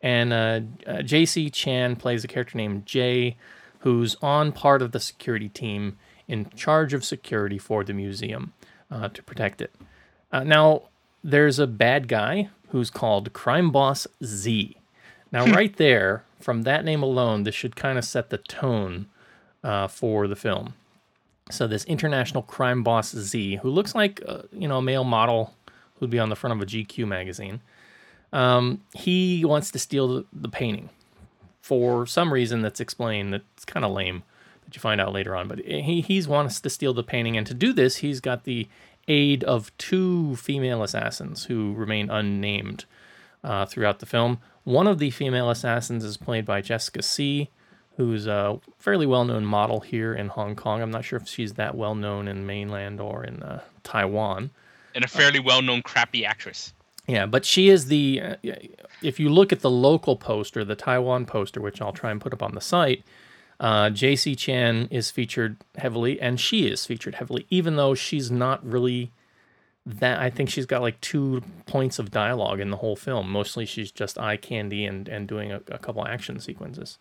And 0.03 0.33
uh, 0.33 1.01
J.C. 1.01 1.49
Chan 1.49 1.95
plays 1.95 2.23
a 2.23 2.27
character 2.27 2.57
named 2.57 2.85
Jay, 2.85 3.37
who's 3.83 4.15
on 4.21 4.51
part 4.51 4.81
of 4.81 4.91
the 4.91 4.99
security 4.99 5.49
team 5.49 5.97
in 6.27 6.49
charge 6.51 6.93
of 6.93 7.03
security 7.03 7.57
for 7.57 7.83
the 7.83 7.93
museum 7.93 8.53
uh, 8.89 9.09
to 9.09 9.21
protect 9.21 9.61
it. 9.61 9.73
Uh, 10.31 10.43
now, 10.43 10.83
there's 11.23 11.59
a 11.59 11.67
bad 11.67 12.07
guy 12.07 12.49
who's 12.69 12.89
called 12.89 13.33
Crime 13.33 13.71
Boss 13.71 14.07
Z. 14.23 14.77
Now, 15.31 15.45
right 15.45 15.75
there, 15.75 16.23
from 16.39 16.63
that 16.63 16.85
name 16.85 17.03
alone, 17.03 17.43
this 17.43 17.55
should 17.55 17.75
kind 17.75 17.97
of 17.97 18.05
set 18.05 18.29
the 18.29 18.37
tone 18.37 19.07
uh, 19.63 19.87
for 19.87 20.27
the 20.27 20.35
film. 20.35 20.75
So, 21.51 21.67
this 21.67 21.83
international 21.85 22.43
crime 22.43 22.83
boss 22.83 23.13
Z, 23.13 23.57
who 23.57 23.69
looks 23.69 23.93
like 23.93 24.21
uh, 24.25 24.43
you 24.53 24.67
know 24.67 24.77
a 24.77 24.81
male 24.81 25.03
model 25.03 25.53
who'd 25.99 26.09
be 26.09 26.19
on 26.19 26.29
the 26.29 26.35
front 26.37 26.55
of 26.55 26.61
a 26.61 26.65
GQ 26.65 27.05
magazine, 27.05 27.59
um, 28.31 28.81
he 28.93 29.43
wants 29.43 29.71
to 29.71 29.79
steal 29.79 30.07
the, 30.07 30.25
the 30.31 30.49
painting 30.49 30.89
for 31.63 32.05
some 32.05 32.33
reason 32.33 32.61
that's 32.61 32.81
explained. 32.81 33.33
That's 33.33 33.63
kind 33.63 33.85
of 33.85 33.93
lame 33.93 34.23
that 34.65 34.75
you 34.75 34.81
find 34.81 34.99
out 34.99 35.13
later 35.13 35.33
on. 35.33 35.47
But 35.47 35.59
he 35.59 36.01
he's 36.01 36.27
wants 36.27 36.59
to 36.59 36.69
steal 36.69 36.93
the 36.93 37.03
painting, 37.03 37.37
and 37.37 37.47
to 37.47 37.53
do 37.53 37.71
this, 37.71 37.97
he's 37.97 38.19
got 38.19 38.43
the 38.43 38.67
aid 39.07 39.45
of 39.45 39.75
two 39.77 40.35
female 40.35 40.83
assassins 40.83 41.45
who 41.45 41.73
remain 41.73 42.09
unnamed 42.09 42.83
uh, 43.45 43.65
throughout 43.65 43.99
the 43.99 44.05
film. 44.05 44.39
One 44.65 44.87
of 44.87 44.99
the 44.99 45.09
female 45.09 45.49
assassins 45.49 46.03
is 46.03 46.17
played 46.17 46.45
by 46.45 46.61
Jessica 46.61 47.01
C, 47.01 47.49
who's 47.95 48.27
a 48.27 48.59
fairly 48.77 49.05
well 49.05 49.23
known 49.23 49.45
model 49.45 49.79
here 49.79 50.13
in 50.13 50.27
Hong 50.27 50.57
Kong. 50.57 50.81
I'm 50.81 50.91
not 50.91 51.05
sure 51.05 51.17
if 51.17 51.29
she's 51.29 51.53
that 51.53 51.75
well 51.75 51.95
known 51.95 52.27
in 52.27 52.45
mainland 52.45 52.99
or 52.99 53.23
in 53.23 53.41
uh, 53.41 53.61
Taiwan. 53.83 54.51
And 54.95 55.05
a 55.05 55.07
fairly 55.07 55.39
well 55.39 55.61
known 55.61 55.81
crappy 55.81 56.25
actress. 56.25 56.73
Yeah, 57.07 57.25
but 57.25 57.45
she 57.45 57.69
is 57.69 57.87
the. 57.87 58.21
Uh, 58.21 58.35
if 59.01 59.19
you 59.19 59.29
look 59.29 59.51
at 59.51 59.59
the 59.59 59.69
local 59.69 60.15
poster, 60.15 60.63
the 60.63 60.75
Taiwan 60.75 61.25
poster, 61.25 61.59
which 61.59 61.81
I'll 61.81 61.91
try 61.91 62.11
and 62.11 62.21
put 62.21 62.33
up 62.33 62.41
on 62.41 62.55
the 62.55 62.61
site, 62.61 63.03
uh, 63.59 63.89
JC 63.89 64.37
Chan 64.37 64.87
is 64.89 65.11
featured 65.11 65.57
heavily, 65.75 66.19
and 66.21 66.39
she 66.39 66.67
is 66.67 66.85
featured 66.85 67.15
heavily, 67.15 67.45
even 67.49 67.75
though 67.75 67.93
she's 67.93 68.31
not 68.31 68.65
really 68.65 69.11
that. 69.85 70.19
I 70.19 70.29
think 70.29 70.49
she's 70.49 70.65
got 70.65 70.81
like 70.81 70.99
two 71.01 71.41
points 71.65 71.99
of 71.99 72.09
dialogue 72.09 72.61
in 72.61 72.71
the 72.71 72.77
whole 72.77 72.95
film. 72.95 73.29
Mostly, 73.29 73.65
she's 73.65 73.91
just 73.91 74.17
eye 74.17 74.37
candy 74.37 74.85
and 74.85 75.09
and 75.09 75.27
doing 75.27 75.51
a, 75.51 75.61
a 75.67 75.79
couple 75.79 76.07
action 76.07 76.39
sequences. 76.39 76.97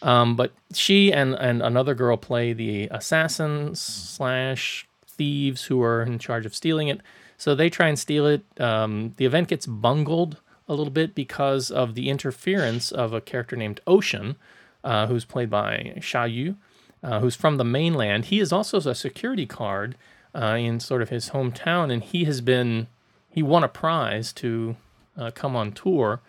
Um, 0.00 0.34
but 0.34 0.52
she 0.72 1.12
and 1.12 1.34
and 1.34 1.62
another 1.62 1.94
girl 1.94 2.16
play 2.16 2.52
the 2.52 2.88
assassins 2.90 3.80
slash 3.80 4.88
thieves 5.06 5.64
who 5.64 5.80
are 5.82 6.02
in 6.02 6.18
charge 6.18 6.44
of 6.44 6.54
stealing 6.54 6.88
it. 6.88 7.00
So 7.42 7.56
they 7.56 7.70
try 7.70 7.88
and 7.88 7.98
steal 7.98 8.24
it. 8.28 8.44
Um, 8.60 9.14
the 9.16 9.24
event 9.24 9.48
gets 9.48 9.66
bungled 9.66 10.36
a 10.68 10.74
little 10.74 10.92
bit 10.92 11.12
because 11.12 11.72
of 11.72 11.96
the 11.96 12.08
interference 12.08 12.92
of 12.92 13.12
a 13.12 13.20
character 13.20 13.56
named 13.56 13.80
Ocean, 13.84 14.36
uh, 14.84 15.08
who's 15.08 15.24
played 15.24 15.50
by 15.50 15.92
Xia 15.96 16.32
Yu, 16.32 16.54
uh, 17.02 17.18
who's 17.18 17.34
from 17.34 17.56
the 17.56 17.64
mainland. 17.64 18.26
He 18.26 18.38
is 18.38 18.52
also 18.52 18.78
a 18.78 18.94
security 18.94 19.44
card 19.44 19.96
uh, 20.32 20.56
in 20.56 20.78
sort 20.78 21.02
of 21.02 21.08
his 21.08 21.30
hometown, 21.30 21.92
and 21.92 22.04
he 22.04 22.26
has 22.26 22.40
been 22.40 22.86
he 23.28 23.42
won 23.42 23.64
a 23.64 23.68
prize 23.68 24.32
to 24.34 24.76
uh, 25.18 25.32
come 25.32 25.56
on 25.56 25.72
tour 25.72 26.20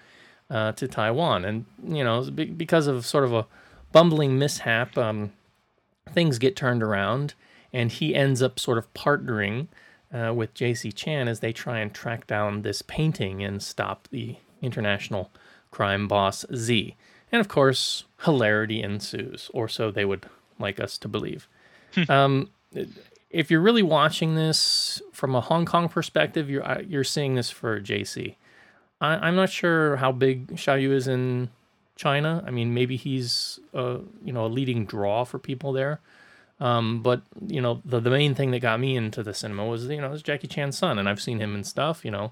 uh, 0.50 0.72
to 0.72 0.88
Taiwan, 0.88 1.46
and 1.46 1.66
you 1.86 2.04
know 2.04 2.24
because 2.24 2.88
of 2.88 3.06
sort 3.06 3.24
of 3.24 3.32
a 3.32 3.46
bumbling 3.92 4.40
mishap, 4.40 4.98
um, 4.98 5.32
things 6.12 6.40
get 6.40 6.56
turned 6.56 6.82
around, 6.82 7.36
and 7.72 7.92
he 7.92 8.16
ends 8.16 8.42
up 8.42 8.60
sort 8.60 8.80
of 8.80 8.92
partnering. 8.96 9.68
Uh, 10.14 10.32
with 10.32 10.54
J.C. 10.54 10.92
Chan 10.92 11.28
as 11.28 11.40
they 11.40 11.52
try 11.52 11.80
and 11.80 11.92
track 11.92 12.28
down 12.28 12.62
this 12.62 12.84
painting 12.84 13.44
and 13.44 13.64
stop 13.64 14.08
the 14.12 14.36
international 14.62 15.32
crime 15.72 16.08
boss 16.08 16.46
Z. 16.54 16.96
And 17.32 17.40
of 17.40 17.48
course, 17.48 18.04
hilarity 18.24 18.84
ensues, 18.84 19.50
or 19.56 19.68
so 19.68 19.90
they 19.90 20.06
would 20.06 20.28
like 20.60 20.80
us 20.80 21.00
to 21.00 21.08
believe. 21.08 21.50
um, 22.10 22.50
if 23.32 23.50
you're 23.50 23.60
really 23.60 23.84
watching 23.84 24.36
this 24.36 25.02
from 25.12 25.34
a 25.34 25.42
Hong 25.42 25.66
Kong 25.66 25.90
perspective, 25.90 26.50
you're 26.50 26.66
uh, 26.66 26.82
you're 26.88 27.04
seeing 27.04 27.34
this 27.34 27.50
for 27.50 27.82
JC. 27.82 28.36
I, 29.02 29.28
am 29.28 29.36
not 29.36 29.50
sure 29.50 29.98
how 29.98 30.12
big 30.12 30.48
Xia 30.56 30.82
Yu 30.82 30.94
is 30.94 31.08
in 31.08 31.50
China. 31.96 32.44
I 32.48 32.52
mean, 32.52 32.74
maybe 32.74 32.96
he's 32.96 33.60
a 33.74 34.00
you 34.24 34.32
know 34.32 34.46
a 34.46 34.48
leading 34.48 34.86
draw 34.86 35.24
for 35.26 35.40
people 35.40 35.74
there. 35.74 36.00
Um, 36.60 37.02
but 37.02 37.22
you 37.48 37.62
know, 37.62 37.82
the 37.84 38.00
the 38.00 38.10
main 38.10 38.36
thing 38.36 38.52
that 38.52 38.60
got 38.60 38.80
me 38.80 38.96
into 38.96 39.24
the 39.24 39.34
cinema 39.34 39.66
was 39.66 39.86
you 39.86 40.02
know 40.02 40.10
was 40.10 40.24
Jackie 40.24 40.48
Chan's 40.48 40.78
son, 40.78 41.00
and 41.00 41.10
I've 41.10 41.22
seen 41.22 41.40
him 41.40 41.56
in 41.56 41.64
stuff, 41.64 42.06
you 42.06 42.12
know, 42.12 42.32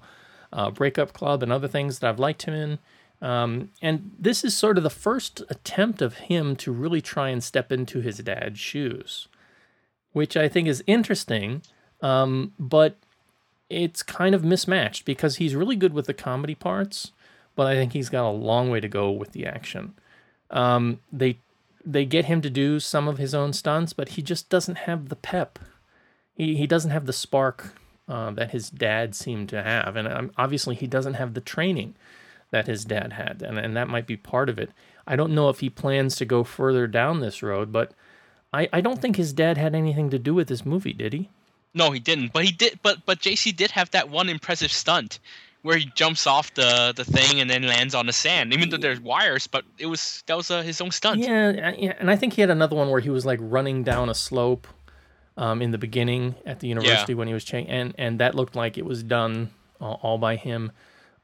uh, 0.52 0.70
Breakup 0.70 1.12
Club 1.12 1.42
and 1.42 1.52
other 1.52 1.68
things 1.68 1.98
that 1.98 2.08
I've 2.08 2.20
liked 2.20 2.42
him 2.42 2.54
in. 2.54 2.78
Um, 3.20 3.70
and 3.80 4.10
this 4.18 4.44
is 4.44 4.56
sort 4.56 4.76
of 4.76 4.82
the 4.82 4.90
first 4.90 5.42
attempt 5.48 6.02
of 6.02 6.14
him 6.14 6.56
to 6.56 6.72
really 6.72 7.00
try 7.00 7.28
and 7.28 7.42
step 7.42 7.70
into 7.70 8.00
his 8.00 8.18
dad's 8.18 8.58
shoes, 8.58 9.28
which 10.12 10.36
I 10.36 10.48
think 10.48 10.66
is 10.66 10.82
interesting. 10.88 11.62
Um, 12.00 12.52
but 12.58 12.96
it's 13.70 14.02
kind 14.02 14.34
of 14.34 14.44
mismatched 14.44 15.04
because 15.04 15.36
he's 15.36 15.54
really 15.54 15.76
good 15.76 15.94
with 15.94 16.06
the 16.06 16.14
comedy 16.14 16.56
parts, 16.56 17.12
but 17.54 17.66
I 17.66 17.74
think 17.74 17.92
he's 17.92 18.08
got 18.08 18.28
a 18.28 18.30
long 18.30 18.70
way 18.70 18.80
to 18.80 18.88
go 18.88 19.10
with 19.10 19.32
the 19.32 19.46
action. 19.46 19.94
Um, 20.50 20.98
they 21.12 21.38
they 21.84 22.04
get 22.04 22.26
him 22.26 22.40
to 22.42 22.50
do 22.50 22.80
some 22.80 23.08
of 23.08 23.18
his 23.18 23.34
own 23.34 23.52
stunts, 23.52 23.92
but 23.92 24.10
he 24.10 24.22
just 24.22 24.48
doesn't 24.48 24.78
have 24.78 25.08
the 25.08 25.16
pep. 25.16 25.58
He 26.34 26.56
he 26.56 26.66
doesn't 26.66 26.90
have 26.90 27.06
the 27.06 27.12
spark 27.12 27.74
uh, 28.08 28.30
that 28.32 28.50
his 28.50 28.70
dad 28.70 29.14
seemed 29.14 29.48
to 29.50 29.62
have, 29.62 29.96
and 29.96 30.08
um, 30.08 30.30
obviously 30.36 30.74
he 30.74 30.86
doesn't 30.86 31.14
have 31.14 31.34
the 31.34 31.40
training 31.40 31.94
that 32.50 32.66
his 32.66 32.84
dad 32.84 33.14
had, 33.14 33.42
and, 33.42 33.58
and 33.58 33.76
that 33.76 33.88
might 33.88 34.06
be 34.06 34.16
part 34.16 34.48
of 34.48 34.58
it. 34.58 34.70
I 35.06 35.16
don't 35.16 35.34
know 35.34 35.48
if 35.48 35.60
he 35.60 35.70
plans 35.70 36.16
to 36.16 36.24
go 36.24 36.44
further 36.44 36.86
down 36.86 37.20
this 37.20 37.42
road, 37.42 37.72
but 37.72 37.92
I, 38.52 38.68
I 38.72 38.80
don't 38.80 39.00
think 39.00 39.16
his 39.16 39.32
dad 39.32 39.56
had 39.56 39.74
anything 39.74 40.10
to 40.10 40.18
do 40.18 40.34
with 40.34 40.48
this 40.48 40.64
movie, 40.64 40.92
did 40.92 41.12
he? 41.12 41.30
No, 41.74 41.90
he 41.90 41.98
didn't. 41.98 42.32
But 42.32 42.44
he 42.44 42.52
did. 42.52 42.78
But 42.82 43.04
but 43.06 43.20
JC 43.20 43.56
did 43.56 43.70
have 43.70 43.90
that 43.92 44.10
one 44.10 44.28
impressive 44.28 44.70
stunt 44.70 45.18
where 45.62 45.76
he 45.76 45.86
jumps 45.94 46.26
off 46.26 46.52
the 46.54 46.92
the 46.94 47.04
thing 47.04 47.40
and 47.40 47.48
then 47.48 47.62
lands 47.62 47.94
on 47.94 48.06
the 48.06 48.12
sand. 48.12 48.52
Even 48.52 48.68
though 48.68 48.76
there's 48.76 49.00
wires, 49.00 49.46
but 49.46 49.64
it 49.78 49.86
was 49.86 50.22
that 50.26 50.36
was 50.36 50.50
uh, 50.50 50.62
his 50.62 50.80
own 50.80 50.90
stunt. 50.90 51.20
Yeah, 51.20 51.72
yeah, 51.76 51.94
and 51.98 52.10
I 52.10 52.16
think 52.16 52.34
he 52.34 52.40
had 52.40 52.50
another 52.50 52.76
one 52.76 52.90
where 52.90 53.00
he 53.00 53.10
was 53.10 53.24
like 53.24 53.38
running 53.40 53.82
down 53.84 54.08
a 54.08 54.14
slope 54.14 54.66
um, 55.36 55.62
in 55.62 55.70
the 55.70 55.78
beginning 55.78 56.34
at 56.44 56.60
the 56.60 56.68
university 56.68 57.12
yeah. 57.12 57.18
when 57.18 57.28
he 57.28 57.34
was 57.34 57.44
changing, 57.44 57.72
and 57.72 57.94
and 57.96 58.20
that 58.20 58.34
looked 58.34 58.56
like 58.56 58.76
it 58.76 58.84
was 58.84 59.02
done 59.02 59.50
all, 59.80 60.00
all 60.02 60.18
by 60.18 60.36
him. 60.36 60.72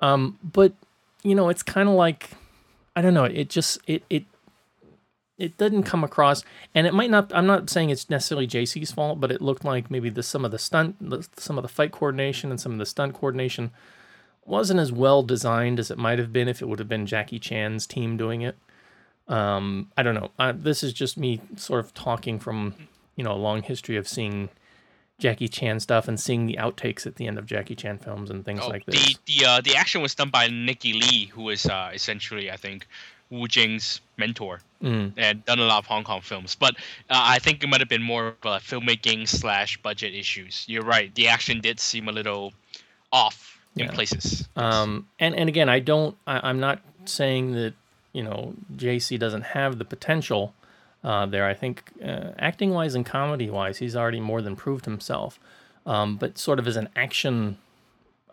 Um, 0.01 0.38
but 0.42 0.72
you 1.22 1.35
know, 1.35 1.48
it's 1.48 1.62
kind 1.62 1.88
of 1.88 1.94
like 1.94 2.31
I 2.94 3.03
don't 3.03 3.14
know. 3.14 3.24
It 3.24 3.51
just 3.51 3.79
it 3.87 4.05
it 4.09 4.24
it 5.37 5.57
didn't 5.57 5.85
come 5.85 6.05
across, 6.05 6.44
and 6.74 6.87
it 6.87 6.94
might 6.94 7.11
not. 7.11 7.33
I'm 7.35 7.46
not 7.46 7.70
saying 7.70 7.90
it's 7.90 8.09
necessarily 8.09 8.46
JC's 8.46 8.92
fault, 8.92 9.20
but 9.20 9.33
it 9.33 9.42
looked 9.42 9.64
like 9.64 9.90
maybe 9.90 10.11
the 10.11 10.22
some 10.22 10.44
of 10.44 10.53
the 10.53 10.59
stunt, 10.59 10.96
some 11.37 11.59
of 11.59 11.62
the 11.62 11.68
fight 11.68 11.90
coordination, 11.90 12.51
and 12.51 12.61
some 12.61 12.72
of 12.72 12.79
the 12.79 12.87
stunt 12.87 13.14
coordination 13.14 13.72
wasn't 14.48 14.80
as 14.80 14.90
well 14.90 15.22
designed 15.22 15.78
as 15.78 15.90
it 15.90 15.98
might 15.98 16.18
have 16.18 16.32
been 16.32 16.48
if 16.48 16.62
it 16.62 16.68
would 16.68 16.78
have 16.78 16.88
been 16.88 17.06
Jackie 17.06 17.38
Chan's 17.38 17.87
team 17.87 18.16
doing 18.16 18.42
it. 18.42 18.56
Um, 19.28 19.90
I 19.96 20.02
don't 20.02 20.14
know. 20.14 20.30
I, 20.38 20.52
this 20.52 20.82
is 20.82 20.92
just 20.92 21.18
me 21.18 21.40
sort 21.56 21.84
of 21.84 21.92
talking 21.94 22.38
from 22.38 22.74
you 23.16 23.24
know 23.24 23.32
a 23.32 23.37
long 23.37 23.62
history 23.62 23.96
of 23.96 24.08
seeing 24.08 24.48
Jackie 25.18 25.48
Chan 25.48 25.80
stuff 25.80 26.08
and 26.08 26.18
seeing 26.18 26.46
the 26.46 26.56
outtakes 26.58 27.06
at 27.06 27.16
the 27.16 27.26
end 27.26 27.38
of 27.38 27.46
Jackie 27.46 27.74
Chan 27.74 27.98
films 27.98 28.30
and 28.30 28.44
things 28.44 28.61
oh, 28.62 28.68
like 28.68 28.87
this. 28.87 28.94
The 28.94 29.16
the 29.26 29.46
uh, 29.46 29.61
the 29.61 29.76
action 29.76 30.00
was 30.00 30.14
done 30.14 30.30
by 30.30 30.48
Nicky 30.48 30.94
Li, 30.94 31.26
who 31.26 31.50
is 31.50 31.66
uh, 31.66 31.90
essentially 31.92 32.50
I 32.50 32.56
think 32.56 32.87
Wu 33.30 33.46
Jing's 33.48 34.00
mentor 34.16 34.61
mm. 34.82 35.12
and 35.16 35.44
done 35.44 35.58
a 35.58 35.64
lot 35.64 35.78
of 35.78 35.87
Hong 35.87 36.04
Kong 36.04 36.22
films. 36.22 36.54
But 36.54 36.76
uh, 37.11 37.20
I 37.24 37.38
think 37.38 37.62
it 37.62 37.66
might 37.68 37.80
have 37.80 37.88
been 37.88 38.02
more 38.02 38.28
of 38.28 38.37
a 38.44 38.58
filmmaking 38.58 39.28
slash 39.28 39.76
budget 39.82 40.14
issues. 40.14 40.64
You're 40.66 40.84
right. 40.84 41.14
The 41.14 41.28
action 41.28 41.61
did 41.61 41.80
seem 41.80 42.08
a 42.08 42.12
little 42.12 42.54
off 43.12 43.58
in 43.78 43.86
yeah. 43.86 43.94
places. 43.94 44.48
Um, 44.56 45.08
and 45.18 45.34
and 45.34 45.48
again, 45.48 45.68
I 45.68 45.80
don't. 45.80 46.16
I, 46.26 46.48
I'm 46.48 46.60
not 46.60 46.80
saying 47.04 47.52
that 47.52 47.74
you 48.12 48.22
know 48.22 48.54
JC 48.74 49.18
doesn't 49.18 49.42
have 49.42 49.78
the 49.78 49.84
potential 49.84 50.54
uh, 51.04 51.26
there. 51.26 51.46
I 51.46 51.54
think 51.54 51.92
uh, 52.04 52.32
acting 52.38 52.70
wise 52.70 52.94
and 52.94 53.04
comedy 53.04 53.50
wise, 53.50 53.78
he's 53.78 53.96
already 53.96 54.20
more 54.20 54.42
than 54.42 54.56
proved 54.56 54.84
himself. 54.84 55.38
Um, 55.87 56.16
but 56.16 56.37
sort 56.37 56.58
of 56.58 56.66
as 56.66 56.76
an 56.76 56.88
action 56.96 57.56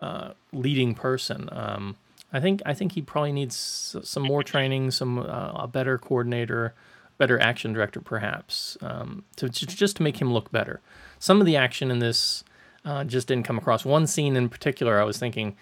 uh, 0.02 0.32
leading 0.52 0.94
person, 0.94 1.48
um, 1.52 1.96
I 2.34 2.40
think 2.40 2.62
I 2.66 2.74
think 2.74 2.94
he 2.94 3.02
probably 3.02 3.32
needs 3.32 3.96
some 4.04 4.24
more 4.24 4.44
training, 4.44 4.92
some 4.92 5.20
uh, 5.20 5.52
a 5.56 5.68
better 5.68 5.98
coordinator, 5.98 6.74
better 7.18 7.40
action 7.40 7.72
director, 7.72 8.02
perhaps, 8.02 8.78
um, 8.82 9.24
to, 9.38 9.48
to, 9.48 9.66
just 9.66 9.98
to 9.98 10.04
make 10.04 10.22
him 10.22 10.34
look 10.34 10.52
better. 10.52 10.82
Some 11.18 11.40
of 11.40 11.46
the 11.46 11.56
action 11.56 11.92
in 11.92 12.00
this 12.00 12.44
uh, 12.86 13.04
just 13.04 13.28
didn't 13.28 13.46
come 13.46 13.58
across. 13.58 13.84
One 13.84 14.08
scene 14.08 14.38
in 14.38 14.48
particular, 14.50 15.00
I 15.00 15.04
was 15.04 15.18
thinking. 15.18 15.58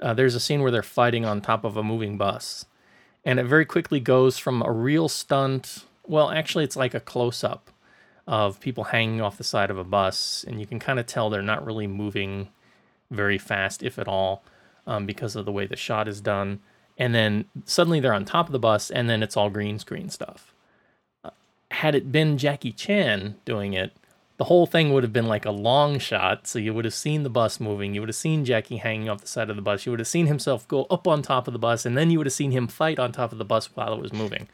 Uh, 0.00 0.12
there's 0.12 0.34
a 0.34 0.40
scene 0.40 0.60
where 0.60 0.72
they're 0.72 0.82
fighting 0.82 1.24
on 1.24 1.40
top 1.40 1.64
of 1.64 1.76
a 1.76 1.82
moving 1.82 2.18
bus, 2.18 2.66
and 3.24 3.38
it 3.38 3.44
very 3.44 3.64
quickly 3.64 4.00
goes 4.00 4.38
from 4.38 4.60
a 4.60 4.72
real 4.72 5.08
stunt 5.08 5.84
well, 6.06 6.30
actually, 6.30 6.64
it's 6.64 6.76
like 6.76 6.94
a 6.94 7.00
close 7.00 7.42
up 7.42 7.70
of 8.26 8.60
people 8.60 8.84
hanging 8.84 9.20
off 9.20 9.38
the 9.38 9.44
side 9.44 9.70
of 9.70 9.78
a 9.78 9.84
bus, 9.84 10.44
and 10.46 10.60
you 10.60 10.66
can 10.66 10.78
kind 10.78 10.98
of 10.98 11.06
tell 11.06 11.30
they're 11.30 11.42
not 11.42 11.64
really 11.64 11.86
moving 11.86 12.48
very 13.10 13.38
fast, 13.38 13.82
if 13.82 13.98
at 13.98 14.08
all, 14.08 14.42
um, 14.86 15.06
because 15.06 15.36
of 15.36 15.44
the 15.44 15.52
way 15.52 15.66
the 15.66 15.76
shot 15.76 16.08
is 16.08 16.20
done. 16.20 16.60
And 16.96 17.14
then 17.14 17.46
suddenly 17.64 18.00
they're 18.00 18.14
on 18.14 18.24
top 18.24 18.46
of 18.46 18.52
the 18.52 18.58
bus, 18.58 18.90
and 18.90 19.08
then 19.08 19.22
it's 19.22 19.36
all 19.36 19.50
green 19.50 19.78
screen 19.78 20.08
stuff. 20.08 20.52
Uh, 21.24 21.30
had 21.70 21.94
it 21.94 22.12
been 22.12 22.38
Jackie 22.38 22.72
Chan 22.72 23.36
doing 23.44 23.72
it, 23.72 23.92
the 24.36 24.44
whole 24.44 24.66
thing 24.66 24.92
would 24.92 25.04
have 25.04 25.12
been 25.12 25.28
like 25.28 25.44
a 25.44 25.50
long 25.50 25.98
shot. 25.98 26.46
So 26.46 26.58
you 26.58 26.74
would 26.74 26.84
have 26.84 26.94
seen 26.94 27.22
the 27.22 27.30
bus 27.30 27.60
moving. 27.60 27.94
You 27.94 28.00
would 28.00 28.08
have 28.08 28.16
seen 28.16 28.44
Jackie 28.44 28.78
hanging 28.78 29.08
off 29.08 29.20
the 29.20 29.26
side 29.26 29.50
of 29.50 29.56
the 29.56 29.62
bus. 29.62 29.86
You 29.86 29.92
would 29.92 30.00
have 30.00 30.08
seen 30.08 30.26
himself 30.26 30.66
go 30.66 30.84
up 30.90 31.06
on 31.06 31.22
top 31.22 31.46
of 31.46 31.52
the 31.52 31.58
bus, 31.58 31.86
and 31.86 31.96
then 31.96 32.10
you 32.10 32.18
would 32.18 32.26
have 32.26 32.34
seen 32.34 32.50
him 32.50 32.66
fight 32.66 32.98
on 32.98 33.12
top 33.12 33.32
of 33.32 33.38
the 33.38 33.44
bus 33.44 33.66
while 33.74 33.92
it 33.92 34.00
was 34.00 34.12
moving. 34.12 34.48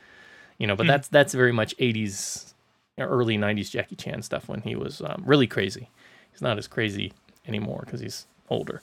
You 0.58 0.66
know, 0.66 0.76
but 0.76 0.86
that's 0.86 1.08
that's 1.08 1.32
very 1.32 1.52
much 1.52 1.74
80s, 1.78 2.52
early 2.98 3.38
90s 3.38 3.70
Jackie 3.70 3.96
Chan 3.96 4.22
stuff 4.22 4.48
when 4.48 4.60
he 4.60 4.76
was 4.76 5.00
um, 5.00 5.22
really 5.24 5.46
crazy. 5.46 5.88
He's 6.30 6.42
not 6.42 6.58
as 6.58 6.66
crazy 6.66 7.14
anymore 7.48 7.82
because 7.86 8.00
he's 8.00 8.26
older. 8.50 8.82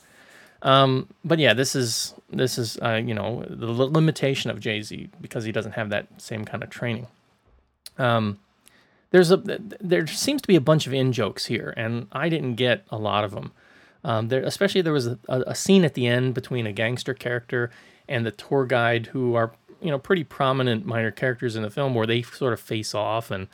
Um, 0.64 1.08
but 1.24 1.38
yeah, 1.38 1.54
this 1.54 1.76
is 1.76 2.16
this 2.32 2.58
is 2.58 2.80
uh, 2.82 2.96
you 2.96 3.14
know 3.14 3.46
the 3.48 3.68
limitation 3.68 4.50
of 4.50 4.60
JC 4.60 5.10
because 5.22 5.44
he 5.44 5.52
doesn't 5.52 5.74
have 5.74 5.90
that 5.92 6.08
same 6.18 6.46
kind 6.46 6.64
of 6.64 6.72
training. 6.72 7.06
Um, 8.00 8.40
there's 9.12 9.32
a 9.32 9.38
there 9.80 10.06
seems 10.08 10.42
to 10.42 10.48
be 10.48 10.56
a 10.56 10.62
bunch 10.62 10.88
of 10.88 10.94
in 10.94 11.12
jokes 11.14 11.46
here, 11.46 11.74
and 11.78 12.08
I 12.12 12.30
didn't 12.30 12.56
get 12.56 12.86
a 12.90 12.98
lot 12.98 13.24
of 13.24 13.32
them. 13.32 13.52
Um, 14.04 14.28
there, 14.28 14.44
especially 14.44 14.82
there 14.82 14.94
was 14.94 15.08
a, 15.08 15.18
a, 15.28 15.56
scene 15.56 15.84
at 15.84 15.94
the 15.94 16.08
end 16.08 16.34
between 16.34 16.68
a 16.68 16.72
gangster 16.72 17.14
character 17.14 17.72
and 18.08 18.26
the 18.26 18.32
tour 18.32 18.66
guide, 18.66 19.08
who 19.08 19.36
are 19.36 19.54
you 19.82 19.90
know 19.90 20.00
pretty 20.00 20.24
prominent 20.24 20.86
minor 20.86 21.12
characters 21.12 21.56
in 21.56 21.64
the 21.64 21.70
film, 21.70 21.96
where 21.96 22.08
they 22.08 22.22
sort 22.22 22.54
of 22.54 22.60
face 22.60 22.94
off, 22.94 23.32
and 23.32 23.48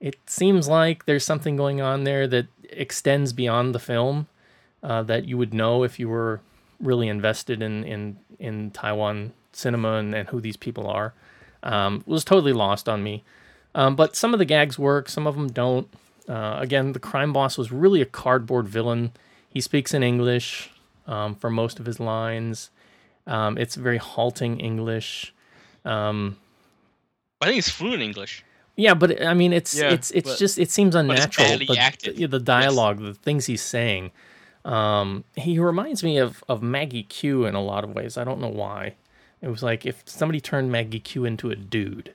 it 0.00 0.16
seems 0.26 0.68
like 0.68 1.06
there's 1.06 1.24
something 1.24 1.56
going 1.56 1.80
on 1.80 2.04
there 2.04 2.26
that 2.26 2.46
extends 2.70 3.32
beyond 3.32 3.74
the 3.74 3.80
film 3.80 4.26
uh, 4.82 5.02
that 5.02 5.26
you 5.26 5.38
would 5.38 5.54
know 5.54 5.84
if 5.84 5.98
you 5.98 6.08
were 6.08 6.40
really 6.80 7.08
invested 7.08 7.62
in 7.62 7.84
in 7.84 8.18
in 8.38 8.70
Taiwan 8.72 9.32
cinema 9.52 9.94
and, 9.94 10.14
and 10.14 10.28
who 10.28 10.40
these 10.40 10.56
people 10.56 10.86
are. 10.86 11.14
Um, 11.62 12.04
was 12.06 12.24
totally 12.24 12.52
lost 12.52 12.88
on 12.88 13.02
me. 13.02 13.24
Um, 13.74 13.96
but 13.96 14.16
some 14.16 14.32
of 14.32 14.38
the 14.38 14.44
gags 14.44 14.78
work, 14.78 15.08
some 15.08 15.26
of 15.26 15.34
them 15.34 15.48
don't. 15.48 15.88
Uh, 16.28 16.58
again, 16.60 16.92
the 16.92 16.98
crime 16.98 17.32
boss 17.32 17.56
was 17.56 17.72
really 17.72 18.02
a 18.02 18.06
cardboard 18.06 18.68
villain. 18.68 19.12
He 19.48 19.60
speaks 19.60 19.94
in 19.94 20.02
English 20.02 20.70
um, 21.06 21.34
for 21.34 21.50
most 21.50 21.80
of 21.80 21.86
his 21.86 21.98
lines. 21.98 22.70
Um, 23.26 23.58
it's 23.58 23.74
very 23.74 23.98
halting 23.98 24.60
English. 24.60 25.34
Um, 25.84 26.36
I 27.40 27.46
think 27.46 27.58
it's 27.58 27.70
fluent 27.70 28.02
English. 28.02 28.44
Yeah, 28.76 28.94
but 28.94 29.24
I 29.24 29.34
mean, 29.34 29.52
it's 29.52 29.74
yeah, 29.74 29.90
it's 29.90 30.10
it's 30.12 30.30
but, 30.30 30.38
just 30.38 30.58
it 30.58 30.70
seems 30.70 30.94
unnatural. 30.94 31.58
But, 31.66 31.76
it's 31.78 32.18
the, 32.18 32.26
the 32.26 32.38
dialogue, 32.38 33.00
yes. 33.00 33.08
the 33.08 33.14
things 33.14 33.46
he's 33.46 33.62
saying. 33.62 34.12
Um, 34.64 35.24
he 35.34 35.58
reminds 35.58 36.04
me 36.04 36.18
of 36.18 36.44
of 36.48 36.62
Maggie 36.62 37.02
Q 37.02 37.44
in 37.44 37.54
a 37.54 37.62
lot 37.62 37.84
of 37.84 37.94
ways. 37.94 38.16
I 38.16 38.24
don't 38.24 38.40
know 38.40 38.48
why. 38.48 38.94
It 39.42 39.48
was 39.48 39.62
like 39.62 39.84
if 39.84 40.02
somebody 40.06 40.40
turned 40.40 40.70
Maggie 40.70 41.00
Q 41.00 41.24
into 41.24 41.50
a 41.50 41.56
dude. 41.56 42.14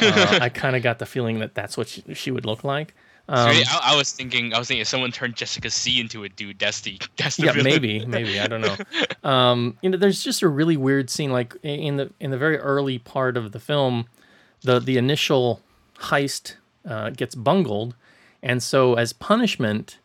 Uh, 0.00 0.38
I 0.42 0.48
kind 0.48 0.76
of 0.76 0.82
got 0.82 0.98
the 0.98 1.06
feeling 1.06 1.38
that 1.40 1.54
that's 1.54 1.76
what 1.76 1.88
she, 1.88 2.02
she 2.14 2.30
would 2.30 2.46
look 2.46 2.64
like. 2.64 2.94
Um, 3.28 3.48
I, 3.48 3.92
I, 3.92 3.96
was 3.96 4.10
thinking, 4.10 4.52
I 4.52 4.58
was 4.58 4.66
thinking, 4.66 4.80
if 4.80 4.88
someone 4.88 5.12
turned 5.12 5.36
Jessica 5.36 5.70
C 5.70 6.00
into 6.00 6.24
a 6.24 6.28
dude, 6.28 6.58
that's 6.58 6.80
the 6.80 7.00
that's 7.16 7.36
the 7.36 7.46
yeah, 7.46 7.52
villain. 7.52 7.70
maybe, 7.70 8.04
maybe 8.04 8.40
I 8.40 8.46
don't 8.48 8.60
know. 8.60 8.76
Um, 9.22 9.76
you 9.82 9.90
know, 9.90 9.98
there's 9.98 10.24
just 10.24 10.40
a 10.40 10.48
really 10.48 10.78
weird 10.78 11.10
scene, 11.10 11.30
like 11.30 11.54
in 11.62 11.96
the 11.96 12.10
in 12.20 12.30
the 12.30 12.38
very 12.38 12.56
early 12.56 12.98
part 12.98 13.36
of 13.36 13.52
the 13.52 13.60
film, 13.60 14.06
the 14.62 14.80
the 14.80 14.96
initial 14.96 15.60
heist 15.98 16.54
uh, 16.88 17.10
gets 17.10 17.34
bungled, 17.34 17.94
and 18.42 18.62
so 18.62 18.94
as 18.94 19.12
punishment, 19.12 19.98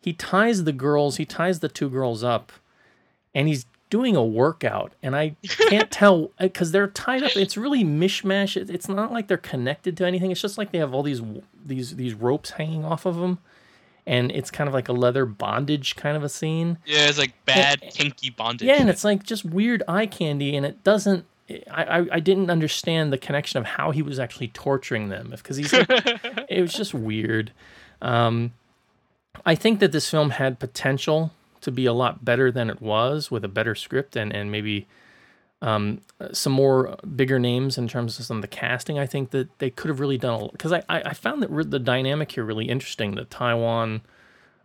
he 0.00 0.12
ties 0.12 0.64
the 0.64 0.72
girls, 0.72 1.16
he 1.16 1.26
ties 1.26 1.58
the 1.60 1.68
two 1.68 1.90
girls 1.90 2.22
up, 2.22 2.52
and 3.34 3.48
he's 3.48 3.66
doing 3.94 4.16
a 4.16 4.24
workout. 4.24 4.92
And 5.04 5.14
I 5.14 5.36
can't 5.46 5.88
tell 6.02 6.32
because 6.40 6.72
they're 6.72 6.88
tied 6.88 7.22
up. 7.22 7.36
It's 7.36 7.56
really 7.56 7.84
mishmash. 7.84 8.56
It's 8.56 8.88
not 8.88 9.12
like 9.12 9.28
they're 9.28 9.36
connected 9.36 9.96
to 9.98 10.04
anything. 10.04 10.32
It's 10.32 10.40
just 10.40 10.58
like 10.58 10.72
they 10.72 10.78
have 10.78 10.92
all 10.92 11.04
these 11.04 11.22
these 11.64 11.94
these 11.94 12.12
ropes 12.12 12.50
hanging 12.50 12.84
off 12.84 13.06
of 13.06 13.14
them. 13.14 13.38
And 14.04 14.32
it's 14.32 14.50
kind 14.50 14.66
of 14.66 14.74
like 14.74 14.88
a 14.88 14.92
leather 14.92 15.24
bondage 15.24 15.94
kind 15.94 16.16
of 16.16 16.24
a 16.24 16.28
scene. 16.28 16.78
Yeah, 16.84 17.08
it's 17.08 17.18
like 17.18 17.34
bad 17.46 17.84
and, 17.84 17.94
kinky 17.94 18.30
bondage. 18.30 18.66
Yeah, 18.66 18.80
and 18.80 18.90
it's 18.90 19.04
like 19.04 19.22
just 19.22 19.44
weird 19.44 19.84
eye 19.86 20.06
candy, 20.06 20.56
and 20.56 20.66
it 20.66 20.82
doesn't 20.82 21.24
I, 21.70 21.84
I, 21.84 22.06
I 22.14 22.20
didn't 22.20 22.50
understand 22.50 23.12
the 23.12 23.18
connection 23.18 23.60
of 23.60 23.64
how 23.64 23.92
he 23.92 24.02
was 24.02 24.18
actually 24.18 24.48
torturing 24.48 25.08
them 25.08 25.30
because 25.30 25.56
he's 25.56 25.72
like, 25.72 25.86
it 26.48 26.60
was 26.60 26.72
just 26.72 26.94
weird. 26.94 27.52
Um, 28.02 28.54
I 29.46 29.54
think 29.54 29.78
that 29.78 29.92
this 29.92 30.10
film 30.10 30.30
had 30.30 30.58
potential 30.58 31.32
to 31.64 31.72
be 31.72 31.86
a 31.86 31.92
lot 31.92 32.24
better 32.24 32.52
than 32.52 32.68
it 32.68 32.80
was 32.80 33.30
with 33.30 33.44
a 33.44 33.48
better 33.48 33.74
script 33.74 34.16
and, 34.16 34.32
and 34.32 34.52
maybe 34.52 34.86
um, 35.62 36.02
some 36.32 36.52
more 36.52 36.96
bigger 37.16 37.38
names 37.38 37.78
in 37.78 37.88
terms 37.88 38.18
of 38.18 38.26
some 38.26 38.36
of 38.36 38.42
the 38.42 38.48
casting. 38.48 38.98
I 38.98 39.06
think 39.06 39.30
that 39.30 39.58
they 39.60 39.70
could 39.70 39.88
have 39.88 39.98
really 39.98 40.18
done 40.18 40.50
because 40.52 40.72
I, 40.72 40.82
I 40.90 41.14
found 41.14 41.42
that 41.42 41.50
re- 41.50 41.64
the 41.64 41.78
dynamic 41.78 42.32
here 42.32 42.44
really 42.44 42.68
interesting 42.68 43.14
the 43.14 43.24
Taiwan 43.24 44.02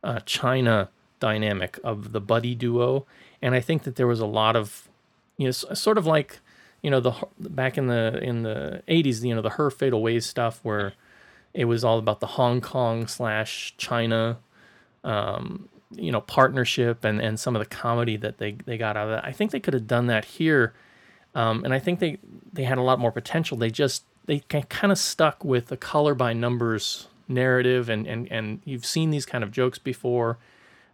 uh, 0.04 0.20
China 0.26 0.90
dynamic 1.22 1.80
of 1.86 2.12
the 2.12 2.20
buddy 2.20 2.54
duo. 2.54 3.06
And 3.42 3.56
I 3.56 3.62
think 3.62 3.84
that 3.84 3.96
there 3.96 4.08
was 4.08 4.20
a 4.20 4.26
lot 4.26 4.58
of, 4.58 4.90
you 5.38 5.46
know, 5.46 5.52
sort 5.52 5.98
of 5.98 6.06
like, 6.06 6.40
you 6.82 6.90
know, 6.90 7.00
the 7.00 7.14
back 7.40 7.78
in 7.78 7.88
the 7.88 8.20
in 8.22 8.44
the 8.44 8.84
80s, 8.90 9.24
you 9.24 9.34
know, 9.34 9.42
the 9.42 9.52
Her 9.52 9.70
Fatal 9.70 10.02
Ways 10.02 10.26
stuff 10.26 10.60
where 10.64 10.94
it 11.54 11.66
was 11.66 11.86
all 11.86 11.98
about 11.98 12.20
the 12.20 12.28
Hong 12.28 12.60
Kong 12.60 13.08
slash 13.08 13.74
China 13.78 14.38
um, 15.06 15.69
you 15.92 16.12
know 16.12 16.22
partnership 16.22 17.04
and 17.04 17.22
and 17.22 17.40
some 17.40 17.56
of 17.56 17.60
the 17.60 17.66
comedy 17.66 18.18
that 18.18 18.38
they 18.38 18.54
they 18.66 18.78
got 18.78 18.96
out 18.98 19.08
of 19.08 19.12
that. 19.12 19.26
I 19.26 19.32
think 19.32 19.52
they 19.52 19.60
could 19.60 19.74
have 19.74 19.88
done 19.88 20.08
that 20.08 20.26
here, 20.26 20.74
um, 21.36 21.64
and 21.64 21.74
I 21.74 21.80
think 21.80 22.00
they 22.00 22.18
they 22.54 22.64
had 22.64 22.78
a 22.78 22.84
lot 22.84 23.00
more 23.00 23.12
potential. 23.12 23.58
They 23.58 23.72
just 23.72 24.04
they 24.26 24.40
kind 24.42 24.92
of 24.92 24.98
stuck 24.98 25.44
with 25.44 25.68
the 25.68 25.78
color 25.78 26.14
by 26.14 26.34
numbers 26.34 27.08
narrative, 27.28 27.90
and 27.90 28.06
and 28.08 28.32
and 28.32 28.62
you've 28.66 28.86
seen 28.86 29.10
these 29.10 29.26
kind 29.26 29.44
of 29.44 29.52
jokes 29.52 29.80
before. 29.80 30.38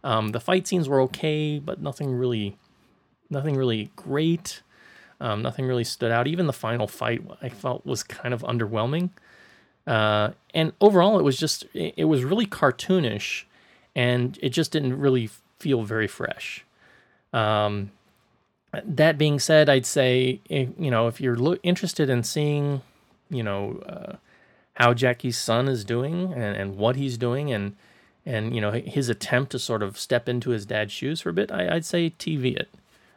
Um, 0.03 0.29
the 0.29 0.39
fight 0.39 0.67
scenes 0.67 0.87
were 0.87 1.01
okay, 1.01 1.59
but 1.59 1.81
nothing 1.81 2.13
really, 2.13 2.57
nothing 3.29 3.55
really 3.55 3.91
great. 3.95 4.61
Um, 5.19 5.41
nothing 5.41 5.65
really 5.65 5.83
stood 5.83 6.11
out. 6.11 6.27
Even 6.27 6.45
the 6.45 6.53
final 6.53 6.87
fight, 6.87 7.21
I 7.41 7.49
felt 7.49 7.85
was 7.85 8.03
kind 8.03 8.33
of 8.33 8.41
underwhelming. 8.43 9.09
Uh, 9.87 10.31
and 10.53 10.73
overall, 10.79 11.19
it 11.19 11.23
was 11.23 11.37
just 11.37 11.63
it, 11.73 11.95
it 11.97 12.05
was 12.05 12.23
really 12.23 12.45
cartoonish 12.45 13.45
and 13.95 14.37
it 14.41 14.49
just 14.49 14.71
didn't 14.71 14.99
really 14.99 15.29
feel 15.59 15.83
very 15.83 16.07
fresh. 16.07 16.65
Um, 17.33 17.91
that 18.83 19.17
being 19.17 19.39
said, 19.39 19.69
I'd 19.69 19.85
say 19.85 20.41
eh, 20.49 20.67
you 20.77 20.91
know 20.91 21.07
if 21.07 21.21
you're 21.21 21.37
lo- 21.37 21.57
interested 21.63 22.09
in 22.09 22.23
seeing 22.23 22.81
you 23.29 23.43
know 23.43 23.81
uh, 23.87 24.15
how 24.73 24.93
Jackie's 24.93 25.37
son 25.37 25.67
is 25.67 25.85
doing 25.85 26.33
and, 26.33 26.55
and 26.55 26.77
what 26.77 26.95
he's 26.95 27.17
doing 27.17 27.51
and 27.51 27.75
and 28.25 28.53
you 28.53 28.61
know 28.61 28.71
his 28.71 29.09
attempt 29.09 29.51
to 29.51 29.59
sort 29.59 29.83
of 29.83 29.97
step 29.97 30.27
into 30.27 30.49
his 30.49 30.65
dad's 30.65 30.91
shoes 30.91 31.21
for 31.21 31.29
a 31.29 31.33
bit, 31.33 31.51
I, 31.51 31.73
would 31.73 31.85
say 31.85 32.09
TV 32.09 32.55
it. 32.55 32.69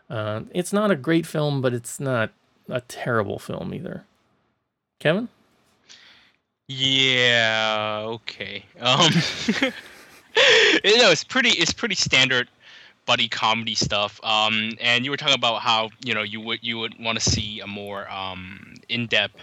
Uh, 0.09 0.43
it's 0.53 0.72
not 0.72 0.91
a 0.91 0.97
great 0.97 1.26
film, 1.26 1.61
but 1.61 1.74
it's 1.74 1.99
not 2.01 2.31
a 2.68 2.81
terrible 2.83 3.39
film 3.39 3.74
either. 3.74 4.05
Kevin? 5.01 5.29
Yeah. 6.66 8.03
Okay. 8.05 8.64
Um. 8.81 9.11
you 10.84 10.99
know, 10.99 11.11
it's 11.11 11.24
pretty 11.24 11.51
it's 11.51 11.72
pretty 11.72 11.95
standard 11.95 12.49
buddy 13.09 13.26
comedy 13.26 13.74
stuff. 13.74 14.20
Um, 14.22 14.72
and 14.80 15.05
you 15.05 15.11
were 15.11 15.16
talking 15.16 15.34
about 15.34 15.62
how 15.62 15.91
you 16.05 16.14
know 16.14 16.22
you 16.22 16.41
would 16.41 16.61
you 16.62 16.78
would 16.78 16.95
want 17.03 17.18
to 17.18 17.30
see 17.30 17.61
a 17.61 17.66
more 17.66 18.09
um, 18.11 18.74
in 18.89 19.07
depth 19.07 19.41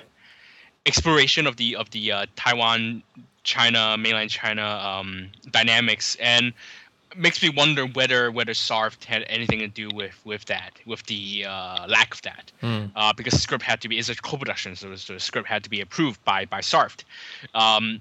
exploration 0.85 1.47
of 1.47 1.57
the 1.57 1.75
of 1.75 1.89
the 1.89 2.11
uh, 2.11 2.25
Taiwan, 2.35 3.03
China, 3.43 3.97
mainland 3.97 4.29
China 4.29 4.63
um, 4.63 5.29
dynamics, 5.51 6.15
and 6.21 6.53
makes 7.17 7.41
me 7.41 7.49
wonder 7.49 7.85
whether 7.85 8.31
whether 8.31 8.53
SARFT 8.53 9.03
had 9.05 9.25
anything 9.27 9.59
to 9.59 9.67
do 9.67 9.89
with 9.93 10.19
with 10.25 10.45
that, 10.45 10.73
with 10.85 11.03
the 11.03 11.45
uh, 11.47 11.87
lack 11.87 12.13
of 12.13 12.21
that, 12.21 12.51
mm. 12.61 12.91
uh, 12.95 13.13
because 13.13 13.33
the 13.33 13.39
script 13.39 13.63
had 13.63 13.81
to 13.81 13.89
be 13.89 13.97
is 13.97 14.09
a 14.09 14.15
co-production, 14.15 14.75
so 14.75 14.89
the 14.89 15.19
script 15.19 15.47
had 15.47 15.63
to 15.63 15.69
be 15.69 15.81
approved 15.81 16.23
by 16.23 16.45
by 16.45 16.61
SARFT. 16.61 17.03
Um, 17.53 17.99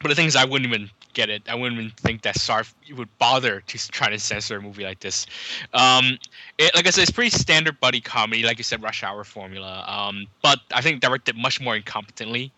but 0.00 0.08
the 0.08 0.14
thing 0.14 0.26
is, 0.26 0.36
I 0.36 0.44
wouldn't 0.44 0.72
even 0.72 0.90
get 1.12 1.30
it. 1.30 1.42
I 1.48 1.54
wouldn't 1.54 1.80
even 1.80 1.92
think 1.96 2.22
that 2.22 2.36
SARFT 2.36 2.74
would 2.96 3.08
bother 3.18 3.60
to 3.60 3.90
try 3.90 4.08
to 4.08 4.18
censor 4.18 4.56
a 4.56 4.62
movie 4.62 4.84
like 4.84 5.00
this. 5.00 5.26
Um, 5.74 6.18
it, 6.58 6.74
like 6.74 6.86
I 6.86 6.90
said, 6.90 7.02
it's 7.02 7.10
pretty 7.10 7.30
standard 7.30 7.78
buddy 7.80 8.00
comedy, 8.00 8.42
like 8.42 8.58
you 8.58 8.64
said, 8.64 8.82
Rush 8.82 9.02
Hour 9.02 9.24
formula. 9.24 9.84
Um, 9.86 10.26
but 10.42 10.60
I 10.72 10.80
think 10.80 11.00
directed 11.00 11.36
much 11.36 11.60
more 11.60 11.76
incompetently. 11.78 12.50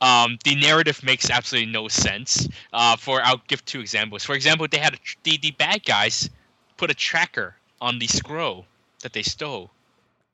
Um, 0.00 0.38
the 0.44 0.54
narrative 0.54 1.02
makes 1.02 1.30
absolutely 1.30 1.72
no 1.72 1.88
sense. 1.88 2.48
Uh, 2.72 2.96
for 2.96 3.20
I'll 3.22 3.42
give 3.48 3.64
two 3.64 3.80
examples. 3.80 4.24
For 4.24 4.34
example, 4.34 4.66
they 4.70 4.78
had 4.78 4.94
a, 4.94 4.98
the 5.24 5.38
the 5.38 5.50
bad 5.52 5.84
guys 5.84 6.30
put 6.76 6.90
a 6.90 6.94
tracker 6.94 7.56
on 7.80 7.98
the 7.98 8.06
scroll 8.06 8.66
that 9.02 9.12
they 9.12 9.22
stole, 9.22 9.70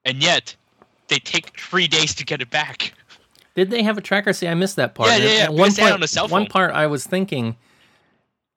and 0.05 0.22
yet 0.22 0.55
they 1.09 1.18
take 1.18 1.59
three 1.59 1.87
days 1.87 2.14
to 2.14 2.25
get 2.25 2.41
it 2.41 2.51
back. 2.51 2.95
Did 3.55 3.71
they 3.71 3.83
have 3.83 3.97
a 3.97 4.01
tracker? 4.01 4.33
See, 4.33 4.49
I 4.49 4.55
missed 4.55 4.77
that 4.77 4.95
part. 4.95 5.11
Yeah, 5.11 5.17
yeah, 5.17 5.33
yeah, 5.33 5.45
At 5.45 5.55
one 5.55 5.73
point, 5.73 5.93
on 5.93 6.01
the 6.01 6.09
cell 6.09 6.29
one 6.29 6.47
part, 6.47 6.73
I 6.73 6.87
was 6.87 7.07
thinking, 7.07 7.57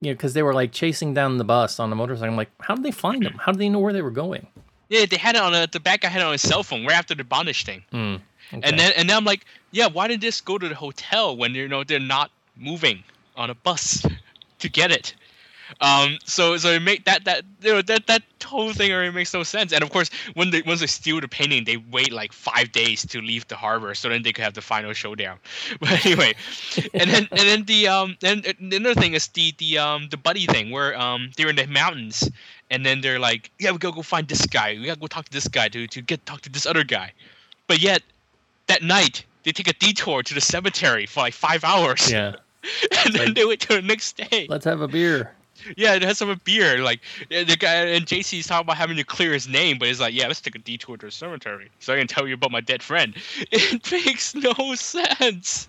you 0.01 0.11
know, 0.11 0.13
because 0.13 0.33
they 0.33 0.43
were 0.43 0.53
like 0.53 0.71
chasing 0.71 1.13
down 1.13 1.37
the 1.37 1.43
bus 1.43 1.79
on 1.79 1.89
the 1.89 1.95
motorcycle. 1.95 2.31
I'm 2.31 2.37
like, 2.37 2.51
how 2.59 2.75
did 2.75 2.83
they 2.83 2.91
find 2.91 3.23
them? 3.23 3.35
How 3.39 3.51
did 3.51 3.59
they 3.59 3.69
know 3.69 3.79
where 3.79 3.93
they 3.93 4.01
were 4.01 4.11
going? 4.11 4.47
Yeah, 4.89 5.05
they 5.05 5.17
had 5.17 5.35
it 5.35 5.41
on 5.41 5.53
a, 5.53 5.67
the 5.67 5.79
back. 5.79 6.01
guy 6.01 6.07
had 6.07 6.21
it 6.21 6.25
on 6.25 6.31
his 6.31 6.41
cell 6.41 6.63
phone 6.63 6.85
right 6.85 6.97
after 6.97 7.13
the 7.13 7.23
bondage 7.23 7.65
thing. 7.65 7.83
Hmm, 7.91 8.15
okay. 8.53 8.69
And 8.69 8.79
then 8.79 8.93
and 8.95 9.09
then 9.09 9.17
I'm 9.17 9.25
like, 9.25 9.45
yeah, 9.71 9.87
why 9.87 10.07
did 10.07 10.21
this 10.21 10.41
go 10.41 10.57
to 10.57 10.67
the 10.67 10.75
hotel 10.75 11.35
when 11.35 11.53
you 11.53 11.67
know 11.67 11.83
they're 11.83 11.99
not 11.99 12.31
moving 12.55 13.03
on 13.35 13.49
a 13.49 13.55
bus 13.55 14.05
to 14.59 14.69
get 14.69 14.91
it? 14.91 15.13
Um, 15.81 16.17
so 16.25 16.57
so 16.57 16.69
it 16.71 16.81
make 16.81 17.05
that 17.05 17.25
that 17.25 17.43
you 17.61 17.73
know 17.73 17.81
that 17.81 18.07
that 18.07 18.23
whole 18.43 18.71
thing 18.73 18.91
already 18.91 19.11
makes 19.11 19.33
no 19.33 19.43
sense. 19.43 19.71
And 19.73 19.83
of 19.83 19.89
course, 19.89 20.09
when 20.33 20.51
they 20.51 20.61
once 20.61 20.79
they 20.79 20.87
steal 20.87 21.19
the 21.21 21.27
painting, 21.27 21.65
they 21.65 21.77
wait 21.77 22.11
like 22.11 22.31
five 22.33 22.71
days 22.71 23.05
to 23.07 23.21
leave 23.21 23.47
the 23.47 23.55
harbor, 23.55 23.93
so 23.95 24.09
then 24.09 24.23
they 24.23 24.31
could 24.33 24.43
have 24.43 24.53
the 24.53 24.61
final 24.61 24.93
showdown. 24.93 25.37
But 25.79 26.05
anyway, 26.05 26.33
and 26.93 27.09
then 27.09 27.27
and 27.31 27.39
then 27.39 27.63
the 27.65 27.87
um 27.87 28.17
and 28.23 28.43
the 28.43 28.75
another 28.77 28.99
thing 28.99 29.13
is 29.13 29.27
the 29.29 29.53
the 29.57 29.77
um 29.77 30.07
the 30.09 30.17
buddy 30.17 30.45
thing 30.45 30.71
where 30.71 30.97
um 30.99 31.31
they're 31.37 31.49
in 31.49 31.55
the 31.55 31.67
mountains 31.67 32.29
and 32.69 32.85
then 32.85 33.01
they're 33.01 33.19
like, 33.19 33.51
yeah, 33.59 33.71
we 33.71 33.77
gotta 33.77 33.95
go 33.95 34.01
find 34.01 34.27
this 34.27 34.45
guy. 34.45 34.73
We 34.79 34.85
gotta 34.85 34.99
go 34.99 35.07
talk 35.07 35.25
to 35.25 35.31
this 35.31 35.47
guy 35.47 35.67
to 35.69 35.87
to 35.87 36.01
get 36.01 36.25
talk 36.25 36.41
to 36.41 36.49
this 36.49 36.65
other 36.65 36.83
guy. 36.83 37.11
But 37.67 37.79
yet 37.79 38.01
that 38.67 38.81
night 38.83 39.25
they 39.43 39.51
take 39.51 39.67
a 39.69 39.73
detour 39.73 40.23
to 40.23 40.33
the 40.33 40.41
cemetery 40.41 41.05
for 41.05 41.21
like 41.21 41.33
five 41.33 41.63
hours. 41.63 42.11
yeah, 42.11 42.35
and 43.05 43.13
then 43.13 43.25
Like- 43.27 43.35
they 43.35 43.45
wait 43.45 43.59
till 43.61 43.75
the 43.77 43.81
next 43.81 44.17
day. 44.17 44.47
let's 44.49 44.65
have 44.65 44.81
a 44.81 44.87
beer. 44.87 45.31
Yeah, 45.75 45.95
it 45.95 46.01
has 46.01 46.17
some 46.17 46.39
beer. 46.43 46.79
Like 46.79 47.01
the 47.29 47.57
guy 47.57 47.75
and 47.75 48.05
JC's 48.05 48.47
talking 48.47 48.65
about 48.65 48.77
having 48.77 48.97
to 48.97 49.03
clear 49.03 49.33
his 49.33 49.47
name, 49.47 49.77
but 49.79 49.87
he's 49.87 49.99
like, 49.99 50.13
"Yeah, 50.13 50.27
let's 50.27 50.41
take 50.41 50.55
a 50.55 50.59
detour 50.59 50.97
to 50.97 51.05
the 51.07 51.11
cemetery, 51.11 51.69
so 51.79 51.93
I 51.93 51.97
can 51.97 52.07
tell 52.07 52.27
you 52.27 52.35
about 52.35 52.51
my 52.51 52.61
dead 52.61 52.83
friend." 52.83 53.15
It 53.51 53.91
makes 53.91 54.35
no 54.35 54.75
sense. 54.75 55.67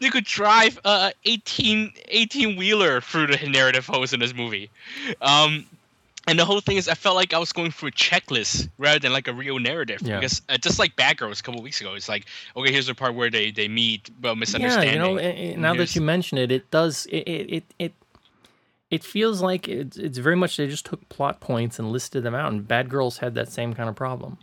You 0.00 0.10
could 0.10 0.24
drive 0.24 0.78
a 0.84 1.12
18 1.24 1.92
18 2.08 2.56
wheeler 2.56 3.00
through 3.00 3.28
the 3.28 3.48
narrative 3.48 3.86
host 3.86 4.12
in 4.12 4.20
this 4.20 4.34
movie, 4.34 4.70
um, 5.22 5.66
and 6.28 6.38
the 6.38 6.44
whole 6.44 6.60
thing 6.60 6.76
is, 6.76 6.88
I 6.88 6.94
felt 6.94 7.14
like 7.14 7.32
I 7.32 7.38
was 7.38 7.52
going 7.52 7.70
through 7.70 7.90
a 7.90 7.92
checklist 7.92 8.68
rather 8.78 8.98
than 8.98 9.12
like 9.12 9.28
a 9.28 9.32
real 9.32 9.60
narrative. 9.60 10.02
Yeah. 10.02 10.18
Because 10.18 10.42
uh, 10.48 10.58
just 10.58 10.78
like 10.78 10.96
Bad 10.96 11.18
Girls 11.18 11.38
a 11.38 11.42
couple 11.42 11.62
weeks 11.62 11.80
ago, 11.80 11.94
it's 11.94 12.08
like, 12.08 12.26
okay, 12.56 12.72
here's 12.72 12.88
the 12.88 12.94
part 12.94 13.14
where 13.14 13.30
they 13.30 13.52
they 13.52 13.68
meet, 13.68 14.10
but 14.20 14.36
misunderstanding. 14.36 15.16
Yeah, 15.16 15.32
you 15.32 15.56
know, 15.56 15.62
now 15.62 15.74
that 15.74 15.94
you 15.94 16.00
mention 16.00 16.38
it, 16.38 16.50
it 16.50 16.70
does 16.70 17.06
it 17.06 17.28
it 17.28 17.64
it. 17.78 17.92
It 18.90 19.02
feels 19.02 19.40
like 19.40 19.68
it's, 19.68 19.96
it's 19.96 20.18
very 20.18 20.36
much 20.36 20.56
they 20.56 20.68
just 20.68 20.86
took 20.86 21.08
plot 21.08 21.40
points 21.40 21.78
and 21.78 21.90
listed 21.90 22.22
them 22.22 22.34
out, 22.34 22.52
and 22.52 22.66
Bad 22.66 22.88
Girls 22.88 23.18
had 23.18 23.34
that 23.34 23.48
same 23.50 23.74
kind 23.74 23.88
of 23.88 23.96
problem. 23.96 24.38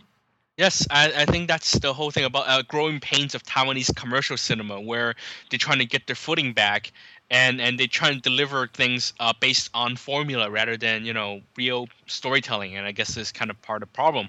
Yes, 0.56 0.86
I, 0.90 1.12
I 1.16 1.24
think 1.24 1.48
that's 1.48 1.72
the 1.80 1.92
whole 1.92 2.12
thing 2.12 2.24
about 2.24 2.48
uh, 2.48 2.62
growing 2.62 3.00
pains 3.00 3.34
of 3.34 3.42
Taiwanese 3.42 3.94
commercial 3.96 4.36
cinema, 4.36 4.80
where 4.80 5.14
they're 5.50 5.58
trying 5.58 5.80
to 5.80 5.86
get 5.86 6.06
their 6.06 6.14
footing 6.14 6.52
back, 6.52 6.92
and 7.30 7.60
and 7.60 7.78
they 7.78 7.88
try 7.88 8.12
to 8.12 8.20
deliver 8.20 8.68
things 8.68 9.14
uh, 9.18 9.32
based 9.40 9.70
on 9.74 9.96
formula 9.96 10.48
rather 10.50 10.76
than 10.76 11.04
you 11.04 11.12
know 11.12 11.40
real 11.56 11.88
storytelling, 12.06 12.76
and 12.76 12.86
I 12.86 12.92
guess 12.92 13.08
this 13.08 13.28
is 13.28 13.32
kind 13.32 13.50
of 13.50 13.60
part 13.62 13.82
of 13.82 13.88
the 13.88 13.94
problem. 13.94 14.28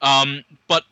Um, 0.00 0.44
but 0.68 0.84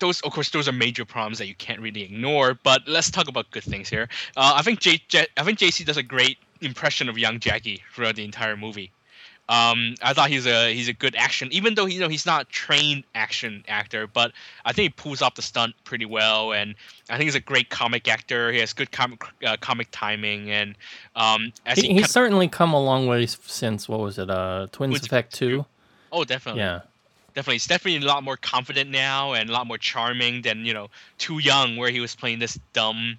those, 0.00 0.20
of 0.22 0.32
course, 0.32 0.50
those 0.50 0.66
are 0.66 0.72
major 0.72 1.04
problems 1.04 1.38
that 1.38 1.46
you 1.46 1.54
can't 1.54 1.80
really 1.80 2.02
ignore. 2.02 2.54
But 2.54 2.82
let's 2.86 3.10
talk 3.10 3.28
about 3.28 3.50
good 3.50 3.64
things 3.64 3.88
here. 3.88 4.08
Uh, 4.36 4.54
I 4.56 4.62
think 4.62 4.80
J, 4.80 5.00
J, 5.08 5.26
I 5.36 5.44
think 5.44 5.58
JC 5.58 5.84
does 5.84 5.96
a 5.96 6.02
great 6.02 6.38
impression 6.60 7.08
of 7.08 7.18
young 7.18 7.40
Jackie 7.40 7.82
throughout 7.94 8.16
the 8.16 8.24
entire 8.24 8.56
movie. 8.56 8.90
Um, 9.50 9.94
I 10.02 10.12
thought 10.12 10.28
he's 10.28 10.46
a 10.46 10.74
he's 10.74 10.88
a 10.88 10.92
good 10.92 11.16
action, 11.16 11.48
even 11.52 11.74
though 11.74 11.86
you 11.86 12.00
know 12.00 12.08
he's 12.08 12.26
not 12.26 12.42
a 12.42 12.44
trained 12.46 13.04
action 13.14 13.64
actor, 13.66 14.06
but 14.06 14.32
I 14.66 14.74
think 14.74 14.82
he 14.84 15.02
pulls 15.02 15.22
off 15.22 15.36
the 15.36 15.42
stunt 15.42 15.74
pretty 15.84 16.04
well, 16.04 16.52
and 16.52 16.74
I 17.08 17.14
think 17.16 17.24
he's 17.24 17.34
a 17.34 17.40
great 17.40 17.70
comic 17.70 18.08
actor. 18.08 18.52
He 18.52 18.58
has 18.58 18.74
good 18.74 18.92
comic 18.92 19.24
uh, 19.46 19.56
comic 19.58 19.88
timing, 19.90 20.50
and 20.50 20.74
um, 21.16 21.50
He, 21.74 21.80
he, 21.80 21.94
he's 21.94 22.10
certainly 22.10 22.46
come 22.46 22.74
a 22.74 22.82
long 22.82 23.06
way 23.06 23.24
since 23.24 23.88
what 23.88 24.00
was 24.00 24.18
it? 24.18 24.28
Uh, 24.28 24.66
Twins 24.70 24.92
Twins 24.92 25.06
Effect 25.06 25.34
Two. 25.34 25.64
oh 26.12 26.24
definitely 26.24 26.60
Yeah, 26.60 26.82
definitely 27.34 27.54
he's 27.54 27.66
definitely 27.66 28.04
a 28.06 28.06
lot 28.06 28.22
more 28.22 28.36
confident 28.36 28.90
now 28.90 29.32
and 29.32 29.48
a 29.48 29.52
lot 29.54 29.66
more 29.66 29.78
charming 29.78 30.42
than 30.42 30.66
you 30.66 30.74
know 30.74 30.88
too 31.16 31.38
young 31.38 31.76
where 31.78 31.90
he 31.90 32.00
was 32.00 32.14
playing 32.14 32.38
this 32.38 32.58
dumb, 32.74 33.16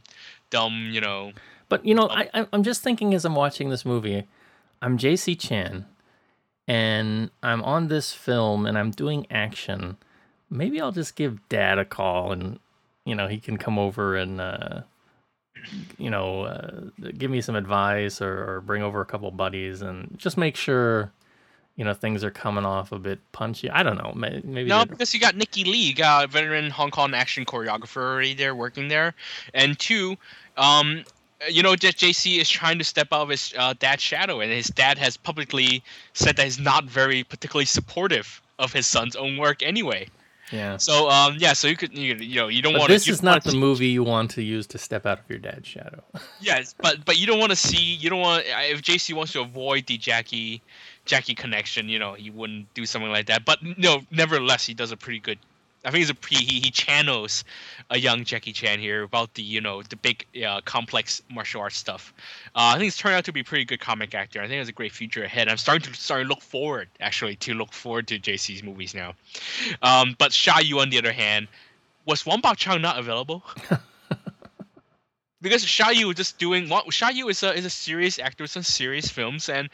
dumb 0.51 0.89
you 0.91 1.01
know 1.01 1.31
but 1.70 1.86
you 1.86 1.95
know, 1.95 2.09
I, 2.09 2.30
I 2.34 2.47
I'm 2.51 2.63
just 2.63 2.82
thinking 2.82 3.13
as 3.13 3.26
I'm 3.26 3.36
watching 3.36 3.70
this 3.70 3.86
movie, 3.86 4.28
I'm 4.82 4.97
J.C. 4.97 5.36
Chan, 5.36 5.86
and 6.67 7.32
I'm 7.41 7.63
on 7.63 7.88
this 7.88 8.11
film 8.11 8.65
and 8.65 8.78
I'm 8.78 8.91
doing 8.91 9.28
action. 9.32 9.97
Maybe 10.49 10.82
I'll 10.82 10.91
just 10.91 11.15
give 11.15 11.47
Dad 11.47 11.78
a 11.78 11.86
call 11.86 12.32
and 12.32 12.59
you 13.05 13.15
know 13.15 13.28
he 13.28 13.39
can 13.39 13.57
come 13.57 13.80
over 13.80 14.15
and 14.15 14.41
uh, 14.41 14.82
you 15.97 16.09
know 16.09 16.43
uh, 16.43 16.82
give 17.17 17.32
me 17.32 17.41
some 17.41 17.55
advice 17.55 18.22
or, 18.22 18.55
or 18.55 18.61
bring 18.61 18.84
over 18.84 19.01
a 19.01 19.05
couple 19.05 19.30
buddies 19.32 19.82
and 19.82 20.13
just 20.17 20.38
make 20.38 20.55
sure 20.55 21.11
you 21.76 21.86
know 21.86 21.93
things 21.93 22.24
are 22.24 22.32
coming 22.32 22.65
off 22.65 22.91
a 22.91 22.99
bit 22.99 23.20
punchy. 23.32 23.70
I 23.70 23.84
don't 23.84 23.97
know. 23.97 24.11
Maybe 24.15 24.70
No, 24.70 24.86
because 24.86 25.13
you 25.13 25.20
got 25.20 25.36
Nicky 25.36 25.63
Li, 25.63 25.95
a 26.03 26.28
veteran 26.28 26.70
Hong 26.72 26.91
Kong 26.91 27.13
action 27.13 27.45
choreographer 27.45 28.01
already 28.01 28.34
there 28.34 28.53
working 28.53 28.89
there, 28.89 29.13
and 29.53 29.80
two, 29.80 30.17
um, 30.57 31.03
you 31.47 31.63
know, 31.63 31.71
that 31.71 31.95
JC 31.95 32.39
is 32.39 32.49
trying 32.49 32.77
to 32.79 32.83
step 32.83 33.07
out 33.11 33.21
of 33.21 33.29
his 33.29 33.53
uh, 33.57 33.73
dad's 33.79 34.01
shadow, 34.01 34.39
and 34.41 34.51
his 34.51 34.67
dad 34.67 34.97
has 34.97 35.15
publicly 35.17 35.83
said 36.13 36.35
that 36.35 36.43
he's 36.43 36.59
not 36.59 36.85
very 36.85 37.23
particularly 37.23 37.65
supportive 37.65 38.41
of 38.57 38.73
his 38.73 38.85
son's 38.85 39.15
own 39.15 39.37
work 39.37 39.63
anyway. 39.63 40.07
yeah. 40.51 40.75
So, 40.77 41.09
um, 41.09 41.35
yeah, 41.37 41.53
so 41.53 41.67
you 41.67 41.77
could, 41.77 41.97
you, 41.97 42.15
you 42.15 42.35
know, 42.35 42.49
you 42.49 42.61
don't 42.61 42.73
want 42.73 42.89
this 42.89 43.07
is 43.07 43.23
not 43.23 43.43
the 43.43 43.55
movie 43.55 43.87
you 43.87 44.03
want 44.03 44.31
to 44.31 44.41
use 44.41 44.67
to 44.67 44.77
step 44.77 45.05
out 45.05 45.19
of 45.19 45.29
your 45.29 45.39
dad's 45.39 45.67
shadow. 45.67 46.03
Yes, 46.41 46.73
but 46.77 47.05
but 47.05 47.17
you 47.17 47.27
don't 47.27 47.39
want 47.39 47.51
to 47.51 47.55
see, 47.55 47.77
you 47.77 48.09
don't 48.09 48.21
want 48.21 48.43
if 48.45 48.81
JC 48.81 49.13
wants 49.13 49.33
to 49.33 49.41
avoid 49.41 49.85
the 49.87 49.97
Jackie, 49.97 50.61
Jackie 51.05 51.35
connection, 51.35 51.87
you 51.89 51.99
know, 51.99 52.13
he 52.13 52.29
wouldn't 52.29 52.73
do 52.73 52.85
something 52.85 53.11
like 53.11 53.27
that. 53.27 53.45
But 53.45 53.59
no, 53.77 54.01
nevertheless, 54.11 54.65
he 54.65 54.73
does 54.73 54.91
a 54.91 54.97
pretty 54.97 55.19
good. 55.19 55.37
I 55.86 55.91
think 55.91 55.99
he's 55.99 56.09
a 56.09 56.15
pre, 56.15 56.38
he, 56.38 56.59
he 56.59 56.71
channels 56.71 57.43
a 57.89 57.97
young 57.97 58.25
Jackie 58.25 58.51
Chan 58.51 58.80
here 58.80 59.03
about 59.03 59.34
the 59.36 59.41
you 59.41 59.61
know 59.61 59.82
the 59.82 59.95
big 59.95 60.25
uh, 60.45 60.61
complex 60.65 61.21
martial 61.30 61.61
arts 61.61 61.77
stuff. 61.77 62.13
Uh, 62.47 62.59
I 62.59 62.73
think 62.73 62.84
he's 62.84 62.97
turned 62.97 63.15
out 63.15 63.25
to 63.25 63.32
be 63.32 63.39
a 63.39 63.43
pretty 63.43 63.65
good 63.65 63.80
comic 63.80 64.13
actor. 64.13 64.41
I 64.41 64.47
think 64.47 64.59
has 64.59 64.67
a 64.67 64.73
great 64.73 64.91
future 64.91 65.23
ahead. 65.23 65.47
I'm 65.47 65.57
starting 65.57 65.91
to 65.91 65.99
starting 65.99 66.25
to 66.27 66.30
look 66.30 66.41
forward 66.41 66.89
actually 66.99 67.36
to 67.38 67.53
look 67.53 67.71
forward 67.71 68.07
to 68.07 68.19
JC's 68.19 68.61
movies 68.63 68.93
now. 68.93 69.13
Um, 69.82 70.15
but 70.17 70.32
Xia 70.32 70.63
Yu 70.63 70.80
on 70.80 70.89
the 70.89 70.97
other 70.97 71.13
hand, 71.13 71.47
was 72.05 72.25
Wang 72.25 72.41
Baoqiang 72.41 72.82
not 72.82 72.99
available? 72.99 73.43
because 75.41 75.63
Xia 75.65 75.95
Yu 75.95 76.07
was 76.07 76.17
just 76.17 76.38
doing 76.38 76.69
what 76.69 76.86
Xia 76.88 77.13
Yu 77.13 77.30
is 77.30 77.43
a 77.43 77.53
is 77.53 77.65
a 77.65 77.69
serious 77.69 78.19
actor 78.19 78.43
with 78.43 78.51
some 78.51 78.63
serious 78.63 79.09
films 79.09 79.49
and 79.49 79.69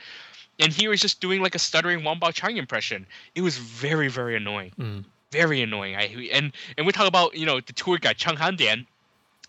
and 0.59 0.71
he 0.71 0.87
was 0.87 1.01
just 1.01 1.19
doing 1.19 1.41
like 1.41 1.55
a 1.55 1.59
stuttering 1.59 2.03
Wang 2.03 2.19
Baoqiang 2.19 2.57
impression. 2.57 3.05
It 3.33 3.41
was 3.41 3.57
very 3.57 4.07
very 4.07 4.35
annoying, 4.35 4.71
Mm. 4.79 5.05
Very 5.31 5.61
annoying. 5.61 5.95
I 5.95 6.29
and 6.31 6.51
and 6.77 6.85
we 6.85 6.93
talk 6.93 7.07
about 7.07 7.35
you 7.35 7.45
know 7.45 7.59
the 7.59 7.73
tour 7.73 7.97
guide 7.97 8.17
Chen 8.17 8.35
Han 8.37 8.55
Dian, 8.55 8.87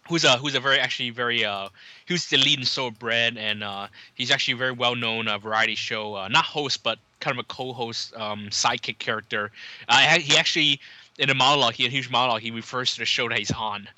who's 0.08 0.24
a 0.24 0.36
who's 0.36 0.54
a 0.54 0.60
very 0.60 0.78
actually 0.78 1.10
very 1.10 1.44
uh 1.44 1.68
who's 2.08 2.26
the 2.26 2.36
lead 2.38 2.58
in 2.58 2.64
Soul 2.64 2.90
Bread 2.90 3.36
and 3.36 3.62
uh 3.62 3.88
he's 4.14 4.30
actually 4.30 4.54
a 4.54 4.56
very 4.56 4.72
well 4.72 4.96
known 4.96 5.28
uh, 5.28 5.38
variety 5.38 5.74
show 5.74 6.14
uh, 6.14 6.28
not 6.28 6.44
host 6.44 6.82
but 6.82 6.98
kind 7.20 7.38
of 7.38 7.44
a 7.44 7.48
co-host 7.48 8.14
um 8.16 8.48
sidekick 8.50 8.98
character. 8.98 9.50
Uh, 9.88 10.18
he 10.18 10.36
actually 10.36 10.80
in 11.18 11.30
a 11.30 11.34
monologue 11.34 11.74
he 11.74 11.86
a 11.86 11.90
huge 11.90 12.10
monologue 12.10 12.40
he 12.42 12.50
refers 12.50 12.92
to 12.94 12.98
the 12.98 13.06
show 13.06 13.28
that 13.28 13.38
he's 13.38 13.52
on 13.52 13.88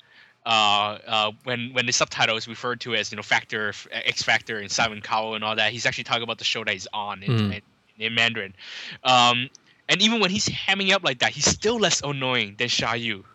uh, 0.45 0.97
uh, 1.05 1.31
when 1.43 1.71
when 1.73 1.85
the 1.85 1.91
subtitles 1.91 2.47
referred 2.47 2.79
to 2.81 2.95
as 2.95 3.11
you 3.11 3.15
know 3.15 3.21
Factor, 3.23 3.73
X 3.91 4.23
Factor, 4.23 4.57
and 4.59 4.71
Simon 4.71 5.01
Cowell 5.01 5.35
and 5.35 5.43
all 5.43 5.55
that, 5.55 5.71
he's 5.71 5.85
actually 5.85 6.05
talking 6.05 6.23
about 6.23 6.37
the 6.37 6.43
show 6.45 6.63
that 6.63 6.71
he's 6.73 6.87
on 6.93 7.21
in, 7.21 7.31
Mm. 7.31 7.53
in, 7.55 7.61
in 7.99 8.15
Mandarin. 8.15 8.53
Um, 9.03 9.49
and 9.89 10.01
even 10.01 10.21
when 10.21 10.29
he's 10.29 10.47
hamming 10.47 10.93
up 10.93 11.03
like 11.03 11.19
that, 11.19 11.31
he's 11.31 11.45
still 11.45 11.77
less 11.79 12.01
annoying 12.01 12.55
than 12.57 12.67
Xia 12.67 13.01
Yu. 13.01 13.25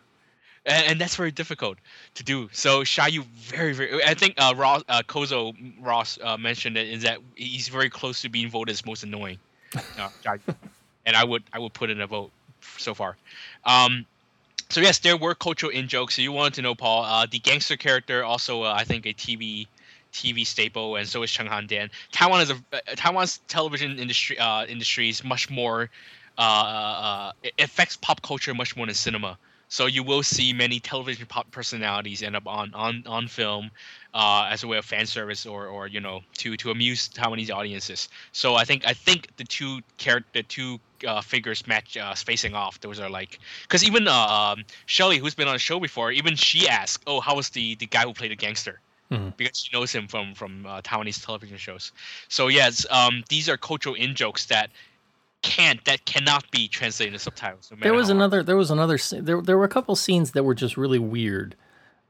And, 0.65 0.87
and 0.87 1.01
that's 1.01 1.17
very 1.17 1.33
difficult 1.33 1.77
to 2.15 2.23
do. 2.23 2.49
So 2.53 2.83
Xia 2.83 3.11
Yu, 3.11 3.25
very, 3.35 3.75
very. 3.75 4.03
I 4.05 4.15
think 4.15 4.35
uh, 4.39 4.55
Ross, 4.57 4.83
uh, 4.89 5.03
Kozo 5.07 5.55
Ross 5.81 6.19
uh, 6.23 6.39
mentioned 6.39 6.77
it 6.77 6.89
is 6.89 7.03
that 7.03 7.19
he's 7.35 7.69
very 7.69 7.91
close 7.91 8.23
to 8.23 8.29
being 8.29 8.49
voted 8.49 8.73
as 8.73 8.87
most 8.87 9.03
annoying. 9.03 9.39
Uh, 9.99 10.09
and 11.05 11.17
I 11.17 11.25
would, 11.25 11.43
I 11.53 11.59
would 11.59 11.75
put 11.75 11.91
in 11.91 12.01
a 12.01 12.07
vote 12.07 12.31
so 12.79 12.95
far. 12.95 13.17
Um, 13.67 14.07
so 14.71 14.81
yes, 14.81 15.01
there 15.01 15.17
were 15.17 15.35
cultural 15.35 15.71
in 15.71 15.89
jokes. 15.89 16.15
So 16.15 16.23
you 16.23 16.33
wanted 16.33 16.55
to 16.55 16.63
know, 16.63 16.75
Paul, 16.75 17.05
uh, 17.05 17.27
the 17.31 17.39
gangster 17.41 17.77
character 17.77 18.25
also, 18.25 18.63
uh, 18.63 18.73
I 18.75 18.85
think, 18.85 19.05
a 19.05 19.13
TV 19.13 19.67
TV 20.13 20.47
staple, 20.47 20.97
and 20.97 21.07
so 21.07 21.23
is 21.25 21.31
Chen 21.31 21.47
Han 21.47 21.67
Dian. 21.67 21.91
Taiwan 22.13 22.41
is 22.41 22.51
a 22.51 22.55
uh, 22.73 22.79
Taiwan's 22.95 23.41
television 23.49 23.99
industry 23.99 24.39
uh, 24.39 24.65
industry 24.65 25.09
is 25.09 25.25
much 25.25 25.51
more 25.51 25.91
uh, 26.39 26.41
uh, 26.41 27.33
it 27.43 27.55
affects 27.59 27.97
pop 27.97 28.23
culture 28.23 28.55
much 28.55 28.77
more 28.77 28.87
than 28.87 28.95
cinema. 28.95 29.39
So 29.69 29.87
you 29.87 30.03
will 30.03 30.23
see 30.23 30.53
many 30.53 30.79
television 30.81 31.27
pop 31.27 31.51
personalities 31.51 32.23
end 32.23 32.37
up 32.37 32.47
on 32.47 32.73
on 32.75 33.03
on 33.07 33.27
film 33.29 33.71
uh, 34.15 34.49
as 34.51 34.63
a 34.63 34.69
way 34.69 34.79
of 34.79 34.85
fan 34.85 35.07
service 35.07 35.47
or 35.47 35.67
or 35.67 35.87
you 35.89 36.01
know 36.01 36.21
to 36.39 36.57
to 36.59 36.71
amuse 36.71 37.09
Taiwanese 37.09 37.51
audiences. 37.51 38.09
So 38.33 38.55
I 38.55 38.65
think 38.65 38.87
I 38.87 38.93
think 38.93 39.35
the 39.37 39.45
two 39.45 39.81
character 39.97 40.31
the 40.35 40.43
two 40.43 40.81
uh, 41.07 41.21
figures 41.23 41.67
match 41.67 41.97
uh, 41.97 42.15
facing 42.15 42.55
off. 42.55 42.81
Those 42.81 43.01
are 43.01 43.11
like 43.11 43.39
because 43.63 43.85
even 43.85 44.07
uh, 44.07 44.13
um, 44.13 44.65
Shelly, 44.87 45.19
who's 45.19 45.35
been 45.35 45.49
on 45.49 45.55
the 45.55 45.59
show 45.59 45.81
before, 45.81 46.13
even 46.13 46.37
she 46.37 46.69
asked, 46.69 47.03
"Oh, 47.07 47.21
how 47.21 47.37
was 47.37 47.51
the 47.51 47.75
the 47.77 47.87
guy 47.87 48.03
who 48.05 48.13
played 48.15 48.31
the 48.31 48.37
gangster?" 48.37 48.81
Mhm. 49.11 49.37
Because 49.37 49.59
she 49.59 49.71
knows 49.77 49.93
him 49.93 50.07
from 50.09 50.35
from 50.35 50.67
uh, 50.67 50.81
Taiwanese 50.83 51.25
television 51.25 51.59
shows. 51.59 51.93
So 52.29 52.49
yes, 52.49 52.87
um, 52.91 53.25
these 53.29 53.49
are 53.49 53.57
cultural 53.57 53.95
in 53.95 54.15
jokes 54.15 54.47
that 54.47 54.71
can't 55.45 55.85
that 55.85 56.05
cannot 56.07 56.51
be 56.51 56.67
translated 56.67 57.13
into 57.13 57.23
subtitles. 57.23 57.71
no 57.71 57.77
There 57.81 57.95
was 57.95 58.09
another. 58.09 58.43
There 58.43 58.57
was 58.57 58.71
another. 58.71 58.99
There 59.13 59.41
there 59.43 59.59
were 59.59 59.65
a 59.65 59.69
couple 59.69 59.95
scenes 59.95 60.33
that 60.33 60.43
were 60.43 60.55
just 60.55 60.77
really 60.77 60.99
weird. 60.99 61.55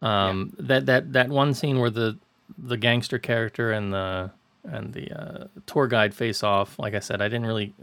Um, 0.00 0.54
That 0.58 0.86
that 0.86 1.12
that 1.12 1.28
one 1.28 1.52
scene 1.52 1.78
where 1.80 1.90
the 1.90 2.16
the 2.56 2.76
gangster 2.76 3.18
character 3.18 3.72
and 3.72 3.92
the 3.92 4.30
and 4.62 4.94
the 4.94 5.10
uh, 5.12 5.46
tour 5.66 5.88
guide 5.88 6.14
face 6.14 6.42
off. 6.42 6.78
Like 6.78 6.94
I 6.94 7.00
said, 7.00 7.20
I 7.20 7.26
didn't 7.28 7.46
really 7.46 7.74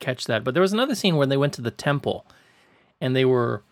catch 0.00 0.24
that. 0.26 0.42
But 0.42 0.54
there 0.54 0.62
was 0.62 0.72
another 0.72 0.94
scene 0.94 1.16
where 1.16 1.26
they 1.26 1.36
went 1.36 1.52
to 1.54 1.62
the 1.62 1.70
temple, 1.70 2.24
and 3.00 3.14
they 3.14 3.24
were, 3.26 3.62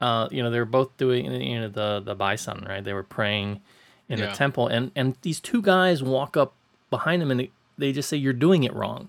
uh, 0.00 0.28
you 0.30 0.42
know, 0.42 0.50
they 0.50 0.58
were 0.58 0.64
both 0.64 0.96
doing 0.96 1.30
you 1.30 1.60
know 1.60 1.68
the 1.68 2.00
the 2.04 2.14
bison 2.14 2.64
right. 2.66 2.82
They 2.82 2.94
were 2.94 3.04
praying 3.04 3.60
in 4.08 4.18
the 4.18 4.32
temple, 4.34 4.66
and 4.66 4.90
and 4.96 5.16
these 5.22 5.40
two 5.40 5.60
guys 5.60 6.02
walk 6.02 6.36
up 6.36 6.54
behind 6.88 7.22
them 7.22 7.30
and 7.30 7.38
they, 7.38 7.50
they 7.78 7.92
just 7.92 8.08
say 8.08 8.16
you're 8.16 8.32
doing 8.32 8.64
it 8.64 8.74
wrong. 8.74 9.08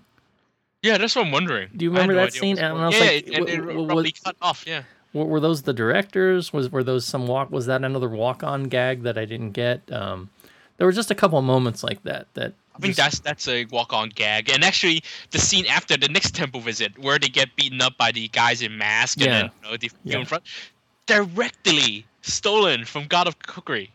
Yeah, 0.84 0.98
that's 0.98 1.16
what 1.16 1.26
I'm 1.26 1.32
wondering. 1.32 1.70
Do 1.76 1.86
you 1.86 1.92
remember 1.92 2.14
no 2.16 2.22
that 2.26 2.34
scene? 2.34 2.58
And 2.58 2.78
I 2.78 2.88
was 2.88 2.96
yeah, 3.00 3.06
like, 3.06 3.28
and 3.28 3.46
w- 3.48 3.72
it 3.72 3.88
probably 3.88 4.04
was- 4.04 4.20
cut 4.24 4.36
off. 4.42 4.64
Yeah. 4.68 4.84
Were, 5.14 5.26
were 5.26 5.40
those 5.40 5.62
the 5.64 5.74
directors? 5.74 6.52
Was 6.54 6.72
were 6.72 6.84
those 6.84 7.06
some 7.06 7.28
walk? 7.28 7.52
Was 7.52 7.66
that 7.68 7.84
another 7.84 8.10
walk 8.10 8.44
on 8.44 8.64
gag 8.66 9.04
that 9.04 9.18
I 9.18 9.26
didn't 9.26 9.52
get? 9.52 9.82
Um, 9.92 10.30
there 10.78 10.88
were 10.88 10.94
just 10.94 11.12
a 11.12 11.16
couple 11.16 11.38
of 11.38 11.46
moments 11.46 11.84
like 11.84 12.02
that. 12.04 12.28
That 12.34 12.54
I 12.76 12.80
think 12.80 12.96
that's 12.96 13.20
that's 13.20 13.48
a 13.48 13.66
walk 13.66 13.94
on 13.94 14.10
gag. 14.10 14.50
And 14.50 14.64
actually, 14.64 15.04
the 15.32 15.38
scene 15.38 15.66
after 15.68 15.98
the 15.98 16.08
next 16.08 16.34
temple 16.34 16.62
visit, 16.62 16.98
where 16.98 17.20
they 17.20 17.28
get 17.28 17.56
beaten 17.56 17.82
up 17.82 17.98
by 17.98 18.12
the 18.12 18.30
guys 18.30 18.62
in 18.62 18.78
masks 18.78 19.22
Yeah. 19.22 19.26
and 19.26 19.34
then 19.34 19.52
you 19.64 19.70
know, 19.72 19.78
they 19.78 19.90
Yeah. 20.06 20.20
in 20.20 20.26
front, 20.26 20.44
directly 21.06 22.06
stolen 22.22 22.86
from 22.86 23.06
God 23.08 23.28
of 23.28 23.38
Cookery. 23.40 23.92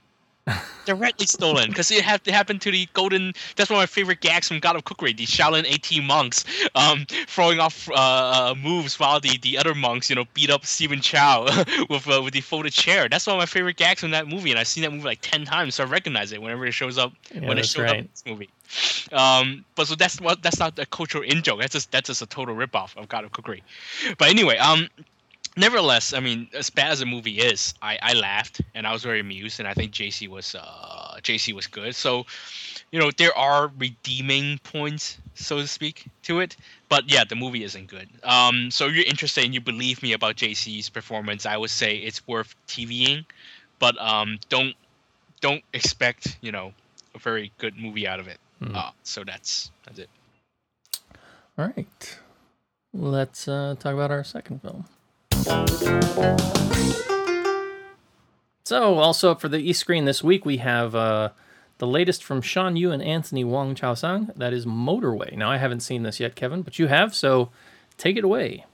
Directly 0.84 1.26
stolen 1.26 1.68
because 1.68 1.90
it 1.90 2.03
had 2.03 2.22
to 2.24 2.32
happen 2.32 2.59
to 2.61 2.70
the 2.70 2.88
golden. 2.92 3.32
That's 3.57 3.68
one 3.68 3.78
of 3.78 3.82
my 3.82 3.86
favorite 3.86 4.20
gags 4.20 4.49
from 4.49 4.61
God 4.61 4.76
of 4.76 4.84
Cookery. 4.84 5.12
The 5.12 5.26
Shaolin 5.26 5.64
18 5.66 6.05
monks 6.05 6.44
um, 6.74 7.07
throwing 7.26 7.59
off 7.59 7.90
uh, 7.90 7.94
uh, 7.94 8.55
moves 8.62 8.99
while 8.99 9.20
the, 9.20 9.36
the 9.38 9.59
other 9.59 9.74
monks, 9.74 10.09
you 10.09 10.16
know, 10.16 10.24
beat 10.34 10.51
up 10.51 10.64
Stephen 10.64 11.01
Chow 11.01 11.44
with 11.90 12.09
uh, 12.09 12.22
with 12.22 12.32
the 12.32 12.40
folded 12.40 12.72
chair. 12.72 13.09
That's 13.09 13.26
one 13.26 13.36
of 13.36 13.40
my 13.40 13.47
favorite 13.47 13.76
gags 13.76 14.01
from 14.01 14.12
that 14.12 14.28
movie, 14.28 14.51
and 14.51 14.59
I've 14.59 14.68
seen 14.68 14.82
that 14.82 14.92
movie 14.92 15.05
like 15.05 15.20
ten 15.20 15.44
times, 15.44 15.74
so 15.74 15.84
I 15.84 15.86
recognize 15.86 16.32
it 16.32 16.40
whenever 16.40 16.64
it 16.66 16.72
shows 16.72 16.97
up 16.99 17.12
Yeah, 17.34 17.47
when 17.47 17.59
it 17.59 17.66
shows 17.66 17.90
up 17.90 17.97
in 17.97 18.09
this 18.12 18.24
movie. 18.26 18.49
Um, 19.12 19.64
but 19.74 19.86
so 19.86 19.94
that's 19.94 20.20
what 20.20 20.42
that's 20.42 20.59
not 20.59 20.78
a 20.78 20.86
cultural 20.86 21.24
in 21.24 21.42
joke. 21.42 21.61
That's 21.61 21.72
just 21.72 21.90
that's 21.90 22.09
just 22.09 22.22
a 22.22 22.26
total 22.26 22.55
ripoff 22.55 22.97
of 22.97 23.09
God 23.09 23.24
of 23.24 23.32
Cookery. 23.32 23.62
But 24.18 24.28
anyway, 24.28 24.57
um, 24.59 24.88
nevertheless, 25.57 26.12
I 26.12 26.20
mean, 26.20 26.48
as 26.54 26.70
bad 26.70 26.92
as 26.92 27.00
the 27.00 27.07
movie 27.07 27.38
is, 27.38 27.74
I, 27.82 27.98
I 28.02 28.12
laughed 28.12 28.61
and 28.74 28.86
I 28.86 28.92
was 28.92 29.02
very 29.02 29.20
amused, 29.20 29.59
and 29.59 29.68
I 29.68 29.74
think 29.74 29.92
JC 29.92 30.28
was 30.28 30.54
uh 30.54 31.18
JC 31.22 31.54
was 31.54 31.66
good. 31.66 31.94
So, 31.94 32.26
you 32.92 33.00
know, 33.00 33.11
there 33.11 33.36
are 33.36 33.70
redeeming 33.78 34.59
points, 34.59 35.18
so 35.34 35.59
to 35.59 35.66
speak, 35.66 36.07
to 36.24 36.40
it. 36.40 36.57
But 36.88 37.11
yeah, 37.11 37.24
the 37.24 37.36
movie 37.36 37.64
isn't 37.64 37.88
good. 37.88 38.09
Um, 38.22 38.70
so 38.70 38.86
if 38.86 38.94
you're 38.94 39.07
interested 39.07 39.44
and 39.44 39.54
you 39.54 39.61
believe 39.61 40.02
me 40.02 40.12
about 40.12 40.36
JC's 40.36 40.88
performance, 40.88 41.46
I 41.46 41.57
would 41.57 41.70
say 41.70 41.96
it's 41.96 42.26
worth 42.26 42.54
TVing, 42.68 43.24
but 43.78 43.98
um, 44.00 44.38
don't 44.48 44.74
don't 45.40 45.62
expect 45.72 46.38
you 46.40 46.52
know 46.52 46.72
a 47.14 47.18
very 47.18 47.52
good 47.59 47.76
movie 47.76 48.07
out 48.07 48.20
of 48.20 48.28
it. 48.28 48.38
Hmm. 48.62 48.76
Uh, 48.76 48.90
so 49.02 49.24
that's 49.24 49.70
that's 49.84 49.98
it. 49.98 50.11
all 51.59 51.66
right. 51.76 52.18
Let's 52.92 53.46
uh, 53.46 53.74
talk 53.78 53.92
about 53.92 54.11
our 54.11 54.24
second 54.24 54.62
film. 54.62 54.86
So, 58.64 58.94
also 58.99 59.36
for 59.36 59.49
the 59.49 59.59
East 59.59 59.78
screen 59.78 60.07
this 60.07 60.24
week, 60.24 60.44
we 60.44 60.57
have 60.57 60.94
uh, 60.97 61.30
the 61.78 61.86
latest 61.86 62.24
from 62.24 62.42
Shawn 62.42 62.74
Yue 62.76 62.90
and 62.90 63.01
Anthony 63.01 63.44
Wong 63.44 63.76
Chau 63.76 63.94
Sang. 63.94 64.30
That 64.34 64.53
is 64.53 64.66
Motorway. 64.66 65.36
Now, 65.36 65.51
I 65.51 65.59
haven't 65.59 65.80
seen 65.80 66.03
this 66.03 66.18
yet, 66.18 66.34
Kevin, 66.34 66.62
but 66.62 66.80
you 66.80 66.88
have, 66.88 67.14
so 67.14 67.51
take 67.97 68.16
it 68.16 68.24
away. 68.24 68.64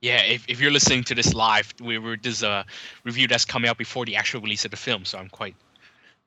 Yeah, 0.00 0.22
if, 0.22 0.48
if 0.48 0.58
you're 0.60 0.70
listening 0.70 1.04
to 1.04 1.14
this 1.14 1.34
live, 1.34 1.74
we 1.82 1.98
were 1.98 2.16
this 2.16 2.38
is 2.38 2.42
a 2.42 2.64
review 3.04 3.28
that's 3.28 3.44
coming 3.44 3.68
out 3.68 3.76
before 3.76 4.06
the 4.06 4.16
actual 4.16 4.40
release 4.40 4.64
of 4.64 4.70
the 4.70 4.76
film, 4.76 5.04
so 5.04 5.18
I'm 5.18 5.28
quite 5.28 5.54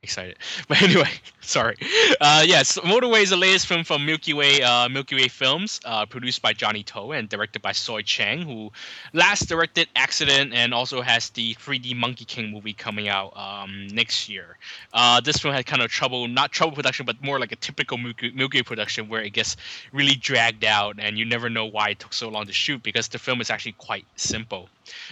excited. 0.04 0.38
But 0.68 0.82
anyway, 0.82 1.10
sorry. 1.42 1.76
Uh, 2.22 2.44
yes, 2.46 2.78
Motorway 2.80 3.24
is 3.24 3.32
the 3.32 3.38
latest 3.38 3.68
film 3.68 3.84
from 3.84 4.06
Milky 4.06 4.34
Way 4.34 4.62
uh, 4.62 4.88
Milky 4.88 5.16
Way 5.16 5.28
Films, 5.28 5.80
uh, 5.86 6.06
produced 6.06 6.42
by 6.42 6.54
Johnny 6.54 6.84
To 6.84 7.12
and 7.12 7.28
directed 7.28 7.62
by 7.62 7.72
Soi 7.72 8.02
Cheang, 8.02 8.42
who 8.44 8.72
last 9.14 9.50
directed 9.50 9.88
Accident 9.96 10.54
and 10.54 10.74
also 10.74 11.02
has 11.02 11.30
the 11.32 11.56
3D 11.56 11.96
Monkey 11.96 12.26
King 12.26 12.52
movie 12.52 12.74
coming 12.74 13.10
out 13.10 13.36
um, 13.36 13.88
next 13.88 14.30
year. 14.30 14.58
Uh, 14.94 15.20
this 15.22 15.38
film 15.38 15.54
had 15.54 15.66
kind 15.66 15.82
of 15.82 15.90
trouble, 15.90 16.28
not 16.28 16.52
trouble 16.52 16.76
production, 16.76 17.06
but 17.06 17.22
more 17.24 17.40
like 17.40 17.52
a 17.52 17.58
typical 17.58 17.98
Milky, 17.98 18.32
Milky 18.32 18.60
Way 18.60 18.64
production 18.64 19.10
where 19.10 19.22
it 19.22 19.34
gets 19.34 19.58
really 19.92 20.16
dragged 20.16 20.64
out 20.64 20.96
and 21.00 21.18
you 21.18 21.26
never 21.26 21.50
know 21.50 21.66
why 21.66 21.90
it 21.90 22.00
took 22.00 22.14
so 22.14 22.30
long 22.30 22.46
to 22.46 22.54
shoot 22.54 22.84
because 22.84 23.08
the 23.08 23.20
film 23.20 23.42
is 23.42 23.50
actually 23.50 23.74
quite 23.74 24.06
simple. 24.16 24.70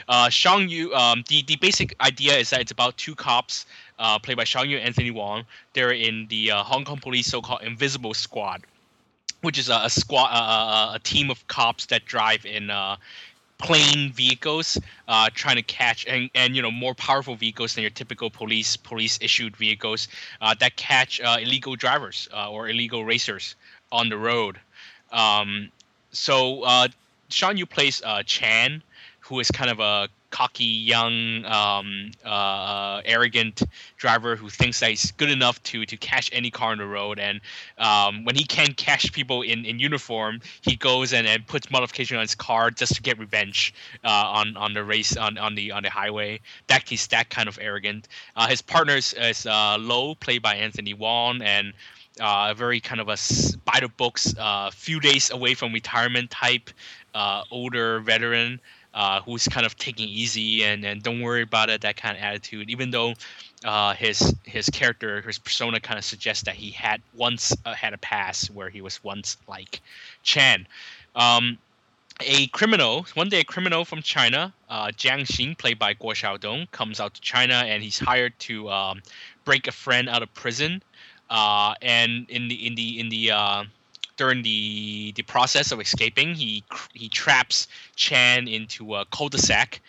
Uh, 0.07 0.29
Shawn 0.29 0.69
Yue, 0.69 0.93
um, 0.93 1.23
the, 1.27 1.43
the 1.43 1.55
basic 1.57 1.95
idea 2.01 2.35
is 2.37 2.49
that 2.49 2.61
it's 2.61 2.71
about 2.71 2.97
two 2.97 3.15
cops 3.15 3.65
uh, 3.99 4.19
played 4.19 4.37
by 4.37 4.43
Shawn 4.43 4.69
Yue 4.69 4.77
and 4.77 4.85
Anthony 4.85 5.11
Wong. 5.11 5.45
They're 5.73 5.91
in 5.91 6.27
the 6.27 6.51
uh, 6.51 6.63
Hong 6.63 6.85
Kong 6.85 6.97
police 6.97 7.27
so-called 7.27 7.61
Invisible 7.63 8.13
Squad, 8.13 8.63
which 9.41 9.57
is 9.57 9.69
a, 9.69 9.81
a 9.83 9.89
squad, 9.89 10.29
uh, 10.31 10.93
a, 10.95 10.99
team 10.99 11.29
of 11.29 11.47
cops 11.47 11.85
that 11.87 12.05
drive 12.05 12.45
in 12.45 12.69
uh, 12.69 12.97
plane 13.57 14.11
vehicles, 14.11 14.77
uh, 15.07 15.29
trying 15.33 15.55
to 15.55 15.63
catch 15.63 16.05
and, 16.05 16.29
and 16.35 16.55
you 16.55 16.61
know 16.61 16.71
more 16.71 16.93
powerful 16.93 17.35
vehicles 17.35 17.75
than 17.75 17.81
your 17.81 17.91
typical 17.91 18.29
police 18.29 18.77
police 18.77 19.17
issued 19.21 19.55
vehicles 19.57 20.07
uh, 20.41 20.53
that 20.59 20.75
catch 20.75 21.19
uh, 21.21 21.37
illegal 21.41 21.75
drivers 21.75 22.27
uh, 22.33 22.49
or 22.51 22.69
illegal 22.69 23.03
racers 23.05 23.55
on 23.91 24.09
the 24.09 24.17
road. 24.17 24.59
Um, 25.11 25.71
so 26.11 26.63
uh, 26.63 26.87
Shawn 27.29 27.57
Yue 27.57 27.65
plays 27.65 28.01
uh, 28.05 28.23
Chan, 28.23 28.83
who 29.21 29.39
is 29.39 29.49
kind 29.51 29.69
of 29.69 29.79
a 29.79 30.09
cocky, 30.37 30.63
young, 30.63 31.43
um, 31.45 32.11
uh, 32.23 33.01
arrogant 33.05 33.63
driver 33.97 34.35
who 34.35 34.49
thinks 34.49 34.79
that 34.79 34.91
he's 34.91 35.11
good 35.13 35.31
enough 35.31 35.61
to 35.63 35.83
to 35.83 35.97
catch 35.97 36.29
any 36.31 36.51
car 36.51 36.71
on 36.73 36.77
the 36.77 36.85
road. 36.85 37.17
And 37.17 37.41
um, 37.79 38.23
when 38.23 38.35
he 38.35 38.43
can 38.43 38.73
catch 38.73 39.11
people 39.13 39.41
in, 39.41 39.65
in 39.65 39.79
uniform, 39.79 40.41
he 40.61 40.75
goes 40.75 41.11
and, 41.11 41.25
and 41.25 41.47
puts 41.47 41.71
modification 41.71 42.17
on 42.17 42.21
his 42.21 42.35
car 42.35 42.69
just 42.69 42.93
to 42.95 43.01
get 43.01 43.17
revenge 43.17 43.73
uh, 44.03 44.39
on 44.39 44.55
on 44.57 44.75
the 44.75 44.83
race 44.83 45.17
on, 45.17 45.39
on 45.39 45.55
the 45.55 45.71
on 45.71 45.81
the 45.81 45.89
highway. 45.89 46.39
That 46.67 46.87
he's 46.87 47.07
that 47.07 47.31
kind 47.31 47.49
of 47.49 47.57
arrogant. 47.59 48.07
Uh, 48.35 48.47
his 48.47 48.61
partner 48.61 48.95
is, 48.95 49.13
is 49.13 49.47
uh, 49.47 49.77
Low, 49.79 50.13
played 50.13 50.43
by 50.43 50.53
Anthony 50.55 50.93
Wong, 50.93 51.41
and 51.41 51.73
uh, 52.19 52.53
very 52.53 52.79
kind 52.79 53.01
of 53.01 53.09
a 53.09 53.17
by 53.65 53.79
the 53.79 53.89
books, 53.97 54.35
uh, 54.37 54.69
few 54.69 54.99
days 54.99 55.31
away 55.31 55.55
from 55.55 55.73
retirement 55.73 56.29
type, 56.29 56.69
uh, 57.15 57.43
older 57.49 57.99
veteran 58.01 58.59
uh, 58.97 59.21
who's 59.21 59.47
kind 59.47 59.63
of 59.63 59.77
taking 59.77 60.09
easy 60.09 60.63
and, 60.63 60.83
and 60.83 61.03
don't 61.03 61.21
worry 61.21 61.43
about 61.43 61.69
it, 61.69 61.81
that 61.81 61.95
kind 61.97 62.17
of 62.17 62.23
attitude. 62.23 62.67
Even 62.67 62.89
though 62.89 63.13
uh, 63.63 63.93
his 63.93 64.35
his 64.43 64.67
character, 64.71 65.21
his 65.21 65.37
persona, 65.37 65.79
kind 65.79 65.99
of 65.99 66.03
suggests 66.03 66.43
that 66.45 66.55
he 66.55 66.71
had 66.71 66.99
once 67.15 67.55
uh, 67.65 67.75
had 67.75 67.93
a 67.93 67.97
past 67.99 68.49
where 68.49 68.71
he 68.71 68.81
was 68.81 69.03
once 69.03 69.37
like 69.47 69.81
Chan. 70.23 70.65
Um, 71.15 71.59
a 72.21 72.47
criminal, 72.47 73.05
one 73.13 73.29
day 73.29 73.41
a 73.41 73.43
criminal 73.43 73.85
from 73.85 74.01
China, 74.01 74.51
uh, 74.67 74.87
Jiang 74.87 75.21
Xing, 75.21 75.55
played 75.55 75.77
by 75.77 75.93
Guo 75.93 76.13
Xiaodong, 76.15 76.71
comes 76.71 76.99
out 76.99 77.13
to 77.13 77.21
China 77.21 77.53
and 77.53 77.83
he's 77.83 77.99
hired 77.99 78.33
to 78.39 78.67
um, 78.71 79.03
break 79.45 79.67
a 79.67 79.71
friend 79.71 80.09
out 80.09 80.23
of 80.23 80.33
prison. 80.33 80.81
Uh, 81.29 81.75
and 81.83 82.27
in 82.29 82.47
the 82.47 82.65
in 82.65 82.73
the 82.73 82.99
in 82.99 83.09
the 83.09 83.29
uh, 83.29 83.63
during 84.17 84.43
the 84.43 85.13
the 85.15 85.23
process 85.23 85.71
of 85.71 85.79
escaping, 85.79 86.35
he 86.35 86.63
he 86.93 87.07
traps 87.09 87.67
Chan 87.95 88.47
into 88.47 88.95
a 88.95 89.05
cul-de-sac, 89.05 89.79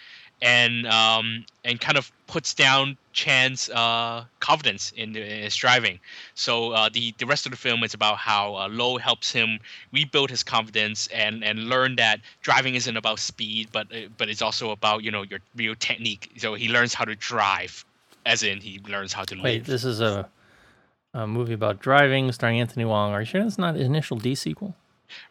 and 0.43 0.87
um, 0.87 1.45
and 1.65 1.81
kind 1.81 1.99
of 1.99 2.13
puts 2.27 2.55
down 2.55 2.97
Chan's 3.13 3.71
uh, 3.71 4.25
confidence 4.41 4.93
in, 4.97 5.17
in 5.17 5.43
his 5.43 5.57
driving. 5.57 5.99
So 6.35 6.73
uh, 6.73 6.89
the 6.93 7.15
the 7.19 7.27
rest 7.27 7.47
of 7.47 7.51
the 7.51 7.59
film 7.59 7.83
is 7.83 7.95
about 7.95 8.19
how 8.19 8.55
uh, 8.55 8.69
Lo 8.69 8.99
helps 8.99 9.33
him 9.33 9.59
rebuild 9.93 10.31
his 10.31 10.43
confidence 10.43 11.09
and 11.09 11.43
and 11.43 11.69
learn 11.69 11.97
that 11.97 12.21
driving 12.43 12.75
isn't 12.75 12.97
about 12.97 13.19
speed, 13.19 13.69
but 13.73 13.87
uh, 13.93 14.09
but 14.17 14.29
it's 14.29 14.43
also 14.43 14.71
about 14.71 15.03
you 15.03 15.11
know 15.11 15.23
your 15.23 15.41
real 15.57 15.75
technique. 15.75 16.31
So 16.37 16.55
he 16.55 16.69
learns 16.69 16.95
how 16.95 17.05
to 17.05 17.17
drive, 17.17 17.85
as 18.27 18.43
in 18.43 18.61
he 18.61 18.81
learns 18.89 19.13
how 19.13 19.25
to 19.25 19.35
Wait, 19.35 19.59
live. 19.59 19.67
this 19.67 19.85
is 19.85 20.01
a, 20.01 20.29
a 21.19 21.27
movie 21.27 21.53
about 21.53 21.81
driving 21.81 22.31
starring 22.33 22.61
Anthony 22.61 22.85
Wong. 22.85 23.13
Are 23.13 23.21
you 23.21 23.27
sure 23.27 23.43
it's 23.43 23.59
not 23.59 23.77
initial 23.77 24.17
D 24.17 24.35
sequel? 24.35 24.75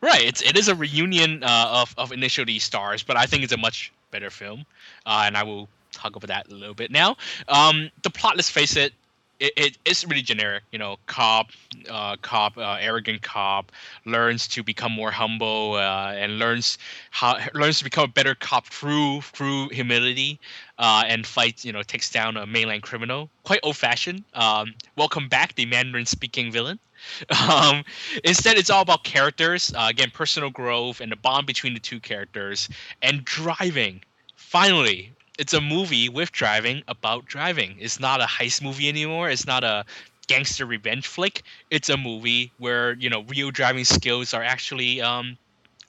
Right. 0.02 0.22
It's 0.22 0.42
it 0.42 0.58
is 0.58 0.68
a 0.68 0.76
reunion 0.76 1.44
uh, 1.44 1.82
of 1.82 1.94
of 1.98 2.12
Initial 2.12 2.46
D 2.46 2.60
stars, 2.60 3.04
but 3.04 3.16
I 3.16 3.26
think 3.26 3.44
it's 3.44 3.54
a 3.54 3.58
much 3.58 3.92
better 4.12 4.30
film, 4.30 4.66
uh, 5.06 5.24
and 5.26 5.38
I 5.38 5.44
will 5.44 5.70
talk 5.92 6.16
about 6.16 6.28
that 6.28 6.52
a 6.52 6.56
little 6.56 6.76
bit 6.76 6.92
now. 6.92 7.16
Um, 7.48 7.90
the 8.04 8.10
plot, 8.10 8.36
let's 8.36 8.50
face 8.50 8.76
it, 8.76 8.94
it, 9.40 9.54
it 9.56 9.78
it's 9.86 10.06
really 10.06 10.22
generic. 10.22 10.64
You 10.72 10.80
know, 10.80 10.98
cop, 11.06 11.52
uh, 11.90 12.16
cop, 12.22 12.58
uh, 12.58 12.78
arrogant 12.80 13.22
cop 13.22 13.72
learns 14.06 14.48
to 14.50 14.64
become 14.64 14.92
more 14.92 15.12
humble 15.12 15.74
uh, 15.76 16.14
and 16.14 16.40
learns 16.40 16.78
how 17.12 17.38
learns 17.54 17.78
to 17.80 17.84
become 17.84 18.06
a 18.06 18.08
better 18.08 18.36
cop 18.36 18.68
through 18.68 19.22
through 19.22 19.70
humility 19.70 20.40
uh, 20.78 21.04
and 21.08 21.26
fights. 21.26 21.66
You 21.66 21.74
know, 21.74 21.84
takes 21.84 22.10
down 22.10 22.38
a 22.38 22.46
mainland 22.46 22.84
criminal. 22.84 23.30
Quite 23.44 23.60
old 23.64 23.78
fashioned. 23.78 24.24
Um, 24.34 24.74
welcome 24.96 25.30
back, 25.30 25.56
the 25.56 25.66
Mandarin 25.66 26.06
speaking 26.06 26.52
villain. 26.52 26.80
Um, 27.30 27.84
instead, 28.24 28.58
it's 28.58 28.70
all 28.72 28.82
about 28.82 29.04
characters. 29.04 29.72
Uh, 29.74 29.86
again, 29.90 30.10
personal 30.12 30.50
growth 30.50 31.00
and 31.00 31.12
the 31.12 31.16
bond 31.16 31.46
between 31.46 31.74
the 31.76 31.80
two 31.80 32.00
characters 32.00 32.68
and 33.04 33.24
driving. 33.24 34.02
Finally, 34.36 35.14
it's 35.38 35.54
a 35.54 35.62
movie 35.62 36.10
with 36.10 36.32
driving 36.32 36.84
about 36.88 37.26
driving. 37.26 37.78
It's 37.80 38.00
not 38.00 38.20
a 38.20 38.26
heist 38.26 38.64
movie 38.64 38.90
anymore. 38.90 39.30
It's 39.30 39.46
not 39.46 39.64
a 39.64 39.86
gangster 40.28 40.66
revenge 40.66 41.08
flick. 41.08 41.44
It's 41.70 41.90
a 41.90 41.98
movie 41.98 42.52
where 42.58 42.94
you 42.94 43.10
know 43.10 43.24
real 43.24 43.52
driving 43.52 43.86
skills 43.86 44.34
are 44.34 44.44
actually 44.44 45.02
um, 45.02 45.38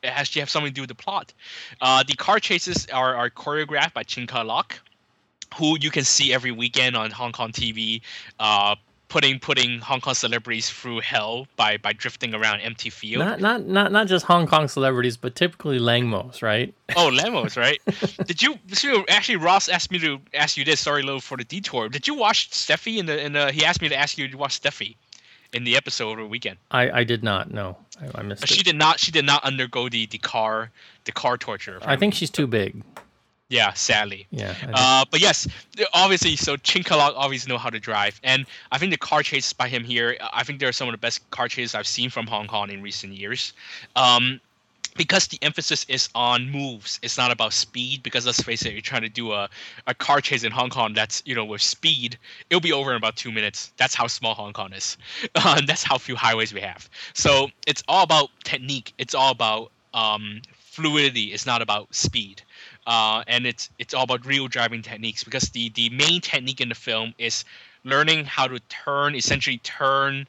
actually 0.05 0.41
have 0.41 0.51
something 0.51 0.71
to 0.71 0.75
do 0.75 0.83
with 0.83 0.89
the 0.89 0.95
plot. 0.95 1.33
Uh, 1.81 2.03
the 2.07 2.15
car 2.15 2.39
chases 2.39 2.87
are, 2.93 3.15
are 3.15 3.31
choreographed 3.31 3.95
by 3.95 4.03
Chin 4.03 4.27
Ka 4.27 4.43
Lok, 4.43 4.79
who 5.57 5.79
you 5.81 5.91
can 5.91 6.05
see 6.05 6.33
every 6.33 6.53
weekend 6.53 6.97
on 6.97 7.11
Hong 7.11 7.33
Kong 7.33 7.53
TV, 7.53 8.01
uh, 8.39 8.77
putting 9.09 9.39
putting 9.39 9.81
Hong 9.81 10.01
Kong 10.01 10.15
celebrities 10.15 10.69
through 10.69 11.01
hell 11.01 11.47
by 11.57 11.79
by 11.79 11.93
drifting 11.93 12.35
around 12.35 12.61
empty 12.61 12.91
field. 12.91 13.25
Not 13.25 13.41
not 13.41 13.67
not 13.67 13.93
not 13.93 14.07
just 14.07 14.27
Hong 14.27 14.47
Kong 14.47 14.69
celebrities, 14.69 15.17
but 15.17 15.35
typically 15.35 15.79
Langmos, 15.79 16.43
right? 16.43 16.75
Oh, 16.97 17.09
Lemos, 17.09 17.57
right? 17.57 17.81
Did 18.27 18.43
you 18.43 18.59
so 18.73 19.05
actually 19.09 19.37
Ross 19.37 19.69
asked 19.69 19.91
me 19.91 19.99
to 20.01 20.21
ask 20.35 20.57
you 20.57 20.65
this? 20.65 20.81
Sorry, 20.81 21.03
little 21.03 21.21
for 21.21 21.37
the 21.37 21.45
detour. 21.45 21.89
Did 21.89 22.07
you 22.07 22.15
watch 22.15 22.51
Steffi 22.51 22.99
in 22.99 23.07
the 23.07 23.25
in 23.25 23.33
the? 23.33 23.51
He 23.53 23.65
asked 23.65 23.81
me 23.81 23.89
to 23.89 23.97
ask 23.97 24.19
you 24.19 24.29
to 24.29 24.37
watch 24.37 24.61
Steffi 24.61 24.97
in 25.53 25.65
the 25.65 25.77
episode 25.77 26.11
over 26.11 26.23
the 26.23 26.27
weekend. 26.29 26.59
I 26.71 26.91
I 26.91 27.05
did 27.05 27.23
not. 27.23 27.51
No, 27.51 27.77
I, 28.01 28.21
I 28.21 28.23
missed 28.23 28.47
She 28.49 28.61
it. 28.61 28.65
did 28.65 28.77
not. 28.77 29.01
She 29.01 29.11
did 29.11 29.25
not 29.25 29.43
undergo 29.45 29.89
the 29.89 30.07
the 30.07 30.19
car 30.19 30.71
the 31.05 31.13
car 31.13 31.37
torture. 31.39 31.79
I 31.85 31.97
think 31.97 32.15
she's 32.15 32.31
too 32.31 32.47
big. 32.47 32.83
Yeah, 33.51 33.73
sadly. 33.73 34.27
Yeah. 34.31 34.55
Uh, 34.75 35.07
but 35.11 35.21
yes, 35.21 35.49
obviously, 35.95 36.37
so 36.37 36.59
Chin 36.59 36.83
Ka 36.83 36.97
Lok 36.97 37.15
obviously 37.17 37.51
know 37.51 37.57
how 37.57 37.71
to 37.71 37.81
drive, 37.81 38.21
and 38.23 38.45
I 38.73 38.77
think 38.77 38.93
the 38.93 38.99
car 38.99 39.23
chases 39.23 39.55
by 39.55 39.69
him 39.69 39.85
here, 39.85 40.19
I 40.35 40.45
think 40.45 40.61
they're 40.61 40.71
some 40.71 40.87
of 40.87 40.93
the 40.93 40.99
best 40.99 41.31
car 41.31 41.49
chases 41.49 41.75
I've 41.75 41.87
seen 41.87 42.11
from 42.11 42.27
Hong 42.27 42.47
Kong 42.47 42.69
in 42.69 42.83
recent 42.83 43.15
years. 43.15 43.55
Um, 43.97 44.39
because 44.99 45.29
the 45.29 45.39
emphasis 45.41 45.87
is 45.89 46.11
on 46.15 46.51
moves, 46.51 47.01
it's 47.03 47.17
not 47.17 47.31
about 47.31 47.55
speed. 47.55 48.03
Because 48.03 48.27
let's 48.27 48.43
face 48.43 48.67
it, 48.67 48.73
you're 48.73 48.83
trying 48.83 49.03
to 49.03 49.09
do 49.09 49.33
a, 49.33 49.49
a 49.87 49.95
car 49.95 50.21
chase 50.21 50.45
in 50.45 50.53
Hong 50.53 50.69
Kong 50.69 50.93
that's 50.93 51.23
you 51.25 51.35
know 51.35 51.45
with 51.47 51.63
speed, 51.63 52.19
it'll 52.51 52.61
be 52.61 52.73
over 52.73 52.91
in 52.91 52.97
about 52.97 53.17
two 53.17 53.33
minutes. 53.33 53.73
That's 53.79 53.95
how 53.95 54.07
small 54.09 54.35
Hong 54.35 54.53
Kong 54.53 54.73
is. 54.75 54.99
Uh, 55.35 55.61
that's 55.67 55.83
how 55.85 55.97
few 55.97 56.17
highways 56.17 56.53
we 56.53 56.61
have. 56.61 56.91
So 57.15 57.49
it's 57.67 57.83
all 57.89 58.03
about 58.03 58.31
technique. 58.45 58.93
It's 58.99 59.15
all 59.15 59.31
about 59.31 59.71
um, 59.95 60.43
fluidity. 60.53 61.33
It's 61.33 61.47
not 61.47 61.63
about 61.63 61.95
speed 61.95 62.43
uh, 62.89 63.23
and 63.29 63.47
it's 63.47 63.69
it's 63.79 63.93
all 63.93 64.05
about 64.05 64.25
real 64.25 64.49
driving 64.49 64.83
techniques 64.83 65.23
because 65.23 65.51
the 65.51 65.69
the 65.71 65.91
main 65.91 66.21
technique 66.23 66.61
in 66.61 66.71
the 66.71 66.75
film 66.75 67.15
is 67.19 67.45
learning 67.85 68.25
how 68.25 68.49
to 68.49 68.59
turn 68.71 69.15
essentially 69.15 69.59
turn 69.59 70.27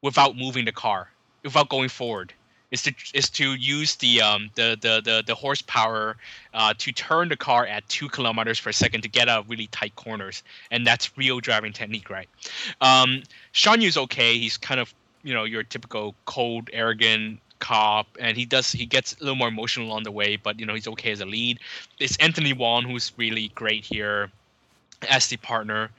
without 0.00 0.36
moving 0.36 0.64
the 0.64 0.72
car 0.72 1.10
without 1.42 1.68
going 1.68 1.88
forward 1.88 2.32
is 2.70 2.82
to 2.82 2.94
is 3.14 3.28
to 3.30 3.54
use 3.54 3.96
the 3.96 4.20
um 4.20 4.50
the 4.54 4.76
the 4.80 5.00
the, 5.04 5.22
the 5.26 5.34
horsepower 5.34 6.16
uh, 6.54 6.72
to 6.78 6.92
turn 6.92 7.28
the 7.28 7.36
car 7.36 7.66
at 7.66 7.88
two 7.88 8.08
kilometers 8.08 8.60
per 8.60 8.72
second 8.72 9.02
to 9.02 9.08
get 9.08 9.28
out 9.28 9.40
of 9.40 9.50
really 9.50 9.66
tight 9.68 9.94
corners. 9.96 10.42
And 10.70 10.86
that's 10.86 11.16
real 11.16 11.40
driving 11.40 11.72
technique 11.72 12.10
right? 12.10 12.28
Um 12.80 13.22
Shawn 13.52 13.80
Yue's 13.80 13.96
okay. 13.96 14.38
He's 14.38 14.56
kind 14.56 14.80
of 14.80 14.94
you 15.22 15.34
know 15.34 15.44
your 15.44 15.62
typical 15.62 16.14
cold 16.24 16.70
arrogant 16.72 17.40
cop. 17.58 18.06
And 18.18 18.36
he 18.36 18.44
does 18.46 18.72
he 18.72 18.86
gets 18.86 19.14
a 19.14 19.20
little 19.20 19.36
more 19.36 19.48
emotional 19.48 19.86
along 19.86 20.04
the 20.04 20.12
way 20.12 20.36
but 20.36 20.58
you 20.60 20.66
know 20.66 20.74
he's 20.74 20.88
okay 20.88 21.12
as 21.12 21.20
a 21.20 21.26
lead. 21.26 21.58
It's 21.98 22.16
Anthony 22.18 22.52
Wong 22.52 22.84
who's 22.84 23.12
really 23.16 23.48
great 23.54 23.84
here 23.84 24.30
as 25.08 25.26
the 25.26 25.36
partner. 25.38 25.90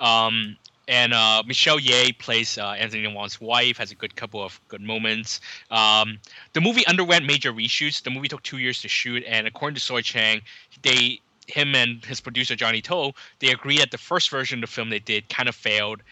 Um 0.00 0.56
and 0.88 1.12
uh, 1.12 1.42
Michelle 1.46 1.78
Ye 1.78 2.12
plays 2.12 2.56
uh, 2.56 2.70
Anthony 2.70 3.06
Wong's 3.06 3.40
wife, 3.40 3.76
has 3.76 3.92
a 3.92 3.94
good 3.94 4.16
couple 4.16 4.42
of 4.42 4.58
good 4.68 4.80
moments. 4.80 5.40
Um, 5.70 6.18
the 6.54 6.62
movie 6.62 6.86
underwent 6.86 7.26
major 7.26 7.52
reshoots. 7.52 8.02
The 8.02 8.10
movie 8.10 8.28
took 8.28 8.42
two 8.42 8.58
years 8.58 8.80
to 8.82 8.88
shoot, 8.88 9.22
and 9.28 9.46
according 9.46 9.74
to 9.74 9.80
Soi 9.80 10.00
Cheang, 10.00 10.40
they, 10.82 11.20
him 11.46 11.74
and 11.74 12.02
his 12.06 12.20
producer 12.20 12.56
Johnny 12.56 12.80
To, 12.82 13.12
they 13.38 13.52
agreed 13.52 13.80
that 13.80 13.90
the 13.90 13.98
first 13.98 14.30
version 14.30 14.58
of 14.58 14.62
the 14.62 14.74
film 14.74 14.88
they 14.88 14.98
did 14.98 15.28
kind 15.28 15.48
of 15.48 15.54
failed, 15.54 16.02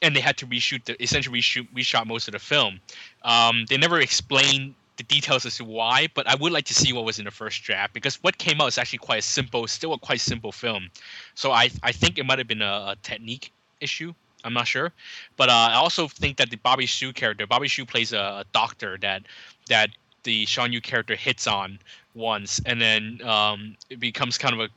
and 0.00 0.14
they 0.14 0.20
had 0.20 0.36
to 0.38 0.46
reshoot 0.46 0.84
the 0.84 1.02
essentially 1.02 1.40
reshoot 1.40 1.66
reshot 1.74 2.06
most 2.06 2.28
of 2.28 2.32
the 2.32 2.38
film. 2.38 2.80
Um, 3.22 3.66
they 3.68 3.76
never 3.76 3.98
explained 4.00 4.74
the 4.98 5.02
details 5.02 5.44
as 5.44 5.56
to 5.56 5.64
why, 5.64 6.08
but 6.14 6.28
I 6.28 6.36
would 6.36 6.52
like 6.52 6.64
to 6.66 6.74
see 6.74 6.92
what 6.92 7.04
was 7.04 7.18
in 7.18 7.24
the 7.24 7.30
first 7.30 7.62
draft 7.62 7.92
because 7.92 8.22
what 8.22 8.38
came 8.38 8.60
out 8.60 8.68
is 8.68 8.78
actually 8.78 9.00
quite 9.00 9.18
a 9.18 9.22
simple, 9.22 9.66
still 9.66 9.92
a 9.92 9.98
quite 9.98 10.20
simple 10.20 10.52
film. 10.52 10.90
So 11.34 11.50
I 11.50 11.70
I 11.82 11.92
think 11.92 12.18
it 12.18 12.24
might 12.24 12.38
have 12.38 12.48
been 12.48 12.62
a, 12.62 12.94
a 12.94 12.96
technique 13.02 13.52
issue. 13.80 14.12
I'm 14.44 14.52
not 14.52 14.68
sure, 14.68 14.92
but 15.36 15.48
uh, 15.48 15.68
I 15.72 15.74
also 15.74 16.06
think 16.06 16.36
that 16.36 16.50
the 16.50 16.56
Barbie 16.56 16.86
Hsu 16.86 17.12
character, 17.12 17.46
Barbie 17.46 17.68
Hsu 17.68 17.84
plays 17.84 18.12
a, 18.12 18.18
a 18.18 18.44
doctor 18.52 18.96
that 19.00 19.22
that 19.68 19.90
the 20.22 20.46
Shawn 20.46 20.72
Yue 20.72 20.80
character 20.80 21.16
hits 21.16 21.46
on 21.46 21.78
once, 22.14 22.60
and 22.64 22.80
then 22.80 23.20
um, 23.24 23.76
it 23.90 23.98
becomes 23.98 24.38
kind 24.38 24.54
of 24.54 24.60
a 24.60 24.68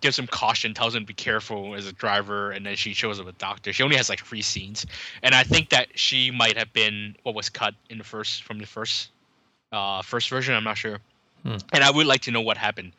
gives 0.00 0.18
him 0.18 0.26
caution, 0.26 0.74
tells 0.74 0.94
him 0.94 1.02
to 1.02 1.06
be 1.06 1.14
careful 1.14 1.74
as 1.74 1.86
a 1.86 1.92
driver, 1.92 2.50
and 2.50 2.66
then 2.66 2.76
she 2.76 2.92
shows 2.92 3.18
up 3.18 3.26
a 3.26 3.32
doctor. 3.32 3.72
She 3.72 3.82
only 3.82 3.96
has 3.96 4.08
like 4.08 4.24
three 4.24 4.42
scenes, 4.42 4.86
and 5.22 5.34
I 5.34 5.42
think 5.42 5.70
that 5.70 5.88
she 5.98 6.30
might 6.30 6.56
have 6.56 6.72
been 6.72 7.16
what 7.22 7.34
was 7.34 7.48
cut 7.48 7.74
in 7.90 7.98
the 7.98 8.04
first 8.04 8.44
from 8.44 8.58
the 8.58 8.66
first 8.66 9.10
uh, 9.72 10.02
first 10.02 10.28
version. 10.28 10.54
I'm 10.54 10.64
not 10.64 10.78
sure. 10.78 11.00
Hmm. 11.46 11.58
And 11.72 11.84
I 11.84 11.92
would 11.92 12.08
like 12.08 12.22
to 12.22 12.32
know 12.32 12.40
what 12.40 12.56
happened, 12.56 12.90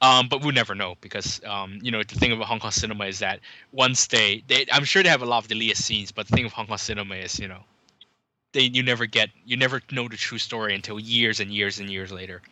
um, 0.00 0.26
but 0.26 0.42
we'll 0.42 0.52
never 0.52 0.74
know 0.74 0.96
because 1.00 1.40
um, 1.44 1.78
you 1.80 1.92
know 1.92 2.02
the 2.02 2.16
thing 2.16 2.32
about 2.32 2.46
Hong 2.48 2.58
Kong 2.58 2.72
cinema 2.72 3.06
is 3.06 3.20
that 3.20 3.38
once 3.70 4.08
they, 4.08 4.42
they, 4.48 4.66
I'm 4.72 4.82
sure 4.82 5.04
they 5.04 5.08
have 5.08 5.22
a 5.22 5.26
lot 5.26 5.38
of 5.38 5.48
deleted 5.48 5.76
scenes, 5.76 6.10
but 6.10 6.26
the 6.26 6.34
thing 6.34 6.44
of 6.44 6.52
Hong 6.52 6.66
Kong 6.66 6.76
cinema 6.76 7.14
is 7.14 7.38
you 7.38 7.46
know, 7.46 7.60
they 8.52 8.62
you 8.62 8.82
never 8.82 9.06
get 9.06 9.30
you 9.44 9.56
never 9.56 9.80
know 9.92 10.08
the 10.08 10.16
true 10.16 10.38
story 10.38 10.74
until 10.74 10.98
years 10.98 11.38
and 11.38 11.52
years 11.52 11.78
and 11.78 11.88
years 11.88 12.10
later. 12.10 12.42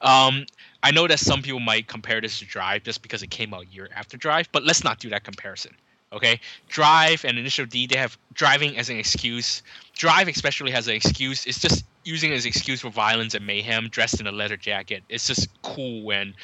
Um, 0.00 0.46
I 0.82 0.90
know 0.90 1.06
that 1.06 1.20
some 1.20 1.40
people 1.40 1.60
might 1.60 1.86
compare 1.86 2.20
this 2.20 2.40
to 2.40 2.44
Drive 2.44 2.82
just 2.82 3.00
because 3.00 3.22
it 3.22 3.30
came 3.30 3.54
out 3.54 3.72
year 3.72 3.88
after 3.94 4.16
Drive, 4.16 4.48
but 4.50 4.64
let's 4.64 4.82
not 4.82 4.98
do 4.98 5.08
that 5.10 5.22
comparison. 5.22 5.72
Okay, 6.12 6.40
Drive 6.66 7.24
and 7.24 7.38
Initial 7.38 7.64
D 7.64 7.86
they 7.86 7.96
have 7.96 8.18
driving 8.32 8.76
as 8.76 8.90
an 8.90 8.96
excuse. 8.96 9.62
Drive 9.94 10.26
especially 10.26 10.72
has 10.72 10.88
an 10.88 10.96
excuse. 10.96 11.46
It's 11.46 11.60
just 11.60 11.84
using 12.04 12.32
as 12.32 12.46
excuse 12.46 12.80
for 12.80 12.90
violence 12.90 13.34
and 13.34 13.46
mayhem, 13.46 13.88
dressed 13.88 14.20
in 14.20 14.26
a 14.26 14.32
leather 14.32 14.56
jacket. 14.56 15.02
It's 15.08 15.26
just 15.26 15.48
cool 15.62 16.02
when 16.02 16.34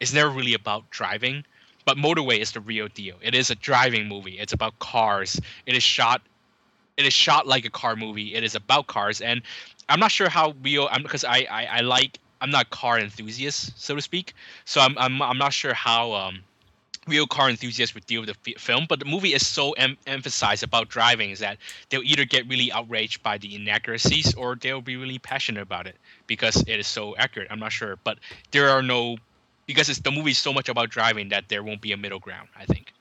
it's 0.00 0.12
never 0.12 0.30
really 0.30 0.54
about 0.54 0.88
driving. 0.90 1.44
But 1.84 1.96
Motorway 1.96 2.38
is 2.40 2.52
the 2.52 2.60
real 2.60 2.88
deal. 2.88 3.16
It 3.22 3.34
is 3.34 3.50
a 3.50 3.54
driving 3.54 4.08
movie. 4.08 4.38
It's 4.38 4.52
about 4.52 4.78
cars. 4.80 5.40
It 5.66 5.76
is 5.76 5.82
shot. 5.82 6.20
It 6.96 7.06
is 7.06 7.12
shot 7.12 7.46
like 7.46 7.64
a 7.64 7.70
car 7.70 7.94
movie. 7.96 8.34
It 8.34 8.42
is 8.42 8.54
about 8.54 8.86
cars, 8.88 9.20
and 9.20 9.42
I'm 9.88 10.00
not 10.00 10.10
sure 10.10 10.28
how 10.28 10.54
real. 10.62 10.88
I'm 10.90 11.02
because 11.02 11.24
I, 11.24 11.46
I 11.50 11.64
I 11.66 11.80
like. 11.80 12.18
I'm 12.40 12.50
not 12.50 12.70
car 12.70 12.98
enthusiast, 12.98 13.72
so 13.80 13.94
to 13.94 14.02
speak. 14.02 14.34
So 14.64 14.80
I'm 14.80 14.96
I'm 14.98 15.22
I'm 15.22 15.38
not 15.38 15.52
sure 15.52 15.74
how 15.74 16.12
um 16.12 16.40
real 17.06 17.26
car 17.26 17.48
enthusiasts 17.48 17.94
would 17.94 18.06
deal 18.06 18.20
with 18.20 18.28
the 18.28 18.34
fi- 18.34 18.58
film, 18.58 18.86
but 18.88 18.98
the 18.98 19.04
movie 19.04 19.34
is 19.34 19.46
so 19.46 19.72
em- 19.72 19.96
emphasized 20.06 20.62
about 20.62 20.88
driving 20.88 21.30
is 21.30 21.38
that 21.40 21.58
they'll 21.88 22.02
either 22.02 22.24
get 22.24 22.48
really 22.48 22.72
outraged 22.72 23.22
by 23.22 23.38
the 23.38 23.54
inaccuracies 23.54 24.34
or 24.34 24.56
they'll 24.56 24.80
be 24.80 24.96
really 24.96 25.18
passionate 25.18 25.62
about 25.62 25.86
it 25.86 25.96
because 26.26 26.62
it 26.66 26.78
is 26.78 26.86
so 26.86 27.16
accurate. 27.16 27.48
I'm 27.50 27.60
not 27.60 27.72
sure, 27.72 27.98
but 28.04 28.18
there 28.50 28.68
are 28.70 28.82
no 28.82 29.16
because 29.66 29.88
it's 29.88 30.00
the 30.00 30.12
movie 30.12 30.30
is 30.30 30.38
so 30.38 30.52
much 30.52 30.68
about 30.68 30.90
driving 30.90 31.28
that 31.30 31.48
there 31.48 31.62
won't 31.62 31.80
be 31.80 31.92
a 31.92 31.96
middle 31.96 32.20
ground. 32.20 32.48
I 32.56 32.66
think. 32.66 32.92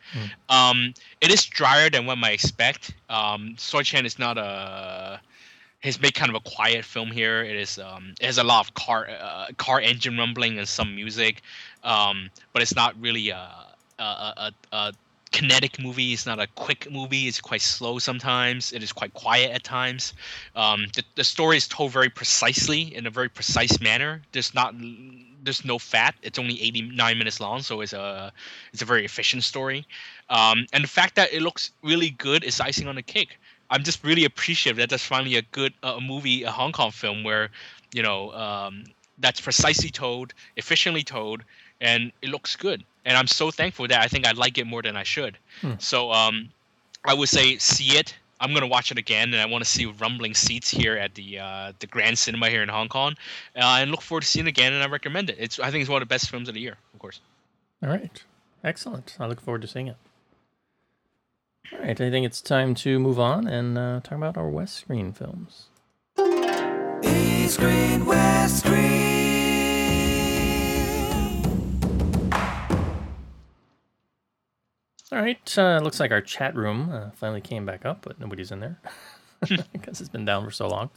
Um, 0.49 0.93
it 1.21 1.31
is 1.31 1.45
drier 1.45 1.89
than 1.89 2.05
one 2.05 2.19
might 2.19 2.33
expect. 2.33 2.93
Um, 3.09 3.55
Soi 3.57 3.83
Cheang 3.83 4.05
is 4.05 4.17
not 4.19 4.37
a 4.37 5.19
has 5.81 6.01
made 6.01 6.15
kind 6.15 6.29
of 6.29 6.35
a 6.35 6.39
quiet 6.39 6.83
film 6.83 7.11
here. 7.11 7.43
It 7.43 7.55
is 7.55 7.77
um, 7.77 8.15
it 8.19 8.25
has 8.25 8.37
a 8.37 8.43
lot 8.43 8.65
of 8.65 8.73
car 8.73 9.07
uh, 9.07 9.47
car 9.57 9.79
engine 9.79 10.17
rumbling 10.17 10.57
and 10.57 10.67
some 10.67 10.95
music, 10.95 11.41
um, 11.83 12.29
but 12.53 12.61
it's 12.61 12.75
not 12.75 12.99
really 12.99 13.29
a 13.29 13.74
a, 13.99 14.51
a, 14.71 14.93
kinetic 15.31 15.79
movie. 15.79 16.13
It's 16.13 16.25
not 16.25 16.39
a 16.39 16.47
quick 16.55 16.89
movie. 16.89 17.27
It's 17.27 17.41
quite 17.41 17.61
slow 17.61 17.99
sometimes. 17.99 18.71
It 18.71 18.81
is 18.81 18.93
quite 18.93 19.13
quiet 19.13 19.51
at 19.51 19.63
times. 19.65 20.13
Um, 20.55 20.85
the, 20.95 21.03
the 21.15 21.25
story 21.25 21.57
is 21.57 21.67
told 21.67 21.91
very 21.91 22.09
precisely 22.09 22.95
in 22.95 23.05
a 23.05 23.09
very 23.09 23.27
precise 23.27 23.81
manner. 23.81 24.21
There's 24.31 24.53
not 24.53 24.73
there's 25.43 25.65
no 25.65 25.77
fat. 25.77 26.15
It's 26.23 26.39
only 26.39 26.61
89 26.61 27.17
minutes 27.17 27.39
long, 27.39 27.61
so 27.61 27.81
it's 27.81 27.93
a 27.93 28.31
it's 28.71 28.81
a 28.81 28.85
very 28.85 29.03
efficient 29.03 29.43
story. 29.43 29.85
Um, 30.29 30.65
and 30.73 30.83
the 30.83 30.87
fact 30.87 31.15
that 31.15 31.33
it 31.33 31.41
looks 31.41 31.71
really 31.83 32.11
good 32.11 32.43
is 32.43 32.59
icing 32.61 32.87
on 32.87 32.95
the 32.95 33.03
cake. 33.03 33.37
I'm 33.69 33.83
just 33.83 34.03
really 34.03 34.25
appreciative 34.25 34.77
that 34.77 34.89
there's 34.89 35.03
finally 35.03 35.35
a 35.35 35.41
good 35.41 35.73
uh, 35.83 35.99
movie, 35.99 36.43
a 36.43 36.51
Hong 36.51 36.71
Kong 36.71 36.91
film 36.91 37.23
where 37.23 37.49
you 37.93 38.03
know 38.03 38.31
um, 38.31 38.85
that's 39.17 39.41
precisely 39.41 39.89
told, 39.89 40.33
efficiently 40.55 41.03
told, 41.03 41.43
and 41.81 42.11
it 42.21 42.29
looks 42.29 42.55
good. 42.55 42.83
And 43.05 43.17
I'm 43.17 43.27
so 43.27 43.51
thankful 43.51 43.87
that 43.87 44.01
I 44.01 44.07
think 44.07 44.25
I 44.25 44.31
like 44.31 44.57
it 44.57 44.65
more 44.65 44.81
than 44.81 44.97
I 44.97 45.03
should. 45.03 45.37
So 45.79 46.11
um, 46.11 46.49
I 47.03 47.13
would 47.13 47.29
say 47.29 47.57
see 47.57 47.97
it. 47.97 48.15
I'm 48.41 48.53
gonna 48.53 48.67
watch 48.67 48.91
it 48.91 48.97
again, 48.97 49.33
and 49.33 49.41
I 49.41 49.45
want 49.45 49.63
to 49.63 49.69
see 49.69 49.85
Rumbling 49.85 50.33
Seats 50.33 50.69
here 50.69 50.97
at 50.97 51.15
the 51.15 51.39
uh, 51.39 51.71
the 51.79 51.87
Grand 51.87 52.17
Cinema 52.17 52.49
here 52.49 52.61
in 52.61 52.69
Hong 52.69 52.89
Kong, 52.89 53.15
uh, 53.55 53.77
and 53.79 53.91
look 53.91 54.01
forward 54.01 54.21
to 54.21 54.27
seeing 54.27 54.45
it 54.45 54.49
again. 54.49 54.73
And 54.73 54.83
I 54.83 54.87
recommend 54.87 55.29
it. 55.29 55.37
It's 55.39 55.59
I 55.59 55.71
think 55.71 55.81
it's 55.81 55.89
one 55.89 56.01
of 56.01 56.07
the 56.07 56.13
best 56.13 56.29
films 56.29 56.49
of 56.49 56.53
the 56.53 56.61
year, 56.61 56.75
of 56.93 56.99
course. 56.99 57.21
All 57.81 57.89
right. 57.89 58.23
Excellent. 58.63 59.15
I 59.19 59.27
look 59.27 59.39
forward 59.39 59.61
to 59.61 59.67
seeing 59.67 59.87
it. 59.87 59.97
All 61.71 61.79
right. 61.79 61.99
I 61.99 62.09
think 62.09 62.25
it's 62.25 62.41
time 62.41 62.75
to 62.75 62.99
move 62.99 63.19
on 63.19 63.47
and 63.47 63.77
uh, 63.77 63.99
talk 64.03 64.17
about 64.17 64.37
our 64.37 64.49
West 64.49 64.75
Screen 64.75 65.13
films. 65.13 65.67
East 67.03 67.59
Green, 67.59 68.05
West 68.05 68.65
Green. 68.65 69.24
All 75.11 75.19
right. 75.21 75.57
Uh, 75.57 75.79
looks 75.83 75.99
like 75.99 76.09
our 76.09 76.21
chat 76.21 76.55
room 76.55 76.89
uh, 76.91 77.11
finally 77.11 77.41
came 77.41 77.63
back 77.63 77.85
up, 77.85 77.99
but 78.01 78.19
nobody's 78.19 78.51
in 78.51 78.59
there 78.59 78.79
because 79.71 80.01
it's 80.01 80.09
been 80.09 80.25
down 80.25 80.43
for 80.43 80.49
so 80.49 80.67
long. 80.67 80.89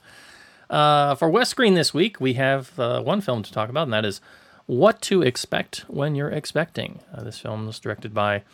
Uh, 0.71 1.15
for 1.15 1.29
West 1.29 1.51
Screen 1.51 1.75
this 1.75 1.93
week, 1.93 2.19
we 2.19 2.33
have 2.35 2.79
uh, 2.81 3.03
one 3.03 3.21
film 3.21 3.43
to 3.43 3.53
talk 3.53 3.69
about, 3.69 3.83
and 3.83 3.93
that 3.93 4.07
is 4.07 4.23
What 4.65 5.03
to 5.03 5.21
Expect 5.21 5.81
When 5.89 6.15
You're 6.15 6.31
Expecting. 6.31 7.01
Uh, 7.13 7.23
this 7.23 7.39
film 7.39 7.67
was 7.67 7.79
directed 7.79 8.15
by 8.15 8.45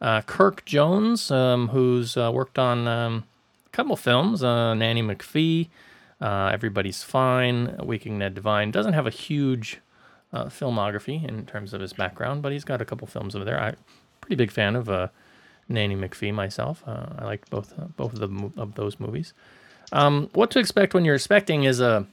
uh, 0.00 0.22
Kirk 0.22 0.64
Jones, 0.64 1.30
um, 1.30 1.68
who's 1.68 2.16
worked 2.16 2.58
on 2.58 2.88
um, 2.88 3.24
a 3.66 3.70
couple 3.70 3.94
films 3.94 4.42
Nanny 4.42 5.02
McPhee, 5.02 5.68
Everybody's 6.20 7.04
Fine, 7.04 7.76
Waking 7.78 8.18
Ned 8.18 8.34
Devine. 8.34 8.72
Doesn't 8.72 8.94
have 8.94 9.06
a 9.06 9.10
huge 9.10 9.80
filmography 10.34 11.26
in 11.26 11.46
terms 11.46 11.72
of 11.72 11.80
his 11.80 11.92
background, 11.92 12.42
but 12.42 12.50
he's 12.50 12.64
got 12.64 12.82
a 12.82 12.84
couple 12.84 13.06
films 13.06 13.36
over 13.36 13.44
there. 13.44 13.60
I'm 13.60 13.76
pretty 14.26 14.36
big 14.36 14.50
fan 14.50 14.74
of 14.74 14.88
uh, 14.88 15.08
Nanny 15.68 15.94
McPhee 15.94 16.34
myself. 16.34 16.82
Uh, 16.84 17.06
I 17.18 17.24
liked 17.24 17.48
both 17.48 17.72
uh, 17.78 17.84
both 17.96 18.12
of 18.12 18.18
the 18.18 18.50
of 18.60 18.74
those 18.74 18.98
movies. 18.98 19.32
Um, 19.92 20.30
what 20.32 20.50
to 20.50 20.58
expect 20.58 20.94
when 20.94 21.04
you're 21.04 21.14
expecting 21.14 21.62
is 21.64 21.80
a 21.80 22.06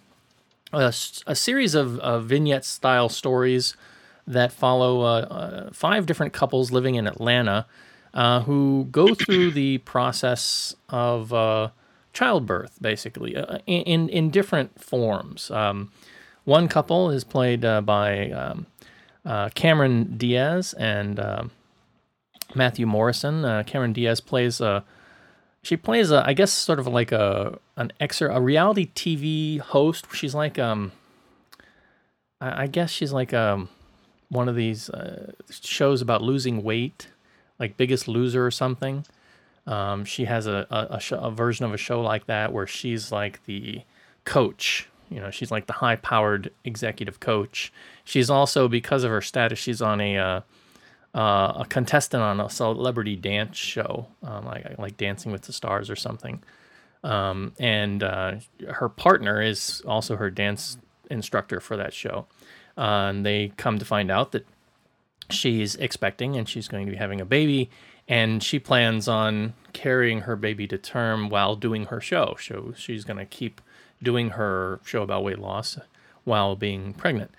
a 0.72 1.36
series 1.36 1.76
of 1.76 1.99
uh, 1.99 2.20
vignette 2.20 2.66
style 2.66 3.09
stories 3.09 3.76
that 4.26 4.51
follow 4.51 5.01
uh, 5.01 5.05
uh, 5.05 5.70
five 5.72 6.05
different 6.05 6.34
couples 6.34 6.72
living 6.72 6.95
in 6.95 7.05
Atlanta 7.05 7.66
uh, 8.14 8.41
who 8.41 8.88
go 8.91 9.14
through 9.14 9.51
the 9.51 9.80
process 9.80 10.76
of 10.89 11.34
uh, 11.34 11.70
childbirth, 12.14 12.80
basically, 12.82 13.36
in 13.66 14.09
in 14.09 14.30
different 14.30 14.80
forms. 14.80 15.49
Um, 15.51 15.91
one 16.43 16.68
couple 16.68 17.09
is 17.09 17.24
played 17.24 17.61
by 17.61 18.30
um, 18.32 18.68
Cameron 19.55 20.18
Diaz 20.18 20.74
and 20.74 21.20
um 21.20 21.51
Matthew 22.56 22.86
Morrison. 22.86 23.45
Uh, 23.45 23.64
Cameron 23.66 23.93
Diaz 23.93 24.20
plays 24.20 24.62
a 24.62 24.84
she 25.62 25.78
plays 25.78 26.12
a 26.12 26.24
I 26.28 26.34
guess 26.34 26.51
sort 26.51 26.80
of 26.80 26.88
like 26.88 27.12
a 27.12 27.58
an 27.78 27.91
exer 27.99 28.34
a 28.34 28.39
reality 28.39 28.89
TV 28.93 29.60
host. 29.60 30.06
She's 30.14 30.36
like 30.36 30.60
um 30.60 30.91
I, 32.39 32.64
I 32.64 32.68
guess 32.68 32.91
she's 32.91 33.14
like 33.14 33.34
um 33.34 33.70
one 34.30 34.49
of 34.49 34.56
these 34.56 34.89
uh, 34.89 35.32
shows 35.49 36.01
about 36.01 36.22
losing 36.22 36.64
weight, 36.64 37.08
like 37.60 37.78
Biggest 37.78 38.08
Loser 38.08 38.45
or 38.45 38.51
something. 38.51 39.06
Um, 39.66 40.04
she 40.06 40.26
has 40.26 40.47
a 40.47 40.68
a, 40.70 40.95
a, 40.95 40.99
show, 40.99 41.18
a 41.18 41.32
version 41.32 41.66
of 41.66 41.74
a 41.74 41.78
show 41.78 42.01
like 42.01 42.26
that 42.26 42.51
where 42.51 42.68
she's 42.68 43.12
like 43.12 43.43
the 43.45 43.82
coach. 44.26 44.89
You 45.10 45.20
know, 45.20 45.30
she's 45.30 45.51
like 45.51 45.68
the 45.68 45.74
high 45.74 45.95
powered 45.95 46.51
executive 46.66 47.20
coach. 47.20 47.72
She's 48.04 48.30
also 48.30 48.68
because 48.68 49.04
of 49.04 49.12
her 49.12 49.22
status, 49.22 49.60
she's 49.60 49.82
on 49.82 50.01
a 50.01 50.18
uh, 50.18 50.41
uh, 51.14 51.53
a 51.57 51.66
contestant 51.70 52.24
on 52.24 52.39
a 52.39 52.49
celebrity 52.49 53.16
dance 53.16 53.57
show, 53.57 54.07
um, 54.24 54.45
like 54.45 54.78
like 54.80 54.97
Dancing 54.97 55.32
with 55.32 55.43
the 55.43 55.53
Stars 55.53 55.89
or 55.89 55.95
something. 55.95 56.43
Um, 57.03 57.53
and 57.59 58.01
uh, 58.01 58.36
her 58.70 58.89
partner 58.89 59.41
is 59.41 59.82
also 59.86 60.16
her 60.16 60.30
dance 60.30 60.78
instructor 61.09 61.59
for 61.59 61.78
that 61.78 61.93
show. 61.93 62.28
Uh, 62.78 63.09
and 63.09 63.26
they 63.26 63.51
come 63.57 63.78
to 63.78 63.86
find 63.86 64.09
out 64.09 64.32
that 64.32 64.47
she's 65.30 65.76
expecting 65.76 66.36
and 66.36 66.47
she's 66.47 66.68
going 66.68 66.86
to 66.86 66.91
be 66.91 66.97
having 66.97 67.22
a 67.22 67.26
baby, 67.26 67.70
and 68.07 68.41
she 68.41 68.57
plans 68.57 69.07
on 69.07 69.53
carrying 69.74 70.22
her 70.22 70.36
baby 70.36 70.68
to 70.68 70.78
term 70.78 71.30
while 71.30 71.55
doing 71.55 71.86
her 71.86 72.01
show. 72.01 72.36
So 72.39 72.74
she's 72.76 73.03
going 73.03 73.18
to 73.18 73.26
keep 73.26 73.61
doing 74.01 74.32
her 74.32 74.80
show 74.84 75.03
about 75.03 75.24
weight 75.24 75.39
loss 75.39 75.78
while 76.24 76.55
being 76.55 76.93
pregnant. 76.93 77.32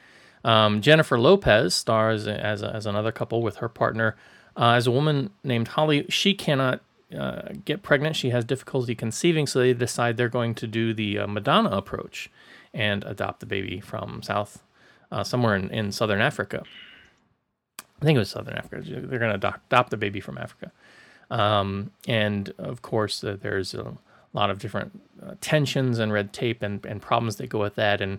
Um, 0.45 0.81
Jennifer 0.81 1.19
Lopez 1.19 1.75
stars 1.75 2.27
as, 2.27 2.63
as 2.63 2.87
another 2.87 3.13
couple 3.13 3.43
with 3.43 3.57
her 3.57 3.69
partner 3.69 4.15
uh, 4.57 4.73
as 4.73 4.87
a 4.87 4.91
woman 4.91 5.31
named 5.43 5.69
Holly. 5.69 6.07
She 6.09 6.35
cannot 6.35 6.81
uh, 7.17 7.53
get 7.65 7.83
pregnant. 7.83 8.17
She 8.17 8.31
has 8.31 8.45
difficulty 8.45 8.95
conceiving, 8.95 9.47
so 9.47 9.61
they 9.61 9.73
decide 9.73 10.17
they're 10.17 10.29
going 10.29 10.55
to 10.57 10.67
do 10.67 10.93
the 10.93 11.21
uh, 11.21 11.27
Madonna 11.27 11.71
approach 11.71 12.31
and 12.73 13.05
adopt 13.05 13.41
the 13.41 13.47
baby 13.47 13.81
from 13.81 14.23
South, 14.23 14.63
uh, 15.11 15.25
somewhere 15.25 15.55
in, 15.55 15.71
in 15.71 15.93
Southern 15.93 16.21
Africa. 16.21 16.63
I 18.03 18.05
think 18.05 18.17
it 18.17 18.19
was 18.19 18.31
Southern 18.31 18.57
Africa. 18.57 18.83
They're 18.87 19.19
going 19.19 19.39
to 19.39 19.57
adopt, 19.69 19.91
the 19.91 19.97
baby 19.97 20.21
from 20.21 20.37
Africa. 20.37 20.73
Um, 21.31 21.93
and 22.07 22.53
of 22.59 22.83
course, 22.83 23.25
uh, 23.25 23.37
there's 23.41 23.73
a 23.75 23.97
lot 24.33 24.51
of 24.51 24.59
different 24.59 25.01
uh, 25.25 25.35
tensions 25.41 25.99
and 25.99 26.13
red 26.13 26.33
tape 26.33 26.63
and, 26.63 26.85
and 26.85 27.01
problems 27.01 27.37
that 27.37 27.49
go 27.49 27.61
with 27.61 27.77
that. 27.77 28.01
And 28.01 28.19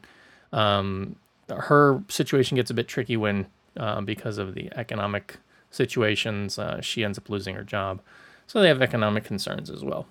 um, 0.54 1.18
her 1.50 2.04
situation 2.08 2.56
gets 2.56 2.72
a 2.72 2.74
bit 2.74 2.88
tricky 2.88 3.18
when, 3.18 3.48
uh, 3.78 4.02
because 4.02 4.38
of 4.38 4.54
the 4.54 4.72
economic 4.76 5.38
situations, 5.72 6.58
uh, 6.58 6.82
she 6.82 7.04
ends 7.04 7.18
up 7.18 7.30
losing 7.30 7.56
her 7.56 7.64
job. 7.64 8.02
So 8.48 8.62
they 8.62 8.68
have 8.68 8.82
economic 8.82 9.24
concerns 9.24 9.70
as 9.70 9.84
well. 9.84 10.06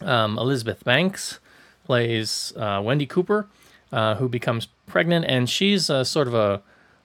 Um, 0.00 0.38
Elizabeth 0.38 0.84
Banks 0.84 1.40
plays 1.84 2.52
uh, 2.56 2.80
Wendy 2.84 3.06
Cooper, 3.06 3.48
uh, 3.90 4.14
who 4.16 4.28
becomes 4.28 4.68
pregnant, 4.86 5.24
and 5.24 5.48
she's 5.48 5.86
sort 5.86 6.28
of 6.28 6.34
a 6.34 6.62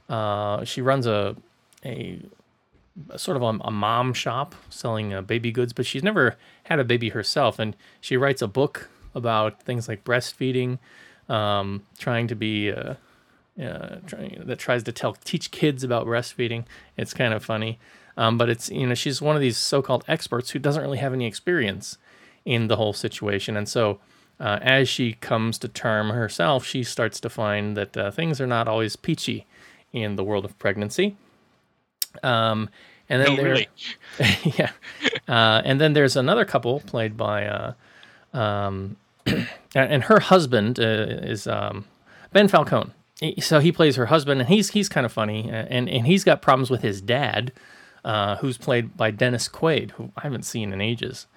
uh, 0.10 0.64
she 0.66 0.82
runs 0.82 1.08
a 1.08 1.36
a, 1.86 2.20
a 3.10 3.18
sort 3.18 3.38
of 3.38 3.44
a, 3.44 3.58
a 3.66 3.72
mom 3.72 4.14
shop 4.14 4.56
selling 4.70 5.14
uh, 5.14 5.22
baby 5.22 5.52
goods, 5.52 5.74
but 5.74 5.86
she's 5.86 6.04
never 6.04 6.38
had 6.66 6.80
a 6.80 6.84
baby 6.84 7.10
herself, 7.10 7.60
and 7.60 7.76
she 8.00 8.18
writes 8.18 8.41
a 8.41 8.48
book 8.48 8.89
about 9.16 9.62
things 9.64 9.88
like 9.88 10.04
breastfeeding, 10.04 10.80
um, 11.30 11.84
trying 11.98 12.28
to 12.28 12.36
be 12.36 12.72
uh, 12.72 12.96
uh, 13.62 13.97
trying, 14.08 14.41
that 14.45 14.60
tries 14.60 14.84
to 14.84 14.91
tell 14.91 15.14
teach 15.14 15.51
kids 15.51 15.84
about 15.84 16.06
breastfeeding. 16.08 16.66
It's 16.97 17.14
kind 17.14 17.34
of 17.34 17.43
funny, 17.43 17.80
um, 18.18 18.38
but 18.38 18.49
it's 18.49 18.70
you 18.70 18.88
know 18.88 18.95
she's 18.95 19.22
one 19.22 19.36
of 19.36 19.41
these 19.41 19.58
so-called 19.58 20.04
experts 20.08 20.51
who 20.51 20.60
doesn't 20.60 20.82
really 20.82 20.97
have 20.97 21.14
any 21.14 21.26
experience 21.26 21.97
in 22.45 22.68
the 22.68 22.76
whole 22.76 22.93
situation, 22.93 23.56
and 23.56 23.70
so 23.70 23.99
uh, 24.39 24.60
as 24.62 24.89
she 24.89 25.14
comes 25.14 25.58
to 25.60 25.68
term 25.68 26.10
herself, 26.10 26.66
she 26.66 26.84
starts 26.84 27.20
to 27.22 27.30
find 27.30 27.78
that 27.78 27.95
uh, 27.95 28.12
things 28.12 28.41
are 28.41 28.47
not 28.47 28.68
always 28.68 28.95
peachy 28.95 29.45
in 29.91 30.16
the 30.16 30.24
world 30.24 30.43
of 30.45 30.58
pregnancy. 30.60 31.16
Um, 32.24 32.70
and 33.10 33.22
then 33.22 33.32
Oh, 33.32 33.36
there, 33.36 33.45
really? 33.45 33.68
yeah, 34.43 34.72
uh, 35.28 35.62
and 35.64 35.80
then 35.80 35.93
there's 35.93 36.16
another 36.16 36.45
couple 36.45 36.80
played 36.82 37.16
by, 37.16 37.45
uh, 37.45 37.74
um, 38.34 38.97
and 39.76 40.04
her 40.06 40.20
husband 40.20 40.80
uh, 40.80 40.84
is 40.84 41.47
um, 41.47 41.86
Ben 42.32 42.47
Falcone. 42.47 42.91
So 43.39 43.59
he 43.59 43.71
plays 43.71 43.95
her 43.95 44.07
husband, 44.07 44.41
and 44.41 44.49
he's 44.49 44.71
he's 44.71 44.89
kind 44.89 45.05
of 45.05 45.11
funny, 45.11 45.49
and 45.49 45.89
and 45.89 46.07
he's 46.07 46.24
got 46.24 46.41
problems 46.41 46.69
with 46.69 46.82
his 46.82 47.01
dad, 47.01 47.51
uh, 48.03 48.38
who's 48.38 48.57
played 48.57 48.97
by 48.97 49.11
Dennis 49.11 49.47
Quaid, 49.47 49.91
who 49.91 50.11
I 50.17 50.21
haven't 50.21 50.43
seen 50.43 50.74
in 50.74 50.82
ages 50.82 51.28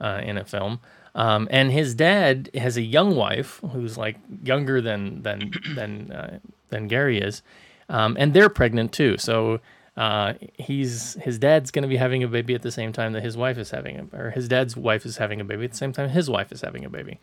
uh, 0.00 0.20
in 0.24 0.36
a 0.36 0.44
film. 0.44 0.80
Um, 1.14 1.48
and 1.50 1.72
his 1.72 1.94
dad 1.94 2.50
has 2.54 2.76
a 2.76 2.82
young 2.82 3.16
wife 3.16 3.60
who's 3.72 3.96
like 3.96 4.16
younger 4.42 4.80
than 4.80 5.22
than 5.22 5.50
than 5.74 6.12
uh, 6.12 6.38
than 6.68 6.88
Gary 6.88 7.18
is, 7.18 7.42
um, 7.88 8.16
and 8.18 8.34
they're 8.34 8.50
pregnant 8.50 8.92
too. 8.92 9.16
So 9.16 9.60
uh, 9.96 10.34
he's 10.54 11.14
his 11.22 11.38
dad's 11.38 11.70
going 11.70 11.82
to 11.82 11.88
be 11.88 11.96
having 11.96 12.22
a 12.22 12.28
baby 12.28 12.54
at 12.54 12.62
the 12.62 12.70
same 12.70 12.92
time 12.92 13.12
that 13.12 13.22
his 13.22 13.36
wife 13.36 13.56
is 13.56 13.70
having 13.70 13.98
a, 13.98 14.16
or 14.16 14.30
his 14.30 14.46
dad's 14.46 14.76
wife 14.76 15.06
is 15.06 15.16
having 15.16 15.40
a 15.40 15.44
baby 15.44 15.64
at 15.64 15.70
the 15.70 15.76
same 15.76 15.92
time 15.92 16.10
his 16.10 16.28
wife 16.28 16.52
is 16.52 16.60
having 16.60 16.84
a 16.84 16.90
baby. 16.90 17.18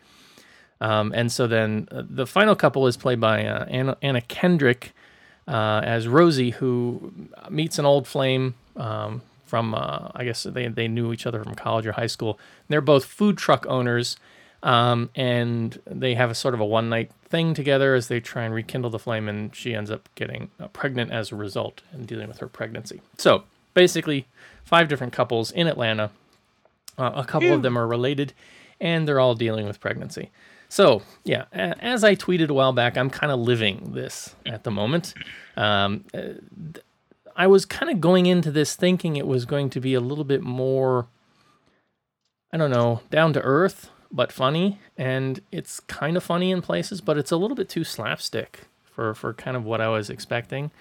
Um, 0.80 1.12
and 1.14 1.30
so 1.30 1.46
then 1.46 1.88
uh, 1.90 2.02
the 2.08 2.26
final 2.26 2.54
couple 2.54 2.86
is 2.86 2.96
played 2.96 3.20
by 3.20 3.46
uh, 3.46 3.64
Anna, 3.66 3.96
Anna 4.02 4.20
Kendrick 4.20 4.92
uh, 5.46 5.80
as 5.84 6.08
Rosie, 6.08 6.50
who 6.50 7.12
meets 7.50 7.78
an 7.78 7.86
old 7.86 8.06
flame 8.06 8.54
um, 8.76 9.22
from, 9.46 9.74
uh, 9.74 10.08
I 10.14 10.24
guess 10.24 10.42
they, 10.44 10.68
they 10.68 10.88
knew 10.88 11.12
each 11.12 11.26
other 11.26 11.42
from 11.42 11.54
college 11.54 11.86
or 11.86 11.92
high 11.92 12.06
school. 12.06 12.38
They're 12.68 12.80
both 12.80 13.04
food 13.04 13.36
truck 13.38 13.66
owners, 13.68 14.16
um, 14.62 15.10
and 15.14 15.78
they 15.86 16.14
have 16.14 16.30
a 16.30 16.34
sort 16.34 16.54
of 16.54 16.60
a 16.60 16.64
one 16.64 16.88
night 16.88 17.10
thing 17.28 17.54
together 17.54 17.94
as 17.94 18.08
they 18.08 18.20
try 18.20 18.44
and 18.44 18.54
rekindle 18.54 18.90
the 18.90 18.98
flame, 18.98 19.28
and 19.28 19.54
she 19.54 19.74
ends 19.74 19.90
up 19.90 20.08
getting 20.14 20.50
uh, 20.58 20.68
pregnant 20.68 21.12
as 21.12 21.30
a 21.30 21.36
result 21.36 21.82
and 21.92 22.06
dealing 22.06 22.28
with 22.28 22.38
her 22.38 22.48
pregnancy. 22.48 23.00
So 23.18 23.44
basically, 23.74 24.26
five 24.64 24.88
different 24.88 25.12
couples 25.12 25.50
in 25.50 25.66
Atlanta. 25.66 26.10
Uh, 26.96 27.10
a 27.14 27.24
couple 27.24 27.52
of 27.52 27.62
them 27.62 27.76
are 27.76 27.86
related, 27.86 28.32
and 28.80 29.06
they're 29.06 29.20
all 29.20 29.34
dealing 29.34 29.66
with 29.66 29.80
pregnancy. 29.80 30.30
So, 30.74 31.02
yeah, 31.22 31.44
as 31.52 32.02
I 32.02 32.16
tweeted 32.16 32.48
a 32.48 32.52
while 32.52 32.72
back, 32.72 32.96
I'm 32.96 33.08
kind 33.08 33.30
of 33.30 33.38
living 33.38 33.92
this 33.92 34.34
at 34.44 34.64
the 34.64 34.72
moment. 34.72 35.14
Um, 35.56 36.04
uh, 36.12 36.80
I 37.36 37.46
was 37.46 37.64
kind 37.64 37.92
of 37.92 38.00
going 38.00 38.26
into 38.26 38.50
this 38.50 38.74
thinking 38.74 39.14
it 39.14 39.28
was 39.28 39.44
going 39.44 39.70
to 39.70 39.80
be 39.80 39.94
a 39.94 40.00
little 40.00 40.24
bit 40.24 40.42
more, 40.42 41.06
I 42.52 42.56
don't 42.56 42.72
know, 42.72 43.02
down 43.08 43.32
to 43.34 43.40
earth, 43.42 43.90
but 44.10 44.32
funny. 44.32 44.80
And 44.96 45.38
it's 45.52 45.78
kind 45.78 46.16
of 46.16 46.24
funny 46.24 46.50
in 46.50 46.60
places, 46.60 47.00
but 47.00 47.18
it's 47.18 47.30
a 47.30 47.36
little 47.36 47.54
bit 47.54 47.68
too 47.68 47.84
slapstick 47.84 48.62
for, 48.82 49.14
for 49.14 49.32
kind 49.32 49.56
of 49.56 49.64
what 49.64 49.80
I 49.80 49.86
was 49.86 50.10
expecting. 50.10 50.72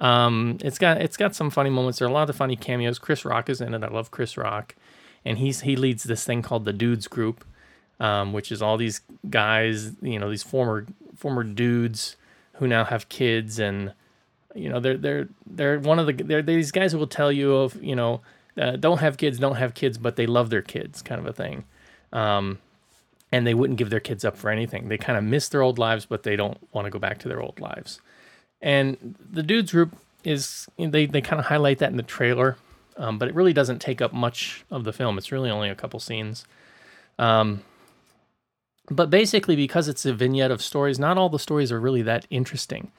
Um, 0.00 0.58
it's 0.60 0.78
got 0.78 1.00
it's 1.00 1.16
got 1.16 1.36
some 1.36 1.50
funny 1.50 1.70
moments. 1.70 2.00
There 2.00 2.08
are 2.08 2.10
a 2.10 2.14
lot 2.14 2.28
of 2.28 2.34
funny 2.34 2.56
cameos. 2.56 2.98
Chris 2.98 3.24
Rock 3.24 3.48
is 3.48 3.60
in 3.60 3.74
it. 3.74 3.84
I 3.84 3.88
love 3.90 4.10
Chris 4.10 4.36
Rock, 4.36 4.74
and 5.24 5.38
he's 5.38 5.60
he 5.60 5.76
leads 5.76 6.02
this 6.02 6.24
thing 6.24 6.42
called 6.42 6.64
the 6.64 6.72
Dudes 6.72 7.06
Group, 7.06 7.44
um, 8.00 8.32
which 8.32 8.52
is 8.52 8.62
all 8.62 8.76
these 8.76 9.00
guys, 9.28 9.92
you 10.02 10.18
know, 10.18 10.30
these 10.30 10.42
former 10.42 10.86
former 11.16 11.42
dudes 11.44 12.16
who 12.54 12.66
now 12.66 12.84
have 12.84 13.08
kids, 13.08 13.58
and 13.58 13.92
you 14.54 14.68
know 14.68 14.80
they're 14.80 14.96
they're 14.96 15.28
they're 15.46 15.78
one 15.78 15.98
of 15.98 16.06
the 16.06 16.12
they're, 16.12 16.42
they're 16.42 16.56
these 16.56 16.72
guys 16.72 16.92
who 16.92 16.98
will 16.98 17.06
tell 17.06 17.32
you 17.32 17.54
of 17.54 17.82
you 17.82 17.96
know 17.96 18.20
uh, 18.60 18.76
don't 18.76 18.98
have 18.98 19.16
kids, 19.16 19.38
don't 19.38 19.56
have 19.56 19.74
kids, 19.74 19.98
but 19.98 20.16
they 20.16 20.26
love 20.26 20.50
their 20.50 20.62
kids, 20.62 21.02
kind 21.02 21.20
of 21.20 21.26
a 21.26 21.32
thing. 21.32 21.64
Um, 22.12 22.58
and 23.32 23.46
they 23.46 23.54
wouldn't 23.54 23.78
give 23.78 23.90
their 23.90 24.00
kids 24.00 24.24
up 24.24 24.36
for 24.36 24.50
anything. 24.50 24.88
They 24.88 24.98
kind 24.98 25.18
of 25.18 25.24
miss 25.24 25.48
their 25.48 25.60
old 25.62 25.78
lives, 25.78 26.06
but 26.06 26.22
they 26.22 26.36
don't 26.36 26.56
want 26.72 26.86
to 26.86 26.90
go 26.90 26.98
back 26.98 27.18
to 27.18 27.28
their 27.28 27.40
old 27.40 27.60
lives. 27.60 28.00
And 28.62 29.16
the 29.30 29.42
dudes 29.42 29.72
group 29.72 29.96
is 30.24 30.68
they 30.78 31.06
they 31.06 31.20
kind 31.20 31.40
of 31.40 31.46
highlight 31.46 31.78
that 31.78 31.90
in 31.90 31.96
the 31.96 32.02
trailer, 32.02 32.56
um, 32.96 33.18
but 33.18 33.28
it 33.28 33.34
really 33.34 33.52
doesn't 33.52 33.80
take 33.80 34.00
up 34.00 34.12
much 34.12 34.64
of 34.70 34.84
the 34.84 34.92
film. 34.92 35.18
It's 35.18 35.32
really 35.32 35.50
only 35.50 35.68
a 35.68 35.74
couple 35.74 36.00
scenes. 36.00 36.46
Um, 37.18 37.62
but 38.90 39.10
basically, 39.10 39.56
because 39.56 39.88
it's 39.88 40.06
a 40.06 40.12
vignette 40.12 40.50
of 40.50 40.62
stories, 40.62 40.98
not 40.98 41.18
all 41.18 41.28
the 41.28 41.38
stories 41.38 41.72
are 41.72 41.80
really 41.80 42.02
that 42.02 42.26
interesting, 42.30 42.92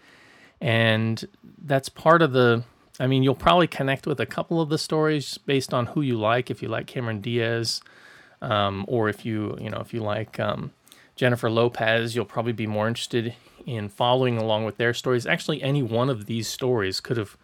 and 0.61 1.27
that's 1.63 1.89
part 1.89 2.21
of 2.21 2.33
the. 2.33 2.63
I 2.99 3.05
mean, 3.07 3.21
you'll 3.21 3.35
probably 3.35 3.67
connect 3.67 4.07
with 4.07 4.19
a 4.19 4.25
couple 4.25 4.59
of 4.59 4.69
the 4.69 4.77
stories 4.77 5.37
based 5.37 5.73
on 5.73 5.87
who 5.87 6.01
you 6.01 6.17
like. 6.17 6.49
If 6.49 6.61
you 6.63 6.67
like 6.67 6.87
Cameron 6.87 7.21
Diaz, 7.21 7.81
um, 8.41 8.85
or 8.87 9.07
if 9.07 9.25
you 9.25 9.57
you 9.61 9.69
know 9.69 9.79
if 9.79 9.93
you 9.93 10.01
like 10.01 10.39
um, 10.39 10.71
Jennifer 11.15 11.49
Lopez, 11.49 12.15
you'll 12.15 12.25
probably 12.25 12.53
be 12.53 12.67
more 12.67 12.87
interested 12.87 13.35
in 13.65 13.89
following 13.89 14.37
along 14.37 14.65
with 14.65 14.77
their 14.77 14.93
stories. 14.93 15.27
Actually, 15.27 15.61
any 15.61 15.83
one 15.83 16.09
of 16.09 16.25
these 16.25 16.47
stories 16.47 16.99
could 16.99 17.17
have 17.17 17.37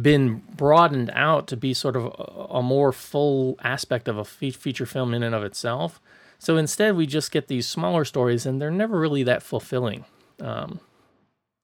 been 0.00 0.42
broadened 0.54 1.10
out 1.14 1.46
to 1.48 1.56
be 1.56 1.72
sort 1.72 1.96
of 1.96 2.14
a, 2.50 2.62
more 2.62 2.92
full 2.92 3.56
aspect 3.62 4.08
of 4.08 4.18
a 4.18 4.24
fe- 4.24 4.50
feature 4.50 4.86
film 4.86 5.14
in 5.14 5.22
and 5.22 5.34
of 5.34 5.42
itself. 5.42 6.00
So 6.38 6.56
instead, 6.56 6.96
we 6.96 7.06
just 7.06 7.30
get 7.30 7.48
these 7.48 7.66
smaller 7.66 8.04
stories, 8.04 8.46
and 8.46 8.60
they're 8.60 8.70
never 8.70 8.98
really 8.98 9.22
that 9.22 9.42
fulfilling 9.42 10.04
um, 10.40 10.80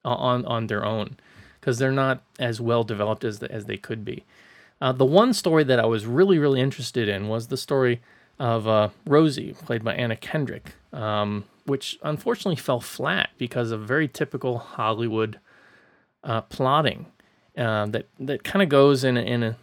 on 0.04 0.44
on 0.44 0.66
their 0.66 0.84
own 0.84 1.16
because 1.60 1.78
they're 1.78 1.92
not 1.92 2.22
as 2.38 2.60
well 2.60 2.82
developed 2.82 3.24
as 3.24 3.38
the, 3.38 3.50
as 3.50 3.66
they 3.66 3.76
could 3.76 4.04
be. 4.04 4.24
Uh, 4.80 4.90
the 4.90 5.04
one 5.04 5.32
story 5.32 5.62
that 5.64 5.78
I 5.78 5.86
was 5.86 6.06
really 6.06 6.38
really 6.38 6.60
interested 6.60 7.08
in 7.08 7.28
was 7.28 7.48
the 7.48 7.56
story 7.56 8.00
of 8.38 8.66
uh, 8.66 8.88
Rosie, 9.06 9.54
played 9.64 9.84
by 9.84 9.94
Anna 9.94 10.16
Kendrick, 10.16 10.74
um, 10.92 11.44
which 11.64 11.98
unfortunately 12.02 12.56
fell 12.56 12.80
flat 12.80 13.30
because 13.38 13.70
of 13.70 13.82
very 13.82 14.08
typical 14.08 14.58
Hollywood 14.58 15.38
uh, 16.24 16.40
plotting 16.42 17.06
uh, 17.56 17.86
that 17.86 18.06
that 18.18 18.44
kind 18.44 18.62
of 18.62 18.68
goes 18.68 19.04
in 19.04 19.16
in 19.16 19.42
a 19.42 19.56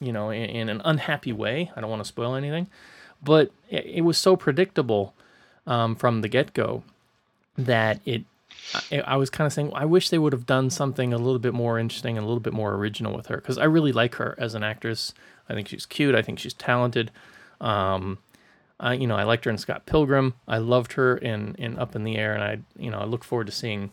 you 0.00 0.12
know 0.12 0.30
in, 0.30 0.44
in, 0.44 0.68
an 0.68 0.82
unhappy 0.84 1.32
way. 1.32 1.70
I 1.76 1.80
don't 1.80 1.90
want 1.90 2.02
to 2.02 2.08
spoil 2.08 2.34
anything, 2.34 2.68
but 3.22 3.50
it, 3.70 3.86
it 3.86 4.00
was 4.02 4.18
so 4.18 4.36
predictable 4.36 5.14
um, 5.66 5.94
from 5.94 6.20
the 6.20 6.28
get 6.28 6.54
go 6.54 6.82
that 7.56 8.00
it. 8.04 8.24
I, 8.92 9.00
I 9.00 9.16
was 9.16 9.28
kind 9.28 9.46
of 9.46 9.52
saying, 9.52 9.72
I 9.74 9.84
wish 9.84 10.10
they 10.10 10.18
would 10.18 10.32
have 10.32 10.46
done 10.46 10.70
something 10.70 11.12
a 11.12 11.18
little 11.18 11.40
bit 11.40 11.52
more 11.52 11.78
interesting 11.78 12.16
and 12.16 12.24
a 12.24 12.28
little 12.28 12.40
bit 12.40 12.52
more 12.52 12.74
original 12.74 13.14
with 13.16 13.26
her 13.26 13.36
because 13.36 13.58
I 13.58 13.64
really 13.64 13.92
like 13.92 14.16
her 14.16 14.36
as 14.38 14.54
an 14.54 14.62
actress. 14.62 15.14
I 15.48 15.54
think 15.54 15.68
she's 15.68 15.84
cute. 15.84 16.14
I 16.14 16.22
think 16.22 16.38
she's 16.38 16.54
talented. 16.54 17.10
Um, 17.60 18.18
I, 18.78 18.94
you 18.94 19.06
know, 19.06 19.16
I 19.16 19.22
liked 19.22 19.44
her 19.44 19.50
in 19.50 19.58
Scott 19.58 19.86
Pilgrim. 19.86 20.34
I 20.46 20.58
loved 20.58 20.94
her 20.94 21.16
in 21.16 21.54
in 21.56 21.78
Up 21.78 21.94
in 21.94 22.04
the 22.04 22.16
Air, 22.16 22.34
and 22.34 22.42
I, 22.42 22.58
you 22.76 22.90
know, 22.90 22.98
I 22.98 23.04
look 23.04 23.24
forward 23.24 23.46
to 23.46 23.52
seeing 23.52 23.90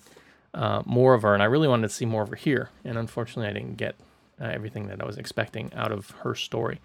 uh, 0.54 0.82
more 0.86 1.14
of 1.14 1.22
her. 1.22 1.34
And 1.34 1.44
I 1.44 1.46
really 1.46 1.68
wanted 1.68 1.88
to 1.88 1.94
see 1.94 2.06
more 2.06 2.24
of 2.24 2.30
her 2.30 2.36
here, 2.36 2.70
and 2.84 2.98
unfortunately, 2.98 3.48
I 3.48 3.54
didn't 3.54 3.78
get 3.78 3.96
uh, 4.42 4.46
everything 4.46 4.88
that 4.88 5.02
I 5.02 5.06
was 5.06 5.18
expecting 5.18 5.72
out 5.74 5.92
of 5.92 6.12
her 6.22 6.36
story. 6.36 6.80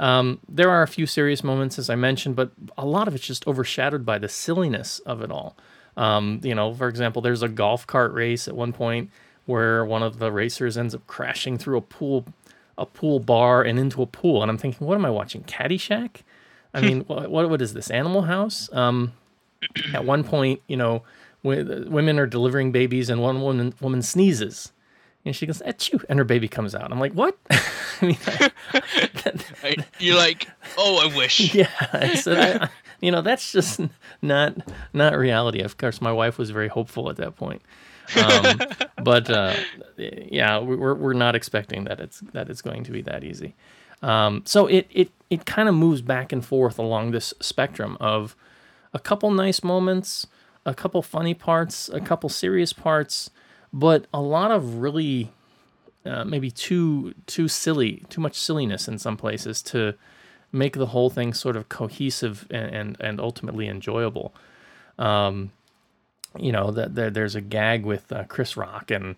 Um, 0.00 0.40
there 0.48 0.70
are 0.70 0.82
a 0.82 0.88
few 0.88 1.06
serious 1.06 1.44
moments, 1.44 1.78
as 1.78 1.88
I 1.88 1.94
mentioned, 1.94 2.36
but 2.36 2.50
a 2.76 2.84
lot 2.84 3.06
of 3.06 3.14
it's 3.14 3.26
just 3.26 3.46
overshadowed 3.46 4.04
by 4.04 4.18
the 4.18 4.28
silliness 4.28 4.98
of 5.00 5.22
it 5.22 5.30
all. 5.30 5.56
Um, 5.96 6.40
you 6.42 6.54
know, 6.54 6.74
for 6.74 6.88
example, 6.88 7.22
there's 7.22 7.42
a 7.42 7.48
golf 7.48 7.86
cart 7.86 8.12
race 8.12 8.48
at 8.48 8.56
one 8.56 8.72
point 8.72 9.10
where 9.46 9.84
one 9.84 10.02
of 10.02 10.18
the 10.18 10.32
racers 10.32 10.76
ends 10.76 10.94
up 10.94 11.06
crashing 11.06 11.58
through 11.58 11.76
a 11.76 11.80
pool, 11.80 12.24
a 12.76 12.86
pool 12.86 13.20
bar 13.20 13.62
and 13.62 13.78
into 13.78 14.02
a 14.02 14.06
pool, 14.06 14.42
and 14.42 14.50
I'm 14.50 14.58
thinking, 14.58 14.86
what 14.86 14.96
am 14.96 15.04
I 15.04 15.10
watching? 15.10 15.44
Caddyshack? 15.44 16.22
I 16.72 16.80
mean, 16.80 17.00
what, 17.06 17.30
what 17.30 17.48
what 17.50 17.62
is 17.62 17.74
this? 17.74 17.90
Animal 17.90 18.22
House? 18.22 18.72
Um, 18.72 19.12
at 19.92 20.04
one 20.04 20.24
point, 20.24 20.60
you 20.66 20.76
know, 20.76 21.02
w- 21.44 21.88
women 21.88 22.18
are 22.18 22.26
delivering 22.26 22.72
babies, 22.72 23.08
and 23.10 23.22
one 23.22 23.40
woman 23.40 23.74
woman 23.80 24.02
sneezes, 24.02 24.72
and 25.24 25.34
she 25.34 25.46
goes 25.46 25.62
"achoo," 25.66 26.04
and 26.08 26.18
her 26.18 26.24
baby 26.24 26.48
comes 26.48 26.74
out. 26.74 26.90
I'm 26.92 27.00
like, 27.00 27.12
what? 27.12 27.36
I 27.50 28.06
mean, 28.06 28.18
Right? 29.62 29.80
You're 29.98 30.16
like, 30.16 30.48
oh, 30.76 31.08
I 31.10 31.16
wish. 31.16 31.54
yeah, 31.54 31.68
I 31.92 32.14
said, 32.14 32.62
I, 32.62 32.68
you 33.00 33.10
know, 33.10 33.22
that's 33.22 33.52
just 33.52 33.80
not 34.22 34.56
not 34.92 35.16
reality. 35.16 35.60
Of 35.60 35.76
course, 35.78 36.00
my 36.00 36.12
wife 36.12 36.38
was 36.38 36.50
very 36.50 36.68
hopeful 36.68 37.08
at 37.10 37.16
that 37.16 37.36
point. 37.36 37.62
um, 38.22 38.58
but 39.02 39.30
uh, 39.30 39.54
yeah, 39.96 40.58
we- 40.60 40.76
we're 40.76 40.94
we're 40.94 41.12
not 41.14 41.34
expecting 41.34 41.84
that 41.84 42.00
it's 42.00 42.20
that 42.32 42.50
it's 42.50 42.60
going 42.62 42.84
to 42.84 42.92
be 42.92 43.00
that 43.02 43.24
easy. 43.24 43.54
Um, 44.02 44.42
so 44.44 44.66
it 44.66 44.86
it 44.90 45.10
it 45.30 45.46
kind 45.46 45.68
of 45.68 45.74
moves 45.74 46.02
back 46.02 46.30
and 46.32 46.44
forth 46.44 46.78
along 46.78 47.12
this 47.12 47.32
spectrum 47.40 47.96
of 48.00 48.36
a 48.92 48.98
couple 48.98 49.30
nice 49.30 49.64
moments, 49.64 50.26
a 50.66 50.74
couple 50.74 51.00
funny 51.00 51.32
parts, 51.34 51.88
a 51.88 52.00
couple 52.00 52.28
serious 52.28 52.74
parts, 52.74 53.30
but 53.74 54.06
a 54.14 54.20
lot 54.20 54.52
of 54.52 54.76
really 54.76 55.32
uh, 56.06 56.24
maybe 56.24 56.50
too 56.50 57.12
too 57.26 57.48
silly, 57.48 58.04
too 58.08 58.20
much 58.20 58.36
silliness 58.36 58.86
in 58.86 58.98
some 58.98 59.16
places 59.16 59.60
to 59.62 59.94
make 60.52 60.74
the 60.76 60.86
whole 60.86 61.10
thing 61.10 61.34
sort 61.34 61.56
of 61.56 61.68
cohesive 61.68 62.46
and 62.50 62.74
and, 62.74 62.96
and 63.00 63.20
ultimately 63.20 63.66
enjoyable. 63.66 64.32
Um, 64.96 65.50
you 66.38 66.52
know 66.52 66.70
that 66.70 66.94
there, 66.94 67.10
there's 67.10 67.34
a 67.34 67.40
gag 67.40 67.84
with 67.84 68.12
uh, 68.12 68.24
Chris 68.24 68.56
Rock 68.56 68.92
and 68.92 69.16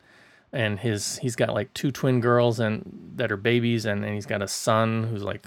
and 0.53 0.81
his 0.81 1.19
he's 1.19 1.37
got 1.37 1.53
like 1.53 1.75
two 1.75 1.93
twin 1.93 2.21
girls 2.21 2.59
and 2.59 3.13
that 3.17 3.31
are 3.31 3.37
babies 3.37 3.85
and, 3.85 4.05
and 4.05 4.15
he's 4.15 4.27
got 4.27 4.41
a 4.41 4.49
son 4.49 5.05
who's 5.05 5.23
like 5.23 5.47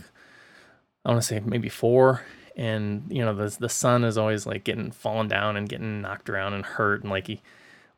I 1.03 1.09
want 1.09 1.21
to 1.21 1.27
say 1.27 1.39
maybe 1.43 1.69
four 1.69 2.21
and 2.55 3.05
you 3.09 3.25
know 3.25 3.33
the 3.33 3.55
the 3.59 3.69
son 3.69 4.03
is 4.03 4.19
always 4.19 4.45
like 4.45 4.63
getting 4.65 4.91
falling 4.91 5.29
down 5.29 5.57
and 5.57 5.67
getting 5.67 6.01
knocked 6.01 6.29
around 6.29 6.53
and 6.53 6.63
hurt 6.63 7.01
and 7.01 7.09
like 7.09 7.25
he 7.25 7.41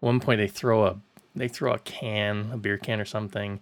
one 0.02 0.20
point 0.20 0.40
they 0.40 0.48
throw 0.48 0.86
a 0.86 0.98
they 1.34 1.48
throw 1.48 1.74
a 1.74 1.80
can 1.80 2.52
a 2.52 2.58
beer 2.58 2.78
can 2.78 3.00
or 3.00 3.06
something 3.06 3.62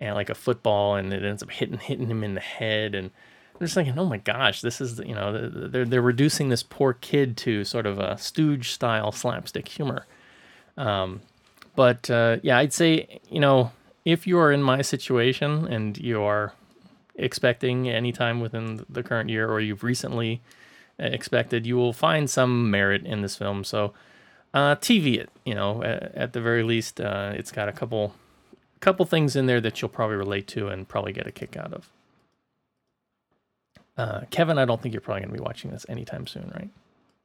and 0.00 0.14
like 0.14 0.30
a 0.30 0.34
football 0.34 0.96
and 0.96 1.12
it 1.12 1.22
ends 1.22 1.42
up 1.42 1.50
hitting 1.50 1.78
hitting 1.78 2.08
him 2.08 2.24
in 2.24 2.34
the 2.34 2.40
head 2.40 2.94
and 2.94 3.10
I'm 3.54 3.66
just 3.66 3.74
thinking, 3.74 3.98
oh 3.98 4.06
my 4.06 4.16
gosh, 4.16 4.60
this 4.60 4.80
is 4.80 4.98
you 5.00 5.14
know 5.14 5.48
they're 5.68 5.84
they're 5.84 6.02
reducing 6.02 6.48
this 6.48 6.62
poor 6.62 6.94
kid 6.94 7.36
to 7.38 7.64
sort 7.64 7.86
of 7.86 7.98
a 7.98 8.16
stooge 8.18 8.70
style 8.70 9.12
slapstick 9.12 9.68
humor. 9.68 10.06
Um, 10.76 11.20
but 11.76 12.10
uh, 12.10 12.38
yeah, 12.42 12.58
I'd 12.58 12.72
say 12.72 13.20
you 13.28 13.40
know 13.40 13.70
if 14.04 14.26
you 14.26 14.38
are 14.38 14.50
in 14.50 14.62
my 14.62 14.82
situation 14.82 15.66
and 15.66 15.96
you 15.98 16.22
are 16.22 16.54
expecting 17.14 17.88
anytime 17.88 18.40
within 18.40 18.84
the 18.88 19.02
current 19.02 19.30
year 19.30 19.48
or 19.48 19.60
you've 19.60 19.84
recently 19.84 20.40
uh, 20.98 21.04
expected, 21.04 21.66
you 21.66 21.76
will 21.76 21.92
find 21.92 22.28
some 22.28 22.70
merit 22.70 23.04
in 23.04 23.20
this 23.22 23.36
film. 23.36 23.64
So 23.64 23.92
uh, 24.54 24.76
TV 24.76 25.18
it, 25.18 25.30
you 25.44 25.54
know, 25.54 25.82
at, 25.82 26.14
at 26.14 26.32
the 26.32 26.40
very 26.40 26.62
least, 26.62 27.00
uh, 27.00 27.32
it's 27.34 27.52
got 27.52 27.68
a 27.68 27.72
couple 27.72 28.14
couple 28.80 29.06
things 29.06 29.36
in 29.36 29.46
there 29.46 29.60
that 29.60 29.80
you'll 29.80 29.88
probably 29.88 30.16
relate 30.16 30.46
to 30.48 30.68
and 30.68 30.88
probably 30.88 31.12
get 31.12 31.26
a 31.26 31.32
kick 31.32 31.56
out 31.56 31.72
of. 31.72 31.88
Uh, 33.96 34.22
Kevin, 34.30 34.58
I 34.58 34.64
don't 34.64 34.82
think 34.82 34.92
you're 34.92 35.00
probably 35.00 35.20
going 35.22 35.32
to 35.32 35.38
be 35.38 35.44
watching 35.44 35.70
this 35.70 35.86
anytime 35.88 36.26
soon, 36.26 36.50
right? 36.54 36.70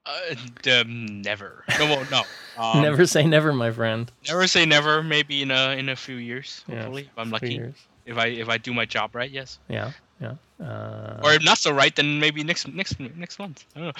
Uh, 0.05 0.81
um, 0.81 1.21
never. 1.21 1.63
No, 1.79 1.85
well, 1.85 2.07
no. 2.11 2.21
Um, 2.57 2.81
never 2.81 3.05
say 3.05 3.27
never, 3.27 3.53
my 3.53 3.69
friend. 3.69 4.11
Never 4.27 4.47
say 4.47 4.65
never. 4.65 5.03
Maybe 5.03 5.43
in 5.43 5.51
a 5.51 5.77
in 5.77 5.89
a 5.89 5.95
few 5.95 6.15
years. 6.15 6.65
Yeah, 6.67 6.77
Hopefully, 6.77 7.03
if 7.03 7.17
I'm 7.19 7.29
lucky. 7.29 7.53
years. 7.53 7.75
If 8.07 8.17
I 8.17 8.27
if 8.27 8.49
I 8.49 8.57
do 8.57 8.73
my 8.73 8.85
job 8.85 9.13
right, 9.13 9.29
yes. 9.29 9.59
Yeah, 9.69 9.91
yeah. 10.19 10.33
Uh, 10.59 11.21
Or 11.23 11.33
if 11.33 11.43
not 11.43 11.59
so 11.59 11.71
right, 11.71 11.95
then 11.95 12.19
maybe 12.19 12.43
next 12.43 12.67
next 12.73 12.99
next 12.99 13.37
month. 13.37 13.65
I 13.75 13.79
don't 13.79 13.95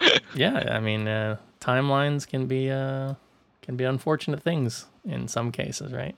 know. 0.00 0.18
yeah, 0.36 0.76
I 0.76 0.78
mean, 0.78 1.08
uh, 1.08 1.36
timelines 1.66 2.26
can 2.26 2.46
be 2.46 2.70
uh, 2.70 3.14
can 3.62 3.76
be 3.76 3.84
unfortunate 3.84 4.42
things 4.42 4.86
in 5.04 5.28
some 5.28 5.50
cases, 5.52 5.92
right? 5.92 6.14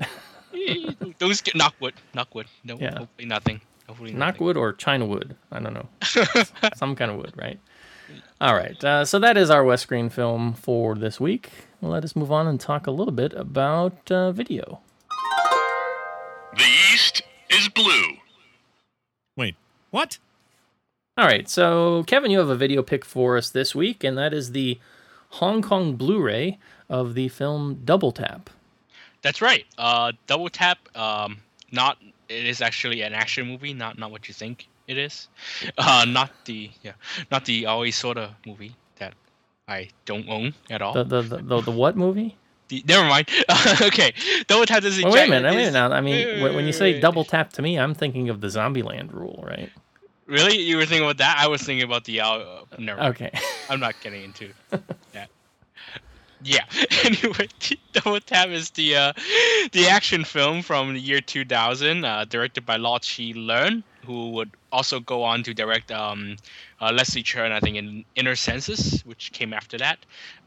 Those 1.18 1.40
get 1.40 1.54
knock 1.56 1.74
wood, 1.80 1.94
knock 2.14 2.34
wood. 2.34 2.46
No, 2.64 2.76
Yeah. 2.78 2.98
hopefully 2.98 3.26
nothing. 3.26 3.60
Hopefully 3.86 4.12
Knock 4.12 4.34
nothing. 4.34 4.44
wood 4.46 4.56
or 4.58 4.72
China 4.74 5.06
wood. 5.06 5.34
I 5.50 5.60
don't 5.60 5.72
know. 5.72 5.88
Some 6.76 6.94
kind 6.94 7.10
of 7.10 7.16
wood, 7.16 7.32
right? 7.36 7.58
All 8.38 8.54
right. 8.54 8.82
Uh, 8.84 9.04
so 9.06 9.18
that 9.18 9.38
is 9.38 9.48
our 9.48 9.64
West 9.64 9.84
Screen 9.84 10.10
film 10.10 10.52
for 10.52 10.94
this 10.94 11.18
week. 11.18 11.50
Let 11.80 12.04
us 12.04 12.14
move 12.14 12.30
on 12.30 12.46
and 12.46 12.60
talk 12.60 12.86
a 12.86 12.90
little 12.90 13.12
bit 13.14 13.32
about 13.32 14.10
uh, 14.10 14.30
video. 14.32 14.80
The 16.56 16.64
East 16.92 17.22
is 17.48 17.68
blue. 17.70 18.16
Wait, 19.36 19.56
what? 19.90 20.18
All 21.16 21.24
right, 21.26 21.48
so 21.48 22.04
Kevin, 22.06 22.30
you 22.30 22.38
have 22.38 22.48
a 22.50 22.56
video 22.56 22.82
pick 22.82 23.04
for 23.04 23.36
us 23.38 23.50
this 23.50 23.74
week, 23.74 24.04
and 24.04 24.16
that 24.18 24.32
is 24.34 24.52
the 24.52 24.78
Hong 25.30 25.62
Kong 25.62 25.94
Blu-ray 25.94 26.58
of 26.88 27.14
the 27.14 27.28
film 27.28 27.80
Double 27.84 28.12
Tap. 28.12 28.50
That's 29.22 29.42
right. 29.42 29.66
Uh, 29.76 30.12
Double 30.26 30.48
Tap. 30.48 30.78
Um, 30.96 31.38
not. 31.72 31.98
It 32.28 32.46
is 32.46 32.60
actually 32.60 33.02
an 33.02 33.14
action 33.14 33.46
movie. 33.46 33.72
Not 33.72 33.98
not 33.98 34.10
what 34.10 34.28
you 34.28 34.34
think 34.34 34.68
it 34.86 34.98
is. 34.98 35.28
Uh, 35.78 36.04
not 36.06 36.30
the 36.44 36.70
yeah. 36.82 36.92
Not 37.30 37.44
the 37.44 37.66
always 37.66 37.96
sorta 37.96 38.34
movie 38.46 38.74
that 38.96 39.14
I 39.66 39.88
don't 40.04 40.28
own 40.28 40.54
at 40.70 40.82
all. 40.82 40.94
The 40.94 41.04
the 41.04 41.22
the, 41.22 41.36
the, 41.38 41.60
the 41.62 41.70
what 41.70 41.96
movie? 41.96 42.36
The- 42.68 42.84
never 42.86 43.06
mind. 43.08 43.28
okay. 43.82 44.12
Double 44.46 44.66
Tap 44.66 44.84
is. 44.84 45.02
Oh, 45.02 45.10
wait 45.12 45.26
a 45.26 45.30
minute, 45.30 45.48
wait 45.48 45.52
a 45.52 45.56
minute. 45.56 45.72
Now, 45.72 45.90
I 45.92 46.00
mean, 46.00 46.42
when 46.42 46.54
when 46.54 46.66
you 46.66 46.72
say 46.72 47.00
double 47.00 47.24
tap 47.24 47.52
to 47.54 47.62
me, 47.62 47.78
I'm 47.78 47.94
thinking 47.94 48.28
of 48.28 48.40
the 48.40 48.48
Zombieland 48.48 49.12
rule, 49.12 49.44
right? 49.46 49.70
Really, 50.28 50.58
you 50.58 50.76
were 50.76 50.84
thinking 50.84 51.04
about 51.04 51.16
that? 51.18 51.38
I 51.38 51.48
was 51.48 51.62
thinking 51.62 51.84
about 51.84 52.04
the. 52.04 52.20
Uh, 52.20 52.64
never. 52.78 53.00
mind. 53.00 53.14
Okay. 53.14 53.30
I'm 53.70 53.80
not 53.80 53.94
getting 54.02 54.22
into 54.22 54.50
that. 55.12 55.30
Yeah. 56.42 56.64
Anyway, 57.04 57.48
Double 57.92 58.20
Tap 58.20 58.48
is 58.48 58.70
the 58.70 58.94
uh, 58.96 59.12
the 59.72 59.88
action 59.88 60.24
film 60.24 60.62
from 60.62 60.92
the 60.92 61.00
year 61.00 61.20
2000, 61.20 62.04
uh, 62.04 62.24
directed 62.26 62.66
by 62.66 62.76
Law 62.76 62.98
Chi 62.98 63.32
Leung, 63.34 63.82
who 64.04 64.30
would 64.32 64.50
also 64.70 65.00
go 65.00 65.22
on 65.22 65.42
to 65.44 65.54
direct 65.54 65.90
um, 65.90 66.36
uh, 66.80 66.92
Leslie 66.92 67.22
Cheung, 67.22 67.50
I 67.50 67.60
think, 67.60 67.76
in 67.76 68.04
Inner 68.14 68.36
Senses, 68.36 69.00
which 69.06 69.32
came 69.32 69.54
after 69.54 69.78
that. 69.78 69.98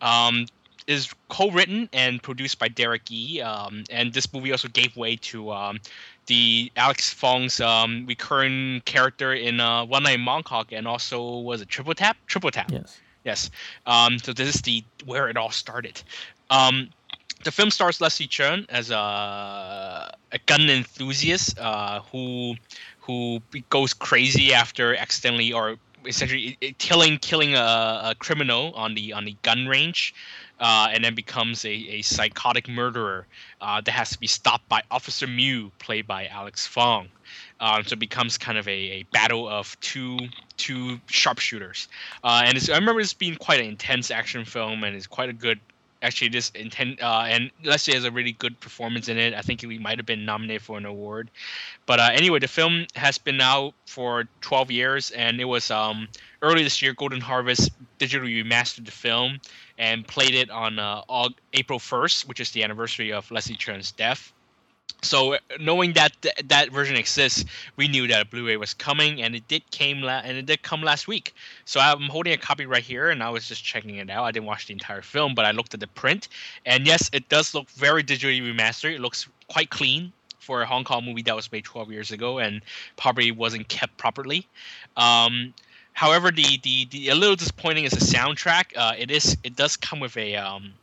Um, 0.02 0.46
is 0.92 1.14
co-written 1.30 1.89
and 1.94 2.22
produced 2.22 2.60
by 2.60 2.68
Derek 2.68 3.10
Yee, 3.10 3.42
um, 3.42 3.84
and 3.89 4.14
this 4.14 4.32
movie 4.34 4.52
also 4.52 4.68
gave 4.68 4.96
way 4.96 5.16
to 5.18 5.52
um, 5.52 5.80
the 6.28 6.72
Alex 6.76 7.14
Fong's 7.14 7.60
um, 7.60 8.06
recurring 8.08 8.82
character 8.86 9.34
in 9.34 9.60
uh, 9.60 9.86
One 9.86 10.04
Night 10.04 10.20
in 10.20 10.22
Mongkok, 10.22 10.72
and 10.72 10.88
also 10.88 11.39
was 11.39 11.62
it 11.62 11.70
Triple 11.70 11.96
Tap? 11.96 12.18
Triple 12.28 12.52
Tap. 12.52 12.72
Yes. 12.72 13.00
Yes. 13.24 13.52
Um, 13.86 14.20
so 14.20 14.34
this 14.34 14.56
is 14.56 14.62
the 14.62 14.84
where 15.06 15.30
it 15.30 15.38
all 15.38 15.52
started. 15.52 16.02
Um, 16.50 16.89
the 17.44 17.52
film 17.52 17.72
stars 17.72 18.02
Leslie 18.02 18.28
Cheung 18.28 18.66
as 18.70 18.92
a, 18.92 20.14
a 20.32 20.39
gun 20.46 20.70
enthusiast 20.70 21.58
uh, 21.60 22.02
who 22.12 22.56
who 23.00 23.42
goes 23.70 23.94
crazy 23.94 24.54
after 24.54 24.96
accidentally 24.96 25.52
or 25.52 25.78
essentially 26.06 26.58
killing 26.78 27.18
killing 27.18 27.56
a, 27.56 28.02
a 28.04 28.16
criminal 28.20 28.74
on 28.76 28.96
the 28.96 29.14
on 29.14 29.26
the 29.26 29.36
gun 29.44 29.68
range. 29.68 30.14
Uh, 30.62 30.89
and 30.93 31.03
then 31.03 31.16
becomes 31.16 31.66
a, 31.66 31.72
a 31.72 32.01
psychotic 32.03 32.70
murderer 32.70 33.26
uh, 33.62 33.82
that 33.82 33.91
has 33.91 34.12
to 34.12 34.20
be 34.20 34.28
stopped 34.28 34.70
by 34.70 34.80
Officer 34.91 35.26
Miu, 35.26 35.72
played 35.80 36.05
by 36.05 36.28
Alex 36.28 36.68
Fong. 36.68 37.09
Um, 37.59 37.84
so 37.84 37.93
it 37.93 37.99
becomes 37.99 38.38
kind 38.38 38.57
of 38.57 38.68
a, 38.68 38.72
a 38.72 39.03
battle 39.12 39.47
of 39.47 39.80
two 39.80 40.18
two 40.57 40.99
sharpshooters. 41.07 41.88
Uh, 42.24 42.43
and 42.45 42.57
I 42.72 42.76
remember 42.76 43.01
this 43.01 43.14
being 43.14 43.36
quite 43.36 43.59
an 43.59 43.68
intense 43.68 44.12
action 44.12 44.45
film, 44.45 44.84
and 44.84 44.95
it's 44.95 45.07
quite 45.07 45.30
a 45.30 45.34
good. 45.34 45.59
Actually, 46.03 46.30
this 46.30 46.49
intent 46.55 46.99
uh, 46.99 47.26
and 47.28 47.51
Leslie 47.64 47.93
has 47.93 48.05
a 48.05 48.09
really 48.09 48.32
good 48.32 48.59
performance 48.59 49.07
in 49.07 49.20
it. 49.20 49.36
I 49.36 49.41
think 49.41 49.62
he 49.62 49.78
might 49.78 49.99
have 49.99 50.07
been 50.07 50.26
nominated 50.26 50.64
for 50.64 50.80
an 50.80 50.86
award. 50.88 51.30
But 51.86 51.99
uh, 51.99 52.09
anyway, 52.12 52.39
the 52.39 52.47
film 52.47 52.88
has 52.95 53.20
been 53.20 53.39
out 53.39 53.76
for 53.86 54.28
12 54.41 54.72
years, 54.72 55.12
and 55.12 55.39
it 55.39 55.45
was 55.45 55.70
um, 55.70 56.07
early 56.41 56.64
this 56.64 56.82
year. 56.82 56.93
Golden 56.93 57.22
Harvest 57.22 57.70
digitally 57.99 58.43
remastered 58.43 58.86
the 58.86 58.91
film 58.91 59.39
and 59.82 60.08
played 60.08 60.36
it 60.36 60.52
on 60.52 60.78
uh, 60.78 61.02
April 61.54 61.80
1st, 61.80 62.28
which 62.28 62.40
is 62.40 62.52
the 62.52 62.64
anniversary 62.64 63.12
of 63.12 63.30
Leslie 63.32 63.56
Cheung's 63.56 63.92
death. 63.92 64.32
So 65.02 65.38
knowing 65.60 65.94
that 65.94 66.12
th- 66.22 66.36
that 66.46 66.72
version 66.72 66.96
exists, 66.96 67.46
we 67.78 67.88
knew 67.88 68.08
that 68.08 68.22
a 68.22 68.26
Blu-ray 68.26 68.58
was 68.58 68.76
coming, 68.76 69.24
and 69.24 69.34
it 69.34 69.48
did 69.48 69.68
came 69.72 70.02
la- 70.02 70.22
and 70.24 70.38
it 70.38 70.46
did 70.46 70.62
come 70.62 70.84
last 70.84 71.08
week. 71.08 71.34
So 71.66 71.80
I'm 71.80 72.04
holding 72.04 72.32
a 72.32 72.38
copy 72.38 72.68
right 72.68 72.84
here, 72.84 73.10
and 73.10 73.24
I 73.24 73.30
was 73.32 73.48
just 73.48 73.64
checking 73.64 73.96
it 73.96 74.12
out. 74.12 74.24
I 74.24 74.32
didn't 74.32 74.46
watch 74.46 74.68
the 74.68 74.74
entire 74.74 75.02
film, 75.02 75.34
but 75.34 75.46
I 75.46 75.52
looked 75.52 75.74
at 75.74 75.80
the 75.80 75.88
print, 75.88 76.28
and 76.68 76.86
yes, 76.86 77.10
it 77.12 77.28
does 77.30 77.56
look 77.56 77.68
very 77.72 78.04
digitally 78.04 78.40
remastered. 78.40 78.94
It 78.94 79.02
looks 79.02 79.28
quite 79.48 79.72
clean 79.72 80.14
for 80.38 80.62
a 80.62 80.68
Hong 80.68 80.84
Kong 80.84 81.04
movie 81.06 81.24
that 81.24 81.36
was 81.36 81.52
made 81.52 81.64
12 81.64 81.92
years 81.92 82.12
ago 82.12 82.38
and 82.38 82.62
probably 82.98 83.32
wasn't 83.32 83.68
kept 83.68 83.98
properly. 83.98 84.48
Um, 84.96 85.56
however, 85.94 86.32
the, 86.32 86.60
the 86.64 86.86
the 86.86 87.10
a 87.10 87.16
little 87.16 87.36
disappointing 87.36 87.86
is 87.86 87.92
the 87.92 88.00
soundtrack. 88.00 88.74
Uh, 88.76 88.94
it 88.98 89.12
is 89.12 89.38
it 89.44 89.56
does 89.56 89.78
come 89.78 90.00
with 90.00 90.18
a 90.18 90.36
um, 90.36 90.74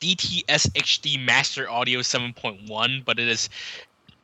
DTS 0.00 0.70
HD 0.72 1.24
Master 1.24 1.68
Audio 1.70 2.00
7.1, 2.00 3.04
but 3.04 3.18
it 3.18 3.28
is 3.28 3.48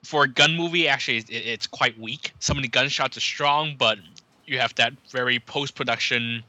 for 0.03 0.25
a 0.25 0.29
gun 0.29 0.57
movie. 0.57 0.89
Actually, 0.89 1.19
it, 1.19 1.31
it's 1.31 1.67
quite 1.67 1.99
weak. 1.99 2.33
Some 2.39 2.57
of 2.57 2.63
the 2.63 2.69
gunshots 2.69 3.17
are 3.17 3.21
strong, 3.21 3.77
but 3.79 3.99
you 4.47 4.59
have 4.59 4.75
that 4.75 4.93
very 5.11 5.39
post 5.39 5.75
production 5.75 6.43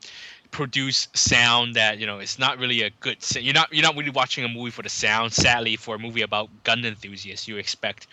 produced 0.52 1.16
sound 1.18 1.76
that 1.76 1.97
you 1.97 2.06
know 2.06 2.20
it's 2.20 2.38
not 2.38 2.60
really 2.60 2.82
a 2.82 2.89
good 2.99 3.18
you're 3.39 3.54
not 3.54 3.72
you're 3.74 3.84
not 3.84 3.95
really 3.95 4.10
watching 4.10 4.43
a 4.43 4.49
movie 4.49 4.70
for 4.70 4.82
the 4.82 4.89
sound 4.89 5.32
sadly 5.32 5.78
for 5.78 5.95
a 5.95 5.99
movie 5.99 6.22
about 6.22 6.49
gun 6.64 6.84
enthusiasts 6.84 7.47
you 7.47 7.58
expect 7.58 8.08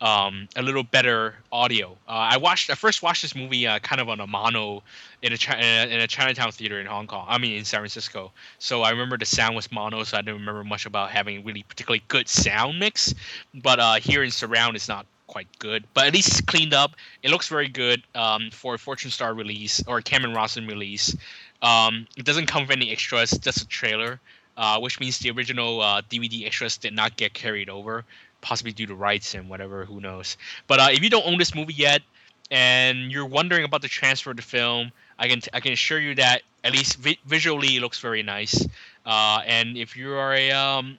um, 0.00 0.48
a 0.56 0.62
little 0.62 0.82
better 0.82 1.36
audio. 1.52 1.92
Uh, 2.08 2.34
i 2.34 2.36
watched 2.36 2.68
i 2.68 2.74
first 2.74 3.02
watched 3.02 3.22
this 3.22 3.34
movie 3.34 3.66
uh, 3.66 3.78
kind 3.78 4.00
of 4.00 4.08
on 4.08 4.20
a 4.20 4.26
mono 4.26 4.82
in 5.22 5.32
a, 5.32 5.36
in 5.56 5.90
a 5.90 5.94
in 5.94 6.00
a 6.00 6.06
chinatown 6.06 6.50
theater 6.50 6.80
in 6.80 6.86
hong 6.86 7.06
kong 7.06 7.24
i 7.28 7.38
mean 7.38 7.56
in 7.56 7.64
san 7.64 7.80
francisco. 7.80 8.32
So 8.58 8.82
i 8.82 8.90
remember 8.90 9.16
the 9.16 9.26
sound 9.26 9.54
was 9.54 9.70
mono 9.70 10.02
so 10.02 10.18
i 10.18 10.20
didn't 10.20 10.40
remember 10.40 10.64
much 10.64 10.86
about 10.86 11.10
having 11.10 11.44
really 11.44 11.62
particularly 11.62 12.02
good 12.08 12.28
sound 12.28 12.78
mix. 12.78 13.14
But 13.54 13.78
uh, 13.78 13.94
here 13.94 14.24
in 14.24 14.30
surround 14.32 14.74
it's 14.74 14.88
not 14.88 15.06
quite 15.26 15.46
good 15.58 15.84
but 15.94 16.06
at 16.06 16.12
least 16.12 16.28
it's 16.28 16.40
cleaned 16.40 16.74
up. 16.74 16.92
It 17.22 17.30
looks 17.30 17.48
very 17.48 17.68
good 17.68 18.02
um, 18.14 18.50
for 18.50 18.74
a 18.74 18.78
fortune 18.78 19.10
star 19.10 19.32
release 19.32 19.82
or 19.86 20.00
Kam 20.00 20.22
& 20.22 20.24
Ronson 20.24 20.68
release 20.68 21.16
um, 21.64 22.06
it 22.16 22.26
doesn't 22.26 22.46
come 22.46 22.62
with 22.62 22.70
any 22.70 22.92
extras, 22.92 23.30
just 23.30 23.62
a 23.62 23.66
trailer, 23.66 24.20
uh, 24.56 24.78
which 24.78 25.00
means 25.00 25.18
the 25.18 25.30
original 25.30 25.80
uh, 25.80 26.02
DVD 26.02 26.46
extras 26.46 26.76
did 26.76 26.92
not 26.92 27.16
get 27.16 27.32
carried 27.32 27.70
over, 27.70 28.04
possibly 28.42 28.70
due 28.70 28.86
to 28.86 28.94
rights 28.94 29.34
and 29.34 29.48
whatever, 29.48 29.86
who 29.86 29.98
knows. 29.98 30.36
But 30.66 30.78
uh, 30.78 30.88
if 30.92 31.02
you 31.02 31.08
don't 31.08 31.26
own 31.26 31.38
this 31.38 31.54
movie 31.54 31.72
yet, 31.72 32.02
and 32.50 33.10
you're 33.10 33.24
wondering 33.24 33.64
about 33.64 33.80
the 33.80 33.88
transfer 33.88 34.30
of 34.30 34.36
the 34.36 34.42
film, 34.42 34.92
I 35.18 35.28
can 35.28 35.40
I 35.54 35.60
can 35.60 35.72
assure 35.72 35.98
you 35.98 36.14
that 36.16 36.42
at 36.62 36.72
least 36.72 36.98
vi- 36.98 37.18
visually 37.24 37.76
it 37.76 37.80
looks 37.80 37.98
very 37.98 38.22
nice. 38.22 38.68
Uh, 39.06 39.40
and 39.46 39.78
if 39.78 39.96
you 39.96 40.12
are 40.12 40.34
a 40.34 40.50
um, 40.50 40.98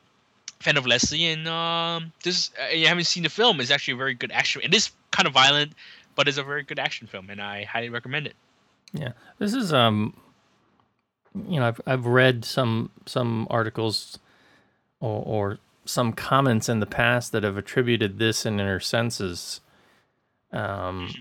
fan 0.59 0.77
of 0.77 0.87
Leslie 0.87 1.25
and 1.25 1.47
um, 1.47 2.11
this 2.23 2.49
uh, 2.59 2.73
you 2.73 2.87
haven't 2.87 3.03
seen 3.03 3.21
the 3.21 3.29
film, 3.29 3.61
it's 3.61 3.69
actually 3.69 3.93
a 3.93 3.97
very 3.97 4.15
good 4.15 4.31
action. 4.31 4.63
It 4.63 4.73
is 4.73 4.89
kind 5.11 5.27
of 5.27 5.33
violent, 5.33 5.73
but 6.15 6.27
it's 6.27 6.39
a 6.39 6.43
very 6.43 6.63
good 6.63 6.79
action 6.79 7.05
film, 7.05 7.29
and 7.29 7.39
I 7.39 7.65
highly 7.65 7.89
recommend 7.89 8.25
it. 8.25 8.35
Yeah, 8.91 9.11
this 9.37 9.53
is 9.53 9.71
um, 9.71 10.15
you 11.47 11.59
know, 11.59 11.67
I've 11.67 11.81
I've 11.85 12.05
read 12.05 12.45
some 12.45 12.91
some 13.05 13.47
articles 13.49 14.19
or, 14.99 15.23
or 15.25 15.59
some 15.85 16.13
comments 16.13 16.69
in 16.69 16.79
the 16.79 16.85
past 16.85 17.31
that 17.31 17.43
have 17.43 17.57
attributed 17.57 18.17
this 18.17 18.45
in 18.45 18.59
Inner 18.59 18.79
Senses 18.79 19.61
um, 20.51 21.13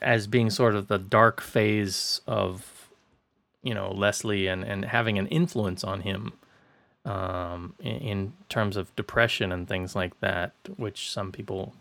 as 0.00 0.26
being 0.26 0.50
sort 0.50 0.74
of 0.74 0.88
the 0.88 0.98
dark 0.98 1.40
phase 1.40 2.20
of 2.26 2.88
you 3.62 3.74
know 3.74 3.90
Leslie 3.90 4.46
and 4.46 4.64
and 4.64 4.86
having 4.86 5.18
an 5.18 5.26
influence 5.26 5.84
on 5.84 6.00
him 6.02 6.32
um, 7.04 7.74
in, 7.80 7.96
in 7.96 8.32
terms 8.48 8.76
of 8.76 8.94
depression 8.96 9.52
and 9.52 9.68
things 9.68 9.94
like 9.94 10.18
that, 10.20 10.52
which 10.76 11.10
some 11.10 11.32
people 11.32 11.74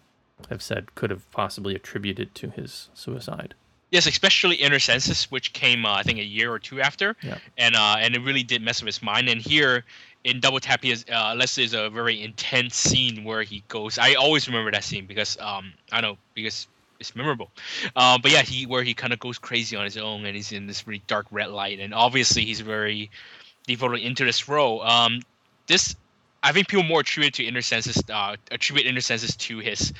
have 0.50 0.62
said 0.62 0.96
could 0.96 1.10
have 1.10 1.30
possibly 1.32 1.76
attributed 1.76 2.34
to 2.36 2.50
his 2.50 2.90
suicide. 2.94 3.54
Yes, 3.92 4.06
especially 4.06 4.56
Inner 4.56 4.80
Senses, 4.80 5.26
which 5.32 5.54
came 5.54 5.86
uh, 5.86 5.94
I 5.94 6.04
think 6.04 6.20
a 6.20 6.24
year 6.24 6.52
or 6.52 6.60
two 6.60 6.80
after, 6.82 7.16
Yeah. 7.24 7.38
and 7.58 7.76
uh, 7.76 7.96
and 8.00 8.16
it 8.16 8.22
really 8.22 8.44
did 8.44 8.62
mess 8.62 8.82
with 8.82 8.88
his 8.88 9.02
mind. 9.02 9.30
And 9.30 9.42
here 9.42 9.84
in 10.24 10.40
Double 10.40 10.60
Tap, 10.60 10.84
he 10.84 10.92
is, 10.92 11.06
uh, 11.12 11.34
Leslie 11.36 11.64
is 11.64 11.74
a 11.74 11.90
very 11.90 12.22
intense 12.22 12.76
scene 12.76 13.24
where 13.24 13.42
he 13.42 13.64
goes. 13.68 13.98
I 13.98 14.14
always 14.14 14.48
remember 14.48 14.72
that 14.72 14.84
scene 14.84 15.06
because 15.06 15.38
um 15.40 15.74
I 15.92 16.02
know 16.02 16.18
because 16.36 16.68
it's 17.00 17.16
memorable. 17.16 17.50
Uh, 17.96 18.18
but 18.22 18.32
yeah, 18.32 18.42
he 18.42 18.66
where 18.66 18.84
he 18.84 18.94
kind 18.94 19.14
of 19.14 19.20
goes 19.20 19.40
crazy 19.40 19.76
on 19.76 19.86
his 19.86 19.98
own, 19.98 20.26
and 20.26 20.36
he's 20.36 20.52
in 20.52 20.68
this 20.68 20.86
really 20.86 21.02
dark 21.08 21.26
red 21.32 21.50
light, 21.50 21.80
and 21.80 21.94
obviously 21.94 22.46
he's 22.46 22.60
very 22.60 23.10
devoted 23.66 24.02
into 24.02 24.26
this 24.26 24.48
role. 24.48 24.82
Um, 24.84 25.22
this 25.68 25.96
I 26.44 26.52
think 26.52 26.68
people 26.68 26.84
more 26.84 27.02
attribute 27.02 27.34
to 27.36 27.44
Inner 27.44 27.62
Senses, 27.62 28.04
uh, 28.14 28.36
attribute 28.52 28.86
Inner 28.86 29.02
Senses 29.02 29.36
to 29.38 29.60
his 29.60 29.94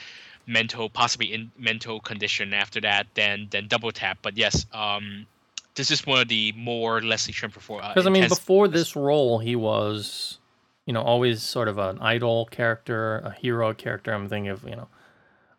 mental, 0.50 0.90
possibly 0.90 1.34
in 1.34 1.52
mental 1.58 2.00
condition 2.00 2.54
after 2.54 2.82
that 2.82 3.08
than 3.14 3.48
than 3.52 3.68
Double 3.68 3.92
Tap. 3.92 4.18
But 4.22 4.38
yes, 4.38 4.66
um, 4.74 5.28
this 5.76 5.92
is 5.92 6.06
one 6.06 6.22
of 6.22 6.28
the 6.28 6.52
more 6.54 7.02
Leslie 7.02 7.34
Trim 7.34 7.52
before. 7.52 7.82
Because 7.82 8.08
I 8.08 8.10
mean, 8.10 8.28
before 8.28 8.68
this 8.68 8.96
role, 8.96 9.40
he 9.40 9.56
was, 9.56 10.40
you 10.86 10.94
know, 10.94 11.02
always 11.02 11.42
sort 11.44 11.68
of 11.68 11.78
an 11.78 12.00
idol 12.00 12.48
character, 12.48 13.20
a 13.20 13.32
hero 13.32 13.74
character. 13.74 14.12
I'm 14.12 14.28
thinking 14.28 14.50
of, 14.50 14.64
you 14.64 14.76
know, 14.76 14.88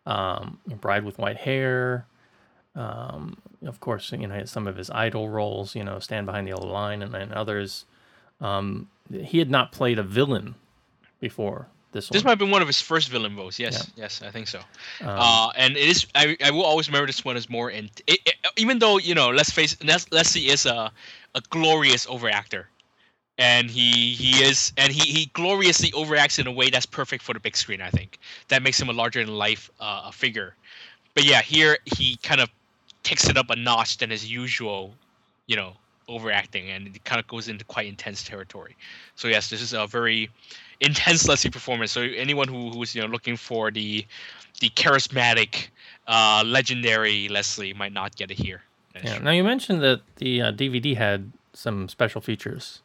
um, 0.05 0.59
Bride 0.67 1.05
with 1.05 1.17
White 1.17 1.37
Hair. 1.37 2.05
Um, 2.75 3.37
of 3.65 3.79
course, 3.79 4.11
you 4.11 4.27
know, 4.27 4.45
some 4.45 4.67
of 4.67 4.77
his 4.77 4.89
idol 4.91 5.29
roles, 5.29 5.75
you 5.75 5.83
know, 5.83 5.99
Stand 5.99 6.25
Behind 6.25 6.47
the 6.47 6.51
Yellow 6.51 6.71
Line 6.71 7.01
and, 7.01 7.15
and 7.15 7.33
others. 7.33 7.85
Um, 8.39 8.89
he 9.11 9.39
had 9.39 9.49
not 9.49 9.71
played 9.71 9.99
a 9.99 10.03
villain 10.03 10.55
before 11.19 11.67
This 11.91 12.07
This 12.07 12.23
might 12.23 12.31
have 12.31 12.39
been 12.39 12.51
one 12.51 12.61
of 12.61 12.67
his 12.67 12.79
first 12.79 13.09
villain 13.09 13.35
roles. 13.35 13.59
Yes, 13.59 13.91
yes, 13.97 14.21
I 14.21 14.31
think 14.31 14.47
so. 14.47 14.61
uh, 15.01 15.51
and 15.57 15.75
it 15.75 15.89
is. 15.89 16.07
I, 16.15 16.37
I 16.43 16.51
will 16.51 16.63
always 16.63 16.87
remember 16.87 17.07
this 17.07 17.25
one 17.25 17.35
as 17.35 17.49
more. 17.49 17.69
It, 17.69 18.01
it, 18.07 18.19
even 18.55 18.79
though 18.79 18.97
you 18.97 19.13
know, 19.13 19.29
let's 19.29 19.51
face, 19.51 19.75
let's 19.83 20.09
Leslie 20.11 20.49
is 20.49 20.65
a 20.65 20.91
a 21.35 21.41
glorious 21.49 22.05
overactor, 22.05 22.65
and 23.37 23.69
he 23.69 24.13
he 24.13 24.43
is, 24.43 24.71
and 24.77 24.93
he 24.93 25.11
he 25.11 25.25
gloriously 25.33 25.91
overacts 25.91 26.39
in 26.39 26.47
a 26.47 26.51
way 26.51 26.69
that's 26.69 26.85
perfect 26.85 27.23
for 27.23 27.33
the 27.33 27.41
big 27.41 27.57
screen. 27.57 27.81
I 27.81 27.89
think 27.89 28.19
that 28.47 28.63
makes 28.63 28.79
him 28.79 28.87
a 28.89 28.93
larger 28.93 29.23
than 29.25 29.35
life 29.35 29.69
uh, 29.81 30.11
figure. 30.11 30.55
But 31.13 31.25
yeah, 31.25 31.41
here 31.41 31.77
he 31.97 32.15
kind 32.23 32.39
of 32.39 32.49
takes 33.03 33.27
it 33.27 33.37
up 33.37 33.49
a 33.49 33.55
notch 33.55 33.97
than 33.97 34.11
his 34.11 34.31
usual, 34.31 34.93
you 35.47 35.57
know, 35.57 35.73
overacting, 36.07 36.69
and 36.69 36.95
it 36.95 37.03
kind 37.03 37.19
of 37.19 37.27
goes 37.27 37.49
into 37.49 37.65
quite 37.65 37.87
intense 37.87 38.23
territory. 38.23 38.77
So 39.15 39.27
yes, 39.27 39.49
this 39.49 39.61
is 39.61 39.73
a 39.73 39.87
very 39.87 40.29
intense 40.81 41.27
Leslie 41.27 41.51
performance. 41.51 41.91
So 41.91 42.01
anyone 42.01 42.47
who 42.47 42.71
who's 42.71 42.93
you 42.93 43.01
know 43.01 43.07
looking 43.07 43.37
for 43.37 43.71
the 43.71 44.05
the 44.59 44.69
charismatic, 44.71 45.69
uh, 46.07 46.43
legendary 46.45 47.29
Leslie 47.29 47.73
might 47.73 47.93
not 47.93 48.15
get 48.15 48.31
it 48.31 48.37
here. 48.37 48.61
Yeah. 49.01 49.19
Now 49.19 49.31
you 49.31 49.43
mentioned 49.43 49.81
that 49.81 50.01
the 50.17 50.41
uh, 50.41 50.51
DVD 50.51 50.97
had 50.97 51.31
some 51.53 51.87
special 51.87 52.19
features. 52.19 52.81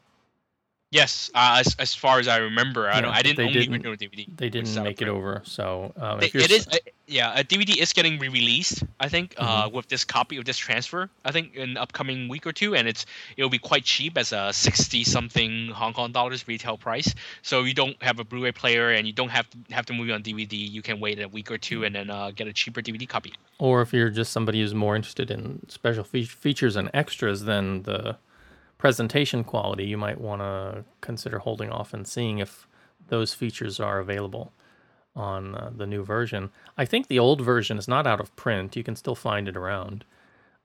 Yes, 1.01 1.31
uh, 1.35 1.61
as 1.61 1.69
as 1.79 1.95
far 1.95 2.19
as 2.23 2.27
I 2.29 2.39
remember, 2.39 2.89
I 2.89 3.01
don't. 3.03 3.13
I 3.19 3.23
didn't 3.23 3.37
they 3.37 3.53
the 3.53 3.67
didn't- 3.69 4.01
DVD. 4.05 4.27
They 4.43 4.51
didn't 4.55 4.69
is 4.69 4.79
make 4.79 5.03
it 5.03 5.09
over, 5.09 5.43
so 5.45 5.93
um, 6.05 6.21
you're 6.33 6.43
it 6.43 6.51
s- 6.51 6.69
uh, 6.69 6.77
yeah. 7.07 7.39
A 7.41 7.45
DVD 7.45 7.77
is 7.85 7.93
getting 7.93 8.19
re-released. 8.19 8.83
I 8.99 9.09
think 9.15 9.35
uh, 9.37 9.45
Mm-hmm. 9.47 9.77
with 9.77 9.89
this 9.89 10.05
copy 10.05 10.37
of 10.39 10.45
this 10.45 10.57
transfer. 10.67 11.03
I 11.29 11.33
think 11.33 11.55
in 11.55 11.75
the 11.75 11.81
upcoming 11.85 12.29
week 12.29 12.47
or 12.47 12.53
two, 12.53 12.75
and 12.77 12.89
it's 12.89 13.05
it'll 13.37 13.51
be 13.51 13.59
quite 13.71 13.85
cheap 13.85 14.17
as 14.17 14.33
a 14.33 14.53
sixty 14.53 15.05
something 15.05 15.69
Hong 15.81 15.93
Kong 15.93 16.13
dollars 16.13 16.49
retail 16.49 16.77
price. 16.79 17.15
So 17.43 17.65
you 17.65 17.75
don't 17.75 18.01
have 18.03 18.19
a 18.19 18.25
Blu-ray 18.25 18.53
player 18.53 18.91
and 18.97 19.07
you 19.07 19.13
don't 19.13 19.31
have 19.39 19.47
to 19.51 19.59
have 19.75 19.85
the 19.87 19.93
movie 19.93 20.13
on 20.13 20.23
DVD. 20.23 20.55
You 20.77 20.83
can 20.83 20.99
wait 21.01 21.21
a 21.21 21.29
week 21.29 21.51
or 21.51 21.59
two 21.59 21.85
and 21.85 21.95
then 21.95 22.09
uh, 22.11 22.31
get 22.39 22.47
a 22.49 22.53
cheaper 22.53 22.81
DVD 22.81 23.07
copy. 23.07 23.33
or 23.59 23.83
if 23.83 23.93
you're 23.93 24.11
just 24.21 24.33
somebody 24.33 24.61
who's 24.61 24.75
more 24.75 24.97
interested 24.97 25.31
in 25.31 25.61
special 25.69 26.05
fe- 26.05 26.25
features 26.47 26.75
and 26.77 26.89
extras 26.95 27.43
than 27.45 27.83
the 27.83 28.17
presentation 28.87 29.43
quality, 29.43 29.85
you 29.85 29.99
might 29.99 30.21
want 30.21 30.41
to 30.41 30.85
consider 31.01 31.41
holding 31.41 31.71
off 31.71 31.93
and 31.93 32.07
seeing 32.07 32.39
if 32.39 32.69
those 33.09 33.35
features 33.35 33.81
are 33.81 33.99
available 33.99 34.53
on 35.17 35.57
uh, 35.57 35.73
the 35.77 35.89
new 35.89 36.05
version. 36.05 36.51
I 36.79 36.85
think 36.85 37.09
the 37.09 37.19
old 37.19 37.41
version 37.41 37.79
is 37.79 37.89
not 37.89 38.07
out 38.07 38.21
of 38.21 38.29
print. 38.37 38.77
You 38.77 38.85
can 38.85 38.95
still 38.95 39.17
find 39.17 39.49
it 39.49 39.57
around. 39.57 40.05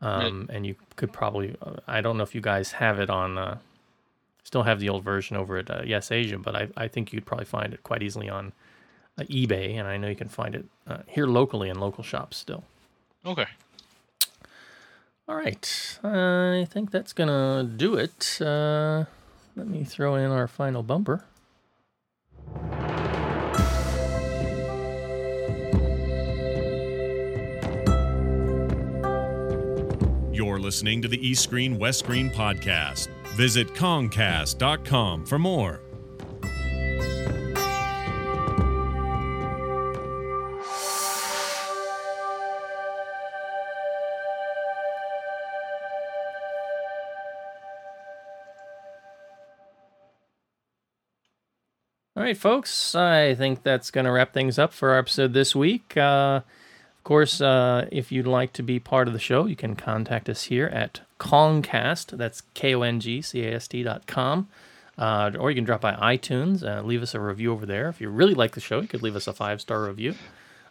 Um, 0.02 0.48
and 0.53 0.68
you 0.68 0.76
could 0.98 1.11
probably, 1.11 1.56
uh, 1.64 1.77
I 1.88 2.02
don't 2.02 2.15
know 2.15 2.22
if 2.22 2.35
you 2.35 2.41
guys 2.41 2.73
have 2.73 2.99
it 2.99 3.10
on, 3.10 3.39
uh, 3.39 3.57
still 4.43 4.61
have 4.61 4.80
the 4.80 4.89
old 4.89 5.03
version 5.03 5.35
over 5.35 5.57
at 5.57 5.72
uh, 5.72 5.81
Yes 5.84 6.11
Asia, 6.11 6.38
but 6.38 6.56
I, 6.56 6.68
I 6.77 6.88
think 6.88 7.14
you'd 7.14 7.26
probably 7.26 7.45
find 7.45 7.73
it 7.73 7.81
quite 7.81 8.03
easily 8.03 8.30
on 8.30 8.53
uh, 9.18 9.23
eBay. 9.23 9.80
And 9.80 9.88
I 9.88 9.98
know 9.98 10.10
you 10.10 10.15
can 10.15 10.30
find 10.30 10.53
it 10.53 10.65
uh, 10.85 10.99
here 11.07 11.26
locally 11.26 11.69
in 11.69 11.80
local 11.80 12.03
shops 12.03 12.38
still. 12.38 12.64
Okay. 13.26 13.48
All 15.32 15.38
right. 15.38 15.98
I 16.03 16.68
think 16.70 16.91
that's 16.91 17.14
to 17.30 17.64
do 17.64 17.95
it. 17.95 18.38
Uh, 18.41 19.06
let 19.56 19.66
me 19.66 19.86
throw 19.86 20.16
in 20.16 20.30
our 20.30 20.45
final 20.45 20.84
bumper. 20.84 21.24
You're 30.34 30.60
listening 30.60 31.02
to 31.02 31.08
the 31.08 31.26
East 31.26 31.44
Screen 31.44 31.80
West 31.80 31.99
Screen 31.99 32.30
podcast. 32.30 33.08
Visit 33.38 33.74
Kongcast.com 33.74 35.26
for 35.26 35.40
more. 35.40 35.80
Right, 52.32 52.38
folks. 52.38 52.95
I 52.95 53.36
think 53.36 53.64
that's 53.64 53.91
going 53.91 54.06
to 54.06 54.12
wrap 54.12 54.32
things 54.32 54.58
up 54.58 54.72
for 54.72 54.91
our 54.91 54.99
episode 54.99 55.34
this 55.34 55.53
week. 55.53 55.98
Uh, 55.98 56.40
of 56.40 57.03
course, 57.03 57.41
uh, 57.41 57.90
if 57.91 58.10
you'd 58.10 58.26
like 58.26 58.53
to 58.53 58.64
be 58.64 58.80
part 58.80 59.10
of 59.10 59.14
the 59.14 59.20
show, 59.20 59.48
you 59.48 59.58
can 59.58 59.76
contact 59.76 60.30
us 60.30 60.44
here 60.44 60.68
at 60.68 61.02
Kongcast. 61.20 62.18
That's 62.18 62.44
K 62.53 62.74
O 62.74 62.84
N 62.84 63.02
G 63.02 63.22
C 63.22 63.44
A 63.44 63.56
S 63.56 63.68
T 63.68 63.84
dot 63.84 64.08
com. 64.08 64.48
Uh, 64.98 65.32
or 65.38 65.52
you 65.52 65.56
can 65.56 65.66
drop 65.66 65.82
by 65.82 65.91
iTunes, 65.91 66.64
uh, 66.64 66.82
leave 66.84 67.03
us 67.03 67.14
a 67.14 67.20
review 67.20 67.52
over 67.52 67.66
there. 67.66 67.90
If 67.90 67.99
you 67.99 68.10
really 68.10 68.34
like 68.34 68.53
the 68.53 68.62
show, 68.62 68.80
you 68.80 68.88
could 68.88 69.03
leave 69.03 69.18
us 69.18 69.28
a 69.28 69.34
five 69.34 69.60
star 69.60 69.84
review. 69.84 70.16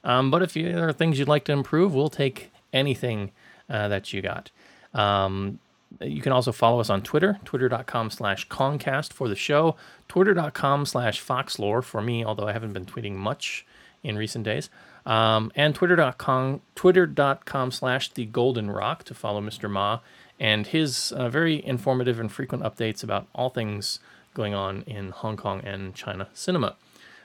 Um, 0.03 0.31
but 0.31 0.41
if 0.41 0.57
you, 0.57 0.73
there 0.73 0.89
are 0.89 0.95
things 0.95 1.19
you'd 1.19 1.29
like 1.29 1.45
to 1.45 1.53
improve, 1.53 1.95
we'll 1.95 2.09
take 2.09 2.53
anything 2.73 3.33
uh, 3.69 3.89
that 3.89 4.15
you 4.15 4.23
got. 4.23 4.51
Um, 4.95 5.59
you 6.01 6.23
can 6.23 6.33
also 6.33 6.53
follow 6.53 6.81
us 6.81 6.89
on 6.89 7.03
Twitter, 7.03 7.39
twitter.com 7.45 8.11
slash 8.11 8.49
Kongcast 8.49 9.13
for 9.13 9.29
the 9.29 9.37
show, 9.37 9.77
twitter.com 10.11 10.87
slash 10.87 11.25
Foxlore 11.25 11.85
for 11.85 12.03
me, 12.03 12.25
although 12.25 12.49
I 12.49 12.53
haven't 12.53 12.73
been 12.73 12.85
tweeting 12.85 13.15
much 13.15 13.65
in 14.03 14.19
recent 14.19 14.45
days, 14.45 14.69
um, 15.07 15.53
and 15.55 15.73
twitter.com, 15.73 16.63
twitter.com 16.75 17.71
slash 17.71 18.13
The 18.13 18.27
Golden 18.27 18.73
Rock 18.73 19.05
to 19.05 19.15
follow 19.15 19.41
Mr. 19.41 19.71
Ma 19.71 20.01
and 20.41 20.67
his 20.67 21.13
uh, 21.13 21.29
very 21.29 21.65
informative 21.65 22.19
and 22.19 22.33
frequent 22.33 22.65
updates 22.65 23.05
about 23.05 23.29
all 23.37 23.51
things 23.51 24.01
going 24.35 24.53
on 24.53 24.83
in 24.83 25.11
Hong 25.11 25.37
Kong 25.37 25.61
and 25.63 25.95
China 25.95 26.27
cinema. 26.35 26.75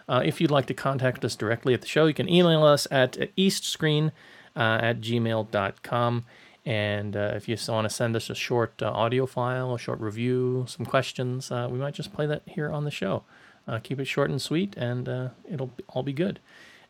Uh, 0.07 0.21
if 0.23 0.39
you'd 0.39 0.51
like 0.51 0.67
to 0.67 0.75
contact 0.75 1.25
us 1.25 1.35
directly 1.35 1.73
at 1.73 1.81
the 1.81 1.87
show, 1.87 2.05
you 2.05 2.13
can 2.13 2.29
email 2.29 2.63
us 2.63 2.87
at 2.91 3.13
eastscreen 3.35 4.11
uh, 4.55 4.77
at 4.79 5.01
gmail.com. 5.01 6.25
And 6.65 7.15
uh, 7.15 7.33
if 7.35 7.47
you 7.47 7.55
want 7.67 7.87
to 7.87 7.93
send 7.93 8.15
us 8.15 8.29
a 8.29 8.35
short 8.35 8.81
uh, 8.81 8.89
audio 8.89 9.25
file, 9.27 9.75
a 9.75 9.79
short 9.79 9.99
review, 9.99 10.65
some 10.67 10.85
questions, 10.85 11.51
uh, 11.51 11.67
we 11.69 11.77
might 11.77 11.93
just 11.93 12.13
play 12.13 12.25
that 12.25 12.41
here 12.47 12.71
on 12.71 12.85
the 12.85 12.91
show. 12.91 13.23
Uh, 13.67 13.79
keep 13.79 13.99
it 13.99 14.05
short 14.05 14.29
and 14.29 14.41
sweet, 14.41 14.75
and 14.75 15.07
uh, 15.07 15.29
it'll 15.49 15.71
all 15.89 16.03
be 16.03 16.13
good. 16.13 16.39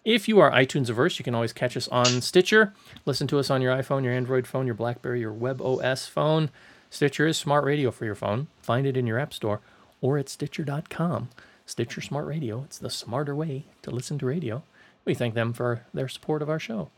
If 0.05 0.27
you 0.27 0.39
are 0.39 0.51
iTunes 0.51 0.89
averse, 0.89 1.17
you 1.19 1.23
can 1.23 1.35
always 1.35 1.51
catch 1.51 1.75
us 1.75 1.87
on 1.87 2.21
Stitcher. 2.21 2.73
Listen 3.05 3.27
to 3.27 3.39
us 3.39 3.49
on 3.49 3.61
your 3.61 3.75
iPhone, 3.75 4.03
your 4.03 4.13
Android 4.13 4.45
phone, 4.45 4.65
your 4.65 4.75
Blackberry, 4.75 5.19
your 5.19 5.33
WebOS 5.33 6.07
phone. 6.07 6.51
Stitcher 6.89 7.27
is 7.27 7.37
smart 7.37 7.65
radio 7.65 7.91
for 7.91 8.05
your 8.05 8.15
phone. 8.15 8.47
Find 8.61 8.85
it 8.85 8.95
in 8.95 9.07
your 9.07 9.19
app 9.19 9.33
store 9.33 9.61
or 10.01 10.17
at 10.17 10.29
Stitcher.com. 10.29 11.29
Stitcher 11.65 12.01
Smart 12.01 12.27
Radio. 12.27 12.63
It's 12.63 12.77
the 12.77 12.91
smarter 12.91 13.35
way 13.35 13.65
to 13.81 13.89
listen 13.89 14.19
to 14.19 14.25
radio. 14.25 14.63
We 15.03 15.15
thank 15.15 15.33
them 15.33 15.53
for 15.53 15.85
their 15.93 16.07
support 16.07 16.41
of 16.41 16.49
our 16.49 16.59
show. 16.59 16.89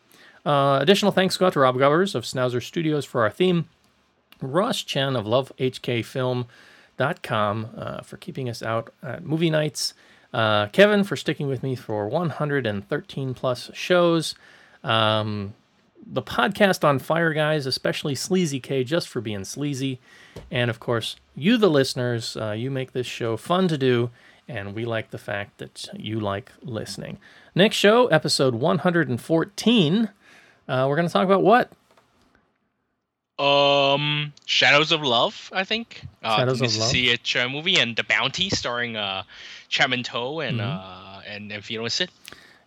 Uh, 0.47 0.79
additional 0.79 1.11
thanks 1.11 1.35
go 1.35 1.47
out 1.47 1.53
to 1.53 1.59
Rob 1.59 1.75
Govers 1.75 2.15
of 2.15 2.23
Snauzer 2.23 2.63
Studios 2.63 3.03
for 3.03 3.23
our 3.23 3.29
theme, 3.29 3.67
Ross 4.41 4.81
Chen 4.81 5.17
of 5.17 5.25
LoveHKFilm.com 5.25 7.69
uh, 7.77 8.01
for 8.01 8.15
keeping 8.15 8.47
us 8.47 8.63
out 8.63 8.93
at 9.03 9.25
movie 9.25 9.49
nights, 9.49 9.93
uh, 10.33 10.67
Kevin 10.67 11.03
for 11.03 11.17
sticking 11.17 11.47
with 11.47 11.63
me 11.63 11.75
for 11.75 12.07
113 12.07 13.33
plus 13.33 13.69
shows, 13.73 14.35
um, 14.85 15.53
the 16.09 16.21
podcast 16.21 16.85
on 16.85 16.99
Fire 16.99 17.33
Guys, 17.33 17.65
especially 17.65 18.15
Sleazy 18.15 18.61
K, 18.61 18.85
just 18.85 19.09
for 19.09 19.19
being 19.19 19.43
sleazy, 19.43 19.99
and 20.49 20.69
of 20.69 20.79
course, 20.79 21.17
you, 21.35 21.57
the 21.57 21.69
listeners, 21.69 22.37
uh, 22.37 22.51
you 22.51 22.71
make 22.71 22.93
this 22.93 23.05
show 23.05 23.35
fun 23.35 23.67
to 23.67 23.77
do, 23.77 24.11
and 24.47 24.73
we 24.73 24.85
like 24.85 25.11
the 25.11 25.17
fact 25.17 25.57
that 25.57 25.89
you 25.93 26.21
like 26.21 26.53
listening. 26.61 27.17
Next 27.53 27.75
show, 27.75 28.07
episode 28.07 28.55
114. 28.55 30.09
Uh, 30.67 30.85
we're 30.89 30.95
going 30.95 31.07
to 31.07 31.13
talk 31.13 31.25
about 31.25 31.43
what? 31.43 31.71
Um, 33.39 34.33
Shadows 34.45 34.91
of 34.91 35.01
Love, 35.03 35.49
I 35.53 35.63
think. 35.63 36.01
Uh, 36.23 36.37
Shadows 36.37 36.61
of 36.61 36.75
Love. 36.75 36.89
See 36.89 37.11
a 37.35 37.49
movie 37.49 37.77
and 37.77 37.95
The 37.95 38.03
Bounty, 38.03 38.49
starring 38.49 38.95
uh, 38.97 39.23
Chapman 39.69 40.03
To 40.03 40.39
and 40.39 40.59
Mm-hmm. 40.59 40.61
uh 40.69 41.21
and 41.27 41.51
and 41.51 41.63
Fiona 41.63 41.89
Sit. 41.89 42.09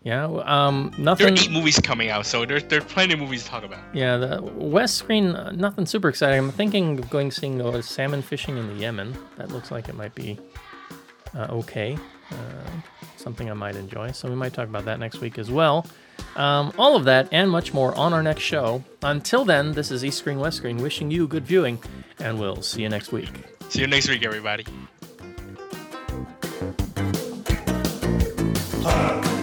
Yeah, 0.02 0.24
um, 0.44 0.92
There 0.96 1.12
are 1.28 1.32
eight 1.32 1.50
movies 1.50 1.78
coming 1.78 2.08
out, 2.08 2.24
so 2.24 2.46
there's 2.46 2.64
there's 2.64 2.84
plenty 2.84 3.14
of 3.14 3.20
movies 3.20 3.44
to 3.44 3.50
talk 3.50 3.64
about. 3.64 3.80
Yeah, 3.94 4.16
the 4.16 4.40
West 4.42 4.96
Screen, 4.96 5.34
uh, 5.34 5.50
nothing 5.52 5.84
super 5.86 6.08
exciting. 6.08 6.38
I'm 6.38 6.50
thinking 6.52 6.98
of 6.98 7.10
going 7.10 7.30
seeing 7.30 7.60
uh, 7.60 7.82
salmon 7.82 8.22
fishing 8.22 8.56
in 8.56 8.66
the 8.68 8.74
Yemen. 8.80 9.14
That 9.36 9.50
looks 9.50 9.70
like 9.70 9.88
it 9.90 9.94
might 9.94 10.14
be 10.14 10.38
uh, 11.34 11.48
okay. 11.50 11.98
Uh, 12.30 12.34
something 13.16 13.50
I 13.50 13.54
might 13.54 13.76
enjoy. 13.76 14.12
So 14.12 14.28
we 14.28 14.34
might 14.36 14.54
talk 14.54 14.68
about 14.68 14.84
that 14.86 15.00
next 15.00 15.20
week 15.20 15.38
as 15.38 15.50
well. 15.50 15.84
Um, 16.36 16.72
all 16.78 16.96
of 16.96 17.04
that 17.04 17.28
and 17.32 17.50
much 17.50 17.74
more 17.74 17.94
on 17.96 18.12
our 18.12 18.22
next 18.22 18.42
show. 18.42 18.84
Until 19.02 19.44
then, 19.44 19.72
this 19.72 19.90
is 19.90 20.04
East 20.04 20.18
Screen 20.18 20.38
West 20.38 20.58
Screen 20.58 20.78
wishing 20.78 21.10
you 21.10 21.26
good 21.26 21.44
viewing, 21.44 21.82
and 22.18 22.38
we'll 22.38 22.62
see 22.62 22.82
you 22.82 22.88
next 22.88 23.12
week. 23.12 23.30
See 23.68 23.80
you 23.80 23.86
next 23.86 24.08
week, 24.08 24.24
everybody. 24.24 24.64
Hot 28.82 29.39